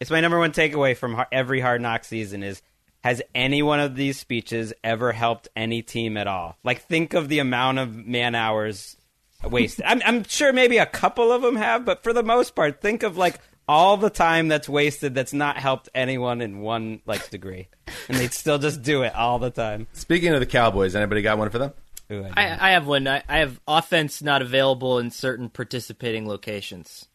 It's 0.00 0.10
my 0.10 0.20
number 0.20 0.38
one 0.38 0.52
takeaway 0.52 0.94
from 0.94 1.24
every 1.32 1.60
Hard 1.60 1.80
Knock 1.80 2.04
season 2.04 2.42
is 2.42 2.60
has 3.06 3.22
any 3.36 3.62
one 3.62 3.78
of 3.78 3.94
these 3.94 4.18
speeches 4.18 4.72
ever 4.82 5.12
helped 5.12 5.46
any 5.54 5.80
team 5.80 6.16
at 6.16 6.26
all? 6.26 6.56
Like 6.64 6.80
think 6.82 7.14
of 7.14 7.28
the 7.28 7.38
amount 7.38 7.78
of 7.78 7.94
man 7.94 8.34
hours 8.34 8.96
wasted. 9.44 9.84
I'm, 9.86 10.02
I'm 10.04 10.24
sure 10.24 10.52
maybe 10.52 10.78
a 10.78 10.86
couple 10.86 11.30
of 11.30 11.40
them 11.40 11.54
have, 11.54 11.84
but 11.84 12.02
for 12.02 12.12
the 12.12 12.24
most 12.24 12.56
part, 12.56 12.80
think 12.80 13.04
of 13.04 13.16
like 13.16 13.38
all 13.68 13.96
the 13.96 14.10
time 14.10 14.48
that's 14.48 14.68
wasted 14.68 15.14
that's 15.14 15.32
not 15.32 15.56
helped 15.56 15.88
anyone 15.94 16.40
in 16.40 16.58
one 16.58 17.00
like 17.06 17.30
degree, 17.30 17.68
and 18.08 18.18
they'd 18.18 18.32
still 18.32 18.58
just 18.58 18.82
do 18.82 19.02
it 19.02 19.14
all 19.14 19.38
the 19.38 19.50
time. 19.50 19.86
Speaking 19.92 20.34
of 20.34 20.40
the 20.40 20.46
Cowboys, 20.46 20.96
anybody 20.96 21.22
got 21.22 21.38
one 21.38 21.50
for 21.50 21.58
them? 21.58 21.74
Ooh, 22.10 22.24
I 22.24 22.30
I, 22.48 22.70
I 22.70 22.70
have 22.72 22.88
one. 22.88 23.06
I, 23.06 23.22
I 23.28 23.38
have 23.38 23.60
offense 23.68 24.20
not 24.20 24.42
available 24.42 24.98
in 24.98 25.12
certain 25.12 25.48
participating 25.48 26.26
locations. 26.26 27.06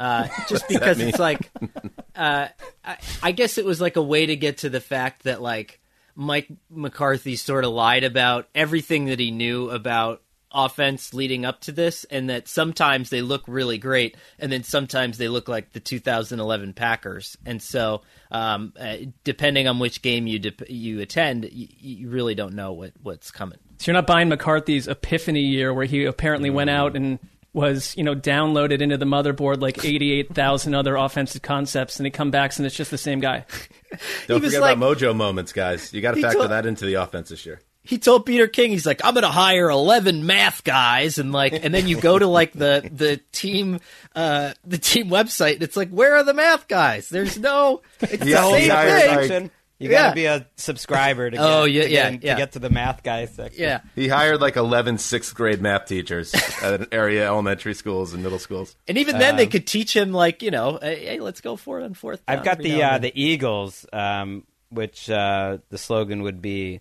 Uh, 0.00 0.26
just 0.48 0.66
because 0.66 0.98
it's 0.98 1.18
like, 1.18 1.50
uh, 2.16 2.48
I, 2.82 2.96
I 3.22 3.32
guess 3.32 3.58
it 3.58 3.66
was 3.66 3.82
like 3.82 3.96
a 3.96 4.02
way 4.02 4.24
to 4.24 4.34
get 4.34 4.58
to 4.58 4.70
the 4.70 4.80
fact 4.80 5.24
that 5.24 5.42
like 5.42 5.78
Mike 6.14 6.48
McCarthy 6.70 7.36
sort 7.36 7.64
of 7.64 7.72
lied 7.72 8.02
about 8.02 8.48
everything 8.54 9.04
that 9.06 9.20
he 9.20 9.30
knew 9.30 9.68
about 9.68 10.22
offense 10.52 11.12
leading 11.12 11.44
up 11.44 11.60
to 11.60 11.72
this, 11.72 12.04
and 12.04 12.30
that 12.30 12.48
sometimes 12.48 13.10
they 13.10 13.20
look 13.20 13.44
really 13.46 13.76
great, 13.76 14.16
and 14.38 14.50
then 14.50 14.62
sometimes 14.62 15.18
they 15.18 15.28
look 15.28 15.48
like 15.48 15.72
the 15.72 15.80
2011 15.80 16.72
Packers, 16.72 17.36
and 17.44 17.62
so 17.62 18.00
um, 18.30 18.72
uh, 18.80 18.96
depending 19.22 19.68
on 19.68 19.78
which 19.78 20.00
game 20.00 20.26
you 20.26 20.38
dep 20.38 20.62
you 20.70 21.00
attend, 21.00 21.44
you, 21.52 21.68
you 21.78 22.08
really 22.08 22.34
don't 22.34 22.54
know 22.54 22.72
what 22.72 22.92
what's 23.02 23.30
coming. 23.30 23.58
So 23.76 23.92
you're 23.92 23.98
not 23.98 24.06
buying 24.06 24.30
McCarthy's 24.30 24.88
epiphany 24.88 25.42
year 25.42 25.74
where 25.74 25.84
he 25.86 26.06
apparently 26.06 26.48
went 26.48 26.70
out 26.70 26.96
and 26.96 27.18
was, 27.52 27.96
you 27.96 28.04
know, 28.04 28.14
downloaded 28.14 28.80
into 28.80 28.96
the 28.96 29.04
motherboard 29.04 29.60
like 29.60 29.84
88,000 29.84 30.74
other 30.74 30.96
offensive 30.96 31.42
concepts 31.42 31.98
and 31.98 32.06
he 32.06 32.10
come 32.10 32.30
back 32.30 32.56
and 32.56 32.66
it's 32.66 32.76
just 32.76 32.90
the 32.90 32.98
same 32.98 33.20
guy. 33.20 33.44
Don't 34.28 34.40
forget 34.42 34.60
like- 34.60 34.76
about 34.76 34.96
Mojo 34.98 35.14
moments, 35.16 35.52
guys. 35.52 35.92
You 35.92 36.00
got 36.00 36.14
to 36.14 36.22
factor 36.22 36.38
told- 36.38 36.50
that 36.50 36.66
into 36.66 36.84
the 36.86 36.94
offense 36.94 37.28
this 37.30 37.44
year. 37.44 37.60
he 37.82 37.98
told 37.98 38.24
Peter 38.26 38.46
King, 38.46 38.70
he's 38.70 38.86
like, 38.86 39.04
I'm 39.04 39.14
going 39.14 39.22
to 39.22 39.28
hire 39.30 39.68
11 39.68 40.26
math 40.26 40.62
guys. 40.64 41.18
And 41.18 41.32
like, 41.32 41.52
and 41.64 41.74
then 41.74 41.88
you 41.88 42.00
go 42.00 42.18
to 42.18 42.26
like 42.26 42.52
the, 42.52 42.88
the 42.92 43.16
team, 43.32 43.80
uh, 44.14 44.52
the 44.64 44.78
team 44.78 45.08
website 45.08 45.54
and 45.54 45.62
it's 45.64 45.76
like, 45.76 45.90
where 45.90 46.16
are 46.16 46.22
the 46.22 46.34
math 46.34 46.68
guys? 46.68 47.08
There's 47.08 47.36
no, 47.38 47.82
it's 48.00 48.24
Yeah, 48.24 48.42
the 48.42 48.50
same 48.52 48.70
hired, 48.70 49.50
thing. 49.88 49.96
like- 49.96 49.98
You 49.98 50.02
gotta 50.04 50.14
be 50.14 50.24
a 50.26 50.46
subscriber 50.56 51.30
to 51.30 51.36
get, 51.36 51.42
Oh, 51.44 51.64
yeah, 51.64 51.82
to, 51.82 51.90
yeah, 51.90 52.10
get, 52.10 52.22
yeah. 52.24 52.34
to 52.34 52.40
get 52.40 52.52
to 52.52 52.58
the 52.58 52.70
math 52.70 53.02
guy 53.02 53.26
section. 53.26 53.60
Yeah. 53.62 53.80
He 53.94 54.08
hired 54.08 54.40
like 54.40 54.56
11 54.56 54.98
sixth 54.98 55.34
grade 55.34 55.60
math 55.60 55.86
teachers 55.86 56.34
at 56.62 56.92
area 56.92 57.26
elementary 57.26 57.74
schools 57.74 58.12
and 58.14 58.22
middle 58.22 58.38
schools. 58.38 58.76
And 58.86 58.98
even 58.98 59.18
then 59.18 59.36
they 59.36 59.44
Um, 59.44 59.50
could 59.50 59.66
teach 59.66 59.94
him 59.96 60.12
like, 60.12 60.42
you 60.42 60.50
know, 60.50 60.78
hey, 60.80 61.04
hey, 61.06 61.20
let's 61.20 61.40
go 61.40 61.56
for 61.56 61.80
it 61.80 61.84
on 61.84 61.94
fourth. 61.94 62.22
I've 62.28 62.44
got 62.44 62.58
the 62.58 62.82
uh, 62.82 62.98
the 62.98 63.12
Eagles, 63.20 63.86
um, 63.92 64.44
which 64.70 65.08
uh, 65.10 65.58
the 65.70 65.78
slogan 65.78 66.22
would 66.22 66.40
be 66.40 66.80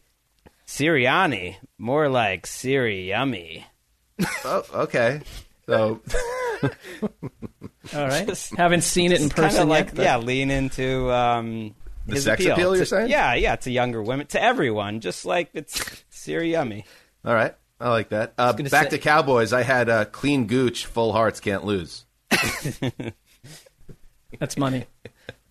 Sirianni, 0.67 1.55
more 1.77 2.09
like 2.09 2.45
Siri 2.45 3.07
yummy. 3.09 3.65
Oh, 4.45 4.63
okay. 4.73 5.21
So 5.65 6.01
All 7.95 8.07
right. 8.07 8.49
Haven't 8.57 8.81
seen 8.83 9.11
it 9.11 9.21
in 9.21 9.29
person 9.29 9.67
like 9.69 9.87
yet. 9.87 9.95
but- 9.95 10.03
yeah, 10.03 10.17
lean 10.17 10.51
into 10.51 11.11
um, 11.11 11.73
The 12.09 12.15
his 12.15 12.23
sex 12.25 12.41
appeal. 12.41 12.53
appeal, 12.53 12.75
you're 12.75 12.85
To- 12.85 12.89
saying? 12.89 13.09
Yeah, 13.09 13.33
yeah, 13.35 13.55
to 13.57 13.71
younger 13.71 14.01
women, 14.03 14.27
to 14.27 14.41
everyone, 14.41 14.99
just 15.01 15.25
like 15.25 15.49
it's 15.53 16.03
Siri 16.09 16.51
yummy. 16.51 16.85
All 17.25 17.33
right. 17.33 17.55
I 17.81 17.89
like 17.89 18.09
that. 18.09 18.33
Uh, 18.37 18.51
gonna 18.51 18.69
back 18.69 18.85
say- 18.85 18.97
to 18.97 18.97
Cowboys. 18.97 19.53
I 19.53 19.63
had 19.63 19.87
uh, 19.89 20.05
clean 20.05 20.47
gooch, 20.47 20.85
full 20.85 21.13
hearts 21.13 21.39
can't 21.39 21.63
lose. 21.63 22.05
That's 24.39 24.57
money. 24.57 24.85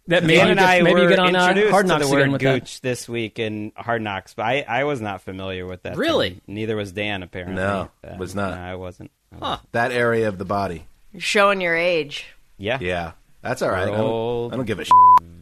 That 0.07 0.23
maybe 0.25 0.37
Dan 0.37 0.47
you 0.47 0.51
and 0.53 0.59
get, 0.61 0.69
I 0.69 0.81
maybe 0.81 0.95
were 0.95 1.03
you 1.03 1.09
get 1.11 1.19
on 1.19 1.37
uh, 1.37 1.49
introduced 1.49 1.71
Hard 1.71 1.85
to 1.87 1.89
Knocks 1.93 2.07
the 2.07 2.13
word 2.13 2.21
again 2.21 2.33
with 2.33 2.41
that. 2.43 2.61
gooch 2.61 2.81
this 2.81 3.09
week 3.09 3.39
in 3.39 3.73
Hard 3.77 4.01
Knocks, 4.01 4.33
but 4.33 4.45
I, 4.47 4.65
I 4.67 4.85
was 4.85 5.03
not 5.03 5.21
familiar 5.21 5.67
with 5.67 5.83
that. 5.83 5.97
Really? 5.99 6.31
term. 6.31 6.41
Neither 6.47 6.77
was 6.77 6.93
Dan. 6.93 7.23
Apparently, 7.23 7.57
No, 7.57 7.91
Uh, 8.03 8.17
was 8.19 8.35
not. 8.35 8.55
no, 8.55 8.61
I 8.63 8.75
wasn't. 8.77 9.11
Huh. 9.39 9.59
That 9.73 9.93
area 9.93 10.29
of 10.29 10.39
the 10.39 10.47
body. 10.47 10.87
You're 11.13 11.21
showing 11.21 11.61
your 11.61 11.77
age. 11.77 12.27
Yeah, 12.57 12.79
Yeah. 12.81 13.13
That's 13.43 13.61
all 13.63 13.71
right. 13.71 13.83
I 13.83 13.91
don't. 13.97 14.53
I 14.53 14.57
don't 14.57 14.65
give 14.67 14.81
a 14.81 14.85
shit. 14.85 14.93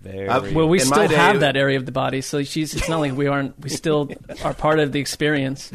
Very. 0.07 0.29
I've- 0.29 0.55
Well, 0.55 0.69
we 0.69 0.79
still 0.79 1.09
day- 1.09 1.15
have 1.15 1.41
that 1.41 1.57
area 1.57 1.77
of 1.79 1.87
the 1.87 1.93
body, 1.93 2.21
so 2.21 2.43
she's. 2.45 2.75
It's 2.75 2.89
not 2.89 3.01
like 3.01 3.13
we 3.17 3.27
aren't. 3.27 3.59
We 3.59 3.69
still 3.71 4.11
are 4.45 4.55
part 4.55 4.79
of 4.79 4.93
the 4.93 5.01
experience. 5.01 5.73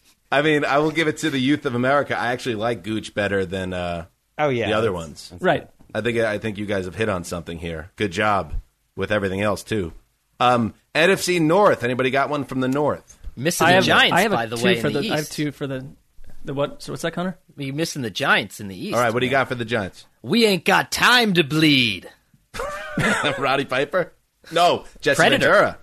I 0.32 0.42
mean, 0.42 0.64
I 0.64 0.78
will 0.78 0.90
give 0.90 1.08
it 1.08 1.18
to 1.18 1.30
the 1.30 1.38
youth 1.38 1.64
of 1.64 1.74
America. 1.74 2.18
I 2.18 2.32
actually 2.32 2.56
like 2.56 2.82
gooch 2.82 3.14
better 3.14 3.46
than 3.46 3.72
uh, 3.72 4.06
oh 4.38 4.48
yeah, 4.50 4.66
the 4.68 4.74
other 4.74 4.88
that's- 4.92 5.30
ones. 5.30 5.32
Right. 5.42 5.68
I 5.94 6.02
think 6.02 6.18
I 6.18 6.36
think 6.38 6.58
you 6.58 6.66
guys 6.66 6.84
have 6.84 6.94
hit 6.94 7.08
on 7.08 7.24
something 7.24 7.58
here. 7.58 7.90
Good 7.96 8.12
job 8.12 8.52
with 8.94 9.10
everything 9.10 9.40
else 9.40 9.62
too. 9.62 9.92
Um, 10.38 10.74
NFC 10.94 11.40
North. 11.40 11.82
Anybody 11.82 12.10
got 12.10 12.28
one 12.28 12.44
from 12.44 12.60
the 12.60 12.68
North? 12.68 13.18
missing 13.36 13.66
I 13.66 13.70
the 13.70 13.74
have. 13.76 13.84
Giants, 13.84 14.12
I 14.14 14.20
have 14.22 14.32
by 14.32 14.46
the 14.46 14.56
two 14.56 14.64
way, 14.64 14.80
for 14.80 14.88
in 14.88 14.92
the, 14.92 14.98
the. 15.00 15.04
East. 15.06 15.12
I 15.12 15.16
have 15.16 15.28
two 15.30 15.50
for 15.52 15.66
the. 15.66 15.86
The 16.44 16.52
what? 16.54 16.82
So 16.82 16.92
what's 16.92 17.02
that, 17.02 17.12
Conor? 17.12 17.38
You're 17.56 17.74
missing 17.74 18.02
the 18.02 18.10
Giants 18.10 18.60
in 18.60 18.68
the 18.68 18.76
East. 18.76 18.94
All 18.94 19.00
right. 19.00 19.12
What 19.12 19.20
do 19.20 19.26
you 19.26 19.30
got 19.32 19.48
for 19.48 19.54
the 19.54 19.64
Giants? 19.64 20.06
We 20.22 20.44
ain't 20.46 20.64
got 20.64 20.92
time 20.92 21.32
to 21.34 21.42
bleed. 21.42 22.08
Roddy 23.38 23.64
Piper? 23.64 24.12
No, 24.52 24.84
Jesse 25.00 25.16
Predator. 25.16 25.46
Ventura. 25.46 25.78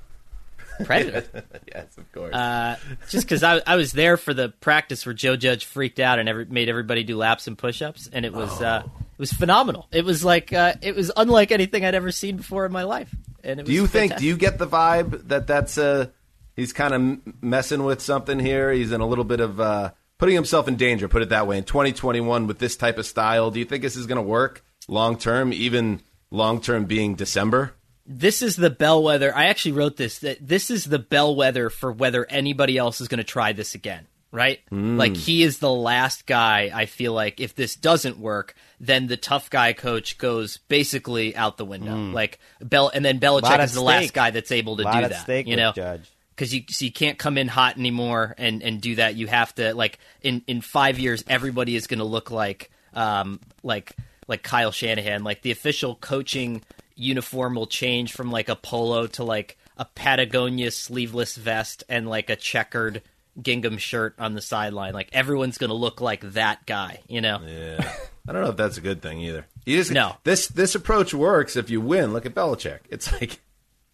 Predator. 0.83 1.43
yes, 1.73 1.97
of 1.97 2.11
course. 2.11 2.33
Uh, 2.33 2.75
just 3.09 3.25
because 3.25 3.43
I, 3.43 3.61
I 3.65 3.75
was 3.75 3.91
there 3.93 4.17
for 4.17 4.33
the 4.33 4.49
practice 4.49 5.05
where 5.05 5.13
Joe 5.13 5.35
Judge 5.35 5.65
freaked 5.65 5.99
out 5.99 6.19
and 6.19 6.27
every, 6.27 6.45
made 6.45 6.67
everybody 6.67 7.03
do 7.03 7.15
laps 7.17 7.47
and 7.47 7.57
push-ups, 7.57 8.09
and 8.11 8.25
it 8.25 8.33
was 8.33 8.61
uh, 8.61 8.83
Oh. 8.85 8.91
it 8.97 9.19
was 9.19 9.31
phenomenal. 9.31 9.87
It 9.91 10.03
was 10.03 10.25
like 10.25 10.51
uh, 10.51 10.73
it 10.81 10.95
was 10.95 11.11
unlike 11.15 11.51
anything 11.51 11.85
I'd 11.85 11.95
ever 11.95 12.11
seen 12.11 12.37
before 12.37 12.65
in 12.65 12.71
my 12.71 12.83
life. 12.83 13.13
And 13.43 13.59
it 13.59 13.65
do 13.65 13.71
you 13.71 13.87
think? 13.87 14.17
Do 14.17 14.25
you 14.25 14.35
get 14.35 14.57
the 14.57 14.67
vibe 14.67 15.27
that 15.29 15.47
that's 15.47 15.77
uh, 15.77 16.07
he's 16.55 16.73
kind 16.73 16.93
of 16.93 17.43
messing 17.43 17.83
with 17.83 18.01
something 18.01 18.39
here? 18.39 18.71
He's 18.71 18.91
in 18.91 19.01
a 19.01 19.07
little 19.07 19.23
bit 19.23 19.39
of 19.39 19.59
uh, 19.61 19.91
putting 20.17 20.35
himself 20.35 20.67
in 20.67 20.75
danger. 20.75 21.07
Put 21.07 21.21
it 21.21 21.29
that 21.29 21.47
way. 21.47 21.57
In 21.57 21.63
2021, 21.63 22.47
with 22.47 22.59
this 22.59 22.75
type 22.75 22.97
of 22.97 23.05
style, 23.05 23.51
do 23.51 23.59
you 23.59 23.65
think 23.65 23.81
this 23.83 23.95
is 23.95 24.07
going 24.07 24.17
to 24.17 24.27
work 24.27 24.63
long 24.87 25.17
term? 25.17 25.53
Even 25.53 26.01
long 26.31 26.61
term 26.61 26.85
being 26.85 27.15
December. 27.15 27.73
this 28.05 28.41
is 28.41 28.55
the 28.55 28.69
bellwether? 28.69 29.35
I 29.35 29.45
actually 29.45 29.73
wrote 29.73 29.97
this 29.97 30.19
that 30.19 30.45
this 30.45 30.69
is 30.69 30.85
the 30.85 30.99
bellwether 30.99 31.69
for 31.69 31.91
whether 31.91 32.25
anybody 32.29 32.77
else 32.77 33.01
is 33.01 33.07
going 33.07 33.17
to 33.17 33.23
try 33.23 33.53
this 33.53 33.73
again. 33.75 34.07
right? 34.31 34.59
Mm. 34.69 34.97
Like 34.97 35.15
he 35.15 35.43
is 35.43 35.59
the 35.59 35.71
last 35.71 36.25
guy. 36.25 36.69
I 36.73 36.85
feel 36.87 37.13
like 37.13 37.39
if 37.39 37.55
this 37.55 37.75
doesn't 37.75 38.19
work, 38.19 38.53
then 38.81 39.07
the 39.07 39.15
tough 39.17 39.49
guy 39.49 39.71
coach 39.73 40.17
goes 40.17 40.57
basically 40.67 41.35
out 41.35 41.55
the 41.57 41.63
window. 41.65 41.95
Mm. 41.95 42.13
Like 42.13 42.39
Bel, 42.59 42.89
and 42.89 43.03
then 43.05 43.19
Belichick 43.19 43.63
is 43.63 43.73
the 43.73 43.81
last 43.81 44.13
guy 44.13 44.31
that's 44.31 44.51
able 44.51 44.77
to 44.77 44.83
do 44.83 44.89
at 44.89 45.09
that. 45.27 45.47
you 45.47 45.55
know, 45.55 45.71
Judge. 45.71 46.11
because 46.35 46.53
you 46.53 46.63
so 46.69 46.83
you 46.85 46.91
can't 46.91 47.17
come 47.17 47.37
in 47.37 47.47
hot 47.47 47.77
anymore 47.77 48.35
and 48.37 48.61
and 48.61 48.81
do 48.81 48.95
that. 48.95 49.15
You 49.15 49.27
have 49.27 49.55
to 49.55 49.73
like 49.73 49.99
in 50.21 50.43
in 50.47 50.59
five 50.61 50.99
years, 50.99 51.23
everybody 51.27 51.75
is 51.75 51.87
going 51.87 51.99
to 51.99 52.05
look 52.05 52.29
like 52.29 52.69
um 52.93 53.39
like 53.63 53.95
like 54.27 54.43
Kyle 54.43 54.71
Shanahan. 54.71 55.23
Like 55.23 55.41
the 55.41 55.51
official 55.51 55.95
coaching 55.95 56.61
uniform 56.95 57.55
will 57.55 57.67
change 57.67 58.13
from 58.13 58.31
like 58.31 58.49
a 58.49 58.55
polo 58.55 59.07
to 59.07 59.23
like 59.23 59.57
a 59.77 59.85
Patagonia 59.85 60.71
sleeveless 60.71 61.35
vest 61.35 61.83
and 61.89 62.07
like 62.07 62.29
a 62.29 62.35
checkered 62.35 63.01
gingham 63.41 63.77
shirt 63.77 64.15
on 64.17 64.33
the 64.33 64.41
sideline. 64.41 64.93
Like 64.93 65.09
everyone's 65.13 65.57
going 65.57 65.69
to 65.69 65.75
look 65.75 66.01
like 66.01 66.21
that 66.33 66.65
guy. 66.65 67.01
You 67.07 67.21
know? 67.21 67.41
Yeah. 67.45 67.93
I 68.27 68.31
don't 68.31 68.41
know 68.41 68.49
if 68.49 68.57
that's 68.57 68.77
a 68.77 68.81
good 68.81 69.01
thing 69.01 69.19
either. 69.19 69.45
You 69.65 69.77
just, 69.77 69.91
No. 69.91 70.15
This 70.23 70.47
this 70.47 70.75
approach 70.75 71.13
works 71.13 71.55
if 71.55 71.69
you 71.69 71.81
win. 71.81 72.13
Look 72.13 72.25
at 72.25 72.33
Belichick. 72.33 72.79
It's 72.89 73.11
like 73.11 73.39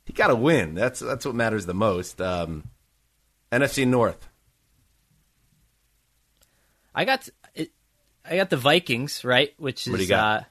you 0.06 0.14
got 0.14 0.28
to 0.28 0.36
win. 0.36 0.74
That's 0.76 1.00
that's 1.00 1.26
what 1.26 1.36
matters 1.36 1.66
the 1.66 1.74
most. 1.74 2.22
Um, 2.22 2.66
NFC 3.52 3.86
North. 3.88 4.30
I 6.94 7.06
got 7.06 7.28
I 8.30 8.36
got 8.38 8.50
the 8.50 8.58
Vikings 8.58 9.24
right, 9.26 9.54
which 9.58 9.88
is 9.88 9.92
What 9.92 9.98
do 9.98 10.04
you 10.04 10.10
got? 10.10 10.42
uh, 10.42 10.44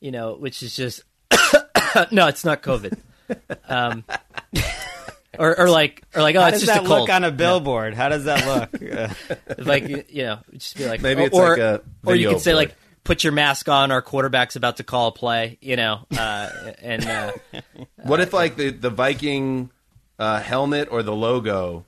you 0.00 0.10
know, 0.10 0.34
which 0.34 0.62
is 0.62 0.76
just 0.76 1.02
no, 2.10 2.26
it's 2.28 2.44
not 2.44 2.62
COVID. 2.62 2.98
um, 3.68 4.04
or 5.38 5.58
or 5.58 5.70
like 5.70 6.02
or 6.14 6.22
like 6.22 6.36
oh, 6.36 6.40
How 6.40 6.48
it's 6.48 6.58
does 6.60 6.66
just 6.66 6.74
that 6.74 6.84
a 6.84 6.86
cold. 6.88 7.00
look 7.02 7.10
on 7.10 7.24
a 7.24 7.30
billboard? 7.30 7.94
How 7.94 8.08
does 8.08 8.24
that 8.24 8.46
look? 8.46 8.82
Uh, 8.82 9.08
like 9.58 9.88
you 9.88 10.04
you 10.08 10.22
know, 10.24 10.38
just 10.52 10.76
be 10.76 10.86
like 10.86 11.00
Maybe 11.00 11.22
it's 11.24 11.36
or, 11.36 11.50
like 11.50 11.58
a 11.58 11.82
or 12.04 12.14
you 12.14 12.28
could 12.30 12.40
say 12.40 12.52
board. 12.52 12.68
like 12.68 12.76
put 13.04 13.24
your 13.24 13.32
mask 13.32 13.68
on. 13.68 13.90
Our 13.90 14.02
quarterback's 14.02 14.56
about 14.56 14.76
to 14.78 14.84
call 14.84 15.08
a 15.08 15.12
play. 15.12 15.58
You 15.60 15.76
know, 15.76 16.06
uh, 16.16 16.50
and 16.82 17.06
uh, 17.06 17.32
What 18.02 18.20
if 18.20 18.32
like 18.32 18.56
the 18.56 18.70
the 18.70 18.90
Viking 18.90 19.70
uh, 20.18 20.40
helmet 20.40 20.88
or 20.90 21.02
the 21.02 21.14
logo 21.14 21.84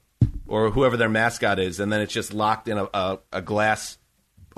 or 0.47 0.71
whoever 0.71 0.97
their 0.97 1.11
mascot 1.11 1.59
is, 1.59 1.79
and 1.79 1.93
then 1.93 2.01
it's 2.01 2.13
just 2.13 2.33
locked 2.33 2.69
in 2.69 2.79
a, 2.79 2.89
a, 2.95 3.19
a 3.35 3.43
glass 3.43 3.98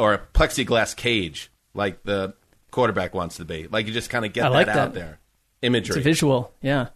or 0.01 0.15
a 0.15 0.19
plexiglass 0.19 0.97
cage, 0.97 1.51
like 1.75 2.03
the 2.03 2.35
quarterback 2.71 3.15
wants 3.15 3.37
to 3.37 3.45
be. 3.45 3.67
Like 3.69 3.87
you 3.87 3.93
just 3.93 4.11
kind 4.11 4.25
of 4.25 4.33
get 4.33 4.47
I 4.47 4.49
like 4.49 4.67
that, 4.67 4.75
that. 4.75 4.89
out 4.89 4.95
there. 4.95 5.19
Imagery. 5.63 5.97
It's 5.97 6.07
a 6.07 6.09
visual. 6.09 6.53
Yeah. 6.63 6.89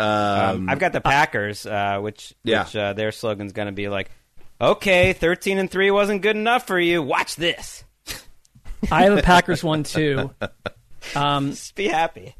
Um, 0.00 0.68
I've 0.68 0.78
got 0.78 0.92
the 0.92 1.00
Packers, 1.00 1.66
uh, 1.66 1.98
which 2.00 2.34
Yeah. 2.42 2.64
which 2.64 2.74
uh, 2.74 2.92
their 2.94 3.12
slogan's 3.12 3.52
going 3.52 3.66
to 3.66 3.72
be 3.72 3.88
like, 3.88 4.10
"Okay, 4.60 5.12
thirteen 5.12 5.58
and 5.58 5.70
three 5.70 5.90
wasn't 5.90 6.22
good 6.22 6.36
enough 6.36 6.66
for 6.66 6.78
you. 6.80 7.02
Watch 7.02 7.36
this. 7.36 7.84
I 8.90 9.04
have 9.04 9.16
a 9.18 9.22
Packers 9.22 9.62
one 9.62 9.82
too. 9.84 10.30
Um, 11.16 11.50
Just 11.50 11.74
be 11.74 11.88
happy." 11.88 12.34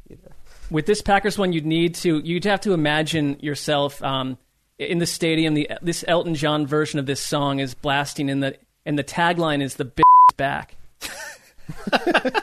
with 0.71 0.85
this 0.85 1.01
Packers 1.01 1.37
one, 1.37 1.53
you'd 1.53 1.65
need 1.65 1.95
to 1.95 2.19
you'd 2.19 2.45
have 2.45 2.61
to 2.61 2.71
imagine 2.73 3.37
yourself 3.41 4.01
um, 4.01 4.37
in 4.79 4.97
the 4.99 5.05
stadium. 5.05 5.53
The 5.53 5.69
this 5.81 6.03
Elton 6.07 6.33
John 6.33 6.65
version 6.65 6.97
of 6.97 7.05
this 7.05 7.19
song 7.19 7.59
is 7.59 7.73
blasting, 7.75 8.29
in 8.29 8.39
the 8.39 8.57
and 8.85 8.97
the 8.97 9.03
tagline 9.03 9.61
is 9.61 9.75
"the 9.75 9.85
bitch 9.85 10.03
back." 10.37 10.75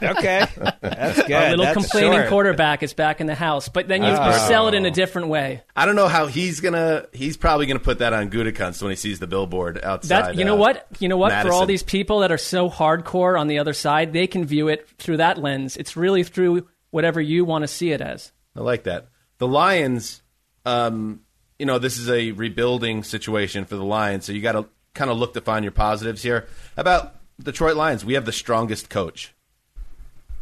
Okay, 0.03 0.47
that's 0.80 1.22
good. 1.22 1.32
Our 1.32 1.51
little 1.51 1.64
That's 1.66 1.74
complaining 1.76 2.18
short. 2.20 2.28
quarterback 2.30 2.82
is 2.82 2.95
back 2.95 3.20
in 3.20 3.26
the 3.26 3.34
house, 3.34 3.68
but 3.68 3.86
then 3.86 4.03
you, 4.03 4.09
Oh. 4.11 4.32
sell 4.49 4.68
it 4.68 4.74
in 4.74 4.86
a 4.86 4.91
different 4.91 5.28
way. 5.28 5.62
I 5.76 5.84
don't 5.86 5.95
know 5.97 6.09
how 6.09 6.26
he's 6.26 6.61
gonna. 6.61 7.07
He's 7.12 7.36
probably 7.36 7.66
gonna 7.66 7.80
put 7.80 7.99
that 7.99 8.12
on 8.12 8.30
Gutekunst 8.30 8.80
when 8.82 8.91
he 8.91 8.97
sees 8.97 9.18
the 9.18 9.26
billboard 9.26 9.78
outside. 9.82 10.24
That 10.24 10.34
you 10.36 10.45
know 10.45 10.55
uh, 10.55 10.59
what 10.59 10.86
you 11.01 11.09
know 11.09 11.16
what 11.18 11.32
for 11.43 11.53
all 11.53 11.66
these 11.66 11.82
people 11.82 12.20
that 12.20 12.32
are 12.32 12.38
so 12.38 12.70
hardcore 12.70 13.38
on 13.38 13.47
the 13.47 13.59
other 13.59 13.72
side, 13.74 14.12
they 14.12 14.26
can 14.26 14.47
view 14.47 14.68
it 14.68 14.88
through 14.99 15.18
that 15.18 15.38
lens. 15.38 15.76
It's 15.76 15.97
really 15.97 16.22
through 16.22 16.66
whatever 16.91 17.20
you 17.20 17.45
want 17.45 17.62
to 17.62 17.68
see 17.68 17.93
it 17.93 18.01
as. 18.01 18.32
I 18.57 18.61
like 18.61 18.84
that. 18.84 19.09
The 19.38 19.47
Lions, 19.49 20.22
um, 20.64 21.20
you 21.59 21.66
know, 21.66 21.78
this 21.78 21.99
is 21.99 22.09
a 22.11 22.32
rebuilding 22.32 23.03
situation 23.05 23.64
for 23.66 23.76
the 23.76 23.84
Lions, 23.84 24.24
so 24.24 24.32
you 24.32 24.41
got 24.41 24.53
to 24.53 24.66
kind 24.95 25.11
of 25.11 25.18
look 25.18 25.34
to 25.34 25.41
find 25.41 25.64
your 25.64 25.72
positives 25.72 26.22
here. 26.22 26.47
How 26.76 26.82
about 26.82 27.14
Detroit 27.43 27.76
Lions? 27.76 28.05
We 28.05 28.14
have 28.14 28.24
the 28.24 28.32
strongest 28.32 28.91
coach, 28.91 29.34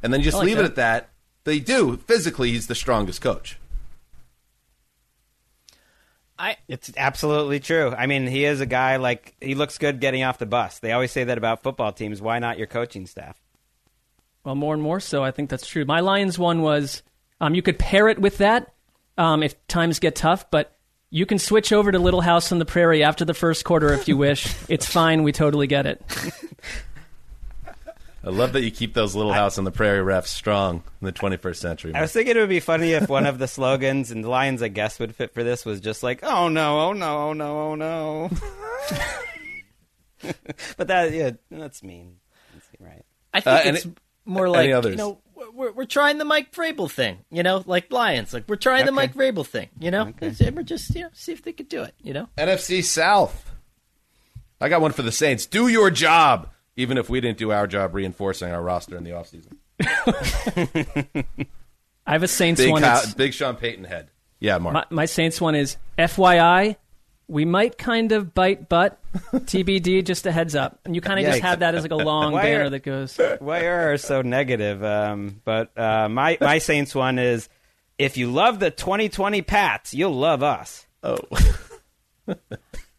and 0.02 0.12
then 0.12 0.22
just 0.22 0.36
like 0.36 0.46
leave 0.46 0.58
it 0.58 0.64
at 0.64 0.76
that. 0.76 1.10
They 1.44 1.60
do 1.60 1.96
physically. 1.96 2.50
He's 2.50 2.66
the 2.66 2.74
strongest 2.74 3.20
coach. 3.20 3.58
I 6.38 6.56
It's 6.68 6.92
absolutely 6.96 7.60
true. 7.60 7.92
I 7.96 8.06
mean, 8.06 8.26
he 8.26 8.44
is 8.44 8.60
a 8.60 8.66
guy 8.66 8.96
like 8.96 9.34
he 9.40 9.54
looks 9.54 9.78
good 9.78 10.00
getting 10.00 10.22
off 10.22 10.38
the 10.38 10.46
bus. 10.46 10.78
They 10.78 10.92
always 10.92 11.10
say 11.10 11.24
that 11.24 11.38
about 11.38 11.62
football 11.62 11.92
teams. 11.92 12.22
Why 12.22 12.38
not 12.38 12.58
your 12.58 12.68
coaching 12.68 13.06
staff? 13.06 13.36
Well, 14.44 14.54
more 14.54 14.72
and 14.72 14.82
more 14.82 15.00
so, 15.00 15.24
I 15.24 15.30
think 15.30 15.50
that's 15.50 15.66
true. 15.66 15.84
My 15.84 16.00
Lions 16.00 16.38
one 16.38 16.62
was 16.62 17.02
um, 17.40 17.54
you 17.54 17.62
could 17.62 17.78
pair 17.78 18.08
it 18.08 18.18
with 18.18 18.38
that 18.38 18.72
um, 19.16 19.42
if 19.42 19.66
times 19.66 19.98
get 19.98 20.14
tough, 20.14 20.50
but 20.50 20.77
you 21.10 21.26
can 21.26 21.38
switch 21.38 21.72
over 21.72 21.90
to 21.92 21.98
Little 21.98 22.20
House 22.20 22.52
on 22.52 22.58
the 22.58 22.64
Prairie 22.64 23.02
after 23.02 23.24
the 23.24 23.34
first 23.34 23.64
quarter 23.64 23.92
if 23.92 24.08
you 24.08 24.16
wish. 24.16 24.52
it's 24.68 24.86
fine. 24.86 25.22
We 25.22 25.32
totally 25.32 25.66
get 25.66 25.86
it. 25.86 26.02
I 28.24 28.30
love 28.30 28.52
that 28.52 28.62
you 28.62 28.70
keep 28.70 28.94
those 28.94 29.14
Little 29.14 29.32
House 29.32 29.58
on 29.58 29.64
the 29.64 29.70
Prairie 29.70 30.04
refs 30.04 30.26
strong 30.26 30.82
in 31.00 31.06
the 31.06 31.12
21st 31.12 31.56
century. 31.56 31.94
I 31.94 32.00
was 32.02 32.12
thinking 32.12 32.36
it 32.36 32.40
would 32.40 32.48
be 32.48 32.60
funny 32.60 32.90
if 32.92 33.08
one 33.08 33.26
of 33.26 33.38
the 33.38 33.46
slogans 33.48 34.10
and 34.10 34.24
the 34.24 34.28
Lions, 34.28 34.60
I 34.62 34.68
guess, 34.68 34.98
would 34.98 35.14
fit 35.14 35.32
for 35.32 35.42
this 35.44 35.64
was 35.64 35.80
just 35.80 36.02
like, 36.02 36.20
"Oh 36.24 36.48
no, 36.48 36.80
oh 36.80 36.92
no, 36.92 37.28
oh 37.28 37.32
no, 37.32 37.58
oh 37.60 37.74
no." 37.76 38.30
but 40.76 40.88
that, 40.88 41.12
yeah, 41.12 41.30
that's 41.50 41.82
mean. 41.82 42.16
That's 42.52 42.66
right. 42.80 43.04
I 43.32 43.40
think 43.40 43.56
Uh, 43.56 43.62
it's 43.76 43.84
it- 43.86 43.98
more 44.24 44.48
like 44.48 44.70
others? 44.72 44.90
you 44.92 44.96
know 44.96 45.20
we're 45.78 45.84
we're 45.84 45.86
trying 45.86 46.18
the 46.18 46.24
Mike 46.24 46.50
Vrabel 46.52 46.90
thing, 46.90 47.18
you 47.30 47.44
know, 47.44 47.62
like 47.64 47.92
Lions, 47.92 48.34
like 48.34 48.44
we're 48.48 48.56
trying 48.56 48.84
the 48.84 48.92
Mike 48.92 49.14
Vrabel 49.14 49.46
thing, 49.46 49.68
you 49.78 49.92
know, 49.92 50.12
and 50.20 50.56
we're 50.56 50.62
just 50.64 50.92
you 50.94 51.02
know 51.02 51.08
see 51.12 51.32
if 51.32 51.42
they 51.42 51.52
could 51.52 51.68
do 51.68 51.82
it, 51.84 51.94
you 52.02 52.12
know. 52.12 52.28
NFC 52.36 52.82
South. 52.82 53.52
I 54.60 54.68
got 54.68 54.80
one 54.80 54.90
for 54.90 55.02
the 55.02 55.12
Saints. 55.12 55.46
Do 55.46 55.68
your 55.68 55.90
job, 55.90 56.48
even 56.76 56.98
if 56.98 57.08
we 57.08 57.20
didn't 57.20 57.38
do 57.38 57.52
our 57.52 57.68
job 57.68 57.94
reinforcing 57.94 58.50
our 58.50 58.60
roster 58.60 58.96
in 58.96 59.04
the 59.04 59.10
offseason. 59.10 59.56
I 62.06 62.12
have 62.12 62.24
a 62.24 62.28
Saints 62.28 62.60
Big, 62.60 62.72
one. 62.72 62.82
Kyle- 62.82 63.04
big 63.16 63.32
Sean 63.32 63.54
Payton 63.54 63.84
head. 63.84 64.10
Yeah, 64.40 64.58
Marc. 64.58 64.74
my, 64.74 64.84
my 64.90 65.04
Saints 65.04 65.40
one 65.40 65.54
is 65.54 65.76
FYI. 65.96 66.76
We 67.28 67.44
might 67.44 67.76
kind 67.76 68.12
of 68.12 68.32
bite 68.34 68.68
butt. 68.70 68.98
TBD, 69.32 70.02
just 70.04 70.24
a 70.26 70.32
heads 70.32 70.54
up. 70.54 70.80
And 70.86 70.94
you 70.94 71.00
kind 71.02 71.20
of 71.20 71.26
just 71.26 71.38
Yikes. 71.38 71.42
have 71.42 71.58
that 71.60 71.74
as 71.74 71.82
like 71.82 71.90
a 71.92 71.96
long 71.96 72.32
Why 72.32 72.42
banner 72.42 72.64
are- 72.64 72.70
that 72.70 72.80
goes. 72.80 73.18
Why 73.38 73.60
are 73.66 73.96
so 73.98 74.22
negative? 74.22 74.82
Um, 74.82 75.40
but 75.44 75.76
uh, 75.78 76.08
my 76.08 76.38
my 76.40 76.56
Saints 76.58 76.94
one 76.94 77.18
is 77.18 77.48
if 77.98 78.16
you 78.16 78.30
love 78.32 78.60
the 78.60 78.70
2020 78.70 79.42
Pats, 79.42 79.92
you'll 79.92 80.14
love 80.16 80.42
us. 80.42 80.86
Oh, 81.02 81.18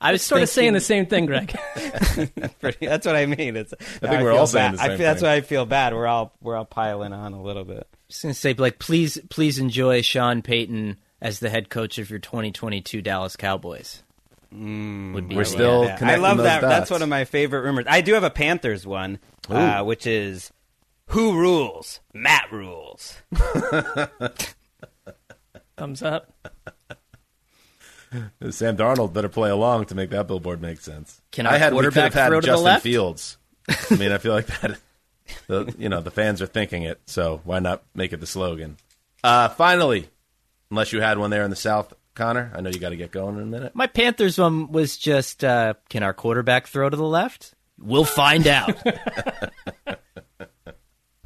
I 0.01 0.11
was 0.13 0.21
Sort 0.21 0.41
of 0.41 0.49
saying 0.49 0.67
thinking- 0.67 0.73
the 0.75 0.79
same 0.81 1.05
thing, 1.07 1.25
Gregg. 1.25 1.55
That's 2.79 3.05
what 3.05 3.15
I 3.15 3.25
mean. 3.25 3.55
It's. 3.57 3.73
I 3.73 4.07
think 4.07 4.21
we're 4.23 4.31
all 4.31 4.47
saying 4.47 4.73
the 4.75 4.81
I 4.81 4.87
same 4.89 4.97
feel, 4.97 5.07
That's 5.07 5.21
why 5.21 5.33
I 5.33 5.41
feel 5.41 5.65
bad. 5.65 5.93
We're 5.93 6.07
all 6.07 6.33
we're 6.41 6.55
all 6.55 6.65
piling 6.65 7.13
on 7.13 7.33
a 7.33 7.41
little 7.41 7.65
bit. 7.65 7.87
Just 8.07 8.21
gonna 8.23 8.33
say, 8.33 8.53
like, 8.53 8.79
please, 8.79 9.19
please 9.29 9.59
enjoy 9.59 10.01
Sean 10.01 10.41
Payton 10.41 10.97
as 11.21 11.39
the 11.39 11.49
head 11.49 11.69
coach 11.69 11.97
of 11.97 12.09
your 12.09 12.19
2022 12.19 13.01
Dallas 13.01 13.35
Cowboys. 13.35 14.03
Would 14.51 15.29
be 15.29 15.35
We're 15.35 15.43
still 15.43 15.85
Yeah, 15.85 15.97
I 16.01 16.15
love 16.15 16.37
those 16.37 16.45
that. 16.45 16.61
dots. 16.61 16.71
That's 16.71 16.91
one 16.91 17.01
of 17.03 17.09
my 17.09 17.25
favorite 17.25 17.61
rumors. 17.61 17.85
I 17.87 18.01
do 18.01 18.13
have 18.15 18.23
a 18.23 18.29
Panthers 18.31 18.85
one, 18.87 19.19
uh, 19.47 19.83
which 19.83 20.07
is 20.07 20.51
who 21.09 21.37
rules? 21.37 21.99
Matt 22.13 22.51
rules. 22.51 23.15
Thumbs 25.77 26.01
up. 26.01 26.31
Sam 28.49 28.75
Darnold 28.75 29.13
better 29.13 29.29
play 29.29 29.49
along 29.51 29.85
to 29.85 29.95
make 29.95 30.09
that 30.09 30.27
billboard 30.27 30.61
make 30.61 30.81
sense. 30.81 31.21
Can 31.31 31.45
our 31.45 31.53
I 31.53 31.57
had 31.57 31.73
we 31.73 31.83
could 31.83 31.93
have 31.93 32.13
had 32.13 32.29
throw 32.29 32.41
to 32.41 32.45
the 32.45 32.47
Justin 32.53 32.65
left? 32.65 32.83
Fields. 32.83 33.37
I 33.69 33.95
mean, 33.97 34.11
I 34.11 34.17
feel 34.17 34.33
like 34.33 34.47
that. 34.47 34.79
The 35.47 35.71
you 35.77 35.89
know 35.89 36.01
the 36.01 36.09
fans 36.09 36.41
are 36.41 36.47
thinking 36.47 36.81
it, 36.83 36.99
so 37.05 37.41
why 37.43 37.59
not 37.59 37.83
make 37.93 38.13
it 38.13 38.19
the 38.19 38.25
slogan? 38.25 38.77
Uh, 39.23 39.47
finally, 39.49 40.09
unless 40.71 40.91
you 40.91 41.01
had 41.01 41.19
one 41.19 41.29
there 41.29 41.43
in 41.43 41.51
the 41.51 41.55
South, 41.55 41.93
Conor. 42.19 42.51
I 42.53 42.59
know 42.61 42.69
you 42.69 42.77
got 42.79 42.89
to 42.89 42.95
get 42.97 43.11
going 43.11 43.37
in 43.37 43.41
a 43.41 43.45
minute. 43.45 43.73
My 43.73 43.87
Panthers 43.87 44.37
one 44.37 44.71
was 44.71 44.97
just, 44.97 45.43
uh, 45.43 45.73
can 45.89 46.03
our 46.03 46.13
quarterback 46.13 46.67
throw 46.67 46.89
to 46.89 46.97
the 46.97 47.03
left? 47.05 47.53
We'll 47.79 48.03
find 48.05 48.45
out. 48.45 48.75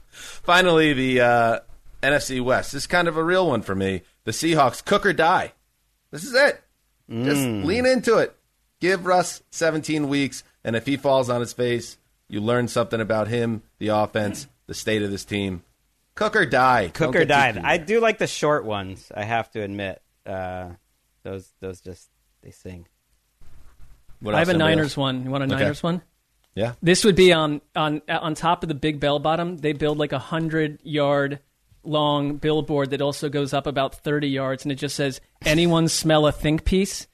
Finally, 0.09 0.93
the 0.93 1.21
uh, 1.21 1.59
NFC 2.01 2.41
West. 2.43 2.71
This 2.73 2.83
is 2.83 2.87
kind 2.87 3.07
of 3.07 3.17
a 3.17 3.23
real 3.23 3.47
one 3.47 3.61
for 3.61 3.75
me. 3.75 4.01
The 4.25 4.31
Seahawks, 4.31 4.83
cook 4.83 5.05
or 5.05 5.13
die. 5.13 5.53
This 6.11 6.23
is 6.23 6.33
it. 6.33 6.61
Just 7.09 7.41
Mm. 7.41 7.65
lean 7.65 7.85
into 7.85 8.17
it. 8.19 8.35
Give 8.79 9.05
Russ 9.05 9.41
17 9.51 10.07
weeks, 10.09 10.43
and 10.63 10.75
if 10.75 10.85
he 10.85 10.95
falls 10.97 11.29
on 11.29 11.41
his 11.41 11.53
face, 11.53 11.97
you 12.29 12.39
learn 12.41 12.67
something 12.67 13.01
about 13.01 13.27
him, 13.27 13.63
the 13.79 13.89
offense, 13.89 14.47
the 14.67 14.73
state 14.73 15.01
of 15.01 15.11
this 15.11 15.25
team. 15.25 15.63
Cook 16.15 16.35
or 16.35 16.45
die. 16.45 16.83
Don't 16.83 16.93
Cooker 16.93 17.11
get 17.11 17.19
too 17.21 17.25
died. 17.27 17.53
cute. 17.55 17.65
I 17.65 17.77
do 17.77 17.99
like 17.99 18.17
the 18.19 18.27
short 18.27 18.63
ones. 18.65 19.11
I 19.15 19.23
have 19.23 19.49
to 19.51 19.61
admit, 19.61 20.01
uh, 20.25 20.69
those 21.23 21.53
those 21.59 21.81
just 21.81 22.09
they 22.41 22.51
sing. 22.51 22.87
What 24.19 24.35
I 24.35 24.39
have 24.39 24.49
a 24.49 24.53
Niners 24.53 24.91
else? 24.91 24.97
one. 24.97 25.23
You 25.23 25.29
want 25.31 25.43
a 25.43 25.47
Okay. 25.47 25.63
Niners 25.63 25.83
one? 25.83 26.01
Yeah. 26.55 26.73
This 26.81 27.03
would 27.03 27.15
be 27.15 27.33
on 27.33 27.61
on 27.75 28.01
on 28.07 28.35
top 28.35 28.63
of 28.63 28.69
the 28.69 28.75
big 28.75 28.99
bell 28.99 29.19
bottom. 29.19 29.57
They 29.57 29.73
build 29.73 29.97
like 29.97 30.11
a 30.11 30.19
hundred 30.19 30.79
yard 30.83 31.39
long 31.83 32.37
billboard 32.37 32.91
that 32.91 33.01
also 33.01 33.29
goes 33.29 33.53
up 33.53 33.67
about 33.67 33.95
thirty 33.95 34.29
yards, 34.29 34.63
and 34.63 34.71
it 34.71 34.75
just 34.75 34.95
says, 34.95 35.19
"Anyone 35.43 35.87
smell 35.87 36.27
a 36.27 36.31
think 36.31 36.63
piece?" 36.65 37.07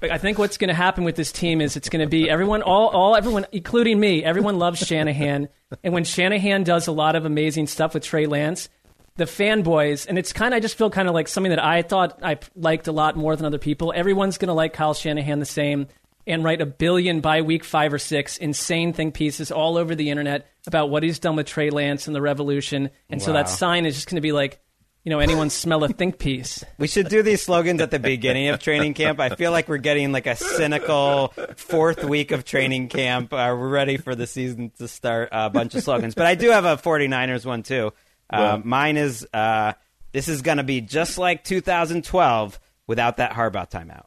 But 0.00 0.10
I 0.10 0.18
think 0.18 0.36
what's 0.36 0.58
going 0.58 0.66
to 0.66 0.74
happen 0.74 1.04
with 1.04 1.14
this 1.14 1.30
team 1.30 1.60
is 1.60 1.76
it's 1.76 1.88
going 1.88 2.04
to 2.04 2.10
be 2.10 2.28
everyone, 2.28 2.60
all, 2.62 2.88
all 2.88 3.14
everyone, 3.14 3.46
including 3.52 4.00
me. 4.00 4.24
Everyone 4.24 4.58
loves 4.58 4.84
Shanahan, 4.84 5.48
and 5.84 5.94
when 5.94 6.02
Shanahan 6.02 6.64
does 6.64 6.88
a 6.88 6.92
lot 6.92 7.14
of 7.14 7.24
amazing 7.24 7.68
stuff 7.68 7.94
with 7.94 8.02
Trey 8.02 8.26
Lance, 8.26 8.68
the 9.16 9.24
fanboys, 9.24 10.06
and 10.06 10.18
it's 10.18 10.32
kind 10.32 10.54
of 10.54 10.56
I 10.56 10.60
just 10.60 10.76
feel 10.76 10.90
kind 10.90 11.08
of 11.08 11.14
like 11.14 11.28
something 11.28 11.50
that 11.50 11.62
I 11.62 11.82
thought 11.82 12.20
I 12.22 12.38
liked 12.54 12.88
a 12.88 12.92
lot 12.92 13.16
more 13.16 13.36
than 13.36 13.46
other 13.46 13.58
people. 13.58 13.92
Everyone's 13.94 14.38
going 14.38 14.48
to 14.48 14.54
like 14.54 14.72
Kyle 14.72 14.94
Shanahan 14.94 15.38
the 15.38 15.44
same 15.46 15.88
and 16.26 16.44
write 16.44 16.60
a 16.60 16.66
billion 16.66 17.20
by 17.20 17.42
week 17.42 17.64
five 17.64 17.92
or 17.92 17.98
six 17.98 18.38
insane 18.38 18.92
thing 18.92 19.12
pieces 19.12 19.50
all 19.50 19.76
over 19.76 19.94
the 19.94 20.10
internet 20.10 20.46
about 20.66 20.88
what 20.88 21.02
he's 21.02 21.18
done 21.18 21.36
with 21.36 21.46
Trey 21.46 21.70
Lance 21.70 22.06
and 22.06 22.14
the 22.14 22.22
revolution. 22.22 22.90
And 23.10 23.20
so 23.20 23.32
that 23.32 23.48
sign 23.48 23.86
is 23.86 23.94
just 23.94 24.08
going 24.08 24.16
to 24.16 24.22
be 24.22 24.32
like, 24.32 24.60
you 25.04 25.10
know, 25.10 25.18
anyone 25.18 25.50
smell 25.50 25.82
a 25.82 25.88
think 25.88 26.18
piece. 26.18 26.62
We 26.78 26.86
should 26.86 27.08
do 27.08 27.22
these 27.22 27.42
slogans 27.42 27.80
at 27.80 27.90
the 27.90 27.98
beginning 27.98 28.48
of 28.48 28.60
training 28.60 28.94
camp. 28.94 29.18
I 29.18 29.30
feel 29.30 29.50
like 29.50 29.68
we're 29.68 29.78
getting 29.78 30.12
like 30.12 30.26
a 30.26 30.36
cynical 30.36 31.28
fourth 31.56 32.04
week 32.04 32.30
of 32.30 32.44
training 32.44 32.88
camp. 32.88 33.32
Uh, 33.32 33.54
we're 33.56 33.68
ready 33.68 33.96
for 33.96 34.14
the 34.14 34.26
season 34.26 34.70
to 34.78 34.86
start. 34.86 35.28
A 35.32 35.50
bunch 35.50 35.74
of 35.74 35.82
slogans. 35.82 36.14
But 36.14 36.26
I 36.26 36.34
do 36.36 36.50
have 36.50 36.64
a 36.64 36.76
49ers 36.76 37.44
one 37.44 37.62
too. 37.64 37.92
Uh, 38.32 38.60
mine 38.64 38.96
is 38.96 39.26
uh, 39.32 39.72
this 40.12 40.28
is 40.28 40.42
going 40.42 40.58
to 40.58 40.64
be 40.64 40.80
just 40.80 41.18
like 41.18 41.44
2012 41.44 42.58
without 42.86 43.18
that 43.18 43.32
Harbaugh 43.32 43.70
timeout. 43.70 44.06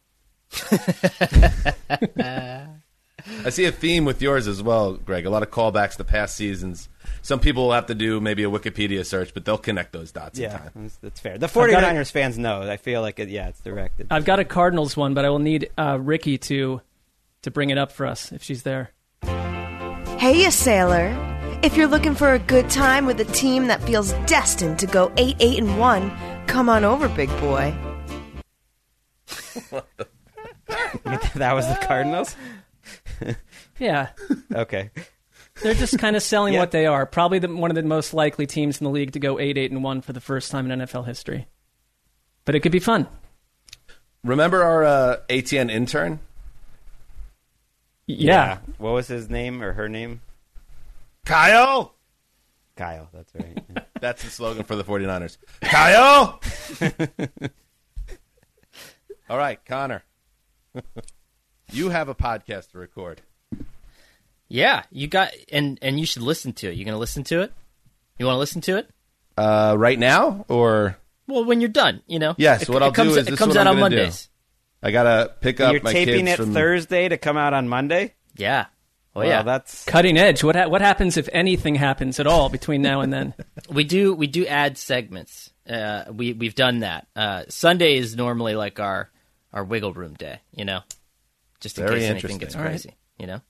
I 3.45 3.49
see 3.49 3.65
a 3.65 3.71
theme 3.71 4.05
with 4.05 4.21
yours 4.21 4.47
as 4.47 4.61
well, 4.61 4.93
Gregg. 4.93 5.25
A 5.25 5.29
lot 5.31 5.41
of 5.41 5.49
callbacks 5.49 5.95
to 5.97 6.03
past 6.03 6.35
seasons. 6.35 6.89
Some 7.23 7.39
people 7.39 7.63
will 7.65 7.73
have 7.73 7.87
to 7.87 7.95
do 7.95 8.21
maybe 8.21 8.43
a 8.43 8.49
Wikipedia 8.49 9.03
search, 9.05 9.33
but 9.33 9.45
they'll 9.45 9.57
connect 9.57 9.93
those 9.93 10.11
dots 10.11 10.37
in 10.37 10.43
Yeah, 10.43 10.57
time. 10.57 10.69
that's, 10.75 10.97
that's 10.97 11.19
fair. 11.19 11.37
The 11.39 11.47
I've 11.47 11.53
49ers 11.53 12.01
it- 12.01 12.07
fans 12.09 12.37
know. 12.37 12.61
I 12.69 12.77
feel 12.77 13.01
like 13.01 13.19
it, 13.19 13.29
yeah, 13.29 13.47
it's 13.47 13.61
directed. 13.61 14.07
I've 14.11 14.25
got 14.25 14.39
a 14.39 14.45
Cardinals 14.45 14.95
one, 14.95 15.13
but 15.15 15.25
I 15.25 15.29
will 15.29 15.39
need 15.39 15.69
uh, 15.77 15.97
Ricky 15.99 16.37
to 16.39 16.81
to 17.41 17.51
bring 17.51 17.69
it 17.71 17.77
up 17.77 17.91
for 17.91 18.05
us 18.05 18.31
if 18.31 18.43
she's 18.43 18.63
there. 18.63 18.91
Hey, 19.23 20.43
you 20.43 20.51
sailor. 20.51 21.09
If 21.65 21.75
you're 21.75 21.87
looking 21.87 22.13
for 22.13 22.31
a 22.31 22.37
good 22.37 22.69
time 22.69 23.07
with 23.07 23.19
a 23.19 23.25
team 23.25 23.65
that 23.67 23.81
feels 23.81 24.13
destined 24.27 24.77
to 24.77 24.85
go 24.85 25.11
8 25.17 25.35
8 25.39 25.57
and 25.63 25.79
1, 25.79 26.45
come 26.45 26.69
on 26.69 26.83
over, 26.83 27.09
big 27.09 27.27
boy. 27.39 27.75
that 31.33 31.53
was 31.53 31.67
the 31.67 31.79
Cardinals. 31.81 32.35
Yeah, 33.79 34.09
okay. 34.53 34.91
they're 35.63 35.73
just 35.73 35.97
kind 35.97 36.15
of 36.15 36.21
selling 36.21 36.53
Yeah. 36.53 36.59
what 36.59 36.69
they 36.69 36.85
are. 36.85 37.05
Probably 37.07 37.39
the, 37.39 37.53
one 37.53 37.71
of 37.71 37.75
the 37.75 37.81
most 37.83 38.13
likely 38.13 38.45
teams 38.45 38.79
in 38.79 38.85
the 38.85 38.89
league 38.91 39.13
to 39.13 39.19
go 39.19 39.37
eight 39.39 39.57
eight 39.57 39.71
and 39.71 39.83
one 39.83 40.01
for 40.01 40.13
the 40.13 40.21
first 40.21 40.51
time 40.51 40.69
in 40.71 40.79
NFL 40.79 41.07
history. 41.07 41.47
But 42.45 42.53
it 42.53 42.59
could 42.59 42.71
be 42.71 42.79
fun. 42.79 43.07
Remember 44.23 44.61
our 44.63 44.83
uh, 44.83 45.17
ATN 45.29 45.71
intern? 45.71 46.19
Yeah. 48.05 48.59
What 48.77 48.91
was 48.93 49.07
his 49.07 49.31
name 49.31 49.63
or 49.63 49.73
her 49.73 49.89
name? 49.89 50.21
Kyle? 51.25 51.95
Kyle, 52.77 53.09
that's 53.13 53.33
right. 53.35 53.57
Yeah. 53.75 53.81
That's 54.01 54.21
the 54.23 54.29
slogan 54.29 54.63
for 54.65 54.75
the 54.75 54.83
49ers. 54.83 55.37
Kyle? 55.61 56.39
All 59.29 59.37
right, 59.37 59.63
Conor. 59.65 60.03
you 61.71 61.89
have 61.89 62.09
a 62.09 62.15
podcast 62.15 62.71
to 62.71 62.77
record. 62.77 63.21
Yeah, 64.47 64.83
you 64.91 65.07
got 65.07 65.31
and 65.51 65.79
and 65.81 65.99
you 65.99 66.05
should 66.05 66.21
listen 66.21 66.53
to 66.53 66.67
it. 66.67 66.75
You 66.75 66.85
gonna 66.85 66.97
listen 66.99 67.23
to 67.25 67.41
it? 67.41 67.51
You 68.19 68.25
want 68.27 68.35
to 68.35 68.39
listen 68.39 68.61
to 68.61 68.77
it? 68.77 68.89
Uh, 69.37 69.75
right 69.77 69.97
now 69.97 70.45
or 70.49 70.97
Well, 71.27 71.45
when 71.45 71.59
you're 71.61 71.69
done, 71.69 72.03
you 72.05 72.19
know. 72.19 72.35
yes? 72.37 72.63
It- 72.63 72.69
what 72.69 72.83
I'll 72.83 72.91
comes, 72.91 73.13
do 73.13 73.19
is 73.19 73.27
it 73.27 73.31
this 73.31 73.39
comes 73.39 73.53
is 73.53 73.57
what 73.57 73.65
out 73.65 73.71
I'm 73.71 73.77
on 73.77 73.89
gonna 73.89 73.95
do. 73.95 74.01
Mondays. 74.03 74.29
I 74.83 74.91
gotta 74.91 75.33
pick 75.41 75.59
up 75.59 75.73
You're 75.73 75.81
my 75.81 75.91
taping 75.93 76.25
kids 76.27 76.39
it 76.39 76.43
from 76.43 76.53
Thursday 76.53 77.09
to 77.09 77.17
come 77.17 77.37
out 77.37 77.53
on 77.53 77.67
Monday. 77.67 78.13
Yeah. 78.35 78.65
Oh 79.17 79.21
Wow, 79.21 79.27
yeah. 79.27 79.43
that's 79.43 79.85
Cutting 79.85 80.17
edge. 80.17 80.43
What 80.43 80.55
ha- 80.55 80.67
what 80.67 80.81
happens 80.81 81.15
if 81.17 81.29
anything 81.31 81.75
happens 81.75 82.19
at 82.19 82.27
all 82.27 82.49
between 82.49 82.81
now 82.81 82.99
and 83.01 83.13
then? 83.13 83.33
we 83.69 83.83
do 83.85 84.13
we 84.13 84.27
do 84.27 84.45
add 84.45 84.77
segments. 84.77 85.51
Uh, 85.69 86.03
we 86.11 86.33
we've 86.33 86.55
done 86.55 86.79
that. 86.79 87.07
Uh, 87.15 87.43
Sunday 87.47 87.97
is 87.97 88.15
normally 88.15 88.55
like 88.55 88.79
our 88.79 89.09
our 89.53 89.63
wiggle 89.63 89.93
room 89.93 90.15
day. 90.15 90.39
You 90.53 90.65
know, 90.65 90.81
just 91.61 91.77
in 91.79 91.87
Very 91.87 92.01
case 92.01 92.09
anything 92.09 92.37
gets 92.39 92.55
All 92.55 92.61
right. 92.61 92.69
crazy. 92.71 92.93
You 93.17 93.27
know. 93.27 93.41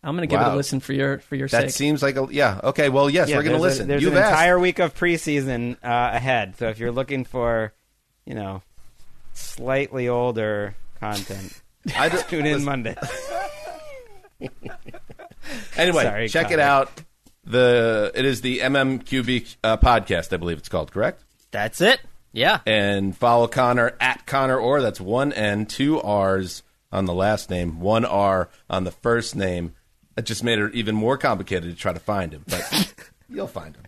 I'm 0.00 0.14
going 0.14 0.28
to 0.28 0.32
give 0.32 0.40
it 0.40 0.46
a 0.46 0.54
listen 0.54 0.78
for 0.78 0.92
your 0.92 1.18
for 1.18 1.34
your 1.34 1.48
That 1.48 1.62
sake. 1.62 1.70
seems 1.70 2.02
like 2.04 2.16
a 2.16 2.28
yeah. 2.30 2.60
Okay, 2.62 2.88
well, 2.88 3.10
yes, 3.10 3.28
Yeah, 3.28 3.36
we're 3.38 3.42
gonna 3.42 3.58
there's 3.58 3.62
a- 3.62 3.66
listen. 3.66 3.88
there's 3.88 4.02
You've 4.02 4.12
an 4.12 4.18
asked. 4.22 4.30
entire 4.30 4.58
week 4.58 4.78
of 4.78 4.94
preseason 4.94 5.74
uh, 5.82 6.10
ahead. 6.14 6.54
So 6.56 6.68
if 6.68 6.78
you're 6.78 6.92
looking 6.92 7.24
for, 7.24 7.72
you 8.24 8.34
know, 8.34 8.62
slightly 9.32 10.08
older 10.08 10.76
content, 11.00 11.60
I 11.96 12.08
just, 12.10 12.28
tune 12.30 12.46
in 12.46 12.62
Monday. 12.64 12.94
Anyway, 15.78 16.02
Sorry, 16.02 16.28
check 16.28 16.50
it 16.50 16.60
out. 16.60 16.90
The 17.44 18.12
it 18.14 18.24
is 18.24 18.40
the 18.42 18.58
MMQB 18.58 19.56
uh, 19.64 19.76
podcast, 19.78 20.32
I 20.32 20.36
believe 20.36 20.58
it's 20.58 20.68
called. 20.68 20.92
Correct. 20.92 21.22
That's 21.50 21.80
it. 21.80 22.00
Yeah. 22.32 22.60
And 22.66 23.16
follow 23.16 23.46
Conor 23.46 23.96
at 24.00 24.26
Conor 24.26 24.58
Orr. 24.58 24.82
That's 24.82 25.00
one 25.00 25.32
N, 25.32 25.64
two 25.64 26.00
R's 26.00 26.62
on 26.92 27.06
the 27.06 27.14
last 27.14 27.48
name, 27.48 27.80
one 27.80 28.04
R 28.04 28.50
on 28.68 28.84
the 28.84 28.90
first 28.90 29.34
name. 29.34 29.74
That 30.14 30.26
just 30.26 30.42
made 30.42 30.58
it 30.58 30.74
even 30.74 30.94
more 30.94 31.16
complicated 31.16 31.70
to 31.70 31.76
try 31.76 31.92
to 31.92 32.00
find 32.00 32.32
him, 32.34 32.44
but 32.48 32.94
you'll 33.28 33.46
find 33.46 33.76
him. 33.76 33.84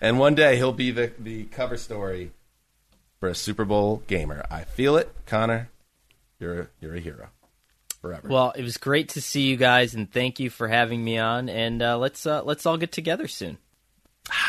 And 0.00 0.18
one 0.18 0.34
day 0.34 0.56
he'll 0.56 0.72
be 0.72 0.90
the, 0.90 1.12
the 1.18 1.44
cover 1.44 1.76
story 1.76 2.32
for 3.18 3.28
a 3.28 3.34
Super 3.34 3.64
Bowl 3.64 4.02
gamer. 4.06 4.44
I 4.50 4.64
feel 4.64 4.96
it, 4.96 5.10
Conor. 5.26 5.70
You're 6.38 6.70
you're 6.80 6.94
a 6.94 7.00
hero 7.00 7.28
forever. 8.00 8.28
Well, 8.28 8.52
it 8.56 8.62
was 8.62 8.76
great 8.76 9.10
to 9.10 9.20
see 9.20 9.42
you 9.42 9.56
guys, 9.56 9.94
and 9.94 10.10
thank 10.10 10.40
you 10.40 10.50
for 10.50 10.68
having 10.68 11.02
me 11.02 11.18
on. 11.18 11.48
And 11.48 11.82
uh, 11.82 11.98
let's 11.98 12.26
uh, 12.26 12.42
let's 12.42 12.66
all 12.66 12.76
get 12.76 12.92
together 12.92 13.28
soon. 13.28 13.58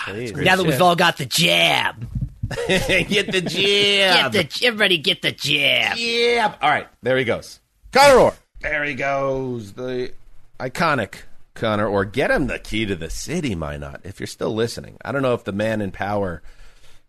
Please. 0.05 0.33
now 0.33 0.55
that 0.55 0.65
we've 0.65 0.81
all 0.81 0.95
got 0.95 1.17
the 1.17 1.25
jab, 1.25 2.07
get 2.67 3.31
the 3.31 3.41
get 3.41 3.49
jab. 3.49 4.31
the 4.31 4.61
everybody 4.63 4.97
get 4.97 5.21
the 5.21 5.31
jab. 5.31 5.97
Jab. 5.97 6.57
All 6.61 6.69
right, 6.69 6.87
there 7.01 7.17
he 7.17 7.23
goes. 7.23 7.59
Conor 7.91 8.19
Orr. 8.19 8.33
There 8.61 8.83
he 8.83 8.93
goes. 8.93 9.73
The 9.73 10.13
iconic 10.59 11.23
Conor 11.53 11.87
Orr. 11.87 12.05
Get 12.05 12.31
him 12.31 12.47
the 12.47 12.59
key 12.59 12.85
to 12.85 12.95
the 12.95 13.09
city, 13.09 13.55
why 13.55 13.77
not? 13.77 14.01
If 14.03 14.19
you're 14.19 14.27
still 14.27 14.53
listening. 14.53 14.97
I 15.03 15.11
don't 15.11 15.21
know 15.21 15.33
if 15.33 15.43
the 15.43 15.51
man 15.51 15.81
in 15.81 15.91
power 15.91 16.41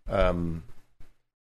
um, 0.09 0.65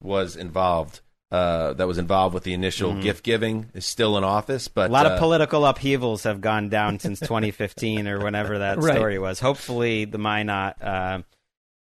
was 0.02 0.36
involved. 0.36 1.00
Uh, 1.36 1.74
that 1.74 1.88
was 1.88 1.98
involved 1.98 2.34
with 2.34 2.44
the 2.44 2.54
initial 2.54 2.94
gift 3.02 3.24
giving 3.24 3.70
is 3.74 3.86
still 3.86 4.18
in 4.18 4.24
office, 4.24 4.68
but 4.70 4.90
a 4.90 4.94
lot 4.94 5.06
uh, 5.06 5.10
of 5.12 5.20
political 5.20 5.66
upheavals 5.66 6.24
have 6.24 6.40
gone 6.40 6.70
down 6.70 6.98
since 7.00 7.20
2015 7.20 8.08
or 8.08 8.24
whenever 8.24 8.60
that 8.60 8.78
Right. 8.78 8.96
story 8.96 9.20
was. 9.20 9.40
Hopefully, 9.40 10.06
the 10.06 10.18
Minot 10.18 10.82
uh, 10.82 11.22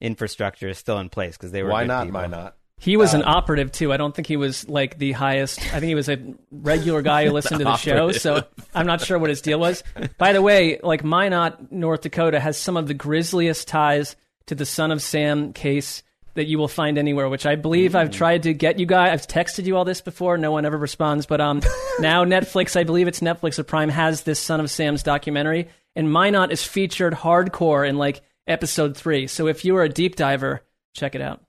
infrastructure 0.00 0.68
is 0.68 0.78
still 0.78 0.98
in 0.98 1.08
place 1.08 1.36
because 1.36 1.52
they 1.52 1.62
were. 1.62 1.70
why 1.70 1.82
good 1.84 1.88
not? 1.88 2.04
people. 2.06 2.20
Why 2.20 2.26
not? 2.26 2.56
He 2.78 2.96
was 2.96 3.14
an 3.14 3.22
Uh, 3.22 3.26
operative 3.30 3.70
too. 3.70 3.92
I 3.92 3.96
don't 3.96 4.14
think 4.14 4.26
he 4.26 4.36
was 4.36 4.68
like 4.68 4.98
the 4.98 5.12
highest. 5.12 5.60
I 5.66 5.78
think 5.78 5.84
he 5.84 5.94
was 5.94 6.08
a 6.08 6.18
regular 6.50 7.02
guy 7.02 7.24
who 7.26 7.30
listened 7.38 7.58
to 7.60 7.64
the 7.64 7.76
show. 7.76 8.10
So 8.12 8.42
I'm 8.74 8.86
not 8.86 9.00
sure 9.00 9.18
what 9.18 9.30
his 9.30 9.40
deal 9.40 9.60
was. 9.60 9.84
By 10.18 10.32
the 10.32 10.42
way, 10.42 10.80
like 10.82 11.04
Minot, 11.04 11.70
North 11.70 12.00
Dakota 12.02 12.40
has 12.40 12.58
some 12.58 12.76
of 12.76 12.88
the 12.88 12.94
grisliest 12.94 13.68
ties 13.68 14.16
to 14.46 14.54
the 14.56 14.66
Son 14.66 14.90
of 14.90 15.00
Sam 15.00 15.52
case 15.52 16.02
that 16.34 16.46
you 16.46 16.58
will 16.58 16.68
find 16.68 16.98
anywhere. 16.98 17.28
Which 17.28 17.46
I 17.46 17.56
believe 17.56 17.94
I've 17.94 18.10
tried 18.10 18.44
to 18.44 18.52
get 18.54 18.78
you 18.78 18.86
guys. 18.86 19.12
I've 19.12 19.26
texted 19.26 19.64
you 19.64 19.76
all 19.76 19.84
this 19.84 20.00
before. 20.00 20.36
No 20.38 20.52
one 20.52 20.64
ever 20.64 20.76
responds. 20.78 21.26
But 21.26 21.40
um, 21.40 21.60
now 22.00 22.24
Netflix, 22.24 22.76
I 22.76 22.84
believe 22.84 23.08
it's 23.08 23.20
Netflix 23.20 23.58
or 23.58 23.64
Prime, 23.64 23.88
has 23.88 24.22
this 24.22 24.38
Son 24.40 24.60
of 24.60 24.70
Sam's 24.70 25.02
documentary, 25.02 25.68
and 25.96 26.12
Minot 26.12 26.52
is 26.52 26.62
featured 26.64 27.14
hardcore 27.14 27.88
in 27.88 27.96
like 27.96 28.22
episode 28.46 28.96
three. 28.96 29.26
So 29.26 29.46
if 29.46 29.64
you 29.64 29.76
are 29.76 29.82
a 29.84 29.88
deep 29.88 30.16
diver, 30.16 30.62
check 30.94 31.14
it 31.14 31.20
out. 31.22 31.40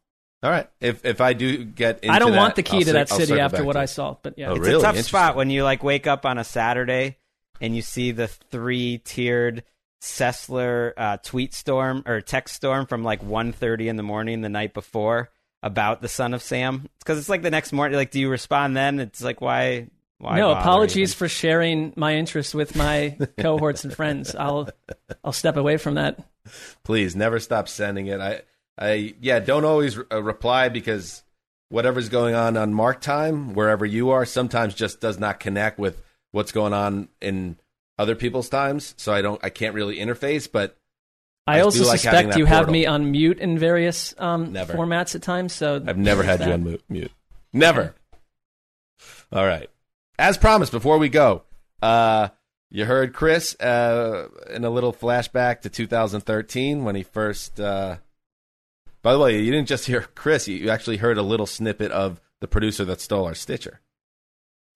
All 0.44 0.52
right. 0.52 0.70
If 0.80 1.04
if 1.06 1.22
I 1.22 1.34
do 1.34 1.64
get, 1.64 2.04
into 2.04 2.14
I 2.14 2.20
don't 2.20 2.32
that, 2.34 2.38
want 2.38 2.56
the 2.56 2.62
key 2.64 2.78
I'll 2.78 2.84
to 2.84 2.94
that 2.94 3.10
city 3.10 3.40
after 3.40 3.64
what 3.64 3.76
I 3.76 3.86
saw. 3.86 4.16
But 4.22 4.38
yeah, 4.38 4.50
Oh, 4.50 4.56
It's 4.56 4.60
really? 4.68 4.80
a 4.80 4.82
tough 4.82 4.98
spot 5.00 5.36
when 5.36 5.50
you 5.50 5.64
like 5.64 5.84
wake 5.84 6.06
up 6.06 6.26
on 6.26 6.38
a 6.38 6.44
Saturday 6.44 7.18
and 7.60 7.76
you 7.76 7.82
see 7.82 8.12
the 8.12 8.28
three 8.28 9.00
tiered 9.00 9.64
Sessler 10.06 10.94
uh, 10.96 11.18
tweet 11.18 11.54
storm 11.54 12.04
or 12.06 12.22
text 12.22 12.56
storm 12.56 12.86
from 12.86 13.04
like 13.04 13.26
1.30 13.26 13.88
in 13.88 13.96
the 13.96 14.04
morning 14.04 14.42
the 14.42 14.50
night 14.50 14.74
before 14.74 15.32
about 15.64 16.02
the 16.02 16.08
son 16.08 16.34
of 16.34 16.44
Sam. 16.44 16.88
Because 17.00 17.18
it's 17.18 17.28
like 17.30 17.42
the 17.42 17.50
next 17.50 17.74
morning. 17.74 17.98
Like, 17.98 18.12
do 18.12 18.20
you 18.20 18.30
respond 18.30 18.78
then? 18.78 19.00
It's 19.00 19.24
like 19.24 19.42
why? 19.42 19.88
Why? 20.20 20.38
no 20.38 20.52
apologies 20.52 21.12
even? 21.12 21.18
for 21.18 21.28
sharing 21.28 21.94
my 21.98 22.16
interest 22.16 22.56
with 22.56 22.76
my 22.76 23.18
cohorts 23.38 23.84
and 23.84 23.94
friends. 23.94 24.34
I'll 24.36 24.70
I'll 25.24 25.34
step 25.34 25.58
away 25.58 25.78
from 25.78 25.96
that. 25.96 26.20
please 26.84 27.16
never 27.16 27.40
stop 27.40 27.68
sending 27.68 28.06
it 28.06 28.20
i 28.22 28.42
i 28.78 29.16
yeah 29.20 29.40
don't 29.40 29.66
always 29.66 29.98
uh, 30.12 30.22
reply 30.22 30.70
because 30.70 31.24
whatever's 31.70 32.08
going 32.10 32.36
on 32.36 32.56
on 32.56 32.72
Marc 32.72 33.02
time 33.02 33.56
wherever 33.56 33.84
you 33.84 34.12
are 34.12 34.26
sometimes 34.26 34.76
just 34.76 35.02
does 35.02 35.18
not 35.20 35.40
connect 35.40 35.80
with 35.80 36.00
what's 36.32 36.52
going 36.52 36.72
on 36.74 37.10
in 37.20 37.58
other 37.98 38.16
people's 38.16 38.50
times, 38.50 38.94
so 38.98 39.14
I 39.14 39.22
don't 39.22 39.44
I 39.44 39.50
can't 39.50 39.74
really 39.74 39.98
interface. 39.98 40.50
But 40.52 40.78
I, 41.48 41.60
do 41.60 41.66
also 41.66 41.86
like 41.86 42.00
suspect 42.00 42.30
that 42.30 42.38
you 42.38 42.46
have 42.46 42.66
portal. 42.66 42.74
me 42.74 42.86
on 42.86 43.12
mute 43.12 43.40
in 43.40 43.58
various 43.58 44.14
um, 44.18 44.54
formats 44.54 45.16
at 45.16 45.22
times. 45.22 45.54
So 45.54 45.76
I've 45.86 45.98
never 45.98 46.24
had 46.24 46.40
there's 46.40 46.60
you 46.60 46.64
that. 46.64 46.74
on 46.74 46.80
mute. 46.90 47.12
Never. 47.54 47.96
All 49.32 49.46
right. 49.46 49.70
As 50.18 50.38
promised, 50.38 50.72
before 50.72 50.98
we 50.98 51.10
go, 51.10 51.44
uh, 51.82 52.30
you 52.70 52.86
heard 52.86 53.14
Chris 53.14 53.60
uh, 53.60 54.28
in 54.50 54.64
a 54.66 54.70
little 54.70 54.94
flashback 54.94 55.62
to 55.62 55.70
2013 55.70 56.84
when 56.84 56.96
he 56.96 57.04
first. 57.04 57.60
Uh, 57.60 57.98
by 59.02 59.14
the 59.14 59.20
way, 59.20 59.40
you 59.40 59.52
didn't 59.52 59.68
just 59.68 59.86
hear 59.86 60.02
Chris; 60.16 60.48
you 60.48 60.70
actually 60.70 60.98
heard 60.98 61.18
a 61.18 61.22
little 61.22 61.46
snippet 61.46 61.92
of 61.92 62.22
the 62.42 62.48
producer 62.48 62.86
that 62.86 63.02
stole 63.02 63.26
our 63.26 63.36
Stitcher. 63.36 63.82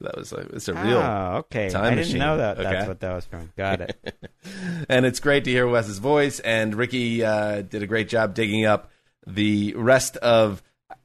That 0.01 0.17
was 0.17 0.31
a, 0.31 0.38
it's 0.53 0.67
a 0.69 0.73
real 0.73 0.97
Oh, 0.97 1.35
okay. 1.39 1.69
time 1.69 1.84
I 1.84 1.89
didn't 1.89 2.05
machine. 2.05 2.19
know 2.19 2.38
that. 2.38 2.57
Okay? 2.59 2.69
That's 2.71 2.88
what 2.88 2.99
that 3.01 3.13
was 3.15 3.26
from. 3.26 3.51
Got 3.57 3.81
it. 3.81 4.15
and 4.89 5.05
it's 5.05 5.19
great 5.19 5.43
to 5.43 5.51
hear 5.51 5.67
Wess's 5.67 5.97
voice. 5.99 6.39
And 6.39 6.73
Ricky 6.73 7.23
uh, 7.23 7.61
did 7.63 7.84
a 7.84 7.88
great 7.88 8.07
job 8.07 8.34
digging 8.34 8.65
up 8.65 8.91
the 9.27 9.73
rest 9.76 10.15
of 10.17 10.63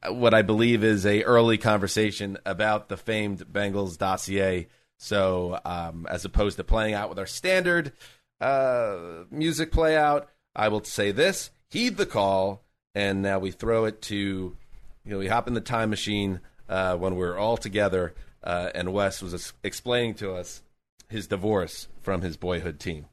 what 0.09 0.33
I 0.33 0.43
believe 0.43 0.85
is 0.85 1.05
a 1.05 1.25
early 1.25 1.59
conversation 1.59 2.39
about 2.47 2.89
the 2.89 2.97
famed 2.97 3.45
Bengals 3.53 3.99
dossier. 3.99 4.69
So, 4.99 5.59
um, 5.65 6.07
as 6.09 6.25
opposed 6.25 6.57
to 6.59 6.65
playing 6.65 6.95
out 6.95 7.09
with 7.09 7.19
our 7.19 7.27
standard 7.27 7.93
uh, 8.41 9.25
music 9.31 9.73
play 9.73 9.97
out, 9.97 10.29
I 10.55 10.69
will 10.69 10.85
say 10.85 11.11
this: 11.11 11.51
heed 11.69 11.97
the 11.97 12.07
call, 12.07 12.63
and 12.95 13.23
now 13.23 13.39
we 13.39 13.51
throw 13.51 13.85
it 13.87 14.01
to, 14.03 14.17
you 14.17 14.57
know, 15.05 15.19
we 15.19 15.27
hop 15.27 15.49
in 15.49 15.55
the 15.55 15.61
time 15.61 15.91
machine 15.91 16.41
uh, 16.69 16.97
when 16.97 17.17
we're 17.17 17.37
all 17.37 17.57
together. 17.57 18.15
Uh, 18.45 18.69
and 18.75 18.93
Wess 18.93 19.23
was 19.23 19.53
explaining 19.65 20.15
to 20.17 20.35
us 20.35 20.61
his 21.09 21.27
divorce 21.27 21.89
from 22.03 22.21
his 22.21 22.37
boyhood 22.37 22.79
team. 22.79 23.07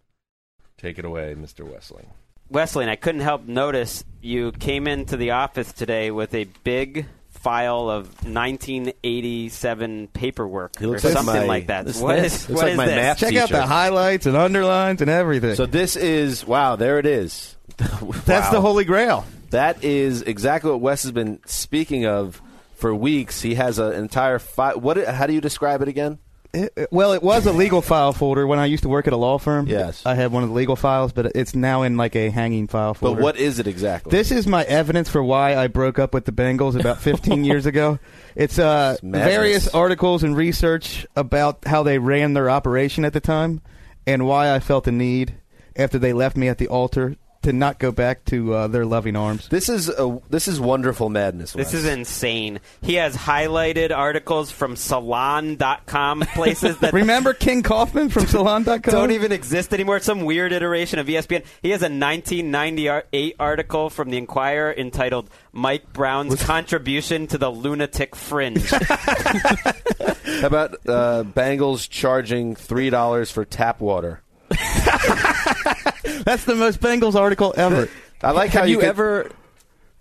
Take 0.78 1.00
it 1.00 1.06
away, 1.06 1.34
Mr. 1.38 1.66
Wesseling. 1.66 2.08
Wesley, 2.50 2.84
and 2.84 2.92
I 2.92 2.98
couldn't 2.98 3.22
help 3.22 3.46
notice 3.48 4.04
you 4.22 4.52
came 4.52 4.88
into 4.88 5.16
the 5.16 5.32
office 5.32 5.72
today 5.72 6.12
with 6.12 6.34
a 6.36 6.44
big 6.66 7.06
file 7.30 7.90
of 7.90 8.08
1987 8.26 10.08
paperwork 10.10 10.82
or 10.82 10.88
like 10.88 11.00
something 11.00 11.26
my- 11.26 11.46
like 11.46 11.68
that. 11.68 11.86
this- 11.86 12.00
What 12.02 12.18
this 12.18 12.34
is, 12.44 12.50
looks 12.50 12.58
what 12.58 12.64
like 12.64 12.72
is 12.74 12.78
my 12.78 12.86
this? 12.88 12.96
math 12.96 13.18
Check 13.20 13.36
out 13.36 13.50
the 13.50 13.66
highlights 13.66 14.26
and 14.26 14.36
underlines 14.36 15.02
and 15.02 15.10
everything. 15.10 15.56
So 15.56 15.66
this 15.66 15.96
is 15.96 16.46
wow. 16.46 16.76
There 16.76 17.00
it 17.00 17.06
is. 17.06 17.56
That's 17.78 18.50
the 18.50 18.60
holy 18.62 18.84
grail. 18.86 19.26
That 19.52 19.84
is 19.84 20.22
exactly 20.22 20.72
what 20.72 20.82
Wess 20.82 21.04
has 21.04 21.12
been 21.12 21.40
speaking 21.46 22.06
of 22.06 22.42
for 22.82 22.94
weeks. 22.94 23.42
He 23.42 23.56
has 23.56 23.80
an 23.80 23.94
entire 23.94 24.40
file. 24.40 24.80
What? 24.80 24.98
How 25.08 25.28
do 25.28 25.34
you 25.34 25.40
describe 25.42 25.82
it 25.82 25.88
again? 25.88 26.20
It- 26.54 26.74
it- 26.76 26.90
well, 26.92 27.14
it 27.14 27.24
was 27.24 27.46
a 27.46 27.54
legal 27.54 27.82
file 27.82 28.12
folder 28.12 28.46
when 28.46 28.60
I 28.60 28.66
used 28.66 28.84
to 28.84 28.90
work 28.90 29.08
at 29.08 29.14
a 29.14 29.18
law 29.18 29.38
firm. 29.38 29.68
Yes. 29.68 30.02
I 30.06 30.16
had 30.16 30.34
one 30.34 30.44
of 30.44 30.50
the 30.50 30.56
legal 30.56 30.76
files, 30.76 31.14
but 31.14 31.28
it's 31.34 31.56
now 31.56 31.84
in 31.84 31.96
like 31.96 32.14
a 32.18 32.30
hanging 32.30 32.68
file 32.68 32.94
folder. 32.94 33.16
But 33.16 33.24
what 33.24 33.38
is 33.38 33.58
it 33.60 33.68
exactly? 33.68 34.12
This 34.12 34.32
is 34.32 34.46
my 34.48 34.64
evidence 34.64 35.08
for 35.10 35.24
why 35.24 35.56
I 35.56 35.68
broke 35.68 35.98
up 35.98 36.14
with 36.14 36.26
the 36.26 36.34
Bengals 36.34 36.78
about 36.78 36.98
15 37.02 37.46
years 37.46 37.66
ago. 37.66 38.00
It's 38.36 38.60
uh, 38.60 38.98
madness. 39.02 39.32
various 39.34 39.68
articles 39.70 40.24
and 40.24 40.36
research 40.36 41.06
about 41.16 41.60
how 41.66 41.84
they 41.84 42.00
ran 42.00 42.34
their 42.34 42.50
operation 42.50 43.06
at 43.06 43.14
the 43.14 43.22
time 43.22 43.62
and 44.06 44.26
why 44.28 44.54
I 44.54 44.60
felt 44.60 44.84
the 44.84 44.92
need 44.92 45.36
after 45.78 45.98
they 46.00 46.12
left 46.12 46.36
me 46.36 46.50
at 46.50 46.58
the 46.58 46.68
altar 46.68 47.16
to 47.44 47.52
not 47.54 47.80
go 47.80 47.92
back 47.92 48.24
to 48.26 48.54
uh, 48.54 48.68
their 48.68 48.86
loving 48.86 49.16
arms. 49.16 49.48
This 49.48 49.68
is 49.70 49.90
a 49.90 50.20
this 50.30 50.48
is 50.48 50.60
wonderful 50.60 51.10
madness. 51.10 51.54
This 51.54 51.74
is 51.74 51.86
insane. 51.86 52.60
He 52.82 52.96
has 52.96 53.16
highlighted 53.16 53.96
articles 53.96 54.52
from 54.52 54.76
salon.com 54.76 56.20
places 56.34 56.78
that 56.80 56.94
Remember 56.94 57.34
King 57.34 57.64
Kaufman 57.64 58.10
from 58.10 58.26
Salon.com? 58.28 58.80
don't 58.82 59.12
even 59.12 59.32
exist 59.32 59.74
anymore. 59.74 59.98
It's 59.98 60.06
some 60.06 60.22
weird 60.22 60.52
iteration 60.52 61.00
of 61.00 61.08
ESPN. 61.08 61.44
He 61.62 61.72
has 61.72 61.82
a 61.82 61.86
1998 61.90 63.36
article 63.40 63.90
from 63.90 64.10
the 64.10 64.18
Inquirer 64.18 64.74
entitled 64.74 65.30
"Mike 65.52 65.92
Brown's 65.94 66.42
Contribution 66.44 67.28
to 67.28 67.38
the 67.38 67.50
Lunatic 67.50 68.16
Fringe." 68.16 68.70
How 68.70 70.48
about 70.48 70.74
uh, 70.88 71.24
Bengals 71.24 71.90
charging 71.90 72.56
three 72.56 72.90
dollars 72.90 73.32
for 73.32 73.46
tap 73.46 73.80
water? 73.82 74.22
That's 76.24 76.46
the 76.46 76.56
most 76.56 76.80
Bengals 76.80 77.16
article 77.16 77.54
ever. 77.58 77.90
I 78.22 78.32
like 78.32 78.52
how 78.52 78.62
Have 78.62 78.70
you, 78.70 78.76
you 78.76 78.80
could- 78.82 78.90
ever- 78.90 79.32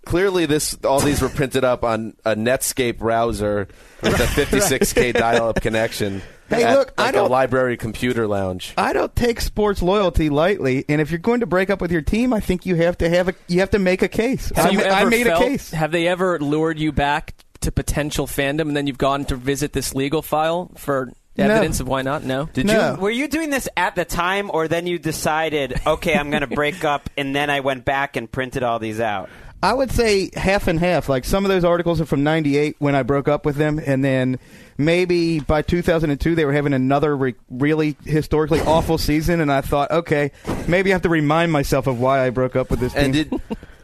Clearly, 0.06 0.46
this 0.46 0.78
all 0.82 0.98
these 0.98 1.20
were 1.20 1.28
printed 1.28 1.62
up 1.62 1.84
on 1.84 2.16
a 2.24 2.34
Netscape 2.34 2.96
browser 2.98 3.68
with 4.02 4.14
a 4.14 4.24
56k 4.24 5.12
dial-up 5.12 5.60
connection. 5.60 6.22
Hey, 6.48 6.64
at, 6.64 6.74
look, 6.76 6.94
I 6.96 7.02
like 7.04 7.10
a 7.10 7.18
don't- 7.18 7.30
library 7.30 7.76
computer 7.76 8.26
lounge. 8.26 8.72
I 8.78 8.94
don't 8.94 9.14
take 9.14 9.42
sports 9.42 9.82
loyalty 9.82 10.30
lightly, 10.30 10.86
and 10.88 11.02
if 11.02 11.10
you're 11.10 11.18
going 11.18 11.40
to 11.40 11.46
break 11.46 11.68
up 11.68 11.82
with 11.82 11.92
your 11.92 12.00
team, 12.00 12.32
I 12.32 12.40
think 12.40 12.64
you 12.64 12.76
have 12.76 12.96
to 12.98 13.10
have 13.10 13.28
a 13.28 13.34
you 13.46 13.60
have 13.60 13.70
to 13.70 13.78
make 13.78 14.00
a 14.00 14.08
case. 14.08 14.50
Have 14.56 14.66
I, 14.66 14.70
you 14.70 14.78
ma- 14.78 14.84
I 14.84 15.04
made 15.04 15.26
felt- 15.26 15.42
a 15.42 15.46
case. 15.46 15.70
Have 15.70 15.92
they 15.92 16.08
ever 16.08 16.38
lured 16.40 16.78
you 16.78 16.92
back 16.92 17.34
to 17.60 17.70
potential 17.70 18.26
fandom, 18.26 18.62
and 18.62 18.76
then 18.76 18.86
you've 18.86 18.96
gone 18.98 19.26
to 19.26 19.36
visit 19.36 19.74
this 19.74 19.94
legal 19.94 20.22
file 20.22 20.70
for 20.76 21.06
No. 21.06 21.12
Evidence 21.40 21.80
of 21.80 21.88
why 21.88 22.02
not? 22.02 22.24
No. 22.24 22.48
Did 22.52 22.66
No. 22.66 22.96
Were 22.98 23.10
you 23.10 23.28
doing 23.28 23.50
this 23.50 23.68
at 23.76 23.94
the 23.94 24.04
time, 24.04 24.50
or 24.52 24.68
then 24.68 24.86
you 24.86 24.98
decided, 24.98 25.80
okay, 25.86 26.14
I'm 26.14 26.30
going 26.30 26.42
to 26.42 26.46
break 26.46 26.84
up, 26.84 27.08
and 27.16 27.34
then 27.34 27.50
I 27.50 27.60
went 27.60 27.84
back 27.84 28.16
and 28.16 28.30
printed 28.30 28.62
all 28.62 28.78
these 28.78 29.00
out? 29.00 29.28
I 29.62 29.74
would 29.74 29.90
say 29.90 30.30
half 30.34 30.68
and 30.68 30.80
half. 30.80 31.08
Like 31.08 31.24
some 31.24 31.44
of 31.44 31.50
those 31.50 31.64
articles 31.64 32.00
are 32.00 32.06
from 32.06 32.22
'98 32.22 32.76
when 32.78 32.94
I 32.94 33.02
broke 33.02 33.28
up 33.28 33.44
with 33.44 33.56
them, 33.56 33.78
and 33.84 34.02
then 34.02 34.38
maybe 34.78 35.40
by 35.40 35.60
2002 35.60 36.34
they 36.34 36.46
were 36.46 36.52
having 36.52 36.72
another 36.72 37.14
re- 37.14 37.34
really 37.50 37.94
historically 38.06 38.60
awful 38.60 38.96
season, 38.96 39.40
and 39.40 39.52
I 39.52 39.60
thought, 39.60 39.90
okay, 39.90 40.32
maybe 40.66 40.90
I 40.90 40.94
have 40.94 41.02
to 41.02 41.10
remind 41.10 41.52
myself 41.52 41.86
of 41.86 42.00
why 42.00 42.24
I 42.24 42.30
broke 42.30 42.56
up 42.56 42.70
with 42.70 42.80
this 42.80 42.94
team. 42.94 43.04
And 43.04 43.12
did 43.12 43.32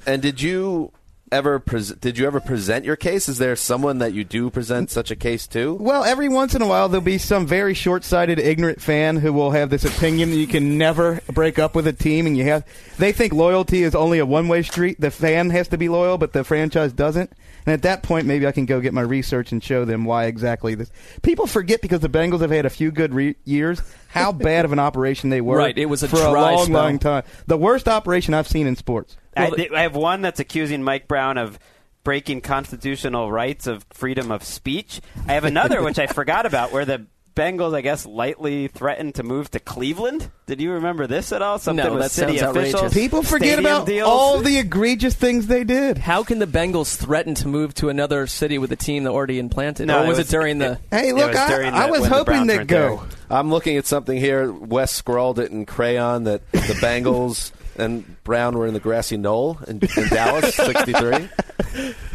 and 0.06 0.22
did 0.22 0.40
you 0.40 0.92
ever 1.32 1.58
pres 1.58 1.92
did 1.92 2.18
you 2.18 2.26
ever 2.26 2.40
present 2.40 2.84
your 2.84 2.96
case? 2.96 3.28
Is 3.28 3.38
there 3.38 3.56
someone 3.56 3.98
that 3.98 4.12
you 4.12 4.24
do 4.24 4.50
present 4.50 4.90
such 4.90 5.10
a 5.10 5.16
case 5.16 5.46
to? 5.48 5.74
Well, 5.74 6.04
every 6.04 6.28
once 6.28 6.54
in 6.54 6.62
a 6.62 6.66
while, 6.66 6.88
there'll 6.88 7.04
be 7.04 7.18
some 7.18 7.46
very 7.46 7.74
short-sighted, 7.74 8.38
ignorant 8.38 8.80
fan 8.80 9.16
who 9.16 9.32
will 9.32 9.50
have 9.50 9.70
this 9.70 9.84
opinion 9.84 10.30
that 10.30 10.36
you 10.36 10.46
can 10.46 10.78
never 10.78 11.20
break 11.32 11.58
up 11.58 11.74
with 11.74 11.86
a 11.86 11.92
team, 11.92 12.26
and 12.26 12.36
you 12.36 12.44
have. 12.44 12.64
They 12.98 13.12
think 13.12 13.32
loyalty 13.32 13.82
is 13.82 13.94
only 13.94 14.18
a 14.18 14.26
one-way 14.26 14.62
street. 14.62 15.00
The 15.00 15.10
fan 15.10 15.50
has 15.50 15.68
to 15.68 15.78
be 15.78 15.88
loyal, 15.88 16.18
but 16.18 16.32
the 16.32 16.44
franchise 16.44 16.92
doesn't. 16.92 17.32
And 17.66 17.72
at 17.72 17.82
that 17.82 18.02
point, 18.02 18.26
maybe 18.26 18.46
I 18.46 18.52
can 18.52 18.64
go 18.64 18.80
get 18.80 18.94
my 18.94 19.00
research 19.00 19.50
and 19.52 19.62
show 19.62 19.84
them 19.84 20.04
why 20.04 20.26
exactly 20.26 20.76
this. 20.76 20.90
People 21.22 21.46
forget 21.46 21.82
because 21.82 22.00
the 22.00 22.08
Bengals 22.08 22.40
have 22.40 22.50
had 22.50 22.64
a 22.64 22.70
few 22.70 22.92
good 22.92 23.12
re- 23.12 23.36
years 23.44 23.82
how 24.08 24.30
bad 24.32 24.64
of 24.64 24.72
an 24.72 24.78
operation 24.78 25.30
they 25.30 25.40
were. 25.40 25.58
Right, 25.58 25.76
it 25.76 25.86
was 25.86 26.02
a 26.02 26.08
for 26.08 26.16
a 26.16 26.30
long, 26.30 26.64
spell. 26.64 26.82
long 26.82 26.98
time. 26.98 27.24
The 27.46 27.58
worst 27.58 27.88
operation 27.88 28.34
I've 28.34 28.48
seen 28.48 28.66
in 28.66 28.76
sports. 28.76 29.16
I, 29.36 29.68
I 29.74 29.82
have 29.82 29.94
one 29.94 30.22
that's 30.22 30.40
accusing 30.40 30.82
Mike 30.82 31.08
Brown 31.08 31.36
of 31.36 31.58
breaking 32.04 32.40
constitutional 32.40 33.32
rights 33.32 33.66
of 33.66 33.84
freedom 33.90 34.30
of 34.30 34.44
speech. 34.44 35.00
I 35.26 35.32
have 35.32 35.44
another 35.44 35.82
which 35.82 35.98
I 35.98 36.06
forgot 36.06 36.46
about, 36.46 36.70
where 36.70 36.84
the 36.84 37.06
Bengals, 37.36 37.74
I 37.74 37.82
guess, 37.82 38.06
lightly 38.06 38.68
threatened 38.68 39.16
to 39.16 39.22
move 39.22 39.50
to 39.50 39.60
Cleveland. 39.60 40.30
Did 40.46 40.60
you 40.60 40.72
remember 40.72 41.06
this 41.06 41.32
at 41.32 41.42
all? 41.42 41.58
Something 41.58 41.84
No, 41.84 41.92
with 41.92 42.02
that 42.04 42.10
city 42.10 42.38
sounds 42.38 42.56
officials. 42.56 42.74
outrageous. 42.84 42.94
People 42.98 43.22
forget 43.22 43.58
about 43.58 43.86
deals. 43.86 44.08
all 44.08 44.38
the 44.40 44.56
egregious 44.58 45.14
things 45.14 45.46
they 45.46 45.62
did. 45.62 45.98
How 45.98 46.24
can 46.24 46.38
the 46.38 46.46
Bengals 46.46 46.96
threaten 46.96 47.34
to 47.36 47.46
move 47.48 47.74
to 47.74 47.90
another 47.90 48.26
city 48.26 48.56
with 48.56 48.72
a 48.72 48.76
team 48.76 49.04
that 49.04 49.10
already 49.10 49.38
implanted? 49.38 49.86
No, 49.86 50.00
or 50.00 50.04
it 50.04 50.08
was 50.08 50.18
it, 50.18 50.22
was- 50.22 50.30
during 50.30 50.58
the? 50.58 50.80
Hey, 50.90 51.12
look, 51.12 51.28
was 51.28 51.36
I, 51.36 51.48
during 51.48 51.74
I 51.74 51.90
was 51.90 52.00
when 52.00 52.10
the 52.10 52.16
hoping 52.16 52.32
Browns 52.46 52.48
they'd 52.48 52.68
go. 52.68 52.96
there. 52.96 53.38
I'm 53.38 53.50
looking 53.50 53.76
at 53.76 53.84
something 53.86 54.16
here. 54.16 54.50
Wess 54.50 54.90
scrawled 54.92 55.38
it 55.38 55.50
in 55.52 55.66
crayon 55.66 56.24
that 56.24 56.50
the 56.52 56.58
Bengals 56.80 57.52
and 57.76 58.22
Brown 58.24 58.56
were 58.56 58.66
in 58.66 58.72
the 58.72 58.80
grassy 58.80 59.18
knoll 59.18 59.58
in, 59.68 59.80
in 59.96 60.08
Dallas, 60.08 60.54
63. 60.54 61.28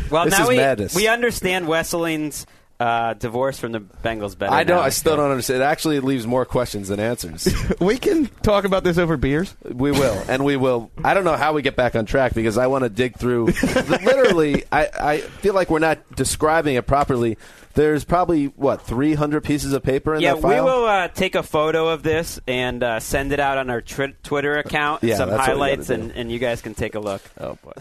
Well, 0.10 0.26
This 0.26 0.32
now 0.38 0.44
is 0.44 0.50
we, 0.50 0.58
madness. 0.58 0.96
we 0.96 1.08
understand 1.08 1.68
Wesseling's 1.68 2.48
uh, 2.82 3.14
divorce 3.14 3.60
from 3.60 3.74
the 3.74 3.80
Bengals 3.80 4.36
better. 4.36 4.52
I 4.52 4.64
don't. 4.64 4.78
now. 4.78 4.84
I 4.84 4.90
still 4.90 5.16
don't 5.16 5.30
understand. 5.30 5.62
It 5.62 5.66
actually 5.66 6.00
leaves 6.00 6.26
more 6.26 6.46
questions 6.46 6.88
than 6.88 7.00
answers. 7.00 7.48
We 7.80 7.98
can 7.98 8.28
talk 8.44 8.66
about 8.66 8.84
this 8.84 8.98
over 8.98 9.18
beers. 9.18 9.56
We 9.64 9.92
will, 9.92 10.24
and 10.28 10.46
we 10.46 10.56
will. 10.56 10.92
I 11.04 11.14
don't 11.14 11.24
know 11.24 11.36
how 11.36 11.54
we 11.54 11.62
get 11.62 11.76
back 11.76 11.96
on 11.96 12.06
track 12.06 12.34
because 12.34 12.58
I 12.58 12.68
want 12.68 12.84
to 12.84 12.90
dig 12.90 13.18
through. 13.18 13.46
literally, 13.88 14.64
I, 14.72 14.90
I 15.00 15.18
feel 15.20 15.54
like 15.54 15.70
we're 15.70 15.80
not 15.80 16.16
describing 16.16 16.76
it 16.76 16.86
properly. 16.86 17.38
There's 17.74 18.04
probably 18.04 18.46
what 18.48 18.82
300 18.82 19.44
pieces 19.44 19.74
of 19.74 19.84
paper 19.84 20.16
in 20.16 20.22
Yeah, 20.22 20.36
that 20.36 20.44
we 20.44 20.62
will 20.62 20.86
uh, 20.86 21.08
take 21.08 21.36
a 21.36 21.44
photo 21.44 21.88
of 21.90 22.04
this 22.04 22.40
and 22.48 22.84
uh, 22.84 23.00
send 23.00 23.32
it 23.32 23.40
out 23.40 23.58
on 23.58 23.70
our 23.70 23.82
twi- 23.82 24.14
Twitter 24.24 24.58
account. 24.58 25.04
Yeah, 25.04 25.18
some 25.18 25.30
that's 25.30 25.40
what 25.40 25.48
we 25.48 25.52
highlights, 25.54 25.90
and, 25.90 26.12
and 26.12 26.32
you 26.32 26.40
guys 26.40 26.62
can 26.62 26.74
take 26.74 26.96
a 26.96 27.00
look. 27.00 27.22
Oh 27.40 27.58
boy. 27.64 27.74